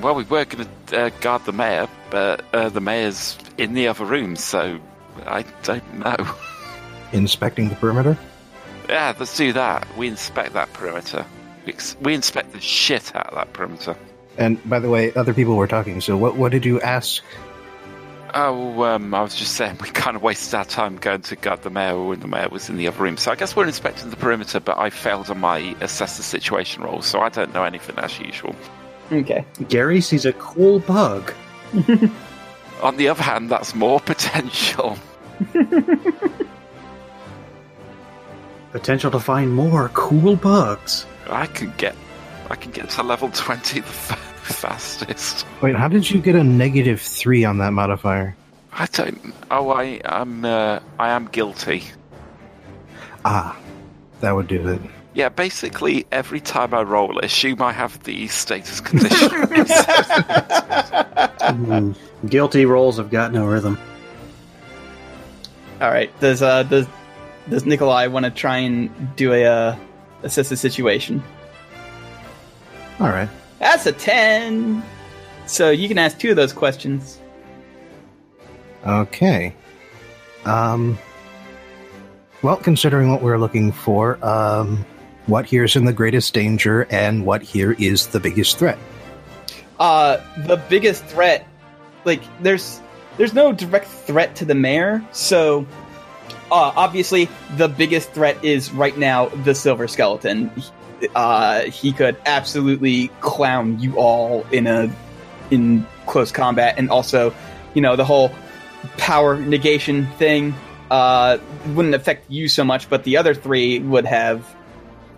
Well, 0.00 0.14
we 0.14 0.24
were 0.24 0.46
going 0.46 0.66
to 0.86 0.98
uh, 0.98 1.10
guard 1.20 1.44
the 1.44 1.52
mayor, 1.52 1.88
but 2.10 2.42
uh, 2.54 2.70
the 2.70 2.80
mayor's 2.80 3.36
in 3.58 3.74
the 3.74 3.88
other 3.88 4.04
room, 4.06 4.36
so 4.36 4.80
I 5.26 5.44
don't 5.62 5.98
know. 5.98 6.16
Inspecting 7.12 7.68
the 7.68 7.74
perimeter? 7.74 8.16
Yeah, 8.88 9.14
let's 9.18 9.36
do 9.36 9.52
that. 9.52 9.86
We 9.96 10.08
inspect 10.08 10.54
that 10.54 10.72
perimeter. 10.72 11.26
We, 11.66 11.72
ex- 11.74 11.96
we 12.00 12.14
inspect 12.14 12.52
the 12.52 12.60
shit 12.60 13.14
out 13.14 13.26
of 13.28 13.34
that 13.34 13.52
perimeter. 13.52 13.96
And 14.40 14.58
by 14.68 14.80
the 14.80 14.88
way, 14.88 15.12
other 15.14 15.32
people 15.34 15.54
were 15.54 15.68
talking, 15.68 16.00
so 16.00 16.16
what, 16.16 16.34
what 16.34 16.50
did 16.50 16.64
you 16.64 16.80
ask? 16.80 17.22
Oh, 18.32 18.82
um, 18.84 19.12
I 19.12 19.22
was 19.22 19.34
just 19.34 19.54
saying 19.54 19.78
we 19.82 19.90
kind 19.90 20.16
of 20.16 20.22
wasted 20.22 20.54
our 20.54 20.64
time 20.64 20.96
going 20.96 21.20
to 21.22 21.36
guard 21.36 21.62
the 21.62 21.70
mayor 21.70 22.02
when 22.02 22.20
the 22.20 22.28
mayor 22.28 22.48
was 22.48 22.70
in 22.70 22.76
the 22.76 22.86
other 22.88 23.02
room. 23.02 23.16
So 23.16 23.30
I 23.30 23.34
guess 23.34 23.54
we're 23.54 23.66
inspecting 23.66 24.08
the 24.08 24.16
perimeter, 24.16 24.60
but 24.60 24.78
I 24.78 24.88
failed 24.90 25.30
on 25.30 25.40
my 25.40 25.76
assess 25.80 26.16
the 26.16 26.22
situation 26.22 26.82
roll, 26.82 27.02
so 27.02 27.20
I 27.20 27.28
don't 27.28 27.52
know 27.52 27.64
anything 27.64 27.98
as 27.98 28.18
usual. 28.18 28.54
Okay. 29.12 29.44
Gary 29.68 30.00
sees 30.00 30.24
a 30.24 30.32
cool 30.34 30.78
bug. 30.78 31.34
On 32.82 32.96
the 32.96 33.08
other 33.08 33.22
hand, 33.22 33.50
that's 33.50 33.74
more 33.74 34.00
potential. 34.06 34.96
Potential 38.72 39.10
to 39.10 39.18
find 39.18 39.52
more 39.52 39.88
cool 39.94 40.36
bugs. 40.36 41.04
I 41.28 41.46
can 41.46 41.72
get, 41.76 41.96
I 42.48 42.54
can 42.54 42.70
get 42.70 42.88
to 42.90 43.02
level 43.02 43.28
twenty 43.30 43.80
the 43.80 43.86
fa- 43.86 44.16
fastest. 44.52 45.46
Wait, 45.60 45.76
how 45.76 45.88
did 45.88 46.10
you 46.10 46.20
get 46.20 46.34
a 46.34 46.44
negative 46.44 47.00
three 47.00 47.44
on 47.44 47.58
that 47.58 47.72
modifier? 47.72 48.36
I 48.72 48.86
don't. 48.86 49.34
Oh, 49.50 49.70
I 49.70 50.00
am. 50.04 50.44
Uh, 50.44 50.80
I 50.98 51.10
am 51.10 51.26
guilty. 51.26 51.84
Ah, 53.24 53.58
that 54.20 54.32
would 54.32 54.46
do 54.48 54.68
it. 54.68 54.80
Yeah, 55.12 55.28
basically 55.28 56.06
every 56.12 56.40
time 56.40 56.72
I 56.72 56.82
roll, 56.82 57.18
assume 57.18 57.60
I 57.62 57.72
have 57.72 58.02
the 58.04 58.28
status 58.28 58.80
condition. 58.80 59.30
Hmm. 61.40 61.92
Guilty 62.28 62.66
rolls 62.66 62.98
have 62.98 63.10
got 63.10 63.32
no 63.32 63.46
rhythm. 63.46 63.78
All 65.80 65.90
right. 65.90 66.10
Does 66.20 66.42
uh 66.42 66.62
does 66.64 66.86
does 67.48 67.64
Nikolai 67.64 68.06
want 68.06 68.24
to 68.24 68.30
try 68.30 68.58
and 68.58 69.16
do 69.16 69.32
a 69.32 69.44
uh, 69.44 69.76
assess 70.22 70.50
the 70.50 70.56
situation? 70.56 71.22
All 73.00 73.08
right. 73.08 73.28
That's 73.60 73.86
a 73.86 73.92
ten. 73.92 74.82
So 75.46 75.70
you 75.70 75.86
can 75.86 75.98
ask 75.98 76.18
two 76.18 76.30
of 76.30 76.36
those 76.36 76.52
questions. 76.52 77.20
Okay. 78.84 79.54
Um. 80.44 80.98
Well, 82.42 82.56
considering 82.56 83.12
what 83.12 83.20
we're 83.20 83.38
looking 83.38 83.70
for, 83.70 84.18
um, 84.24 84.84
what 85.26 85.44
here's 85.44 85.76
in 85.76 85.84
the 85.84 85.92
greatest 85.92 86.32
danger, 86.32 86.86
and 86.90 87.26
what 87.26 87.42
here 87.42 87.72
is 87.72 88.06
the 88.08 88.18
biggest 88.18 88.58
threat? 88.58 88.78
Uh, 89.78 90.18
the 90.46 90.56
biggest 90.56 91.04
threat, 91.04 91.46
like 92.04 92.22
there's 92.42 92.80
there's 93.18 93.34
no 93.34 93.52
direct 93.52 93.88
threat 93.88 94.34
to 94.36 94.46
the 94.46 94.54
mayor, 94.54 95.04
so 95.12 95.66
uh, 96.50 96.72
obviously 96.74 97.28
the 97.56 97.68
biggest 97.68 98.10
threat 98.12 98.42
is 98.42 98.72
right 98.72 98.96
now 98.96 99.26
the 99.44 99.54
silver 99.54 99.86
skeleton. 99.86 100.50
Uh, 101.14 101.62
he 101.62 101.92
could 101.92 102.16
absolutely 102.26 103.08
clown 103.20 103.78
you 103.80 103.96
all 103.96 104.44
in 104.52 104.66
a 104.66 104.94
in 105.50 105.86
close 106.06 106.30
combat, 106.32 106.76
and 106.78 106.90
also, 106.90 107.34
you 107.74 107.82
know, 107.82 107.96
the 107.96 108.04
whole 108.04 108.30
power 108.96 109.38
negation 109.38 110.06
thing 110.12 110.54
uh, 110.90 111.38
wouldn't 111.68 111.94
affect 111.94 112.30
you 112.30 112.48
so 112.48 112.64
much, 112.64 112.88
but 112.88 113.04
the 113.04 113.16
other 113.16 113.34
three 113.34 113.78
would 113.78 114.06
have 114.06 114.44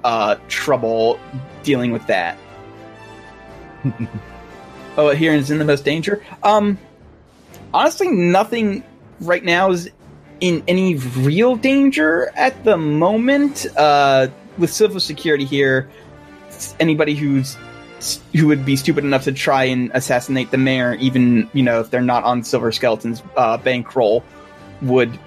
uh, 0.04 0.36
trouble 0.48 1.18
dealing 1.62 1.92
with 1.92 2.06
that. 2.06 2.36
oh, 4.96 5.10
here 5.10 5.32
is 5.32 5.50
in 5.50 5.58
the 5.58 5.64
most 5.64 5.84
danger. 5.84 6.22
Um, 6.42 6.78
honestly, 7.72 8.08
nothing 8.08 8.84
right 9.20 9.44
now 9.44 9.70
is 9.70 9.90
in 10.40 10.62
any 10.66 10.96
real 10.96 11.56
danger 11.56 12.30
at 12.34 12.64
the 12.64 12.76
moment. 12.76 13.66
Uh, 13.76 14.28
with 14.58 14.72
civil 14.72 15.00
security 15.00 15.44
here, 15.44 15.88
anybody 16.80 17.14
who's 17.14 17.56
who 18.34 18.48
would 18.48 18.64
be 18.64 18.74
stupid 18.74 19.04
enough 19.04 19.24
to 19.24 19.32
try 19.32 19.64
and 19.64 19.90
assassinate 19.94 20.50
the 20.50 20.58
mayor, 20.58 20.94
even 20.94 21.48
you 21.52 21.62
know 21.62 21.80
if 21.80 21.90
they're 21.90 22.00
not 22.00 22.24
on 22.24 22.42
Silver 22.42 22.72
Skeleton's 22.72 23.22
uh, 23.36 23.56
bankroll, 23.58 24.24
would 24.82 25.18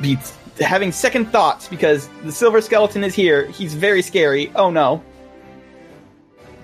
be 0.00 0.16
having 0.60 0.92
second 0.92 1.26
thoughts 1.26 1.68
because 1.68 2.08
the 2.22 2.32
Silver 2.32 2.60
Skeleton 2.60 3.02
is 3.04 3.14
here. 3.14 3.46
He's 3.46 3.74
very 3.74 4.02
scary. 4.02 4.52
Oh 4.54 4.70
no! 4.70 5.02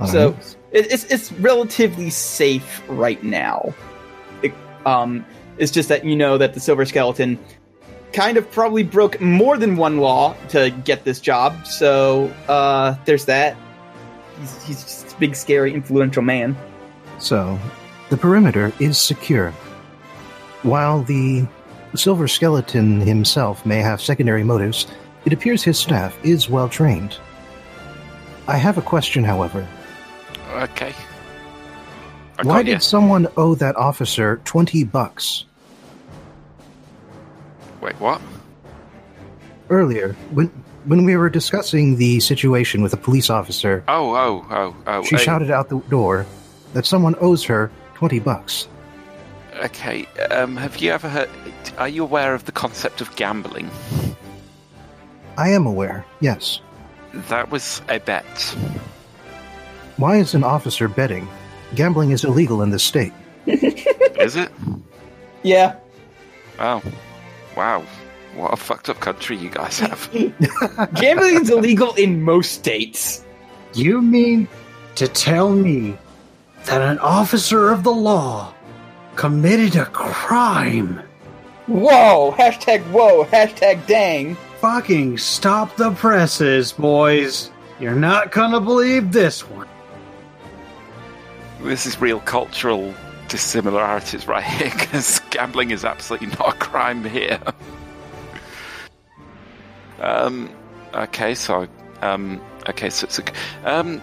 All 0.00 0.06
So 0.06 0.30
right. 0.30 0.56
it, 0.72 0.92
it's 0.92 1.04
it's 1.04 1.32
relatively 1.32 2.10
safe 2.10 2.82
right 2.88 3.22
now. 3.22 3.74
It, 4.42 4.54
um, 4.86 5.26
it's 5.58 5.72
just 5.72 5.88
that 5.88 6.04
you 6.04 6.16
know 6.16 6.38
that 6.38 6.54
the 6.54 6.60
Silver 6.60 6.84
Skeleton 6.84 7.38
kind 8.12 8.36
of 8.36 8.50
probably 8.50 8.82
broke 8.82 9.20
more 9.20 9.56
than 9.56 9.76
one 9.76 9.98
law 9.98 10.34
to 10.48 10.70
get 10.84 11.04
this 11.04 11.20
job. 11.20 11.66
So 11.66 12.26
uh, 12.48 12.96
there's 13.04 13.24
that. 13.26 13.56
He's, 14.38 14.64
he's 14.64 14.82
just 14.82 15.12
a 15.14 15.18
big, 15.18 15.36
scary, 15.36 15.72
influential 15.74 16.22
man. 16.22 16.56
So, 17.18 17.58
the 18.08 18.16
perimeter 18.16 18.72
is 18.80 18.96
secure. 18.98 19.50
While 20.62 21.02
the 21.02 21.46
Silver 21.94 22.26
Skeleton 22.28 23.00
himself 23.00 23.66
may 23.66 23.78
have 23.80 24.00
secondary 24.00 24.42
motives, 24.42 24.86
it 25.24 25.32
appears 25.32 25.62
his 25.62 25.78
staff 25.78 26.16
is 26.24 26.48
well 26.48 26.68
trained. 26.68 27.18
I 28.48 28.56
have 28.56 28.78
a 28.78 28.82
question, 28.82 29.22
however. 29.22 29.66
okay. 30.50 30.94
I 32.38 32.42
Why 32.42 32.62
did 32.62 32.72
you. 32.72 32.80
someone 32.80 33.28
owe 33.36 33.54
that 33.56 33.76
officer 33.76 34.40
20 34.44 34.84
bucks? 34.84 35.44
Wait, 37.80 37.94
what? 38.00 38.20
Earlier, 39.68 40.14
when 40.32 40.46
when 40.84 41.04
we 41.04 41.14
were 41.16 41.28
discussing 41.30 41.96
the 41.96 42.20
situation 42.20 42.82
with 42.82 42.92
a 42.92 42.96
police 42.96 43.30
officer, 43.30 43.84
Oh, 43.88 44.14
oh, 44.14 44.46
oh, 44.50 44.76
oh. 44.86 45.02
she 45.04 45.16
uh, 45.16 45.18
shouted 45.18 45.50
out 45.50 45.68
the 45.68 45.78
door 45.90 46.26
that 46.72 46.86
someone 46.86 47.14
owes 47.20 47.44
her 47.44 47.70
20 47.94 48.18
bucks. 48.20 48.66
Okay. 49.62 50.06
Um, 50.30 50.56
have 50.56 50.78
you 50.78 50.90
ever 50.90 51.08
heard? 51.08 51.28
Are 51.76 51.88
you 51.88 52.02
aware 52.02 52.34
of 52.34 52.44
the 52.46 52.52
concept 52.52 53.00
of 53.00 53.14
gambling? 53.16 53.70
I 55.36 55.50
am 55.50 55.66
aware, 55.66 56.04
yes. 56.20 56.60
That 57.28 57.50
was 57.50 57.82
a 57.88 57.98
bet. 58.00 58.24
Why 59.98 60.16
is 60.16 60.34
an 60.34 60.44
officer 60.44 60.88
betting? 60.88 61.28
Gambling 61.74 62.10
is 62.10 62.24
illegal 62.24 62.62
in 62.62 62.70
this 62.70 62.82
state. 62.84 63.12
Is 63.46 64.36
it? 64.36 64.50
Yeah. 65.42 65.76
Oh, 66.58 66.82
wow. 67.56 67.84
What 68.34 68.52
a 68.52 68.56
fucked 68.56 68.88
up 68.88 69.00
country 69.00 69.36
you 69.36 69.50
guys 69.50 69.80
have. 69.80 70.08
Gambling 70.94 71.40
is 71.40 71.50
illegal 71.50 71.94
in 71.94 72.22
most 72.22 72.52
states. 72.52 73.24
You 73.74 74.00
mean 74.00 74.48
to 74.94 75.08
tell 75.08 75.50
me 75.50 75.96
that 76.64 76.80
an 76.80 76.98
officer 77.00 77.70
of 77.70 77.82
the 77.82 77.92
law 77.92 78.54
committed 79.16 79.76
a 79.76 79.86
crime? 79.86 81.02
Whoa! 81.66 82.34
Hashtag 82.38 82.82
whoa! 82.90 83.24
Hashtag 83.24 83.86
dang! 83.86 84.36
Fucking 84.60 85.18
stop 85.18 85.76
the 85.76 85.90
presses, 85.92 86.72
boys. 86.72 87.50
You're 87.80 87.94
not 87.94 88.30
gonna 88.30 88.60
believe 88.60 89.12
this 89.12 89.40
one. 89.48 89.66
this 91.62 91.86
is 91.86 92.00
real 92.00 92.20
cultural 92.20 92.94
dissimilarities 93.30 94.26
right 94.28 94.44
here, 94.58 94.70
because 94.70 95.20
gambling 95.30 95.70
is 95.70 95.84
absolutely 95.84 96.28
not 96.28 96.54
a 96.54 96.58
crime 96.58 97.04
here. 97.04 97.40
um, 100.00 100.50
okay, 100.94 101.34
so, 101.34 101.66
um, 102.02 102.40
okay, 102.68 102.90
so 102.90 103.06
it's 103.06 103.18
a, 103.18 103.24
um, 103.64 104.02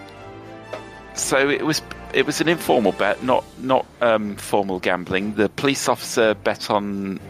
so 1.14 1.48
it 1.48 1.64
was 1.64 1.82
it 2.14 2.24
was 2.26 2.40
an 2.40 2.48
informal 2.48 2.92
bet, 2.92 3.22
not 3.22 3.44
not 3.58 3.86
um, 4.00 4.36
formal 4.36 4.80
gambling. 4.80 5.34
The 5.34 5.48
police 5.50 5.88
officer 5.88 6.34
bet 6.34 6.70
on 6.70 7.20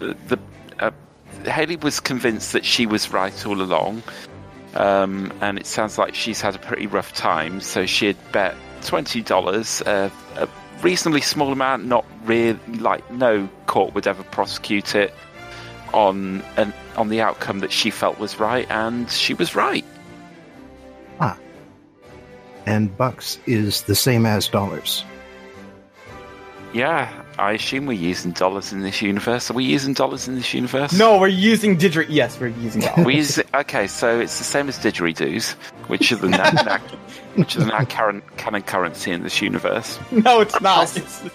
uh, 0.00 0.14
the. 0.28 0.38
Uh, 0.78 0.90
Haley 1.44 1.76
was 1.76 2.00
convinced 2.00 2.52
that 2.54 2.64
she 2.64 2.86
was 2.86 3.12
right 3.12 3.46
all 3.46 3.60
along, 3.60 4.02
um, 4.74 5.32
and 5.40 5.58
it 5.58 5.66
sounds 5.66 5.98
like 5.98 6.14
she's 6.14 6.40
had 6.40 6.54
a 6.54 6.58
pretty 6.58 6.86
rough 6.86 7.12
time. 7.12 7.60
So 7.60 7.84
she 7.86 8.06
had 8.06 8.32
bet 8.32 8.54
twenty 8.82 9.20
dollars, 9.20 9.82
uh, 9.82 10.10
a 10.36 10.48
reasonably 10.82 11.20
small 11.20 11.52
amount, 11.52 11.84
not 11.84 12.04
really 12.24 12.58
like 12.78 13.08
no 13.10 13.48
court 13.66 13.94
would 13.94 14.06
ever 14.06 14.22
prosecute 14.24 14.94
it 14.94 15.12
on 15.92 16.42
an 16.56 16.72
on 16.96 17.08
the 17.08 17.20
outcome 17.20 17.60
that 17.60 17.72
she 17.72 17.90
felt 17.90 18.18
was 18.18 18.38
right, 18.38 18.66
and 18.70 19.10
she 19.10 19.34
was 19.34 19.54
right. 19.54 19.84
Ah, 21.20 21.38
And 22.66 22.96
bucks 22.96 23.38
is 23.46 23.82
the 23.82 23.94
same 23.94 24.26
as 24.26 24.48
dollars. 24.48 25.04
Yeah, 26.72 27.10
I 27.38 27.52
assume 27.52 27.84
we're 27.86 27.92
using 27.92 28.30
dollars 28.32 28.72
in 28.72 28.80
this 28.80 29.02
universe. 29.02 29.50
Are 29.50 29.54
we 29.54 29.64
using 29.64 29.92
dollars 29.92 30.26
in 30.26 30.36
this 30.36 30.54
universe? 30.54 30.92
No, 30.94 31.18
we're 31.18 31.28
using 31.28 31.76
didgeridoo. 31.76 32.06
Yes, 32.08 32.40
we're 32.40 32.46
using 32.48 32.80
dollars. 32.80 33.04
We 33.06 33.16
use 33.16 33.38
okay, 33.54 33.86
so 33.86 34.20
it's 34.20 34.38
the 34.38 34.44
same 34.44 34.68
as 34.68 34.78
didgeridoos, 34.78 35.52
which 35.88 36.12
are 36.12 36.16
the 36.16 36.28
na- 36.30 36.50
na- 36.64 36.78
which 37.34 37.56
is 37.56 37.64
the 37.64 37.68
now 37.70 37.84
current 37.84 38.24
canon 38.38 38.62
currency 38.62 39.10
in 39.10 39.22
this 39.22 39.42
universe. 39.42 39.98
no, 40.10 40.40
it's 40.40 40.58
not. 40.60 40.96
It's- 40.96 41.28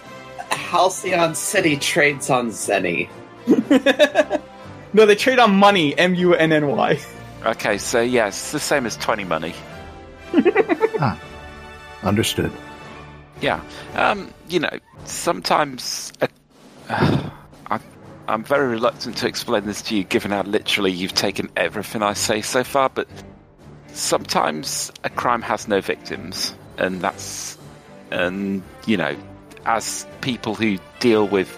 Halcyon 0.50 1.36
City 1.36 1.78
trades 1.78 2.30
on 2.30 2.50
Zenny. 2.50 3.08
no, 4.94 5.06
they 5.06 5.16
trade 5.16 5.40
on 5.40 5.56
money. 5.56 5.98
M 5.98 6.16
U 6.16 6.34
N 6.34 6.52
N 6.52 6.68
Y. 6.68 7.00
Okay, 7.46 7.78
so 7.78 8.02
yeah, 8.02 8.28
it's 8.28 8.52
the 8.52 8.60
same 8.60 8.86
as 8.86 8.98
twenty 8.98 9.24
money. 9.24 9.54
ah, 11.00 11.20
Understood. 12.04 12.52
Yeah, 13.42 13.62
um, 13.96 14.32
you 14.50 14.60
know, 14.60 14.80
sometimes 15.06 16.14
uh, 16.22 16.28
I'm 17.68 17.82
I'm 18.28 18.44
very 18.44 18.68
reluctant 18.68 19.18
to 19.18 19.28
explain 19.28 19.66
this 19.66 19.82
to 19.84 19.96
you, 19.96 20.04
given 20.04 20.32
how 20.32 20.44
literally 20.44 20.92
you've 20.92 21.16
taken 21.16 21.50
everything 21.58 22.04
I 22.04 22.14
say 22.14 22.42
so 22.42 22.64
far. 22.64 22.90
But 22.90 23.08
sometimes 23.94 24.92
a 25.04 25.10
crime 25.10 25.42
has 25.42 25.68
no 25.68 25.82
victims, 25.82 26.54
and 26.78 27.02
that's 27.02 27.58
and 28.12 28.62
you 28.86 28.98
know, 28.98 29.16
as 29.66 30.06
people 30.22 30.54
who 30.54 30.78
deal 31.00 31.28
with 31.28 31.58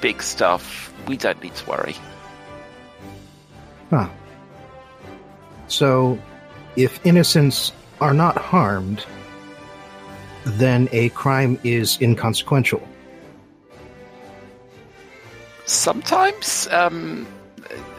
big 0.00 0.22
stuff, 0.22 0.92
we 1.08 1.16
don't 1.16 1.42
need 1.42 1.54
to 1.56 1.68
worry. 1.68 1.96
Huh. 3.90 4.08
So, 5.68 6.18
if 6.76 7.04
innocents 7.04 7.72
are 8.00 8.14
not 8.14 8.36
harmed, 8.36 9.04
then 10.46 10.88
a 10.92 11.08
crime 11.10 11.58
is 11.64 12.00
inconsequential. 12.00 12.80
Sometimes, 15.64 16.68
um, 16.68 17.26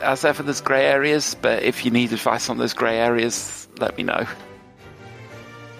as 0.01 0.23
ever, 0.23 0.41
there's 0.41 0.61
grey 0.61 0.85
areas. 0.85 1.35
But 1.35 1.63
if 1.63 1.83
you 1.83 1.91
need 1.91 2.13
advice 2.13 2.49
on 2.49 2.57
those 2.57 2.73
grey 2.73 2.97
areas, 2.97 3.67
let 3.79 3.97
me 3.97 4.03
know. 4.03 4.25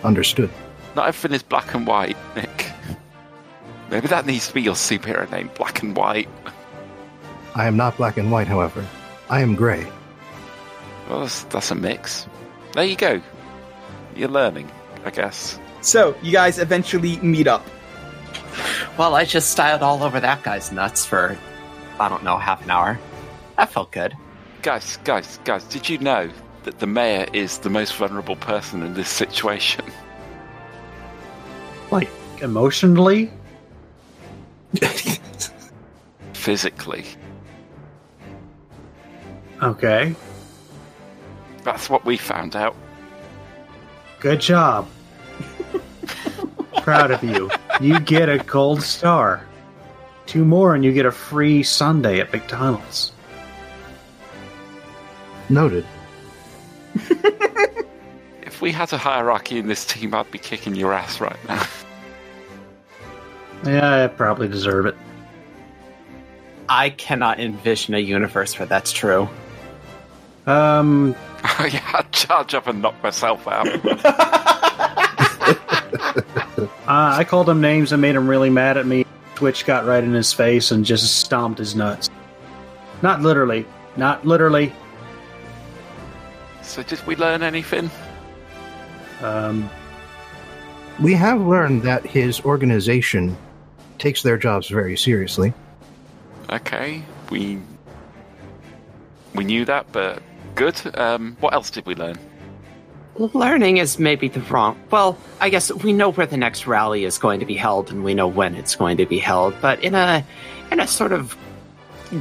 Understood. 0.04 0.50
Not 0.96 1.08
everything 1.08 1.36
is 1.36 1.44
black 1.44 1.74
and 1.74 1.88
white, 1.88 2.18
Nick. 2.36 2.72
Maybe 3.90 4.08
that 4.08 4.26
needs 4.26 4.50
to 4.50 4.54
be 4.54 4.62
your 4.62 4.76
superhero 4.76 5.30
name, 5.32 5.50
Black 5.56 5.82
and 5.82 5.96
White. 5.96 6.28
I 7.56 7.68
am 7.68 7.78
not 7.78 7.96
black 7.96 8.18
and 8.18 8.32
white, 8.32 8.48
however. 8.48 8.86
I 9.30 9.42
am 9.42 9.56
gray. 9.56 9.88
Well, 11.10 11.22
that's, 11.22 11.44
that's 11.46 11.72
a 11.72 11.76
mix. 11.76 12.28
There 12.74 12.84
you 12.84 12.98
go. 12.98 13.22
You're 14.16 14.30
learning, 14.30 14.70
I 15.06 15.12
guess. 15.12 15.58
So 15.82 16.16
you 16.22 16.32
guys 16.32 16.60
eventually 16.60 17.18
meet 17.18 17.48
up. 17.48 17.66
Well, 18.98 19.16
I 19.16 19.26
just 19.26 19.52
styled 19.52 19.82
all 19.84 20.02
over 20.04 20.20
that 20.20 20.44
guy's 20.44 20.72
nuts 20.72 21.06
for, 21.06 21.38
I 22.00 22.10
don't 22.10 22.24
know, 22.24 22.38
half 22.38 22.64
an 22.64 22.72
hour. 22.72 23.00
That 23.58 23.70
felt 23.72 23.92
good. 23.92 24.16
Guys, 24.64 24.98
guys, 25.04 25.40
guys, 25.46 25.64
did 25.66 25.88
you 25.88 25.98
know 26.00 26.30
that 26.64 26.80
the 26.80 26.88
mayor 26.88 27.28
is 27.32 27.60
the 27.60 27.70
most 27.70 27.96
vulnerable 27.96 28.36
person 28.36 28.82
in 28.84 28.94
this 28.94 29.10
situation? 29.10 29.86
Like 31.90 32.10
emotionally, 32.42 33.32
Physically. 36.34 37.06
okay. 39.64 40.14
That's 41.64 41.90
what 41.90 42.04
we 42.04 42.18
found 42.18 42.58
out. 42.58 42.76
Good 44.20 44.42
job. 44.42 44.90
Proud 46.82 47.12
of 47.12 47.24
you. 47.24 47.50
You 47.82 48.00
get 48.00 48.30
a 48.30 48.38
gold 48.40 48.82
star. 48.82 49.46
Two 50.26 50.44
more, 50.46 50.76
and 50.76 50.84
you 50.84 50.92
get 50.92 51.06
a 51.06 51.12
free 51.12 51.64
sundae 51.64 52.20
at 52.20 52.32
McDonald's. 52.34 53.12
Noted. 55.50 55.86
If 58.58 58.62
we 58.64 58.72
had 58.72 58.92
a 58.92 58.98
hierarchy 58.98 59.60
in 59.60 59.68
this 59.68 59.86
team, 59.86 60.16
I'd 60.16 60.32
be 60.32 60.40
kicking 60.40 60.74
your 60.74 60.92
ass 60.92 61.22
right 61.22 61.38
now. 61.48 61.64
Yeah, 63.66 64.04
I 64.04 64.08
probably 64.08 64.48
deserve 64.48 64.88
it. 64.88 64.96
I 66.70 66.90
cannot 66.90 67.40
envision 67.40 67.94
a 67.94 68.00
universe 68.00 68.58
where 68.58 68.68
that's 68.68 68.92
true. 68.92 69.30
Um, 70.48 71.16
yeah, 71.60 71.82
I'd 71.94 72.12
charge 72.12 72.54
up 72.56 72.66
and 72.66 72.82
knock 72.82 73.02
myself 73.04 73.48
out. 73.48 73.68
uh, 76.62 76.68
I 76.88 77.24
called 77.24 77.50
him 77.50 77.62
names 77.62 77.92
and 77.92 78.02
made 78.02 78.16
him 78.16 78.28
really 78.28 78.50
mad 78.50 78.78
at 78.78 78.86
me. 78.86 79.06
Twitch 79.36 79.66
got 79.66 79.86
right 79.86 80.04
in 80.04 80.14
his 80.14 80.34
face 80.34 80.72
and 80.72 80.84
just 80.84 81.18
stomped 81.20 81.60
his 81.60 81.76
nuts. 81.76 82.10
Not 83.02 83.22
literally. 83.22 83.66
Not 83.96 84.26
literally. 84.26 84.74
so, 86.62 86.84
did 86.84 87.06
we 87.06 87.16
learn 87.16 87.44
anything? 87.44 87.90
Um, 89.22 89.70
We 91.00 91.14
have 91.14 91.40
learned 91.42 91.84
that 91.84 92.06
his 92.06 92.42
organization 92.42 93.38
takes 94.00 94.24
their 94.24 94.38
jobs 94.38 94.68
very 94.68 94.98
seriously. 94.98 95.54
Okay, 96.50 97.04
we 97.30 97.60
we 99.36 99.44
knew 99.44 99.66
that, 99.66 99.86
but 99.92 100.22
good. 100.56 100.80
Um, 100.98 101.38
what 101.40 101.54
else 101.54 101.70
did 101.70 101.86
we 101.86 101.94
learn? 101.94 102.18
Learning 103.18 103.78
is 103.78 103.98
maybe 103.98 104.28
the 104.28 104.42
wrong. 104.42 104.80
Well, 104.92 105.18
I 105.40 105.50
guess 105.50 105.74
we 105.74 105.92
know 105.92 106.12
where 106.12 106.28
the 106.28 106.38
next 106.38 106.68
rally 106.68 107.04
is 107.04 107.18
going 107.18 107.40
to 107.40 107.46
be 107.46 107.56
held, 107.56 107.90
and 107.90 108.04
we 108.04 108.14
know 108.14 108.28
when 108.28 108.54
it's 108.54 108.76
going 108.76 108.98
to 108.98 109.06
be 109.06 109.18
held. 109.18 109.56
But 109.60 109.84
in 109.84 109.96
a 109.96 110.24
in 110.72 110.80
a 110.80 110.88
sort 110.88 111.12
of 111.12 111.36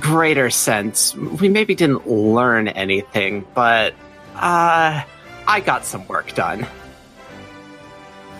greater 0.00 0.48
sense, 0.50 1.14
we 1.14 1.48
maybe 1.48 1.74
didn't 1.74 2.08
learn 2.08 2.68
anything, 2.68 3.44
but 3.54 3.94
uh, 4.36 5.02
I 5.46 5.60
got 5.60 5.84
some 5.84 6.06
work 6.08 6.34
done. 6.34 6.66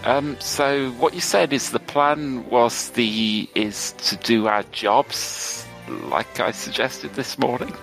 Um, 0.04 0.36
so 0.40 0.90
what 0.92 1.14
you 1.14 1.20
said 1.20 1.52
is 1.52 1.72
the 1.72 1.80
plan 1.80 2.48
was 2.48 2.90
the 2.90 3.48
is 3.54 3.92
to 3.92 4.16
do 4.16 4.46
our 4.46 4.62
jobs, 4.72 5.66
like 6.04 6.40
I 6.40 6.52
suggested 6.52 7.14
this 7.14 7.38
morning. 7.38 7.74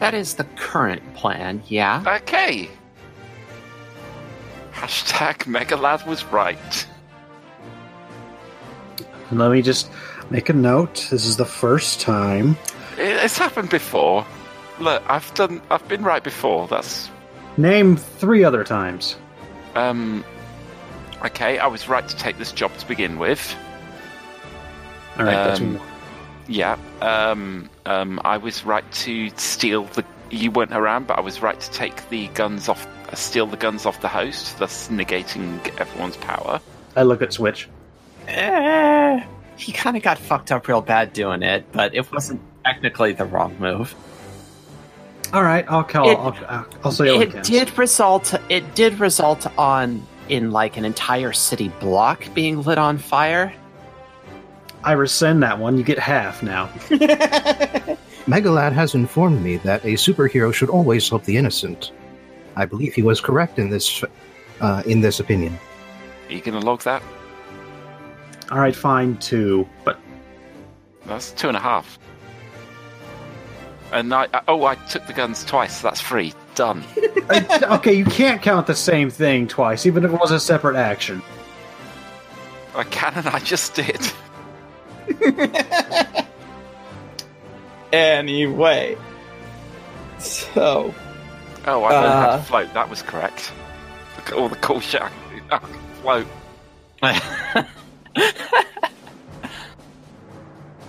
That 0.00 0.14
is 0.14 0.34
the 0.34 0.44
current 0.56 1.14
plan, 1.14 1.62
yeah. 1.68 2.02
Okay. 2.06 2.68
Hashtag 4.72 5.44
Megalad 5.46 6.06
was 6.06 6.24
right. 6.26 6.86
let 9.30 9.50
me 9.50 9.62
just 9.62 9.90
make 10.30 10.48
a 10.50 10.52
note. 10.52 11.08
This 11.10 11.24
is 11.24 11.36
the 11.38 11.44
first 11.46 12.00
time. 12.00 12.56
It- 12.98 13.16
It's 13.24 13.38
happened 13.38 13.70
before. 13.70 14.26
Look, 14.78 15.02
I've 15.08 15.32
done. 15.34 15.62
I've 15.70 15.86
been 15.88 16.02
right 16.02 16.22
before. 16.22 16.66
That's 16.68 17.08
Name 17.56 17.96
three 17.96 18.44
other 18.44 18.64
times. 18.64 19.16
um. 19.74 20.24
Okay, 21.24 21.58
I 21.58 21.68
was 21.68 21.88
right 21.88 22.06
to 22.08 22.16
take 22.16 22.36
this 22.38 22.50
job 22.50 22.76
to 22.78 22.86
begin 22.88 23.16
with. 23.18 23.54
All 25.18 25.24
right, 25.24 25.34
that's 25.34 25.60
Um, 25.60 25.74
one. 25.78 25.86
Yeah. 26.48 26.76
Um, 27.00 27.70
um, 27.86 28.20
I 28.24 28.38
was 28.38 28.64
right 28.64 28.90
to 28.92 29.30
steal 29.36 29.84
the. 29.84 30.04
You 30.30 30.50
weren't 30.50 30.72
around, 30.72 31.06
but 31.06 31.18
I 31.18 31.20
was 31.20 31.40
right 31.40 31.58
to 31.60 31.70
take 31.70 32.08
the 32.10 32.26
guns 32.28 32.68
off. 32.68 32.86
Steal 33.14 33.46
the 33.46 33.56
guns 33.56 33.84
off 33.86 34.00
the 34.00 34.08
host, 34.08 34.58
thus 34.58 34.88
negating 34.88 35.58
everyone's 35.78 36.16
power. 36.16 36.60
I 36.96 37.02
look 37.02 37.22
at 37.22 37.32
Switch. 37.32 37.68
Eh, 38.28 39.24
he 39.56 39.72
kind 39.72 39.96
of 39.96 40.02
got 40.02 40.18
fucked 40.18 40.50
up 40.52 40.66
real 40.68 40.80
bad 40.80 41.12
doing 41.12 41.42
it, 41.42 41.66
but 41.72 41.94
it 41.94 42.10
wasn't 42.12 42.40
technically 42.64 43.12
the 43.12 43.24
wrong 43.24 43.56
move. 43.58 43.94
All 45.32 45.42
right, 45.42 45.64
I'll 45.68 45.84
call. 45.84 46.10
It- 46.10 46.18
I'll, 46.18 46.36
I'll, 46.48 46.66
I'll 46.84 46.92
say 46.92 47.14
it 47.14 47.34
it 47.34 47.42
did 47.44 47.78
result. 47.78 48.34
It 48.48 48.74
did 48.74 49.00
result 49.00 49.46
on 49.58 50.06
in 50.28 50.50
like 50.50 50.76
an 50.76 50.84
entire 50.84 51.32
city 51.32 51.68
block 51.80 52.24
being 52.34 52.62
lit 52.62 52.78
on 52.78 52.98
fire. 52.98 53.52
I 54.84 54.92
rescind 54.92 55.42
that 55.42 55.58
one. 55.58 55.76
You 55.78 55.84
get 55.84 55.98
half 55.98 56.42
now. 56.42 56.66
Megalad 58.26 58.72
has 58.72 58.94
informed 58.94 59.42
me 59.42 59.56
that 59.58 59.84
a 59.84 59.94
superhero 59.94 60.52
should 60.52 60.70
always 60.70 61.08
help 61.08 61.24
the 61.24 61.36
innocent. 61.36 61.92
I 62.56 62.64
believe 62.66 62.94
he 62.94 63.02
was 63.02 63.20
correct 63.20 63.58
in 63.58 63.70
this 63.70 64.04
uh, 64.60 64.82
in 64.86 65.00
this 65.00 65.20
opinion. 65.20 65.58
Are 66.28 66.32
you 66.32 66.40
going 66.40 66.58
to 66.58 66.64
log 66.66 66.82
that? 66.82 67.02
All 68.50 68.58
right, 68.58 68.74
fine, 68.76 69.16
two. 69.18 69.68
But 69.84 69.98
That's 71.06 71.32
two 71.32 71.48
and 71.48 71.56
a 71.56 71.60
half. 71.60 71.98
And 73.92 74.12
I, 74.14 74.28
I- 74.32 74.42
oh, 74.48 74.64
I 74.64 74.74
took 74.74 75.06
the 75.06 75.12
guns 75.12 75.44
twice. 75.44 75.80
That's 75.82 76.00
free. 76.00 76.32
Done. 76.54 76.84
Uh, 77.30 77.76
okay, 77.78 77.94
you 77.94 78.04
can't 78.04 78.42
count 78.42 78.66
the 78.66 78.74
same 78.74 79.08
thing 79.08 79.46
twice, 79.46 79.86
even 79.86 80.04
if 80.04 80.12
it 80.12 80.18
was 80.20 80.32
a 80.32 80.40
separate 80.40 80.74
action. 80.76 81.22
I 82.74 82.82
can, 82.82 83.14
and 83.14 83.28
I 83.28 83.38
just 83.38 83.74
did. 83.74 84.00
Anyway, 87.92 88.96
so 90.18 90.94
Oh, 91.66 91.84
I 91.84 91.92
learned 91.92 92.12
how 92.12 92.30
Uh. 92.30 92.36
to 92.38 92.42
float. 92.42 92.74
That 92.74 92.88
was 92.90 93.02
correct. 93.02 93.52
Look 94.16 94.28
at 94.28 94.34
all 94.34 94.48
the 94.48 94.56
cool 94.56 94.80
shit. 94.80 95.00
I 95.02 95.08
can 95.08 95.38
do. 95.38 95.42
I 95.50 95.58
can 95.58 95.68
float. 96.02 97.66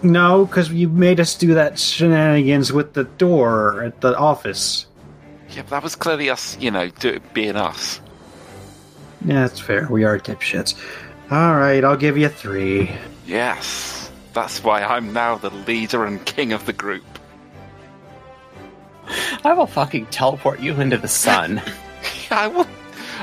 No, 0.01 0.45
because 0.45 0.69
you 0.69 0.89
made 0.89 1.21
us 1.21 1.33
do 1.35 1.53
that 1.53 1.79
shenanigans 1.79 2.73
with 2.73 2.93
the 2.93 3.05
door 3.05 3.83
at 3.83 4.01
the 4.01 4.17
office. 4.17 4.85
Yeah, 5.51 5.61
but 5.61 5.69
that 5.69 5.83
was 5.83 5.95
clearly 5.95 6.29
us, 6.29 6.57
you 6.59 6.71
know, 6.71 6.89
do, 6.89 7.21
being 7.33 7.55
us. 7.55 8.01
Yeah, 9.23 9.35
that's 9.47 9.61
fair. 9.61 9.87
We 9.89 10.03
are 10.03 10.19
dipshits. 10.19 10.75
All 11.31 11.55
right, 11.55 11.85
I'll 11.85 11.95
give 11.95 12.17
you 12.17 12.27
three. 12.27 12.91
Yes. 13.25 14.11
That's 14.33 14.61
why 14.61 14.83
I'm 14.83 15.13
now 15.13 15.35
the 15.35 15.51
leader 15.51 16.03
and 16.03 16.23
king 16.25 16.51
of 16.51 16.65
the 16.65 16.73
group. 16.73 17.05
I 19.43 19.53
will 19.53 19.67
fucking 19.67 20.07
teleport 20.07 20.59
you 20.59 20.79
into 20.79 20.97
the 20.97 21.07
sun. 21.07 21.61
I 22.31 22.47
will. 22.47 22.67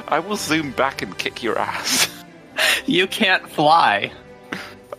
I 0.09 0.19
will 0.19 0.37
zoom 0.37 0.73
back 0.73 1.03
and 1.03 1.17
kick 1.17 1.43
your 1.43 1.59
ass. 1.59 2.09
you 2.87 3.07
can't 3.07 3.49
fly. 3.49 4.13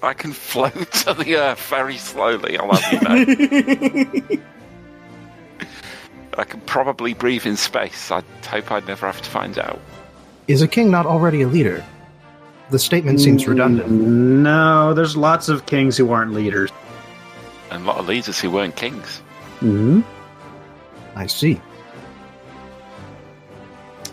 I 0.03 0.13
can 0.13 0.33
float 0.33 0.91
to 0.91 1.13
the 1.13 1.35
earth 1.37 1.61
very 1.67 1.97
slowly. 1.97 2.57
I'll 2.57 2.71
have 2.73 2.93
you 2.93 4.29
know. 4.29 4.41
I 6.37 6.43
can 6.43 6.61
probably 6.61 7.13
breathe 7.13 7.45
in 7.45 7.57
space. 7.57 8.09
I 8.09 8.23
hope 8.47 8.71
I'd 8.71 8.87
never 8.87 9.05
have 9.05 9.21
to 9.21 9.29
find 9.29 9.59
out. 9.59 9.79
Is 10.47 10.61
a 10.61 10.67
king 10.67 10.89
not 10.89 11.05
already 11.05 11.41
a 11.41 11.47
leader? 11.47 11.83
The 12.71 12.79
statement 12.79 13.19
seems 13.19 13.45
redundant. 13.47 13.91
No, 13.91 14.93
there's 14.93 15.17
lots 15.17 15.49
of 15.49 15.65
kings 15.65 15.97
who 15.97 16.11
aren't 16.11 16.31
leaders. 16.33 16.71
And 17.69 17.83
a 17.83 17.85
lot 17.85 17.97
of 17.97 18.07
leaders 18.07 18.39
who 18.39 18.49
weren't 18.49 18.75
kings. 18.75 19.19
hmm 19.59 20.01
I 21.15 21.27
see. 21.27 21.61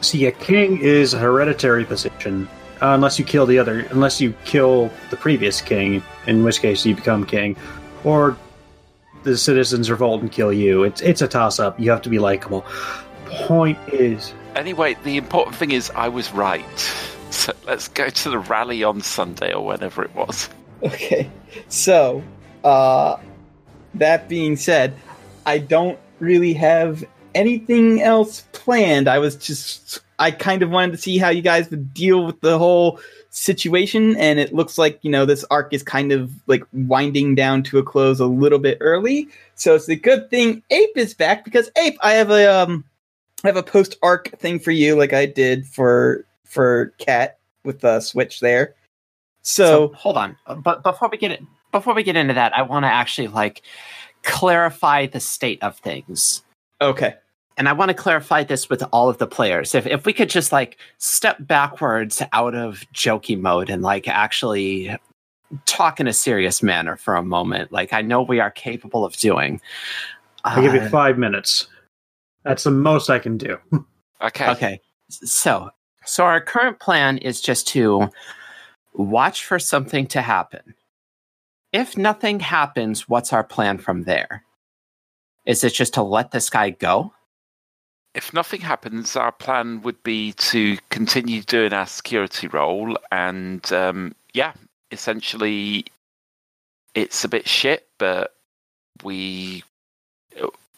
See, 0.00 0.26
a 0.26 0.32
king 0.32 0.78
is 0.80 1.14
a 1.14 1.18
hereditary 1.18 1.84
position, 1.84 2.48
uh, 2.80 2.88
unless 2.90 3.18
you 3.18 3.24
kill 3.24 3.46
the 3.46 3.58
other, 3.58 3.80
unless 3.90 4.20
you 4.20 4.32
kill 4.44 4.90
the 5.10 5.16
previous 5.16 5.60
king, 5.60 6.02
in 6.26 6.44
which 6.44 6.60
case 6.60 6.86
you 6.86 6.94
become 6.94 7.26
king, 7.26 7.56
or 8.04 8.36
the 9.24 9.36
citizens 9.36 9.90
revolt 9.90 10.22
and 10.22 10.30
kill 10.30 10.52
you. 10.52 10.84
It's 10.84 11.00
it's 11.00 11.20
a 11.20 11.28
toss 11.28 11.58
up. 11.58 11.78
You 11.80 11.90
have 11.90 12.02
to 12.02 12.08
be 12.08 12.18
likable. 12.18 12.64
Point 13.26 13.78
is, 13.88 14.32
Anyway, 14.58 14.96
the 15.04 15.16
important 15.16 15.54
thing 15.54 15.70
is 15.70 15.90
I 15.94 16.08
was 16.08 16.32
right. 16.32 16.64
So 17.30 17.52
let's 17.66 17.88
go 17.88 18.08
to 18.08 18.30
the 18.30 18.38
rally 18.38 18.82
on 18.84 19.02
Sunday 19.02 19.52
or 19.52 19.62
whenever 19.62 20.02
it 20.02 20.14
was. 20.14 20.48
Okay. 20.82 21.30
So, 21.68 22.22
uh, 22.64 23.18
that 23.96 24.30
being 24.30 24.56
said, 24.56 24.94
I 25.44 25.58
don't 25.58 25.98
really 26.20 26.52
have 26.54 27.04
anything 27.34 28.02
else 28.02 28.44
planned. 28.52 29.08
I 29.08 29.18
was 29.18 29.36
just, 29.36 30.00
I 30.18 30.30
kind 30.30 30.62
of 30.62 30.70
wanted 30.70 30.92
to 30.92 30.98
see 30.98 31.18
how 31.18 31.28
you 31.28 31.42
guys 31.42 31.70
would 31.70 31.94
deal 31.94 32.24
with 32.24 32.40
the 32.40 32.58
whole 32.58 33.00
situation, 33.30 34.16
and 34.16 34.38
it 34.38 34.54
looks 34.54 34.78
like, 34.78 34.98
you 35.02 35.10
know, 35.10 35.24
this 35.24 35.44
arc 35.50 35.72
is 35.72 35.82
kind 35.82 36.12
of 36.12 36.32
like 36.46 36.64
winding 36.72 37.34
down 37.34 37.62
to 37.64 37.78
a 37.78 37.82
close 37.82 38.20
a 38.20 38.26
little 38.26 38.58
bit 38.58 38.78
early. 38.80 39.28
So 39.54 39.74
it's 39.74 39.88
a 39.88 39.96
good 39.96 40.30
thing 40.30 40.62
Ape 40.70 40.96
is 40.96 41.14
back 41.14 41.44
because 41.44 41.70
Ape, 41.76 41.98
I 42.02 42.12
have 42.12 42.30
a, 42.30 42.46
um, 42.46 42.84
I 43.44 43.48
have 43.48 43.56
a 43.56 43.62
post 43.62 43.96
arc 44.02 44.36
thing 44.38 44.58
for 44.58 44.72
you, 44.72 44.96
like 44.96 45.12
I 45.12 45.26
did 45.26 45.66
for 45.66 46.24
for 46.44 46.92
Cat 46.98 47.38
with 47.64 47.80
the 47.80 48.00
switch 48.00 48.40
there. 48.40 48.74
so 49.42 49.88
hold 49.94 50.16
on, 50.16 50.36
but 50.62 50.82
before 50.82 51.08
we 51.10 51.18
get 51.18 51.30
it, 51.30 51.42
before 51.70 51.94
we 51.94 52.02
get 52.02 52.16
into 52.16 52.34
that, 52.34 52.56
I 52.56 52.62
want 52.62 52.84
to 52.84 52.88
actually 52.88 53.28
like 53.28 53.62
clarify 54.22 55.06
the 55.06 55.20
state 55.20 55.62
of 55.62 55.76
things. 55.78 56.42
okay. 56.80 57.14
and 57.56 57.68
I 57.68 57.72
want 57.72 57.88
to 57.90 57.94
clarify 57.94 58.44
this 58.44 58.68
with 58.70 58.82
all 58.92 59.08
of 59.08 59.18
the 59.18 59.26
players. 59.26 59.74
If 59.74 59.86
if 59.86 60.06
we 60.06 60.12
could 60.12 60.30
just 60.30 60.52
like 60.52 60.78
step 60.98 61.36
backwards 61.40 62.22
out 62.32 62.54
of 62.54 62.84
jokey 62.94 63.38
mode 63.40 63.68
and 63.70 63.82
like 63.82 64.06
actually 64.08 64.96
talk 65.66 65.98
in 65.98 66.06
a 66.06 66.12
serious 66.12 66.62
manner 66.62 66.96
for 66.96 67.16
a 67.16 67.22
moment, 67.22 67.72
like 67.72 67.92
I 67.92 68.02
know 68.02 68.22
we 68.22 68.38
are 68.38 68.50
capable 68.50 69.04
of 69.04 69.16
doing. 69.16 69.60
I'll 70.44 70.62
give 70.62 70.74
you 70.74 70.80
Uh, 70.80 70.88
five 70.88 71.18
minutes. 71.18 71.66
That's 72.44 72.62
the 72.64 72.70
most 72.70 73.10
I 73.10 73.18
can 73.18 73.36
do. 73.38 73.58
Okay. 74.20 74.48
okay, 74.50 74.80
so 75.10 75.70
so 76.04 76.24
our 76.24 76.40
current 76.40 76.80
plan 76.80 77.18
is 77.18 77.40
just 77.40 77.68
to 77.68 78.08
watch 78.94 79.44
for 79.44 79.60
something 79.60 80.08
to 80.08 80.20
happen. 80.22 80.74
If 81.72 81.96
nothing 81.98 82.40
happens, 82.40 83.08
what's 83.08 83.32
our 83.32 83.44
plan 83.44 83.78
from 83.78 84.04
there? 84.04 84.44
Is 85.44 85.64
it 85.64 85.74
just 85.74 85.94
to 85.94 86.02
let 86.02 86.30
this 86.30 86.50
guy 86.50 86.70
go? 86.70 87.12
If 88.14 88.32
nothing 88.32 88.62
happens, 88.62 89.16
our 89.16 89.32
plan 89.32 89.82
would 89.82 90.02
be 90.02 90.32
to 90.32 90.78
continue 90.88 91.42
doing 91.42 91.72
our 91.72 91.86
security 91.86 92.48
role, 92.48 92.98
and 93.12 93.70
um, 93.72 94.14
yeah, 94.32 94.54
essentially, 94.90 95.84
it's 96.94 97.22
a 97.24 97.28
bit 97.28 97.46
shit, 97.46 97.86
but 97.98 98.34
we. 99.04 99.62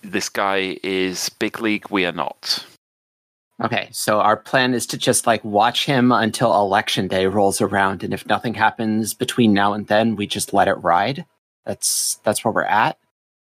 This 0.03 0.29
guy 0.29 0.79
is 0.83 1.29
big 1.29 1.61
league. 1.61 1.91
We 1.91 2.07
are 2.07 2.12
not. 2.12 2.65
Okay, 3.62 3.89
so 3.93 4.20
our 4.20 4.37
plan 4.37 4.73
is 4.73 4.87
to 4.87 4.97
just 4.97 5.27
like 5.27 5.45
watch 5.45 5.85
him 5.85 6.12
until 6.12 6.55
election 6.55 7.09
day 7.09 7.27
rolls 7.27 7.61
around, 7.61 8.03
and 8.03 8.15
if 8.15 8.27
nothing 8.27 8.55
happens 8.55 9.12
between 9.12 9.53
now 9.53 9.74
and 9.74 9.87
then, 9.87 10.16
we 10.16 10.27
just 10.27 10.55
let 10.55 10.69
it 10.69 10.74
ride. 10.74 11.27
That's 11.66 12.16
that's 12.24 12.45
where 12.45 12.53
we're 12.53 12.65
at. 12.65 12.99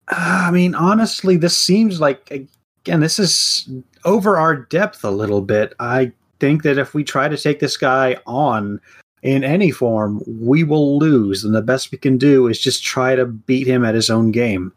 Uh, 0.07 0.45
I 0.48 0.52
mean, 0.52 0.73
honestly, 0.73 1.38
this 1.38 1.56
seems 1.56 2.02
like 2.02 2.31
again, 2.31 3.02
this 3.02 3.19
is 3.19 3.69
over 4.03 4.38
our 4.38 4.56
depth 4.56 5.03
a 5.03 5.11
little 5.11 5.41
bit. 5.41 5.73
I 5.80 6.11
think 6.40 6.64
that 6.64 6.80
if 6.80 6.94
we 6.95 7.03
try 7.03 7.27
to 7.27 7.38
take 7.38 7.60
this 7.60 7.77
guy 7.77 8.18
on 8.26 8.81
in 9.22 9.44
any 9.44 9.69
form, 9.69 10.23
we 10.26 10.64
will 10.64 10.98
lose, 10.98 11.44
and 11.44 11.53
the 11.53 11.61
best 11.61 11.91
we 11.91 11.99
can 11.99 12.18
do 12.18 12.48
is 12.48 12.60
just 12.60 12.84
try 12.84 13.15
to 13.15 13.26
beat 13.26 13.68
him 13.68 13.86
at 13.86 13.94
his 13.94 14.10
own 14.10 14.31
game. 14.31 14.73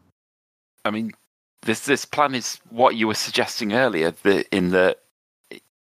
I 0.85 0.91
mean, 0.91 1.13
this 1.63 1.87
this 1.87 2.05
plan 2.05 2.35
is 2.35 2.61
what 2.69 2.97
you 2.97 3.07
were 3.07 3.15
suggesting 3.15 3.73
earlier. 3.73 4.11
That 4.25 4.47
in 4.55 4.71
the 4.71 4.97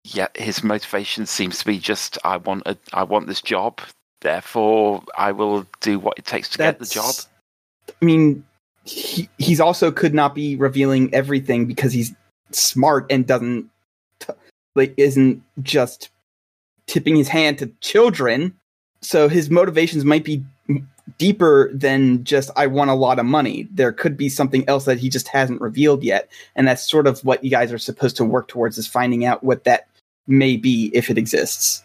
yeah, 0.03 0.27
his 0.35 0.63
motivation 0.63 1.25
seems 1.25 1.59
to 1.59 1.65
be 1.65 1.77
just 1.77 2.17
I 2.23 2.37
want 2.37 2.63
a 2.65 2.77
I 2.93 3.03
want 3.03 3.27
this 3.27 3.41
job, 3.41 3.81
therefore 4.21 5.03
I 5.17 5.31
will 5.31 5.65
do 5.79 5.99
what 5.99 6.17
it 6.17 6.25
takes 6.25 6.49
to 6.49 6.57
get 6.57 6.79
the 6.79 6.85
job. 6.85 7.13
I 7.89 8.05
mean, 8.05 8.43
he, 8.83 9.29
he's 9.37 9.59
also 9.59 9.91
could 9.91 10.13
not 10.13 10.33
be 10.33 10.55
revealing 10.55 11.13
everything 11.13 11.65
because 11.65 11.93
he's 11.93 12.13
smart 12.51 13.05
and 13.09 13.27
doesn't 13.27 13.69
like 14.75 14.93
isn't 14.97 15.43
just 15.61 16.09
tipping 16.87 17.15
his 17.15 17.27
hand 17.27 17.59
to 17.59 17.67
children. 17.81 18.55
So 19.01 19.29
his 19.29 19.49
motivations 19.49 20.05
might 20.05 20.23
be 20.23 20.43
deeper 21.17 21.69
than 21.73 22.23
just 22.23 22.49
I 22.55 22.67
want 22.67 22.89
a 22.89 22.95
lot 22.95 23.19
of 23.19 23.25
money. 23.25 23.67
There 23.71 23.91
could 23.91 24.17
be 24.17 24.29
something 24.29 24.67
else 24.67 24.85
that 24.85 24.99
he 24.99 25.09
just 25.09 25.27
hasn't 25.27 25.61
revealed 25.61 26.03
yet, 26.03 26.29
and 26.55 26.67
that's 26.67 26.89
sort 26.89 27.05
of 27.05 27.23
what 27.23 27.43
you 27.43 27.51
guys 27.51 27.71
are 27.71 27.77
supposed 27.77 28.17
to 28.17 28.25
work 28.25 28.47
towards 28.47 28.77
is 28.77 28.87
finding 28.87 29.25
out 29.25 29.43
what 29.43 29.63
that 29.65 29.87
may 30.27 30.57
be 30.57 30.91
if 30.93 31.09
it 31.09 31.17
exists. 31.17 31.83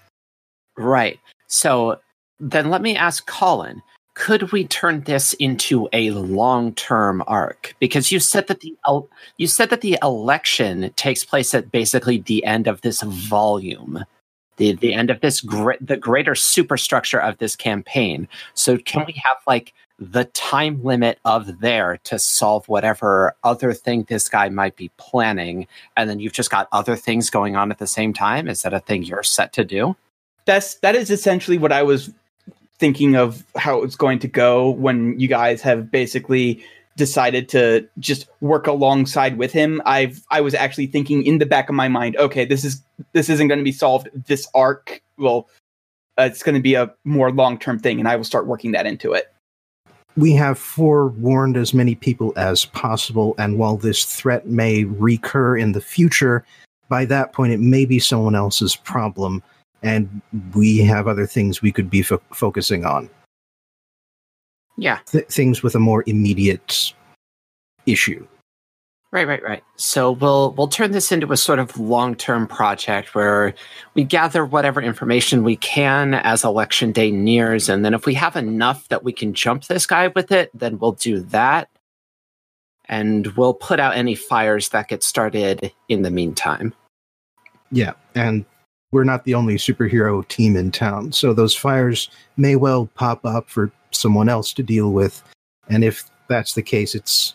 Right. 0.77 1.19
So 1.47 2.01
then 2.39 2.71
let 2.71 2.83
me 2.83 2.97
ask 2.97 3.27
Colin, 3.27 3.83
could 4.15 4.51
we 4.51 4.67
turn 4.67 5.03
this 5.03 5.35
into 5.35 5.89
a 5.93 6.11
long-term 6.11 7.23
arc? 7.27 7.75
Because 7.79 8.11
you 8.11 8.19
said 8.19 8.47
that 8.47 8.61
the 8.61 8.75
el- 8.87 9.09
you 9.37 9.47
said 9.47 9.69
that 9.71 9.83
the 9.83 9.99
election 10.03 10.91
takes 10.97 11.23
place 11.23 11.55
at 11.55 11.71
basically 11.71 12.19
the 12.19 12.45
end 12.45 12.67
of 12.67 12.81
this 12.81 13.03
volume. 13.03 14.05
The 14.57 14.73
the 14.73 14.95
end 14.95 15.11
of 15.11 15.21
this 15.21 15.43
gre- 15.43 15.75
the 15.83 15.99
greater 15.99 16.35
superstructure 16.35 17.21
of 17.21 17.37
this 17.39 17.55
campaign. 17.55 18.27
So 18.55 18.79
can 18.79 19.05
we 19.07 19.13
have 19.23 19.37
like 19.47 19.75
the 19.99 20.25
time 20.27 20.83
limit 20.85 21.19
of 21.25 21.61
there 21.61 21.99
to 22.05 22.19
solve 22.19 22.69
whatever 22.69 23.35
other 23.45 23.73
thing 23.73 24.05
this 24.09 24.29
guy 24.29 24.49
might 24.49 24.77
be 24.77 24.91
planning 24.99 25.67
and 25.97 26.11
then 26.11 26.21
you've 26.21 26.35
just 26.35 26.51
got 26.51 26.69
other 26.73 26.97
things 26.97 27.31
going 27.31 27.57
on 27.57 27.71
at 27.71 27.79
the 27.79 27.87
same 27.87 28.13
time? 28.13 28.47
Is 28.47 28.63
that 28.63 28.75
a 28.75 28.81
thing 28.81 29.03
you're 29.05 29.23
set 29.23 29.53
to 29.55 29.65
do? 29.65 29.97
that's 30.47 30.77
that 30.77 30.95
is 30.95 31.11
essentially 31.11 31.59
what 31.59 31.73
I 31.73 31.83
was 31.83 32.11
thinking 32.79 33.17
of 33.17 33.45
how 33.57 33.83
it's 33.83 33.97
going 33.97 34.19
to 34.21 34.29
go 34.29 34.71
when 34.71 35.19
you 35.21 35.29
guys 35.29 35.61
have 35.63 35.91
basically 35.91 36.65
decided 36.97 37.49
to 37.51 37.87
just 37.99 38.27
work 38.41 38.67
alongside 38.67 39.37
with 39.37 39.53
him. 39.53 39.83
I've 39.85 40.25
I 40.31 40.41
was 40.41 40.55
actually 40.55 40.87
thinking 40.87 41.25
in 41.25 41.39
the 41.39 41.47
back 41.47 41.69
of 41.69 41.75
my 41.75 41.89
mind, 41.89 42.17
okay, 42.17 42.47
this 42.47 42.65
is 42.65 42.81
this 43.13 43.29
isn't 43.29 43.49
going 43.49 43.59
to 43.59 43.65
be 43.65 43.73
solved 43.73 44.09
this 44.27 44.49
arc. 44.55 45.03
Well, 45.19 45.49
uh, 46.19 46.29
it's 46.31 46.43
going 46.43 46.55
to 46.55 46.63
be 46.63 46.75
a 46.75 46.95
more 47.05 47.31
long 47.31 47.59
term 47.59 47.79
thing, 47.79 47.99
and 47.99 48.09
I 48.09 48.17
will 48.17 48.25
start 48.25 48.47
working 48.47 48.73
that 48.73 48.87
into 48.87 49.13
it. 49.13 49.31
We 50.17 50.33
have 50.33 50.59
forewarned 50.59 51.57
as 51.57 51.75
many 51.75 51.95
people 51.95 52.33
as 52.37 52.65
possible, 52.65 53.35
and 53.39 53.59
while 53.59 53.77
this 53.77 54.05
threat 54.05 54.47
may 54.47 54.85
recur 54.85 55.57
in 55.59 55.73
the 55.73 55.81
future, 55.81 56.45
by 56.89 57.05
that 57.07 57.33
point 57.33 57.53
it 57.53 57.61
may 57.61 57.85
be 57.85 57.99
someone 57.99 58.35
else's 58.35 58.77
problem, 58.77 59.43
and 59.83 60.23
we 60.55 60.79
have 60.79 61.07
other 61.07 61.27
things 61.27 61.61
we 61.61 61.71
could 61.71 61.91
be 61.91 62.03
fo- 62.03 62.23
focusing 62.33 62.85
on. 62.85 63.11
Yeah. 64.79 65.01
Th- 65.07 65.27
things 65.27 65.63
with 65.63 65.75
a 65.75 65.81
more 65.81 66.03
immediate 66.07 66.93
issue. 67.85 68.27
Right, 69.17 69.27
right, 69.27 69.43
right. 69.43 69.65
So 69.77 70.11
we'll 70.13 70.51
we'll 70.59 70.69
turn 70.69 70.91
this 70.91 71.11
into 71.11 71.33
a 71.33 71.39
sort 71.39 71.59
of 71.59 71.79
long-term 71.81 72.49
project 72.49 73.15
where 73.15 73.55
we 73.95 74.05
gather 74.05 74.45
whatever 74.45 74.83
information 74.83 75.43
we 75.43 75.57
can 75.57 76.13
as 76.13 76.45
election 76.45 76.93
day 76.93 77.11
nears, 77.11 77.71
and 77.71 77.83
then 77.83 77.95
if 77.95 78.05
we 78.05 78.13
have 78.13 78.37
enough 78.37 78.87
that 78.89 79.05
we 79.05 79.15
can 79.15 79.33
jump 79.33 79.65
this 79.65 79.87
guy 79.87 80.09
with 80.09 80.33
it, 80.33 80.51
then 80.53 80.79
we'll 80.79 80.93
do 80.93 81.21
that. 81.21 81.71
And 82.91 83.29
we'll 83.39 83.55
put 83.55 83.81
out 83.81 83.97
any 83.97 84.15
fires 84.15 84.69
that 84.69 84.89
get 84.89 85.03
started 85.03 85.73
in 85.89 86.03
the 86.03 86.11
meantime. 86.11 86.75
Yeah, 87.73 87.93
and 88.15 88.45
we're 88.93 89.05
not 89.05 89.25
the 89.25 89.33
only 89.33 89.55
superhero 89.55 90.29
team 90.29 90.57
in 90.57 90.71
town, 90.71 91.13
so 91.13 91.33
those 91.33 91.57
fires 91.57 92.11
may 92.37 92.55
well 92.55 92.91
pop 92.95 93.25
up 93.25 93.49
for 93.49 93.73
someone 93.93 94.29
else 94.29 94.53
to 94.53 94.63
deal 94.63 94.93
with. 94.93 95.23
And 95.71 95.85
if 95.85 96.11
that's 96.29 96.53
the 96.53 96.61
case, 96.61 96.95
it's 96.95 97.33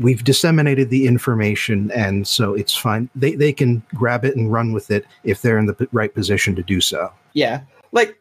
we've 0.00 0.24
disseminated 0.24 0.90
the 0.90 1.06
information, 1.06 1.90
and 1.92 2.26
so 2.26 2.54
it's 2.54 2.74
fine. 2.74 3.08
They 3.14 3.34
they 3.34 3.52
can 3.52 3.82
grab 3.94 4.24
it 4.24 4.34
and 4.36 4.52
run 4.52 4.72
with 4.72 4.90
it 4.90 5.06
if 5.24 5.42
they're 5.42 5.58
in 5.58 5.66
the 5.66 5.74
p- 5.74 5.88
right 5.92 6.12
position 6.12 6.56
to 6.56 6.62
do 6.62 6.80
so. 6.80 7.12
Yeah, 7.34 7.62
like, 7.92 8.18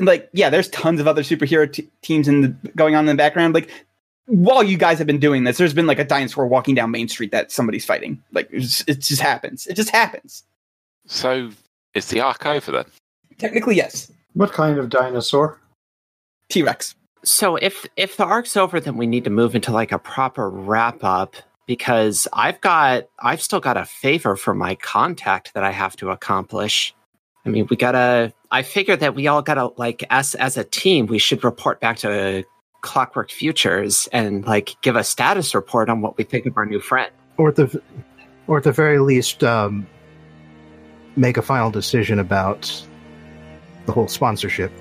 like 0.00 0.30
yeah, 0.32 0.48
there's 0.48 0.68
tons 0.70 1.00
of 1.00 1.06
other 1.06 1.22
superhero 1.22 1.70
t- 1.70 1.90
teams 2.02 2.28
in 2.28 2.40
the 2.42 2.48
going 2.76 2.94
on 2.94 3.08
in 3.08 3.16
the 3.16 3.20
background. 3.20 3.54
Like, 3.54 3.70
while 4.26 4.62
you 4.62 4.78
guys 4.78 4.98
have 4.98 5.06
been 5.06 5.18
doing 5.20 5.44
this, 5.44 5.58
there's 5.58 5.74
been 5.74 5.86
like 5.86 5.98
a 5.98 6.04
dinosaur 6.04 6.46
walking 6.46 6.74
down 6.74 6.90
Main 6.90 7.08
Street 7.08 7.32
that 7.32 7.52
somebody's 7.52 7.84
fighting. 7.84 8.22
Like, 8.32 8.48
it 8.50 8.60
just, 8.60 8.88
it 8.88 9.00
just 9.00 9.20
happens. 9.20 9.66
It 9.66 9.74
just 9.74 9.90
happens. 9.90 10.44
So 11.06 11.50
is 11.94 12.06
the 12.08 12.20
arc 12.20 12.46
over 12.46 12.72
then? 12.72 12.84
Technically, 13.38 13.76
yes. 13.76 14.10
What 14.34 14.52
kind 14.52 14.78
of 14.78 14.88
dinosaur? 14.88 15.60
T 16.48 16.62
Rex. 16.62 16.94
So 17.24 17.56
if 17.56 17.86
if 17.96 18.16
the 18.16 18.24
arc's 18.24 18.56
over, 18.56 18.80
then 18.80 18.96
we 18.96 19.06
need 19.06 19.24
to 19.24 19.30
move 19.30 19.54
into 19.54 19.72
like 19.72 19.92
a 19.92 19.98
proper 19.98 20.48
wrap 20.50 21.04
up 21.04 21.36
because 21.66 22.26
I've 22.32 22.60
got 22.60 23.04
I've 23.20 23.40
still 23.40 23.60
got 23.60 23.76
a 23.76 23.84
favor 23.84 24.36
for 24.36 24.54
my 24.54 24.74
contact 24.74 25.54
that 25.54 25.64
I 25.64 25.70
have 25.70 25.96
to 25.96 26.10
accomplish. 26.10 26.94
I 27.44 27.48
mean, 27.48 27.66
we 27.70 27.76
gotta. 27.76 28.32
I 28.50 28.62
figure 28.62 28.96
that 28.96 29.14
we 29.14 29.26
all 29.26 29.42
gotta 29.42 29.70
like 29.76 30.04
as 30.10 30.34
as 30.34 30.56
a 30.56 30.64
team, 30.64 31.06
we 31.06 31.18
should 31.18 31.44
report 31.44 31.80
back 31.80 31.98
to 31.98 32.44
Clockwork 32.82 33.30
Futures 33.30 34.08
and 34.12 34.44
like 34.44 34.76
give 34.82 34.96
a 34.96 35.04
status 35.04 35.54
report 35.54 35.88
on 35.88 36.00
what 36.00 36.18
we 36.18 36.24
think 36.24 36.46
of 36.46 36.56
our 36.56 36.66
new 36.66 36.80
friend. 36.80 37.10
or 37.36 37.48
at 37.48 37.56
the 37.56 37.82
or 38.46 38.58
at 38.58 38.64
the 38.64 38.72
very 38.72 38.98
least 38.98 39.44
um, 39.44 39.86
make 41.16 41.36
a 41.36 41.42
final 41.42 41.70
decision 41.70 42.18
about 42.18 42.84
the 43.86 43.92
whole 43.92 44.08
sponsorship 44.08 44.72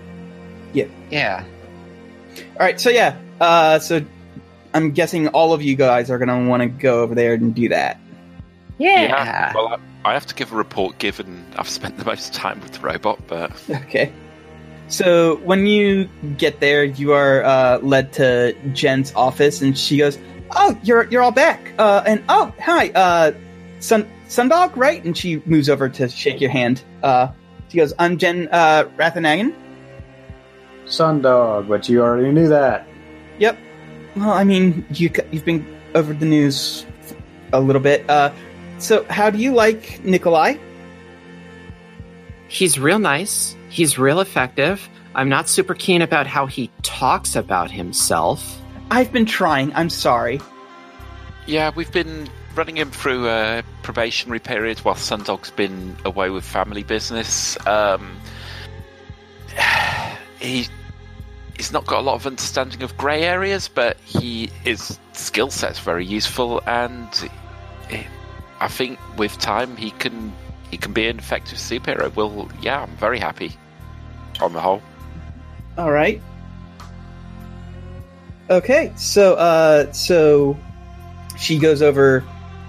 Yeah. 0.74 1.44
All 2.54 2.66
right, 2.66 2.80
so 2.80 2.90
yeah, 2.90 3.16
uh, 3.40 3.80
so 3.80 4.04
I'm 4.74 4.92
guessing 4.92 5.28
all 5.30 5.54
of 5.54 5.62
you 5.62 5.76
guys 5.76 6.10
are 6.10 6.18
gonna 6.18 6.48
want 6.48 6.62
to 6.62 6.68
go 6.68 7.02
over 7.02 7.16
there 7.16 7.34
and 7.34 7.54
do 7.56 7.70
that. 7.70 8.00
Yeah. 8.78 9.54
Well, 9.54 9.80
I, 10.04 10.12
I 10.12 10.14
have 10.14 10.26
to 10.28 10.36
give 10.36 10.52
a 10.52 10.56
report 10.56 10.98
given 10.98 11.46
I've 11.56 11.70
spent 11.70 11.98
the 11.98 12.06
most 12.06 12.34
time 12.34 12.60
with 12.62 12.74
the 12.74 12.80
robot, 12.80 13.20
but 13.28 13.52
Okay. 13.70 14.12
So 14.92 15.38
when 15.38 15.68
you 15.68 16.10
get 16.38 16.60
there, 16.60 16.84
you 16.84 17.14
are 17.14 17.44
uh, 17.46 17.80
led 17.80 18.12
to 18.14 18.54
Jen's 18.74 19.14
office, 19.16 19.62
and 19.62 19.78
she 19.78 19.98
goes, 19.98 20.20
"Oh, 20.52 20.78
you're 20.84 21.06
you're 21.06 21.22
all 21.22 21.32
back." 21.32 21.74
Uh, 21.78 22.04
and 22.06 22.22
oh, 22.28 22.54
hi, 22.60 22.90
uh, 22.90 23.32
Sun 23.80 24.06
Sundog, 24.28 24.76
right? 24.76 25.02
And 25.06 25.18
she 25.18 25.42
moves 25.46 25.70
over 25.70 25.88
to 25.88 26.10
shake 26.10 26.42
your 26.42 26.50
hand. 26.50 26.84
Uh, 27.04 27.30
she 27.70 27.78
goes, 27.78 27.94
"I'm 28.00 28.18
Jen 28.18 28.50
uh, 28.52 28.84
Rathanagan." 28.98 29.56
Sundog, 30.92 31.68
but 31.68 31.90
you 31.90 32.02
already 32.02 32.32
knew 32.32 32.48
that. 32.50 32.88
Yep. 33.40 33.58
Well, 34.16 34.32
I 34.32 34.44
mean, 34.44 34.86
you, 34.92 35.10
you've 35.32 35.46
been 35.46 35.66
over 35.96 36.14
the 36.14 36.26
news 36.26 36.86
a 37.54 37.60
little 37.60 37.82
bit. 37.82 38.08
Uh, 38.10 38.32
so 38.78 39.04
how 39.10 39.30
do 39.30 39.38
you 39.38 39.54
like 39.54 40.04
Nikolai? 40.04 40.58
He's 42.48 42.78
real 42.78 43.00
nice. 43.00 43.56
He's 43.70 43.98
real 43.98 44.20
effective. 44.20 44.88
I'm 45.16 45.30
not 45.30 45.48
super 45.50 45.74
keen 45.74 46.02
about 46.02 46.28
how 46.28 46.46
he 46.46 46.70
talks 46.84 47.36
about 47.36 47.72
himself. 47.72 48.62
I've 48.90 49.12
been 49.12 49.26
trying. 49.26 49.74
I'm 49.74 49.90
sorry. 49.90 50.42
yeah, 51.48 51.72
we've 51.76 51.92
been 51.92 52.30
running 52.56 52.78
him 52.78 52.92
through 52.92 53.30
a 53.30 53.64
probationary 53.84 54.40
period 54.40 54.80
while 54.80 54.96
Sundog's 54.96 55.52
been 55.52 55.96
away 56.04 56.30
with 56.30 56.44
family 56.44 56.84
business. 56.84 57.58
Um, 57.66 58.18
he 60.40 60.68
he's 61.62 61.72
not 61.72 61.86
got 61.86 62.00
a 62.00 62.02
lot 62.02 62.16
of 62.16 62.26
understanding 62.26 62.82
of 62.82 62.98
grey 62.98 63.22
areas, 63.22 63.68
but 63.68 63.96
he 64.00 64.48
his 64.64 64.98
skill 65.14 65.52
set's 65.52 65.78
very 65.78 66.04
useful, 66.04 66.60
and 66.66 67.30
I 68.60 68.68
think 68.68 68.98
with 69.16 69.38
time 69.38 69.78
he 69.78 69.92
can 69.92 70.34
he 70.72 70.78
can 70.78 70.92
be 70.92 71.08
an 71.08 71.20
effective 71.20 71.60
superhero. 71.60 72.14
Well, 72.16 72.50
yeah, 72.64 72.82
I'm 72.82 72.98
very 72.98 73.20
happy 73.20 73.56
on 74.42 74.54
the 74.54 74.60
whole. 74.60 74.82
All 75.78 75.92
right. 75.92 76.20
Okay, 78.50 78.92
so 78.96 79.36
uh, 79.36 79.92
so 79.92 80.58
she 81.38 81.60
goes 81.60 81.84
over 81.84 82.24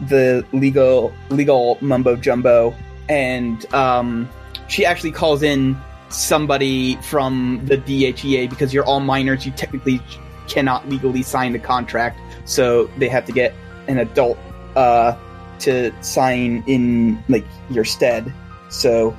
the 0.07 0.45
legal 0.53 1.15
legal 1.31 1.79
mumbo 1.81 2.15
jumbo, 2.17 2.75
and 3.09 3.75
um, 3.75 4.29
she 4.69 4.85
actually 4.85 5.13
calls 5.13 5.43
in 5.43 5.79
somebody 6.13 6.97
from 6.97 7.61
the 7.65 7.79
DHEA 7.79 8.49
because 8.49 8.73
you're 8.73 8.85
all 8.85 9.01
minors. 9.01 9.45
You 9.47 9.53
technically 9.53 10.01
cannot 10.49 10.89
legally 10.89 11.23
sign 11.23 11.53
the 11.53 11.59
contract, 11.59 12.21
so 12.45 12.87
they 12.99 13.09
have 13.09 13.25
to 13.27 13.33
get 13.33 13.55
an 13.89 13.99
adult 13.99 14.39
uh, 14.77 15.17
to 15.61 15.93
sign 16.03 16.63
in 16.67 17.23
like 17.29 17.47
your 17.71 17.85
stead. 17.85 18.33
So, 18.69 19.17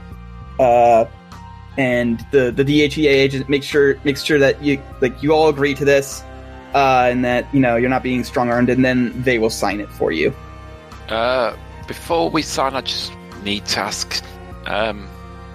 uh, 0.60 1.06
and 1.78 2.26
the 2.32 2.52
the 2.52 2.64
DHEA 2.64 3.07
agent 3.07 3.49
makes 3.49 3.65
sure 3.65 3.99
makes 4.03 4.24
sure 4.24 4.40
that 4.40 4.61
you 4.64 4.82
like 5.02 5.22
you 5.24 5.34
all 5.34 5.49
agree 5.49 5.74
to 5.76 5.86
this, 5.86 6.24
uh, 6.74 7.10
and 7.10 7.24
that 7.26 7.52
you 7.53 7.60
know 7.60 7.76
you're 7.76 7.90
not 7.90 8.03
being 8.03 8.24
strong 8.24 8.49
armed, 8.49 8.70
and 8.70 8.84
then 8.84 9.22
they 9.24 9.40
will 9.40 9.49
sign 9.49 9.80
it 9.80 9.90
for 9.90 10.11
you. 10.11 10.34
Uh, 11.10 11.56
before 11.88 12.30
we 12.30 12.41
sign, 12.41 12.76
I 12.76 12.82
just 12.82 13.11
need 13.44 13.65
to 13.65 13.80
ask, 13.82 14.24
um, 14.68 15.07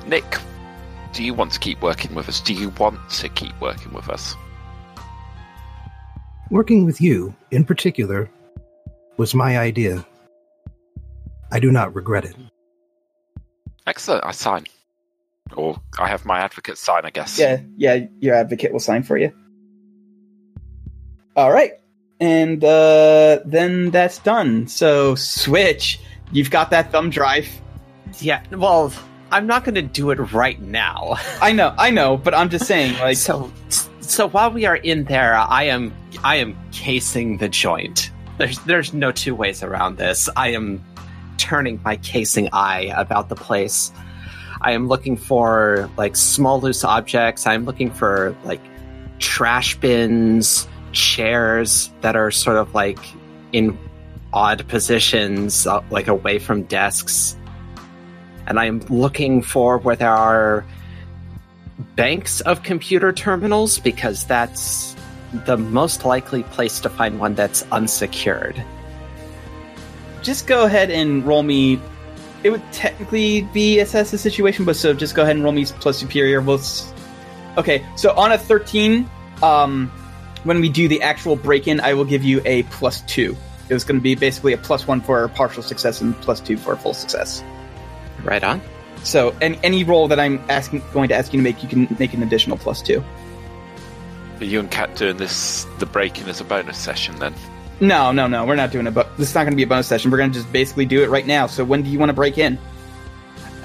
Nick, 0.06 0.38
do 1.12 1.24
you 1.24 1.34
want 1.34 1.52
to 1.52 1.58
keep 1.58 1.82
working 1.82 2.14
with 2.14 2.28
us? 2.28 2.40
Do 2.40 2.54
you 2.54 2.70
want 2.70 3.10
to 3.10 3.28
keep 3.28 3.58
working 3.60 3.92
with 3.92 4.08
us? 4.08 4.34
Working 6.50 6.84
with 6.84 7.00
you, 7.00 7.34
in 7.50 7.64
particular, 7.64 8.30
was 9.16 9.34
my 9.34 9.58
idea. 9.58 10.06
I 11.50 11.60
do 11.60 11.70
not 11.70 11.94
regret 11.94 12.24
it. 12.24 12.36
Excellent. 13.86 14.24
I 14.24 14.32
sign, 14.32 14.64
or 15.56 15.80
I 15.98 16.08
have 16.08 16.24
my 16.24 16.40
advocate 16.40 16.78
sign, 16.78 17.04
I 17.04 17.10
guess. 17.10 17.38
Yeah, 17.38 17.60
yeah, 17.76 18.06
your 18.20 18.34
advocate 18.34 18.72
will 18.72 18.80
sign 18.80 19.02
for 19.02 19.16
you. 19.16 19.32
All 21.36 21.52
right, 21.52 21.72
and 22.20 22.62
uh, 22.62 23.40
then 23.44 23.90
that's 23.90 24.18
done. 24.18 24.68
So 24.68 25.14
switch. 25.14 26.00
You've 26.32 26.50
got 26.50 26.70
that 26.70 26.92
thumb 26.92 27.08
drive. 27.08 27.48
Yeah, 28.20 28.42
well, 28.50 28.92
I'm 29.30 29.46
not 29.46 29.64
going 29.64 29.74
to 29.74 29.82
do 29.82 30.10
it 30.10 30.16
right 30.32 30.60
now. 30.60 31.16
I 31.40 31.52
know, 31.52 31.74
I 31.76 31.90
know, 31.90 32.16
but 32.16 32.34
I'm 32.34 32.48
just 32.48 32.66
saying, 32.66 32.98
like, 32.98 33.16
so, 33.16 33.52
so 34.00 34.28
while 34.28 34.50
we 34.50 34.64
are 34.64 34.76
in 34.76 35.04
there, 35.04 35.34
I 35.36 35.64
am, 35.64 35.94
I 36.24 36.36
am 36.36 36.56
casing 36.72 37.38
the 37.38 37.48
joint. 37.48 38.10
There's, 38.38 38.58
there's 38.60 38.94
no 38.94 39.12
two 39.12 39.34
ways 39.34 39.62
around 39.62 39.98
this. 39.98 40.28
I 40.36 40.52
am 40.52 40.84
turning 41.36 41.80
my 41.84 41.96
casing 41.96 42.48
eye 42.52 42.92
about 42.96 43.28
the 43.28 43.36
place. 43.36 43.92
I 44.60 44.72
am 44.72 44.88
looking 44.88 45.16
for 45.16 45.88
like 45.96 46.16
small 46.16 46.60
loose 46.60 46.84
objects. 46.84 47.46
I'm 47.46 47.64
looking 47.64 47.90
for 47.90 48.36
like 48.44 48.60
trash 49.18 49.76
bins, 49.76 50.66
chairs 50.92 51.90
that 52.00 52.16
are 52.16 52.30
sort 52.30 52.56
of 52.56 52.74
like 52.74 52.98
in 53.52 53.78
odd 54.32 54.66
positions, 54.68 55.66
uh, 55.66 55.82
like 55.90 56.08
away 56.08 56.38
from 56.38 56.62
desks. 56.64 57.36
And 58.48 58.58
I'm 58.58 58.80
looking 58.88 59.42
for 59.42 59.78
where 59.78 59.94
there 59.94 60.10
are 60.10 60.64
banks 61.94 62.40
of 62.40 62.62
computer 62.64 63.12
terminals 63.12 63.78
because 63.78 64.24
that's 64.24 64.96
the 65.46 65.56
most 65.56 66.04
likely 66.04 66.42
place 66.42 66.80
to 66.80 66.88
find 66.88 67.20
one 67.20 67.34
that's 67.34 67.62
unsecured. 67.70 68.60
just 70.22 70.46
go 70.48 70.64
ahead 70.64 70.90
and 70.90 71.24
roll 71.24 71.42
me 71.44 71.78
it 72.44 72.50
would 72.50 72.62
technically 72.72 73.42
be 73.52 73.78
assess 73.80 74.10
the 74.12 74.18
situation, 74.18 74.64
but 74.64 74.76
so 74.76 74.94
just 74.94 75.14
go 75.14 75.22
ahead 75.22 75.34
and 75.36 75.44
roll 75.44 75.52
me 75.52 75.64
plus 75.66 75.98
superior. 75.98 76.40
We'll. 76.40 76.58
s- 76.58 76.92
Okay, 77.56 77.84
so 77.96 78.12
on 78.14 78.30
a 78.30 78.38
thirteen, 78.38 79.10
um, 79.42 79.88
when 80.44 80.60
we 80.60 80.68
do 80.68 80.86
the 80.86 81.02
actual 81.02 81.34
break-in, 81.34 81.80
I 81.80 81.94
will 81.94 82.04
give 82.04 82.22
you 82.22 82.40
a 82.44 82.62
plus 82.64 83.00
two. 83.02 83.36
It 83.68 83.74
was 83.74 83.82
going 83.82 83.98
to 83.98 84.02
be 84.02 84.14
basically 84.14 84.52
a 84.52 84.58
plus 84.58 84.86
one 84.86 85.00
for 85.00 85.26
partial 85.28 85.64
success 85.64 86.00
and 86.00 86.14
plus 86.20 86.38
two 86.40 86.56
for 86.56 86.76
full 86.76 86.94
success. 86.94 87.42
Right 88.24 88.42
on. 88.42 88.60
So, 89.04 89.34
any 89.40 89.58
any 89.62 89.84
roll 89.84 90.08
that 90.08 90.18
I'm 90.18 90.42
asking, 90.48 90.82
going 90.92 91.08
to 91.08 91.14
ask 91.14 91.32
you 91.32 91.38
to 91.38 91.42
make, 91.42 91.62
you 91.62 91.68
can 91.68 91.96
make 91.98 92.14
an 92.14 92.22
additional 92.22 92.56
plus 92.56 92.82
two. 92.82 93.02
Are 94.40 94.44
you 94.44 94.60
and 94.60 94.70
Kat 94.70 94.94
doing 94.96 95.16
this, 95.16 95.66
the 95.78 95.86
break-in 95.86 96.28
as 96.28 96.40
a 96.40 96.44
bonus 96.44 96.78
session 96.78 97.18
then? 97.18 97.34
No, 97.80 98.12
no, 98.12 98.26
no, 98.26 98.44
we're 98.44 98.56
not 98.56 98.70
doing 98.70 98.86
it. 98.86 98.94
But 98.94 99.16
this 99.16 99.28
is 99.28 99.34
not 99.34 99.42
going 99.42 99.52
to 99.52 99.56
be 99.56 99.62
a 99.62 99.66
bonus 99.66 99.86
session. 99.86 100.10
We're 100.10 100.18
going 100.18 100.32
to 100.32 100.38
just 100.38 100.52
basically 100.52 100.84
do 100.84 101.02
it 101.02 101.10
right 101.10 101.26
now. 101.26 101.46
So, 101.46 101.64
when 101.64 101.82
do 101.82 101.90
you 101.90 101.98
want 101.98 102.10
to 102.10 102.14
break 102.14 102.38
in? 102.38 102.58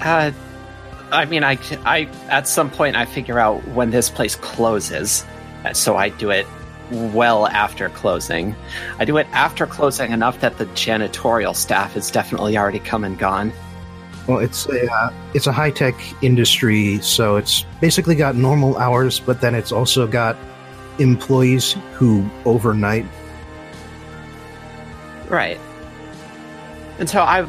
Uh, 0.00 0.30
I 1.10 1.24
mean, 1.26 1.44
I, 1.44 1.58
I 1.84 2.08
at 2.28 2.48
some 2.48 2.70
point 2.70 2.96
I 2.96 3.04
figure 3.04 3.38
out 3.38 3.66
when 3.68 3.90
this 3.90 4.10
place 4.10 4.36
closes, 4.36 5.24
uh, 5.64 5.72
so 5.72 5.96
I 5.96 6.08
do 6.10 6.30
it 6.30 6.46
well 6.90 7.46
after 7.46 7.88
closing. 7.90 8.54
I 8.98 9.04
do 9.04 9.16
it 9.16 9.26
after 9.32 9.66
closing 9.66 10.12
enough 10.12 10.40
that 10.40 10.58
the 10.58 10.66
janitorial 10.66 11.54
staff 11.54 11.96
is 11.96 12.10
definitely 12.10 12.56
already 12.56 12.80
come 12.80 13.04
and 13.04 13.18
gone. 13.18 13.52
Well, 14.26 14.38
it's 14.38 14.66
a 14.66 14.90
uh, 14.90 15.12
it's 15.34 15.46
a 15.46 15.52
high 15.52 15.70
tech 15.70 15.94
industry, 16.22 16.98
so 17.02 17.36
it's 17.36 17.66
basically 17.80 18.14
got 18.14 18.36
normal 18.36 18.78
hours, 18.78 19.20
but 19.20 19.40
then 19.40 19.54
it's 19.54 19.70
also 19.70 20.06
got 20.06 20.36
employees 20.98 21.76
who 21.92 22.28
overnight. 22.44 23.04
Right. 25.28 25.60
And 26.98 27.10
so 27.10 27.20
I, 27.20 27.46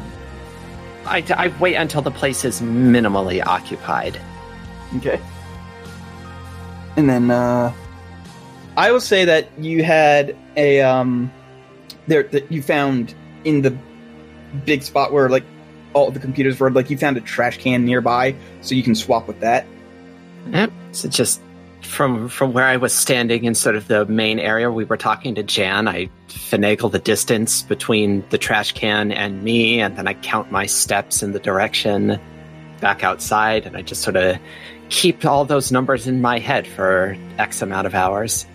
I, 1.04 1.24
I 1.36 1.48
wait 1.60 1.76
until 1.76 2.02
the 2.02 2.10
place 2.10 2.44
is 2.44 2.60
minimally 2.60 3.44
occupied. 3.46 4.20
Okay. 4.96 5.20
And 6.96 7.08
then 7.08 7.30
uh 7.30 7.72
I 8.76 8.90
will 8.90 9.00
say 9.00 9.24
that 9.24 9.48
you 9.58 9.84
had 9.84 10.36
a 10.56 10.80
um 10.82 11.32
there 12.06 12.24
that 12.24 12.50
you 12.50 12.62
found 12.62 13.14
in 13.44 13.62
the 13.62 13.76
big 14.64 14.82
spot 14.82 15.12
where 15.12 15.28
like 15.28 15.44
all 15.96 16.10
the 16.10 16.20
computers 16.20 16.60
were 16.60 16.70
like 16.70 16.90
you 16.90 16.98
found 16.98 17.16
a 17.16 17.22
trash 17.22 17.56
can 17.56 17.86
nearby 17.86 18.34
so 18.60 18.74
you 18.74 18.82
can 18.82 18.94
swap 18.94 19.26
with 19.26 19.40
that. 19.40 19.66
Yep. 20.50 20.70
So 20.92 21.08
just 21.08 21.40
from 21.80 22.28
from 22.28 22.52
where 22.52 22.66
I 22.66 22.76
was 22.76 22.92
standing 22.92 23.44
in 23.44 23.54
sort 23.54 23.76
of 23.76 23.88
the 23.88 24.04
main 24.04 24.38
area, 24.38 24.70
we 24.70 24.84
were 24.84 24.98
talking 24.98 25.34
to 25.36 25.42
Jan. 25.42 25.88
I 25.88 26.10
finagle 26.28 26.92
the 26.92 26.98
distance 26.98 27.62
between 27.62 28.24
the 28.28 28.36
trash 28.36 28.72
can 28.72 29.10
and 29.10 29.42
me, 29.42 29.80
and 29.80 29.96
then 29.96 30.06
I 30.06 30.12
count 30.14 30.52
my 30.52 30.66
steps 30.66 31.22
in 31.22 31.32
the 31.32 31.40
direction 31.40 32.20
back 32.80 33.02
outside, 33.02 33.64
and 33.64 33.74
I 33.74 33.80
just 33.80 34.02
sort 34.02 34.16
of 34.16 34.36
keep 34.90 35.24
all 35.24 35.46
those 35.46 35.72
numbers 35.72 36.06
in 36.06 36.20
my 36.20 36.38
head 36.38 36.66
for 36.66 37.16
X 37.38 37.62
amount 37.62 37.86
of 37.86 37.94
hours. 37.94 38.46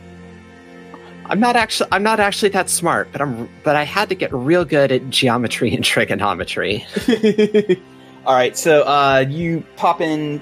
I'm 1.31 1.39
not 1.39 1.55
actually 1.55 1.87
I'm 1.93 2.03
not 2.03 2.19
actually 2.19 2.49
that 2.49 2.69
smart, 2.69 3.07
but 3.13 3.21
I'm 3.21 3.47
but 3.63 3.77
I 3.77 3.83
had 3.83 4.09
to 4.09 4.15
get 4.15 4.33
real 4.33 4.65
good 4.65 4.91
at 4.91 5.09
geometry 5.09 5.73
and 5.73 5.81
trigonometry. 5.83 6.85
All 8.25 8.35
right, 8.35 8.55
so 8.57 8.83
uh, 8.83 9.25
you 9.27 9.63
pop 9.77 10.01
in 10.01 10.41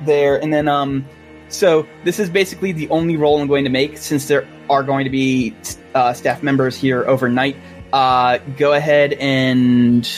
there, 0.00 0.42
and 0.42 0.50
then 0.50 0.66
um, 0.66 1.04
so 1.50 1.86
this 2.04 2.18
is 2.18 2.30
basically 2.30 2.72
the 2.72 2.88
only 2.88 3.18
role 3.18 3.38
I'm 3.38 3.48
going 3.48 3.64
to 3.64 3.70
make 3.70 3.98
since 3.98 4.28
there 4.28 4.48
are 4.70 4.82
going 4.82 5.04
to 5.04 5.10
be 5.10 5.54
uh, 5.94 6.14
staff 6.14 6.42
members 6.42 6.74
here 6.74 7.04
overnight. 7.06 7.56
Uh, 7.92 8.38
go 8.56 8.72
ahead 8.72 9.12
and 9.14 10.08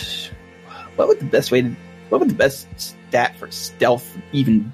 what 0.95 1.09
would 1.09 1.19
the 1.19 1.25
best 1.25 1.51
way 1.51 1.63
to 1.63 1.77
what 2.11 2.21
would 2.21 2.31
the 2.31 2.35
best 2.35 2.69
stat 2.79 3.35
for 3.37 3.51
stealth 3.51 4.17
even 4.31 4.73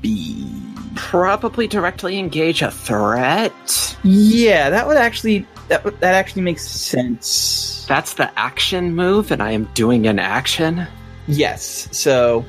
be? 0.00 0.65
Probably 0.96 1.66
directly 1.68 2.18
engage 2.18 2.62
a 2.62 2.70
threat. 2.70 3.96
Yeah, 4.02 4.70
that 4.70 4.86
would 4.86 4.96
actually 4.96 5.46
that 5.68 5.84
would- 5.84 5.98
that 6.00 6.14
actually 6.14 6.42
makes 6.42 6.66
sense. 6.66 7.84
That's 7.88 8.14
the 8.14 8.30
action 8.38 8.94
move, 8.94 9.30
and 9.30 9.42
I 9.42 9.50
am 9.52 9.64
doing 9.74 10.06
an 10.06 10.18
action. 10.18 10.86
Yes, 11.28 11.88
so 11.92 12.44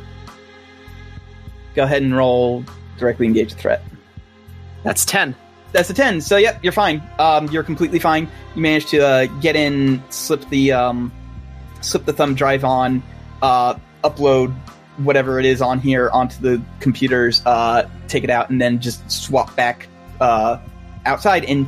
go 1.76 1.84
ahead 1.84 2.02
and 2.04 2.16
roll 2.16 2.64
directly 3.00 3.26
engage 3.26 3.54
the 3.54 3.60
threat. 3.60 3.84
That's 4.84 5.04
10. 5.06 5.36
That's 5.72 5.90
a 5.90 5.94
10. 5.94 6.22
So, 6.22 6.38
yep, 6.38 6.60
you're 6.64 6.72
fine. 6.74 7.02
Um, 7.20 7.48
you're 7.52 7.64
completely 7.64 8.00
fine. 8.00 8.28
You 8.56 8.62
managed 8.62 8.90
to 8.90 9.06
uh, 9.06 9.26
get 9.42 9.56
in, 9.56 10.02
slip 10.10 10.48
the 10.50 10.72
um, 10.72 11.12
slip 11.82 12.06
the 12.06 12.14
thumb 12.14 12.36
drive 12.36 12.64
on, 12.64 13.02
uh, 13.42 13.76
upload 14.04 14.56
whatever 14.98 15.40
it 15.40 15.46
is 15.46 15.62
on 15.62 15.80
here 15.80 16.10
onto 16.10 16.42
the 16.42 16.62
computers, 16.80 17.42
uh, 17.46 17.88
take 18.08 18.24
it 18.24 18.30
out, 18.30 18.50
and 18.50 18.62
then 18.62 18.80
just 18.80 19.10
swap 19.12 19.56
back 19.56 19.88
uh, 20.20 20.60
outside. 21.06 21.46
And 21.46 21.68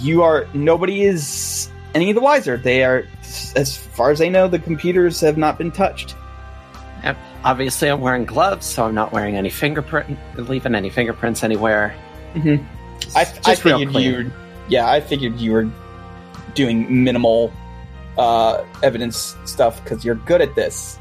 you 0.00 0.22
are 0.22 0.46
nobody 0.54 1.02
is 1.02 1.70
any 1.94 2.12
the 2.12 2.20
wiser. 2.20 2.56
They 2.56 2.84
are, 2.84 3.06
as 3.54 3.76
far 3.76 4.10
as 4.10 4.18
they 4.18 4.30
know, 4.30 4.48
the 4.48 4.58
computers 4.58 5.20
have 5.20 5.38
not 5.38 5.58
been 5.58 5.70
touched. 5.70 6.16
Yep. 7.02 7.16
Obviously, 7.44 7.90
I'm 7.90 8.00
wearing 8.00 8.24
gloves, 8.24 8.66
so 8.66 8.84
I'm 8.84 8.94
not 8.94 9.12
wearing 9.12 9.36
any 9.36 9.50
fingerprint, 9.50 10.18
leaving 10.36 10.74
any 10.74 10.90
fingerprints 10.90 11.44
anywhere. 11.44 11.94
Mm-hmm. 12.34 12.64
I, 13.16 13.24
Just 13.24 13.48
I 13.48 13.54
figured 13.54 13.94
you 13.94 14.12
were, 14.14 14.32
yeah, 14.68 14.90
I 14.90 15.00
figured 15.00 15.38
you 15.38 15.52
were 15.52 15.70
doing 16.54 17.04
minimal 17.04 17.52
uh, 18.16 18.64
evidence 18.82 19.36
stuff 19.44 19.82
because 19.84 20.04
you're 20.04 20.14
good 20.14 20.40
at 20.40 20.54
this. 20.54 20.98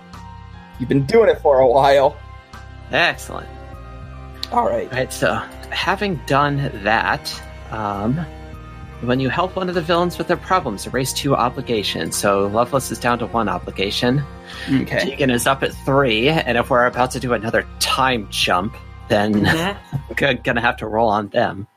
You've 0.80 0.90
been 0.90 1.06
doing 1.06 1.30
it 1.30 1.40
for 1.40 1.60
a 1.60 1.68
while. 1.68 2.18
Excellent. 2.92 3.48
All 4.52 4.68
right. 4.68 4.92
Right, 4.92 5.12
so 5.12 5.34
having 5.72 6.20
done 6.28 6.72
that, 6.84 7.42
um, 7.72 8.16
when 9.02 9.20
you 9.20 9.30
help 9.30 9.56
one 9.56 9.68
of 9.68 9.76
the 9.76 9.82
villains 9.82 10.18
with 10.18 10.28
their 10.28 10.38
problems, 10.38 10.88
erase 10.88 11.12
two 11.12 11.36
obligations. 11.36 12.16
So 12.16 12.48
Loveless 12.48 12.92
is 12.92 13.00
down 13.00 13.20
to 13.20 13.26
one 13.28 13.50
obligation. 13.50 14.24
Okay. 14.72 15.00
Tegan 15.00 15.30
is 15.30 15.48
up 15.48 15.64
at 15.64 15.74
three, 15.86 16.30
and 16.30 16.58
if 16.58 16.70
we're 16.70 16.86
about 16.86 17.12
to 17.12 17.20
do 17.20 17.34
another 17.34 17.68
time 17.80 18.28
jump, 18.30 18.76
then 19.10 19.46
g- 20.16 20.34
gonna 20.36 20.62
have 20.62 20.78
to 20.78 20.88
roll 20.88 21.10
on 21.10 21.30
them. 21.30 21.68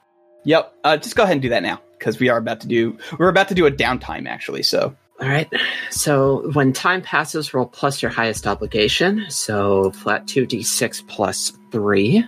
Yep. 0.45 0.73
Uh, 0.85 0.97
just 0.99 1.17
go 1.17 1.25
ahead 1.25 1.33
and 1.33 1.43
do 1.43 1.49
that 1.49 1.63
now 1.63 1.81
because 1.99 2.21
we 2.21 2.29
are 2.29 2.37
about 2.39 2.61
to 2.61 2.69
do. 2.69 2.97
We're 3.19 3.29
about 3.29 3.49
to 3.49 3.55
do 3.55 3.67
a 3.67 3.71
downtime 3.71 4.29
actually. 4.29 4.63
So 4.63 4.95
All 5.21 5.29
right. 5.29 5.51
So 5.91 6.51
when 6.53 6.73
time 6.73 7.01
passes, 7.01 7.55
roll 7.55 7.67
plus 7.67 8.03
your 8.03 8.11
highest 8.11 8.47
obligation. 8.47 9.27
So 9.31 9.91
flat 9.93 10.27
2d6 10.27 11.07
plus 11.09 11.53
3. 11.73 12.25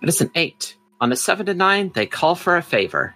That 0.00 0.08
is 0.08 0.20
an 0.20 0.30
8. 0.34 0.76
On 1.00 1.12
a 1.12 1.16
7 1.16 1.46
to 1.46 1.54
9, 1.54 1.92
they 1.94 2.06
call 2.06 2.34
for 2.34 2.56
a 2.56 2.62
favor. 2.62 3.14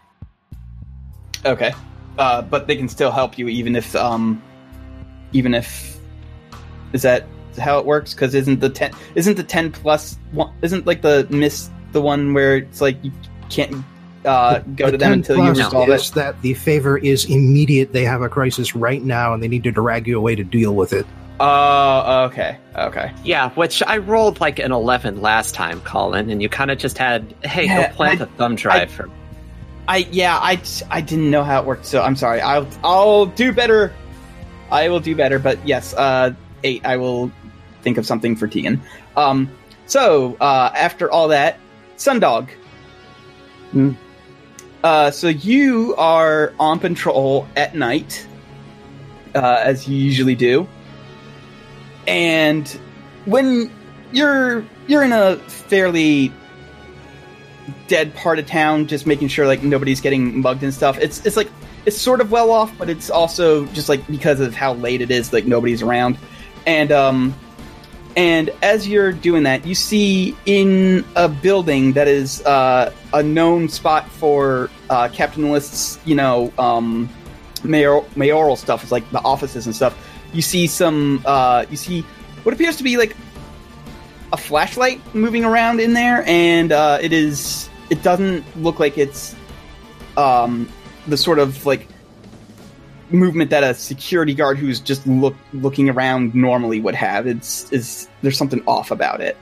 okay. 1.45 1.73
Uh, 2.19 2.43
but 2.43 2.67
they 2.67 2.77
can 2.77 2.89
still 2.89 3.11
help 3.11 3.39
you 3.39 3.49
even 3.49 3.75
if 3.75 3.97
um, 3.97 4.43
even 5.33 5.55
if 5.55 5.99
is 6.93 7.01
that 7.03 7.27
how 7.59 7.79
it 7.79 7.87
works? 7.87 8.13
Because 8.13 8.35
isn't 8.35 8.61
the 8.61 8.69
ten 8.69 8.93
isn't 9.15 9.39
the 9.39 9.43
ten 9.43 9.73
plus 9.73 10.19
one 10.33 10.53
isn't 10.61 10.87
like 10.87 11.01
the 11.01 11.27
miss 11.31 11.71
the 11.93 12.03
one 12.03 12.35
where 12.35 12.59
it's 12.59 12.83
like 12.83 13.03
you 13.03 13.11
can't 13.49 13.83
uh, 14.25 14.59
go 14.77 14.87
The 14.87 14.93
to 14.93 14.99
them 14.99 15.13
until 15.13 15.37
you 15.37 15.43
plus 15.53 15.59
resolve 15.59 15.89
is 15.91 16.09
it. 16.11 16.15
that 16.15 16.43
the 16.43 16.55
favor 16.55 16.97
is 16.99 17.25
immediate. 17.27 17.93
They 17.93 18.05
have 18.05 18.23
a 18.23 18.29
crisis 18.29 18.75
right 18.77 19.03
now, 19.03 19.35
and 19.35 19.43
they 19.43 19.49
need 19.49 19.65
to 19.65 19.73
drag 19.73 20.07
you 20.07 20.17
away 20.19 20.35
to 20.37 20.45
deal 20.45 20.75
with 20.75 20.93
it. 20.93 21.07
Oh, 21.41 22.25
okay, 22.27 22.57
okay. 22.77 23.13
Yeah, 23.25 23.51
which 23.51 23.83
I 23.85 23.97
rolled 23.99 24.41
like 24.41 24.59
an 24.61 24.71
11 24.71 25.21
last 25.21 25.55
time, 25.57 25.81
Colin, 25.81 26.31
and 26.31 26.41
you 26.41 26.49
kind 26.49 26.71
of 26.71 26.79
just 26.79 26.99
had, 26.99 27.35
hey, 27.43 27.67
Yeah, 27.67 27.89
go 27.91 27.95
plant 27.97 28.21
I- 28.21 28.25
a 28.25 28.27
thumb 28.29 28.55
drive 28.55 28.91
for. 28.91 29.09
I 29.89 30.07
yeah, 30.13 30.39
I 30.41 30.61
I 30.93 31.01
didn't 31.01 31.29
know 31.31 31.43
how 31.43 31.61
it 31.61 31.67
worked, 31.67 31.87
so 31.87 32.01
I'm 32.03 32.15
sorry. 32.15 32.41
I'll 32.41 32.69
I'll 32.85 33.27
do 33.27 33.53
better. 33.53 33.93
I 34.71 34.89
will 34.89 35.01
do 35.01 35.17
better, 35.17 35.41
but 35.41 35.59
yes, 35.67 35.93
uh, 35.95 36.33
eight. 36.63 36.83
I 36.87 36.97
will 36.97 37.33
think 37.83 37.99
of 37.99 38.07
something 38.07 38.37
for 38.37 38.47
Tegan. 38.47 38.81
Um, 39.17 39.51
so 39.87 40.37
uh, 40.41 40.71
after 40.77 41.11
all 41.11 41.27
that, 41.29 41.59
Sundog. 41.97 42.49
Hmm. 43.73 43.91
Uh, 44.83 45.11
so 45.11 45.29
you 45.29 45.95
are 45.97 46.53
on 46.59 46.79
patrol 46.81 47.47
at 47.57 47.75
night, 47.75 48.27
uh, 49.35 49.61
as 49.63 49.87
you 49.87 49.97
usually 49.97 50.35
do, 50.35 50.67
and 52.07 52.69
when 53.25 53.71
you're 54.13 54.65
you're 54.89 55.03
in 55.05 55.13
a 55.13 55.37
fairly 55.37 56.33
dead 57.87 58.15
part 58.15 58.39
of 58.39 58.47
town, 58.47 58.87
just 58.87 59.07
making 59.07 59.29
sure 59.29 59.47
like 59.47 59.63
nobody's 59.63 60.01
getting 60.01 60.41
mugged 60.41 60.63
and 60.63 60.75
stuff. 60.75 60.99
It's 60.99 61.25
it's 61.25 61.37
like 61.37 61.49
it's 61.87 61.97
sort 61.97 62.21
of 62.21 62.31
well 62.31 62.51
off, 62.51 62.77
but 62.79 62.91
it's 62.91 63.11
also 63.11 63.67
just 63.67 63.89
like 63.89 64.07
because 64.09 64.41
of 64.41 64.55
how 64.55 64.75
late 64.75 65.01
it 65.01 65.11
is, 65.11 65.33
like 65.33 65.47
nobody's 65.47 65.83
around. 65.83 66.19
And 66.67 66.93
um 66.93 67.35
and 68.17 68.51
as 68.63 68.87
you're 68.87 69.13
doing 69.13 69.45
that, 69.45 69.67
you 69.67 69.75
see 69.75 70.37
in 70.47 71.05
a 71.17 71.29
building 71.29 71.93
that 71.93 72.09
is 72.09 72.45
uh, 72.45 72.93
a 73.13 73.23
known 73.23 73.69
spot 73.69 74.09
for 74.11 74.71
uh, 74.91 75.09
Captain 75.09 75.51
List's, 75.51 75.99
you 76.05 76.15
know, 76.15 76.53
um, 76.59 77.09
mayor- 77.65 78.05
mayoral 78.17 78.57
stuff. 78.57 78.83
It's 78.83 78.93
like 78.93 79.09
the 79.11 79.21
offices 79.21 79.67
and 79.67 79.75
stuff. 79.75 79.97
you 80.33 80.43
see 80.43 80.67
some 80.67 81.23
uh, 81.25 81.65
you 81.71 81.77
see 81.77 82.03
what 82.43 82.55
appears 82.55 82.77
to 82.77 82.83
be 82.83 82.97
like 82.97 83.17
a 84.33 84.37
flashlight 84.37 85.01
moving 85.15 85.45
around 85.45 85.81
in 85.81 85.93
there, 85.93 86.25
and 86.27 86.73
uh, 86.73 86.99
it 87.01 87.13
is 87.13 87.69
it 87.91 88.03
doesn't 88.03 88.45
look 88.63 88.81
like 88.81 88.99
it's 88.99 89.35
um, 90.17 90.69
the 91.07 91.17
sort 91.17 91.39
of 91.39 91.65
like 91.67 91.87
movement 93.13 93.51
that 93.51 93.63
a 93.63 93.75
security 93.75 94.35
guard 94.35 94.59
who's 94.59 94.81
just 94.81 95.07
look 95.07 95.37
looking 95.53 95.89
around 95.89 96.35
normally 96.35 96.81
would 96.81 96.95
have. 96.95 97.27
It's 97.27 97.71
is 97.73 98.09
there's 98.23 98.37
something 98.37 98.63
off 98.67 98.91
about 98.91 99.21
it. 99.21 99.37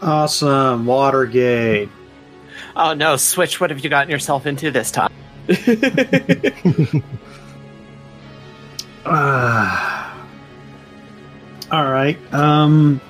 Awesome, 0.00 0.86
Watergate. 0.86 1.88
Oh 2.76 2.94
no, 2.94 3.16
Switch, 3.16 3.60
what 3.60 3.70
have 3.70 3.80
you 3.80 3.90
gotten 3.90 4.10
yourself 4.10 4.46
into 4.46 4.70
this 4.70 4.90
time? 4.90 5.12
Ah. 9.10 10.14
all 11.72 11.90
right. 11.90 12.18
Um, 12.34 13.00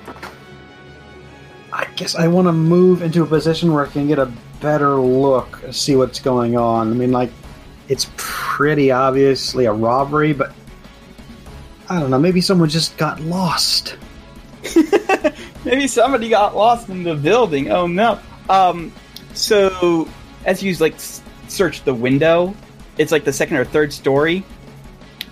I 1.73 1.85
guess 1.95 2.15
I 2.15 2.27
want 2.27 2.47
to 2.47 2.53
move 2.53 3.01
into 3.01 3.21
a 3.21 3.25
position 3.25 3.73
where 3.73 3.85
I 3.85 3.89
can 3.89 4.07
get 4.07 4.17
a 4.17 4.31
better 4.61 4.95
look, 4.95 5.61
see 5.71 5.95
what's 5.97 6.19
going 6.19 6.57
on. 6.57 6.89
I 6.89 6.93
mean, 6.93 7.11
like, 7.11 7.31
it's 7.89 8.09
pretty 8.15 8.91
obviously 8.91 9.65
a 9.65 9.73
robbery, 9.73 10.31
but 10.31 10.53
I 11.89 11.99
don't 11.99 12.11
know. 12.11 12.19
Maybe 12.19 12.39
someone 12.39 12.69
just 12.69 12.95
got 12.97 13.19
lost. 13.19 13.97
Maybe 15.65 15.87
somebody 15.87 16.29
got 16.29 16.55
lost 16.55 16.87
in 16.89 17.03
the 17.03 17.15
building. 17.15 17.71
Oh 17.71 17.87
no. 17.87 18.19
Um, 18.47 18.93
so 19.33 20.07
as 20.45 20.61
you 20.61 20.73
like 20.75 20.95
search 21.47 21.83
the 21.83 21.93
window, 21.93 22.55
it's 22.97 23.11
like 23.11 23.25
the 23.25 23.33
second 23.33 23.57
or 23.57 23.65
third 23.65 23.91
story, 23.91 24.43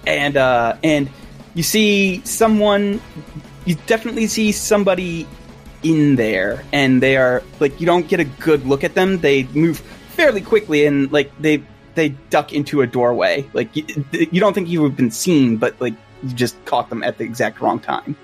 and 0.07 0.35
uh, 0.35 0.75
and 0.83 1.09
you 1.53 1.63
see 1.63 2.21
someone. 2.25 2.99
You 3.65 3.75
definitely 3.85 4.27
see 4.27 4.51
somebody 4.51 5.27
in 5.83 6.15
there, 6.15 6.63
and 6.71 7.03
they 7.03 7.17
are 7.17 7.43
like 7.59 7.79
you 7.79 7.85
don't 7.85 8.07
get 8.07 8.19
a 8.19 8.25
good 8.25 8.65
look 8.65 8.83
at 8.83 8.95
them. 8.95 9.19
They 9.19 9.43
move 9.43 9.79
fairly 10.15 10.41
quickly, 10.41 10.85
and 10.85 11.11
like 11.11 11.31
they 11.39 11.63
they 11.97 12.09
duck 12.29 12.53
into 12.53 12.81
a 12.81 12.87
doorway. 12.87 13.49
Like 13.51 13.75
you, 13.75 13.83
you 14.11 14.39
don't 14.39 14.53
think 14.53 14.69
you 14.69 14.83
have 14.83 14.95
been 14.95 15.11
seen, 15.11 15.57
but 15.57 15.79
like 15.81 15.95
you 16.23 16.29
just 16.29 16.63
caught 16.65 16.89
them 16.89 17.03
at 17.03 17.17
the 17.17 17.25
exact 17.25 17.59
wrong 17.59 17.79
time. 17.79 18.15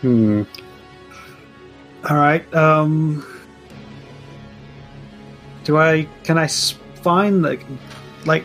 Hmm. 0.00 0.42
All 2.10 2.16
right. 2.16 2.52
Um. 2.54 3.24
Do 5.64 5.76
I? 5.78 6.08
Can 6.24 6.38
I 6.38 6.48
find 6.48 7.44
the 7.44 7.62
like? 8.24 8.44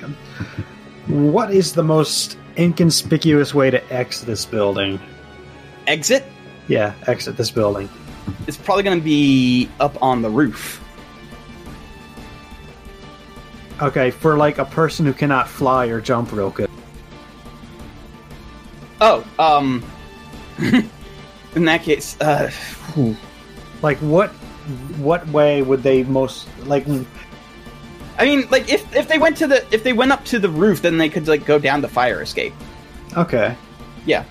What 1.07 1.51
is 1.51 1.73
the 1.73 1.83
most 1.83 2.37
inconspicuous 2.57 3.53
way 3.53 3.71
to 3.71 3.81
exit 3.93 4.27
this 4.27 4.45
building? 4.45 4.99
Exit. 5.87 6.25
Yeah, 6.67 6.93
exit 7.07 7.37
this 7.37 7.51
building. 7.51 7.89
It's 8.47 8.57
probably 8.57 8.83
going 8.83 8.99
to 8.99 9.03
be 9.03 9.69
up 9.79 10.01
on 10.01 10.21
the 10.21 10.29
roof. 10.29 10.80
Okay, 13.81 14.11
for 14.11 14.37
like 14.37 14.59
a 14.59 14.65
person 14.65 15.05
who 15.05 15.13
cannot 15.13 15.49
fly 15.49 15.87
or 15.87 15.99
jump 15.99 16.31
real 16.31 16.51
good. 16.51 16.69
Oh, 18.99 19.25
um, 19.39 19.83
in 21.55 21.65
that 21.65 21.81
case, 21.81 22.15
uh. 22.21 22.51
Like 23.81 23.97
what? 23.97 24.29
What 24.99 25.27
way 25.29 25.63
would 25.63 25.81
they 25.81 26.03
most 26.03 26.47
like? 26.65 26.85
I 28.19 28.25
mean, 28.25 28.47
like 28.51 28.71
if 28.71 28.95
if 28.95 29.07
they 29.07 29.17
went 29.17 29.37
to 29.37 29.47
the 29.47 29.65
if 29.73 29.83
they 29.83 29.93
went 29.93 30.11
up 30.11 30.23
to 30.25 30.37
the 30.37 30.49
roof, 30.49 30.83
then 30.83 30.99
they 30.99 31.09
could 31.09 31.27
like 31.27 31.45
go 31.45 31.57
down 31.57 31.81
the 31.81 31.87
fire 31.87 32.21
escape. 32.21 32.53
Okay, 33.17 33.55
Yeah. 34.05 34.23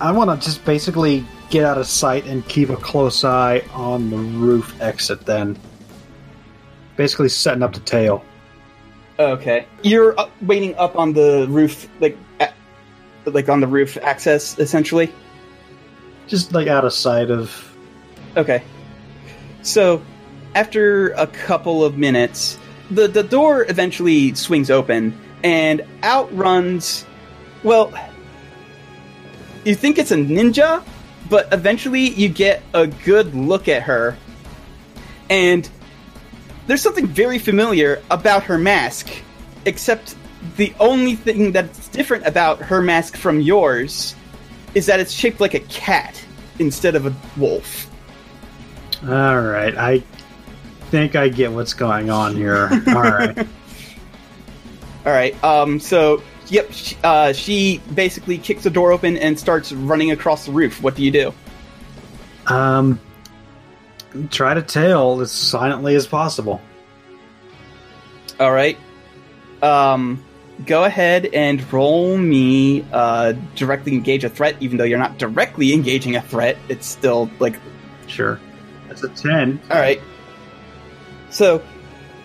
I 0.00 0.12
want 0.12 0.30
to 0.30 0.44
just 0.44 0.64
basically 0.64 1.24
get 1.50 1.64
out 1.64 1.76
of 1.76 1.86
sight 1.88 2.24
and 2.26 2.46
keep 2.48 2.70
a 2.70 2.76
close 2.76 3.24
eye 3.24 3.64
on 3.72 4.10
the 4.10 4.16
roof 4.16 4.80
exit. 4.80 5.26
Then, 5.26 5.58
basically 6.96 7.28
setting 7.28 7.64
up 7.64 7.72
the 7.72 7.80
tail. 7.80 8.24
Okay. 9.18 9.66
You're 9.82 10.18
up, 10.18 10.30
waiting 10.42 10.74
up 10.76 10.96
on 10.96 11.12
the 11.12 11.46
roof, 11.48 11.88
like 12.00 12.16
a 12.40 12.48
like 13.26 13.48
on 13.48 13.60
the 13.60 13.66
roof 13.66 13.96
access, 13.98 14.58
essentially. 14.58 15.12
just 16.26 16.52
like 16.52 16.68
out 16.68 16.84
of 16.84 16.92
sight 16.92 17.30
of 17.30 17.68
Okay. 18.36 18.62
So, 19.62 20.02
after 20.54 21.10
a 21.10 21.26
couple 21.26 21.84
of 21.84 21.96
minutes, 21.98 22.58
the 22.90 23.06
the 23.08 23.22
door 23.22 23.66
eventually 23.68 24.34
swings 24.34 24.70
open 24.70 25.18
and 25.44 25.84
out 26.02 26.34
runs 26.36 27.04
well, 27.62 27.92
you 29.64 29.74
think 29.74 29.98
it's 29.98 30.10
a 30.10 30.16
ninja, 30.16 30.82
but 31.30 31.52
eventually 31.52 32.08
you 32.08 32.28
get 32.28 32.62
a 32.74 32.86
good 32.86 33.34
look 33.34 33.68
at 33.68 33.82
her 33.82 34.16
and 35.30 35.68
there's 36.66 36.82
something 36.82 37.06
very 37.06 37.38
familiar 37.38 38.02
about 38.10 38.42
her 38.44 38.58
mask, 38.58 39.10
except 39.66 40.14
the 40.56 40.72
only 40.80 41.14
thing 41.14 41.52
that's 41.52 41.88
different 41.88 42.26
about 42.26 42.58
her 42.60 42.80
mask 42.82 43.16
from 43.16 43.40
yours 43.40 44.14
is 44.74 44.86
that 44.86 45.00
it's 45.00 45.12
shaped 45.12 45.40
like 45.40 45.54
a 45.54 45.60
cat 45.60 46.22
instead 46.58 46.94
of 46.96 47.06
a 47.06 47.14
wolf. 47.38 47.88
all 49.04 49.40
right 49.40 49.76
i 49.76 49.98
think 50.90 51.14
i 51.16 51.28
get 51.28 51.50
what's 51.52 51.74
going 51.74 52.10
on 52.10 52.34
here 52.34 52.68
all 52.88 53.02
right 53.02 53.46
All 55.04 55.10
right. 55.12 55.34
Um. 55.42 55.80
So, 55.80 56.22
yep. 56.46 56.70
She, 56.72 56.96
uh, 57.02 57.32
she 57.32 57.80
basically 57.94 58.38
kicks 58.38 58.62
the 58.62 58.70
door 58.70 58.92
open 58.92 59.16
and 59.16 59.36
starts 59.36 59.72
running 59.72 60.12
across 60.12 60.46
the 60.46 60.52
roof. 60.52 60.80
What 60.80 60.94
do 60.94 61.02
you 61.02 61.10
do? 61.10 61.34
um 62.46 63.00
try 64.30 64.54
to 64.54 64.62
tail 64.62 65.20
as 65.20 65.30
silently 65.30 65.94
as 65.94 66.06
possible 66.06 66.60
All 68.40 68.52
right. 68.52 68.78
Um. 69.62 70.24
Go 70.66 70.84
ahead 70.84 71.26
and 71.32 71.72
roll 71.72 72.16
me 72.16 72.84
uh, 72.92 73.32
directly 73.56 73.94
engage 73.94 74.22
a 74.22 74.28
threat, 74.28 74.54
even 74.60 74.76
though 74.76 74.84
you're 74.84 74.98
not 74.98 75.18
directly 75.18 75.72
engaging 75.72 76.14
a 76.14 76.20
threat. 76.22 76.56
It's 76.68 76.86
still 76.86 77.28
like 77.40 77.58
sure 78.06 78.38
that's 78.92 79.02
a 79.04 79.08
10 79.08 79.60
All 79.70 79.78
right. 79.78 80.00
So, 81.30 81.62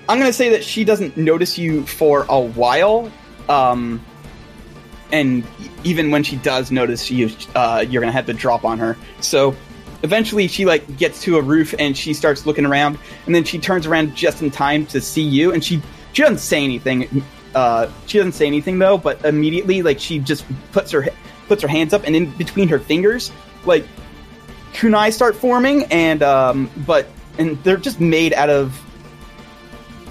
I'm 0.10 0.20
going 0.20 0.30
to 0.30 0.34
say 0.34 0.50
that 0.50 0.64
she 0.64 0.84
doesn't 0.84 1.16
notice 1.16 1.58
you 1.58 1.86
for 1.86 2.26
a 2.28 2.40
while. 2.40 3.10
Um, 3.48 4.04
and 5.14 5.46
even 5.86 6.12
when 6.12 6.24
she 6.24 6.36
does 6.38 6.72
notice 6.72 7.10
you, 7.10 7.30
uh, 7.56 7.86
you're 7.88 8.02
going 8.02 8.12
to 8.12 8.16
have 8.16 8.26
to 8.26 8.34
drop 8.34 8.66
on 8.66 8.80
her. 8.80 8.98
So, 9.22 9.56
eventually 10.04 10.48
she 10.48 10.66
like 10.66 10.98
gets 10.98 11.22
to 11.22 11.38
a 11.38 11.42
roof 11.42 11.74
and 11.80 11.98
she 11.98 12.14
starts 12.14 12.46
looking 12.46 12.66
around 12.66 12.98
and 13.26 13.34
then 13.34 13.44
she 13.44 13.58
turns 13.58 13.86
around 13.86 14.16
just 14.16 14.42
in 14.42 14.52
time 14.52 14.86
to 14.86 15.02
see 15.02 15.22
you 15.22 15.54
and 15.54 15.64
she 15.64 15.82
she 16.14 16.22
doesn't 16.22 16.40
say 16.40 16.64
anything 16.64 17.24
uh 17.56 17.90
she 18.06 18.18
doesn't 18.18 18.34
say 18.34 18.46
anything 18.46 18.78
though 18.78 18.98
but 18.98 19.24
immediately 19.26 19.82
like 19.82 20.00
she 20.00 20.20
just 20.20 20.46
puts 20.72 20.92
her 20.92 21.08
puts 21.48 21.62
her 21.62 21.68
hands 21.68 21.94
up 21.94 22.04
and 22.06 22.16
in 22.16 22.30
between 22.38 22.68
her 22.68 22.80
fingers 22.80 23.32
like 23.66 23.86
kunai 24.74 25.12
start 25.12 25.36
forming 25.36 25.84
and 25.86 26.22
um 26.22 26.70
but 26.86 27.08
and 27.38 27.62
they're 27.64 27.78
just 27.78 28.00
made 28.00 28.34
out 28.34 28.50
of 28.50 28.80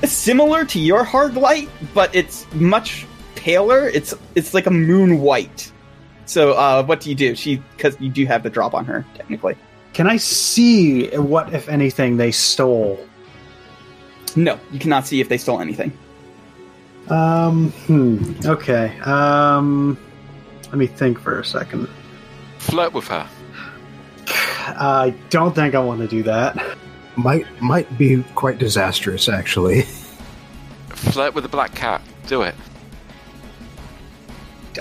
similar 0.04 0.64
to 0.64 0.78
your 0.78 1.04
hard 1.04 1.34
light 1.34 1.68
but 1.94 2.14
it's 2.14 2.46
much 2.54 3.06
paler. 3.46 3.88
It's 3.88 4.12
it's 4.34 4.54
like 4.54 4.66
a 4.66 4.72
moon 4.72 5.20
white. 5.20 5.70
So 6.24 6.54
uh 6.54 6.84
what 6.84 7.00
do 7.00 7.08
you 7.08 7.14
do? 7.14 7.36
She 7.36 7.62
because 7.76 7.96
you 8.00 8.10
do 8.10 8.26
have 8.26 8.42
the 8.42 8.50
drop 8.50 8.74
on 8.74 8.84
her 8.86 9.06
technically 9.14 9.56
can 9.96 10.06
i 10.06 10.18
see 10.18 11.08
what 11.16 11.54
if 11.54 11.70
anything 11.70 12.18
they 12.18 12.30
stole 12.30 13.00
no 14.36 14.60
you 14.70 14.78
cannot 14.78 15.06
see 15.06 15.22
if 15.22 15.28
they 15.30 15.38
stole 15.38 15.60
anything 15.60 15.90
um 17.08 17.70
hmm 17.86 18.18
okay 18.44 18.98
um 19.00 19.96
let 20.66 20.74
me 20.74 20.86
think 20.86 21.18
for 21.18 21.40
a 21.40 21.44
second 21.44 21.88
Flirt 22.58 22.92
with 22.92 23.08
her. 23.08 23.26
i 24.28 25.14
don't 25.30 25.54
think 25.54 25.74
i 25.74 25.78
want 25.78 26.00
to 26.00 26.08
do 26.08 26.22
that 26.22 26.76
Might 27.16 27.46
might 27.62 27.96
be 27.96 28.22
quite 28.34 28.58
disastrous, 28.58 29.26
actually. 29.26 29.82
Flirt 30.90 31.34
with 31.34 31.44
the 31.44 31.48
black 31.48 31.74
cat. 31.74 32.02
Do 32.26 32.42
it. 32.42 32.54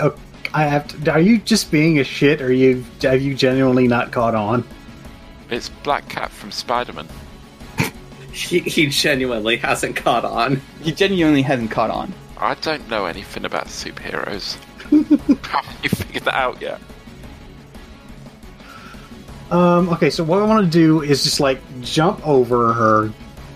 Oh, 0.02 0.14
I 0.52 0.64
have 0.64 0.86
to, 0.88 1.12
are 1.12 1.20
you 1.20 1.38
just 1.38 1.70
being 1.70 1.98
a 1.98 2.04
shit 2.04 2.42
or 2.42 2.52
you 2.52 2.84
have 3.00 3.22
you 3.22 3.34
genuinely 3.34 3.88
not 3.88 4.12
caught 4.12 4.34
on 4.34 4.64
It's 5.50 5.68
Black 5.68 6.08
Cat 6.08 6.30
from 6.30 6.50
Spider 6.50 6.92
Man. 6.92 7.08
He, 8.32 8.58
he 8.60 8.86
genuinely 8.88 9.56
hasn't 9.56 9.96
caught 9.96 10.24
on. 10.24 10.60
He 10.82 10.92
genuinely 10.92 11.42
hasn't 11.42 11.70
caught 11.70 11.90
on 11.90 12.12
I 12.38 12.54
don't 12.54 12.88
know 12.90 13.06
anything 13.06 13.44
about 13.44 13.66
superheroes. 13.68 14.56
Haven't 15.46 15.82
you 15.82 15.88
figured 15.88 16.24
that 16.24 16.34
out 16.34 16.60
yet? 16.60 16.80
Um, 19.50 19.88
okay, 19.90 20.10
so 20.10 20.24
what 20.24 20.42
I 20.42 20.44
want 20.44 20.64
to 20.66 20.70
do 20.70 21.02
is 21.02 21.22
just 21.24 21.40
like 21.40 21.60
jump 21.80 22.26
over 22.26 22.72
her, 22.72 23.12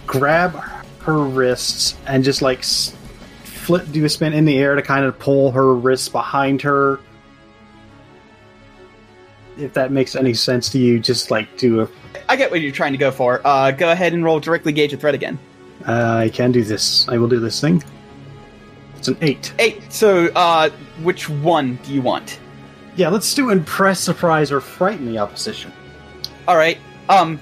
grab 0.06 0.52
her 1.00 1.18
wrists, 1.18 1.96
and 2.06 2.24
just 2.24 2.42
like 2.42 2.60
s- 2.60 2.94
flip, 3.42 3.90
do 3.90 4.04
a 4.04 4.08
spin 4.08 4.32
in 4.32 4.44
the 4.44 4.56
air 4.56 4.76
to 4.76 4.82
kind 4.82 5.04
of 5.04 5.18
pull 5.18 5.50
her 5.52 5.74
wrists 5.74 6.08
behind 6.08 6.62
her, 6.62 7.00
if 9.56 9.72
that 9.74 9.92
makes 9.92 10.16
any 10.16 10.34
sense 10.34 10.68
to 10.70 10.78
you, 10.78 10.98
just 11.00 11.30
like 11.30 11.56
do 11.56 11.80
a. 11.82 11.88
I 12.28 12.36
get 12.36 12.50
what 12.50 12.60
you're 12.60 12.72
trying 12.72 12.92
to 12.92 12.98
go 12.98 13.10
for. 13.10 13.40
Uh, 13.44 13.70
go 13.70 13.90
ahead 13.90 14.12
and 14.12 14.24
roll 14.24 14.40
directly 14.40 14.72
gauge 14.72 14.92
a 14.92 14.96
threat 14.96 15.14
again. 15.14 15.38
Uh, 15.86 16.16
I 16.24 16.28
can 16.28 16.52
do 16.52 16.62
this. 16.62 17.08
I 17.08 17.16
will 17.16 17.28
do 17.28 17.40
this 17.40 17.60
thing. 17.60 17.82
It's 18.96 19.08
an 19.08 19.16
eight. 19.22 19.52
Eight. 19.58 19.92
So, 19.92 20.26
uh, 20.36 20.70
which 21.02 21.28
one 21.28 21.76
do 21.84 21.92
you 21.92 22.02
want? 22.02 22.38
Yeah, 22.96 23.08
let's 23.08 23.32
do 23.32 23.50
impress, 23.50 24.00
surprise, 24.00 24.52
or 24.52 24.60
frighten 24.60 25.06
the 25.06 25.18
opposition. 25.18 25.72
All 26.46 26.56
right. 26.56 26.78
Um, 27.08 27.40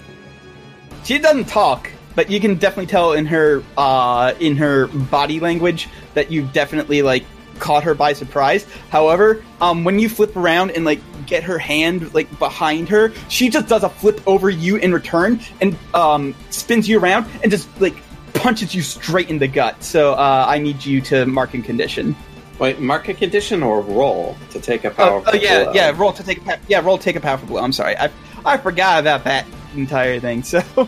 she 1.05 1.18
doesn't 1.18 1.47
talk, 1.48 1.90
but 2.14 2.30
you 2.30 2.40
can 2.40 2.55
definitely 2.56 2.86
tell 2.86 3.12
in 3.12 3.26
her 3.26 3.62
uh 3.76 4.35
in 4.40 4.56
her 4.56 4.86
body 4.86 5.40
language 5.40 5.89
that 6.14 6.30
you've 6.30 6.52
definitely 6.52 7.02
like 7.02 7.24
caught 7.59 7.82
her 7.85 7.94
by 7.94 8.12
surprise. 8.12 8.66
However, 8.90 9.43
um, 9.60 9.85
when 9.85 9.98
you 9.98 10.09
flip 10.09 10.36
around 10.36 10.70
and 10.72 10.85
like 10.85 11.01
get 11.28 11.44
her 11.44 11.59
hand 11.59 12.12
like 12.14 12.26
behind 12.40 12.88
her, 12.88 13.12
she 13.28 13.48
just 13.48 13.68
does 13.68 13.84
a 13.84 13.88
flip 13.88 14.20
over 14.26 14.50
you 14.50 14.76
in 14.76 14.92
return 14.92 15.38
and 15.60 15.76
um 15.94 16.34
spins 16.50 16.88
you 16.88 16.98
around 16.98 17.26
and 17.42 17.52
just 17.52 17.68
like 17.80 17.94
punches 18.34 18.74
you 18.74 18.82
straight 18.82 19.30
in 19.30 19.38
the 19.38 19.46
gut. 19.48 19.82
So 19.84 20.14
uh, 20.14 20.44
I 20.48 20.59
need 20.59 20.84
you 20.84 21.00
to 21.02 21.26
mark 21.26 21.55
in 21.55 21.62
condition. 21.62 22.16
Wait, 22.59 22.80
mark 22.80 23.09
a 23.09 23.14
condition 23.14 23.62
or 23.62 23.80
roll 23.82 24.36
to 24.50 24.60
take 24.60 24.84
a 24.84 24.88
Oh, 24.90 24.94
powerful 24.94 25.32
oh 25.32 25.36
yeah, 25.36 25.64
blow? 25.64 25.72
yeah. 25.74 25.92
Roll 25.96 26.12
to 26.12 26.22
take 26.24 26.38
a 26.38 26.40
pa- 26.42 26.59
yeah. 26.66 26.80
Roll 26.80 26.98
to 26.98 27.05
take 27.05 27.16
a 27.16 27.20
powerful 27.20 27.46
blow. 27.48 27.60
I'm 27.62 27.72
sorry, 27.72 27.96
I 27.96 28.10
I 28.44 28.56
forgot 28.56 29.00
about 29.00 29.22
that 29.24 29.46
entire 29.76 30.18
thing. 30.20 30.42
So 30.42 30.60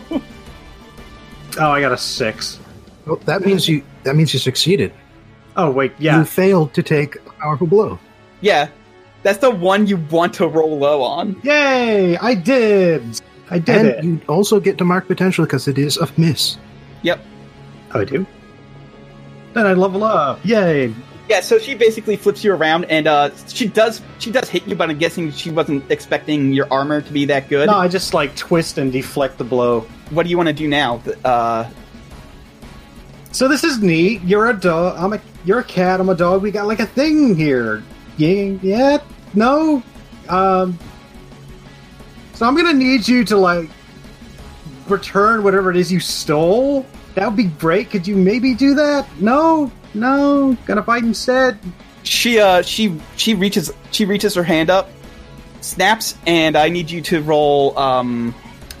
Oh, 1.59 1.69
I 1.71 1.81
got 1.81 1.91
a 1.91 1.97
six. 1.97 2.59
Well, 3.05 3.17
that 3.25 3.41
means 3.45 3.67
you. 3.67 3.83
That 4.03 4.15
means 4.15 4.33
you 4.33 4.39
succeeded. 4.39 4.93
Oh 5.57 5.69
wait, 5.69 5.91
yeah. 5.99 6.19
You 6.19 6.25
failed 6.25 6.73
to 6.75 6.83
take 6.83 7.15
a 7.17 7.31
powerful 7.41 7.67
blow. 7.67 7.99
yeah, 8.39 8.69
that's 9.23 9.39
the 9.39 9.51
one 9.51 9.87
you 9.87 9.97
want 9.97 10.33
to 10.35 10.47
roll 10.47 10.77
low 10.77 11.01
on. 11.03 11.39
Yay! 11.43 12.17
I 12.17 12.33
did. 12.35 13.21
I 13.49 13.59
did 13.59 13.75
and 13.75 13.87
it. 13.87 14.03
you 14.03 14.21
also 14.27 14.59
get 14.59 14.77
to 14.77 14.85
mark 14.85 15.07
potential 15.07 15.45
because 15.45 15.67
it 15.67 15.77
is 15.77 15.97
a 15.97 16.07
miss. 16.17 16.57
Yep. 17.01 17.19
Oh, 17.93 17.99
I 18.01 18.05
do. 18.05 18.25
Then 19.53 19.65
I 19.65 19.73
level 19.73 20.03
up. 20.03 20.39
Yay! 20.45 20.93
Yeah, 21.29 21.41
so 21.41 21.59
she 21.59 21.75
basically 21.75 22.15
flips 22.17 22.43
you 22.43 22.53
around, 22.53 22.85
and 22.85 23.07
uh, 23.07 23.29
she 23.47 23.67
does 23.67 24.01
she 24.19 24.31
does 24.31 24.49
hit 24.49 24.67
you, 24.67 24.75
but 24.75 24.89
I'm 24.89 24.97
guessing 24.97 25.31
she 25.31 25.49
wasn't 25.49 25.89
expecting 25.91 26.51
your 26.51 26.67
armor 26.71 27.01
to 27.01 27.13
be 27.13 27.25
that 27.25 27.47
good. 27.47 27.67
No, 27.67 27.75
I 27.75 27.87
just 27.87 28.13
like 28.13 28.35
twist 28.35 28.77
and 28.77 28.91
deflect 28.91 29.37
the 29.37 29.43
blow. 29.45 29.81
What 30.09 30.23
do 30.23 30.29
you 30.29 30.37
want 30.37 30.47
to 30.47 30.53
do 30.53 30.67
now? 30.67 31.01
Uh, 31.23 31.69
So 33.31 33.47
this 33.47 33.63
is 33.63 33.79
neat. 33.81 34.21
You're 34.23 34.49
a 34.49 34.53
dog. 34.53 34.97
I'm 34.97 35.13
a. 35.13 35.21
You're 35.45 35.59
a 35.59 35.63
cat. 35.63 36.01
I'm 36.01 36.09
a 36.09 36.15
dog. 36.15 36.41
We 36.41 36.51
got 36.51 36.67
like 36.67 36.79
a 36.81 36.85
thing 36.85 37.35
here. 37.35 37.81
Yeah. 38.21 38.57
Yeah. 38.61 38.97
No. 39.33 39.81
Um. 40.29 40.77
So 42.33 42.45
I'm 42.45 42.55
gonna 42.55 42.73
need 42.73 43.07
you 43.07 43.25
to 43.25 43.37
like 43.37 43.69
return 44.87 45.43
whatever 45.43 45.71
it 45.71 45.77
is 45.77 45.91
you 45.91 45.99
stole. 45.99 46.85
That 47.15 47.25
would 47.27 47.35
be 47.37 47.45
great. 47.45 47.89
Could 47.89 48.07
you 48.07 48.15
maybe 48.15 48.53
do 48.53 48.75
that? 48.75 49.07
No. 49.19 49.71
No. 49.95 50.55
Gonna 50.65 50.83
fight 50.83 51.03
instead. 51.03 51.57
she 52.03 52.39
uh 52.39 52.61
she 52.61 52.99
she 53.17 53.33
reaches 53.33 53.71
she 53.91 54.05
reaches 54.05 54.35
her 54.35 54.43
hand 54.43 54.69
up, 54.69 54.89
snaps, 55.61 56.15
and 56.27 56.55
I 56.55 56.69
need 56.69 56.91
you 56.91 57.01
to 57.01 57.21
roll 57.23 57.77
um 57.77 58.35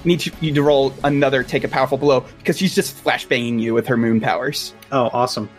need 0.05 0.23
you, 0.25 0.31
you 0.39 0.53
to 0.53 0.61
roll 0.61 0.93
another 1.03 1.43
take 1.43 1.63
a 1.63 1.67
powerful 1.67 1.97
blow 1.97 2.25
because 2.37 2.57
she's 2.59 2.75
just 2.75 3.03
flashbanging 3.03 3.59
you 3.59 3.73
with 3.73 3.87
her 3.87 3.97
moon 3.97 4.21
powers. 4.21 4.75
Oh, 4.91 5.09
awesome. 5.13 5.49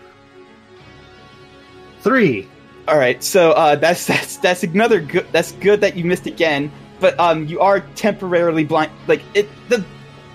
Three. 2.01 2.49
All 2.89 2.99
right, 2.99 3.23
so 3.23 3.53
uh, 3.53 3.77
that's 3.77 4.07
that's 4.07 4.37
that's 4.39 4.65
another 4.65 5.01
good. 5.01 5.27
That's 5.31 5.53
good 5.53 5.81
that 5.83 5.97
you 5.97 6.05
missed 6.05 6.27
again, 6.27 6.73
but 6.99 7.19
um, 7.21 7.47
you 7.47 7.61
are 7.61 7.81
temporarily 7.95 8.65
blind. 8.65 8.91
Like 9.07 9.23
it, 9.35 9.49
the 9.69 9.85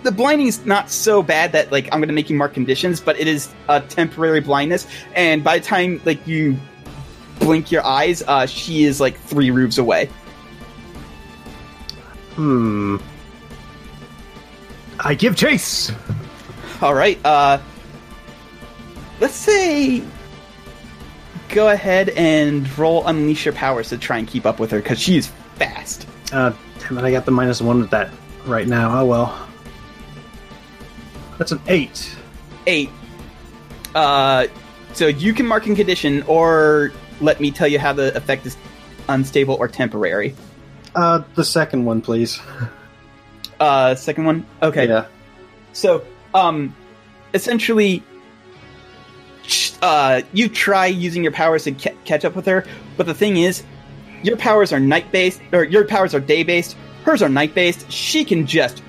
the 0.03 0.11
blinding 0.11 0.47
is 0.47 0.65
not 0.65 0.89
so 0.89 1.21
bad 1.21 1.51
that 1.51 1.71
like 1.73 1.93
I'm 1.93 1.99
gonna 1.99 2.13
make 2.13 2.29
you 2.29 2.37
mark 2.37 2.53
conditions, 2.53 3.01
but 3.01 3.19
it 3.19 3.27
is 3.27 3.53
a 3.67 3.81
temporary 3.81 4.39
blindness. 4.39 4.87
And 5.13 5.43
by 5.43 5.59
the 5.59 5.65
time 5.65 6.01
like 6.05 6.25
you 6.25 6.57
blink 7.39 7.69
your 7.69 7.85
eyes, 7.85 8.23
uh, 8.25 8.45
she 8.45 8.85
is 8.85 9.01
like 9.01 9.19
three 9.19 9.51
roofs 9.51 9.77
away. 9.77 10.09
Hmm. 12.35 12.95
I 15.01 15.15
give 15.15 15.35
chase. 15.35 15.91
All 16.81 16.93
right, 16.93 17.19
uh, 17.25 17.59
let's 19.19 19.35
say 19.35 20.01
go 21.49 21.69
ahead 21.69 22.09
and 22.09 22.77
roll 22.77 23.05
unleash 23.07 23.45
your 23.45 23.53
powers 23.53 23.89
to 23.89 23.97
try 23.97 24.17
and 24.17 24.27
keep 24.27 24.45
up 24.45 24.59
with 24.59 24.71
her 24.71 24.79
because 24.79 24.99
she 24.99 25.17
is 25.17 25.27
fast. 25.55 26.07
Uh, 26.31 26.53
damn 26.79 26.97
it, 26.97 27.03
I 27.03 27.11
got 27.11 27.25
the 27.25 27.31
minus 27.31 27.61
one 27.61 27.79
with 27.79 27.89
that 27.91 28.11
right 28.45 28.67
now. 28.67 28.99
Oh 28.99 29.05
well. 29.05 29.47
That's 31.37 31.51
an 31.51 31.61
eight. 31.67 32.15
eight. 32.65 32.89
Uh, 33.93 34.47
so 34.93 35.07
you 35.07 35.33
can 35.33 35.45
mark 35.45 35.67
in 35.67 35.75
condition, 35.75 36.23
or 36.23 36.91
let 37.21 37.39
me 37.39 37.51
tell 37.51 37.67
you 37.67 37.79
how 37.79 37.93
the 37.93 38.15
effect 38.17 38.45
is 38.45 38.57
unstable 39.07 39.55
or 39.55 39.67
temporary. 39.67 40.35
Uh, 40.95 41.21
the 41.35 41.43
second 41.43 41.85
one, 41.85 42.01
please. 42.01 42.39
Uh, 43.59 43.95
second 43.95 44.25
one. 44.25 44.45
Okay. 44.61 44.87
Yeah. 44.87 45.05
So, 45.73 46.03
um, 46.33 46.75
essentially, 47.33 48.03
uh, 49.81 50.21
you 50.33 50.49
try 50.49 50.87
using 50.87 51.23
your 51.23 51.31
powers 51.31 51.63
to 51.65 51.71
ca- 51.71 51.95
catch 52.05 52.25
up 52.25 52.35
with 52.35 52.45
her, 52.45 52.65
but 52.95 53.05
the 53.05 53.13
thing 53.13 53.37
is, 53.37 53.63
your 54.23 54.37
powers 54.37 54.73
are 54.73 54.79
night 54.79 55.11
based, 55.11 55.41
or 55.53 55.63
your 55.63 55.85
powers 55.85 56.15
are 56.15 56.19
day 56.19 56.43
based. 56.43 56.75
Hers 57.03 57.21
are 57.21 57.29
night 57.29 57.53
based. 57.53 57.89
She 57.91 58.25
can 58.25 58.45
just 58.45 58.81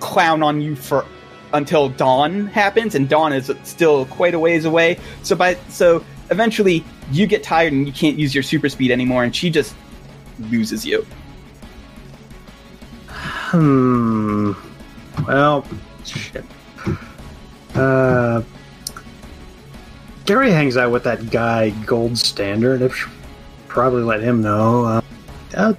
clown 0.00 0.42
on 0.42 0.60
you 0.60 0.76
for 0.76 1.06
until 1.52 1.88
dawn 1.88 2.46
happens, 2.48 2.94
and 2.94 3.08
dawn 3.08 3.32
is 3.32 3.50
still 3.62 4.04
quite 4.06 4.34
a 4.34 4.38
ways 4.38 4.64
away. 4.64 4.98
So 5.22 5.36
by 5.36 5.54
so 5.68 6.04
eventually 6.30 6.84
you 7.10 7.26
get 7.26 7.42
tired 7.42 7.72
and 7.72 7.86
you 7.86 7.92
can't 7.92 8.18
use 8.18 8.34
your 8.34 8.42
super 8.42 8.68
speed 8.68 8.90
anymore, 8.90 9.24
and 9.24 9.34
she 9.34 9.50
just 9.50 9.74
loses 10.50 10.84
you. 10.84 11.06
Hmm. 13.08 14.52
Well, 15.26 15.66
shit. 16.04 16.44
Uh, 17.74 18.42
Gary 20.28 20.50
hangs 20.50 20.76
out 20.76 20.90
with 20.92 21.04
that 21.04 21.30
guy, 21.30 21.70
Gold 21.86 22.18
Standard. 22.18 22.82
I 22.82 22.88
should 22.88 23.08
probably 23.66 24.02
let 24.02 24.20
him 24.20 24.42
know. 24.42 24.84
Uh, 24.84 25.00
uh, 25.56 25.72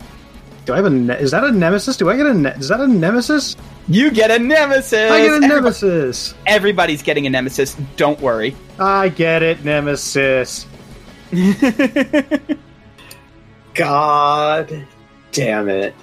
do 0.66 0.74
I 0.74 0.78
have 0.78 0.86
a? 0.86 0.90
Ne- 0.90 1.20
is 1.20 1.30
that 1.30 1.44
a 1.44 1.52
nemesis? 1.52 1.98
Do 1.98 2.10
I 2.10 2.18
get 2.18 2.26
a? 2.26 2.34
Ne- 2.34 2.56
is 2.56 2.70
that 2.70 2.80
a 2.80 2.88
nemesis? 2.88 3.56
You 3.88 4.10
get 4.10 4.32
a 4.32 4.40
nemesis. 4.40 5.12
I 5.12 5.20
get 5.22 5.30
a 5.30 5.34
Everybody- 5.36 5.48
nemesis. 5.54 6.34
Everybody's 6.48 7.04
getting 7.04 7.28
a 7.28 7.30
nemesis. 7.30 7.78
Don't 7.96 8.20
worry. 8.22 8.56
I 8.80 9.10
get 9.10 9.44
it, 9.44 9.64
nemesis. 9.64 10.66
God 13.76 14.88
damn 15.32 15.70
it. 15.70 15.94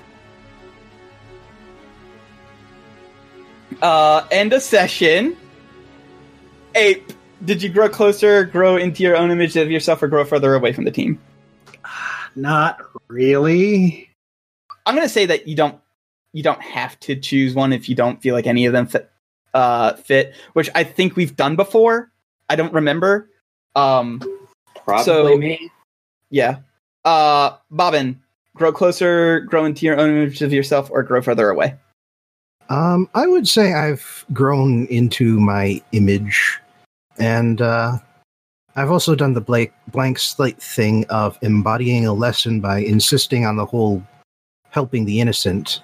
uh, 3.82 4.24
end 4.30 4.52
of 4.52 4.62
session. 4.62 5.36
Ape, 6.76 7.12
did 7.46 7.62
you 7.62 7.68
grow 7.68 7.88
closer, 7.88 8.44
grow 8.44 8.76
into 8.76 9.02
your 9.02 9.16
own 9.16 9.30
image 9.30 9.56
of 9.56 9.70
yourself, 9.70 10.02
or 10.02 10.08
grow 10.08 10.24
further 10.24 10.54
away 10.54 10.72
from 10.72 10.84
the 10.84 10.90
team? 10.90 11.18
Not 12.36 12.78
really. 13.08 14.10
I'm 14.84 14.94
gonna 14.94 15.08
say 15.08 15.26
that 15.26 15.48
you 15.48 15.56
don't 15.56 15.80
you 16.32 16.42
don't 16.42 16.60
have 16.62 16.98
to 17.00 17.16
choose 17.16 17.54
one 17.54 17.72
if 17.72 17.88
you 17.88 17.94
don't 17.94 18.20
feel 18.20 18.34
like 18.34 18.46
any 18.46 18.66
of 18.66 18.72
them 18.72 18.86
fit 18.86 19.10
uh 19.54 19.94
fit, 19.94 20.34
which 20.52 20.68
I 20.74 20.84
think 20.84 21.16
we've 21.16 21.34
done 21.36 21.56
before. 21.56 22.10
I 22.48 22.56
don't 22.56 22.72
remember. 22.72 23.30
Um 23.74 24.20
Probably 24.84 25.04
So- 25.04 25.36
me. 25.38 25.70
yeah. 26.30 26.58
Uh 27.04 27.56
Bobbin, 27.70 28.20
grow 28.54 28.72
closer, 28.72 29.40
grow 29.40 29.64
into 29.64 29.86
your 29.86 29.98
own 29.98 30.10
image 30.10 30.42
of 30.42 30.52
yourself, 30.52 30.90
or 30.90 31.02
grow 31.02 31.22
further 31.22 31.48
away. 31.48 31.74
Um, 32.68 33.08
I 33.14 33.28
would 33.28 33.46
say 33.46 33.74
I've 33.74 34.24
grown 34.32 34.86
into 34.86 35.38
my 35.38 35.80
image, 35.92 36.58
and 37.18 37.60
uh, 37.60 37.98
I've 38.76 38.90
also 38.90 39.14
done 39.14 39.32
the 39.32 39.40
blank, 39.40 39.72
blank 39.88 40.18
slate 40.18 40.60
thing 40.62 41.06
of 41.08 41.38
embodying 41.42 42.06
a 42.06 42.12
lesson 42.12 42.60
by 42.60 42.78
insisting 42.80 43.46
on 43.46 43.56
the 43.56 43.66
whole 43.66 44.02
helping 44.70 45.04
the 45.04 45.20
innocent, 45.20 45.80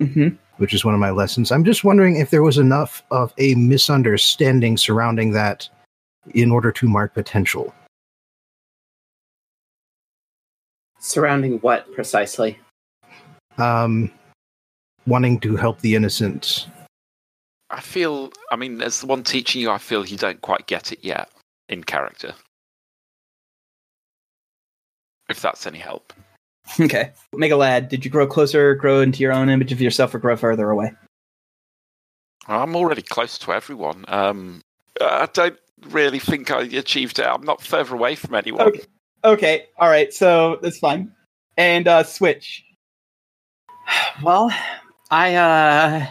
Mm-hmm. 0.00 0.28
which 0.56 0.72
is 0.72 0.82
one 0.82 0.94
of 0.94 1.00
my 1.00 1.10
lessons. 1.10 1.52
I'm 1.52 1.62
just 1.62 1.84
wondering 1.84 2.16
if 2.16 2.30
there 2.30 2.42
was 2.42 2.56
enough 2.56 3.02
of 3.10 3.34
a 3.36 3.54
misunderstanding 3.56 4.78
surrounding 4.78 5.32
that 5.32 5.68
in 6.34 6.50
order 6.50 6.72
to 6.72 6.88
mark 6.88 7.12
potential. 7.12 7.74
Surrounding 10.98 11.58
what 11.58 11.92
precisely? 11.92 12.58
Um, 13.58 14.10
wanting 15.06 15.38
to 15.40 15.56
help 15.56 15.80
the 15.80 15.94
innocent. 15.94 16.68
I 17.70 17.80
feel, 17.80 18.32
I 18.50 18.56
mean, 18.56 18.82
as 18.82 19.00
the 19.00 19.06
one 19.06 19.22
teaching 19.22 19.62
you, 19.62 19.70
I 19.70 19.78
feel 19.78 20.04
you 20.04 20.16
don't 20.16 20.40
quite 20.40 20.66
get 20.66 20.92
it 20.92 21.00
yet 21.02 21.30
in 21.68 21.84
character. 21.84 22.34
If 25.28 25.40
that's 25.40 25.66
any 25.66 25.78
help. 25.78 26.12
Okay. 26.80 27.10
Make 27.32 27.50
a 27.50 27.56
lad, 27.56 27.88
did 27.88 28.04
you 28.04 28.12
grow 28.12 28.28
closer, 28.28 28.76
grow 28.76 29.00
into 29.00 29.24
your 29.24 29.32
own 29.32 29.48
image 29.48 29.72
of 29.72 29.80
yourself, 29.80 30.14
or 30.14 30.20
grow 30.20 30.36
further 30.36 30.70
away? 30.70 30.92
I'm 32.46 32.76
already 32.76 33.02
close 33.02 33.38
to 33.38 33.52
everyone. 33.52 34.04
Um, 34.06 34.60
I 35.00 35.26
don't 35.32 35.58
really 35.88 36.20
think 36.20 36.52
I 36.52 36.62
achieved 36.62 37.18
it. 37.18 37.26
I'm 37.26 37.42
not 37.42 37.60
further 37.60 37.94
away 37.94 38.14
from 38.14 38.36
anyone. 38.36 38.68
Okay. 38.68 38.82
Okay, 39.24 39.66
all 39.78 39.88
right, 39.88 40.14
so 40.14 40.58
that's 40.62 40.78
fine. 40.78 41.12
And 41.56 41.86
uh 41.86 42.02
switch. 42.04 42.64
Well, 44.22 44.52
I 45.10 45.34
uh 45.34 46.06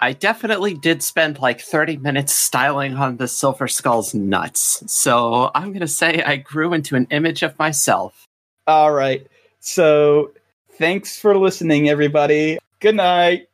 I 0.00 0.12
definitely 0.12 0.74
did 0.74 1.02
spend 1.02 1.38
like 1.38 1.60
30 1.60 1.98
minutes 1.98 2.34
styling 2.34 2.94
on 2.94 3.16
the 3.16 3.28
Silver 3.28 3.68
Skull's 3.68 4.14
nuts. 4.14 4.82
So 4.86 5.50
I'm 5.54 5.72
gonna 5.72 5.88
say 5.88 6.22
I 6.22 6.36
grew 6.36 6.72
into 6.72 6.96
an 6.96 7.06
image 7.10 7.42
of 7.42 7.58
myself. 7.58 8.24
All 8.66 8.92
right. 8.92 9.26
So 9.60 10.32
thanks 10.78 11.18
for 11.18 11.36
listening, 11.36 11.88
everybody. 11.88 12.58
Good 12.80 12.96
night. 12.96 13.42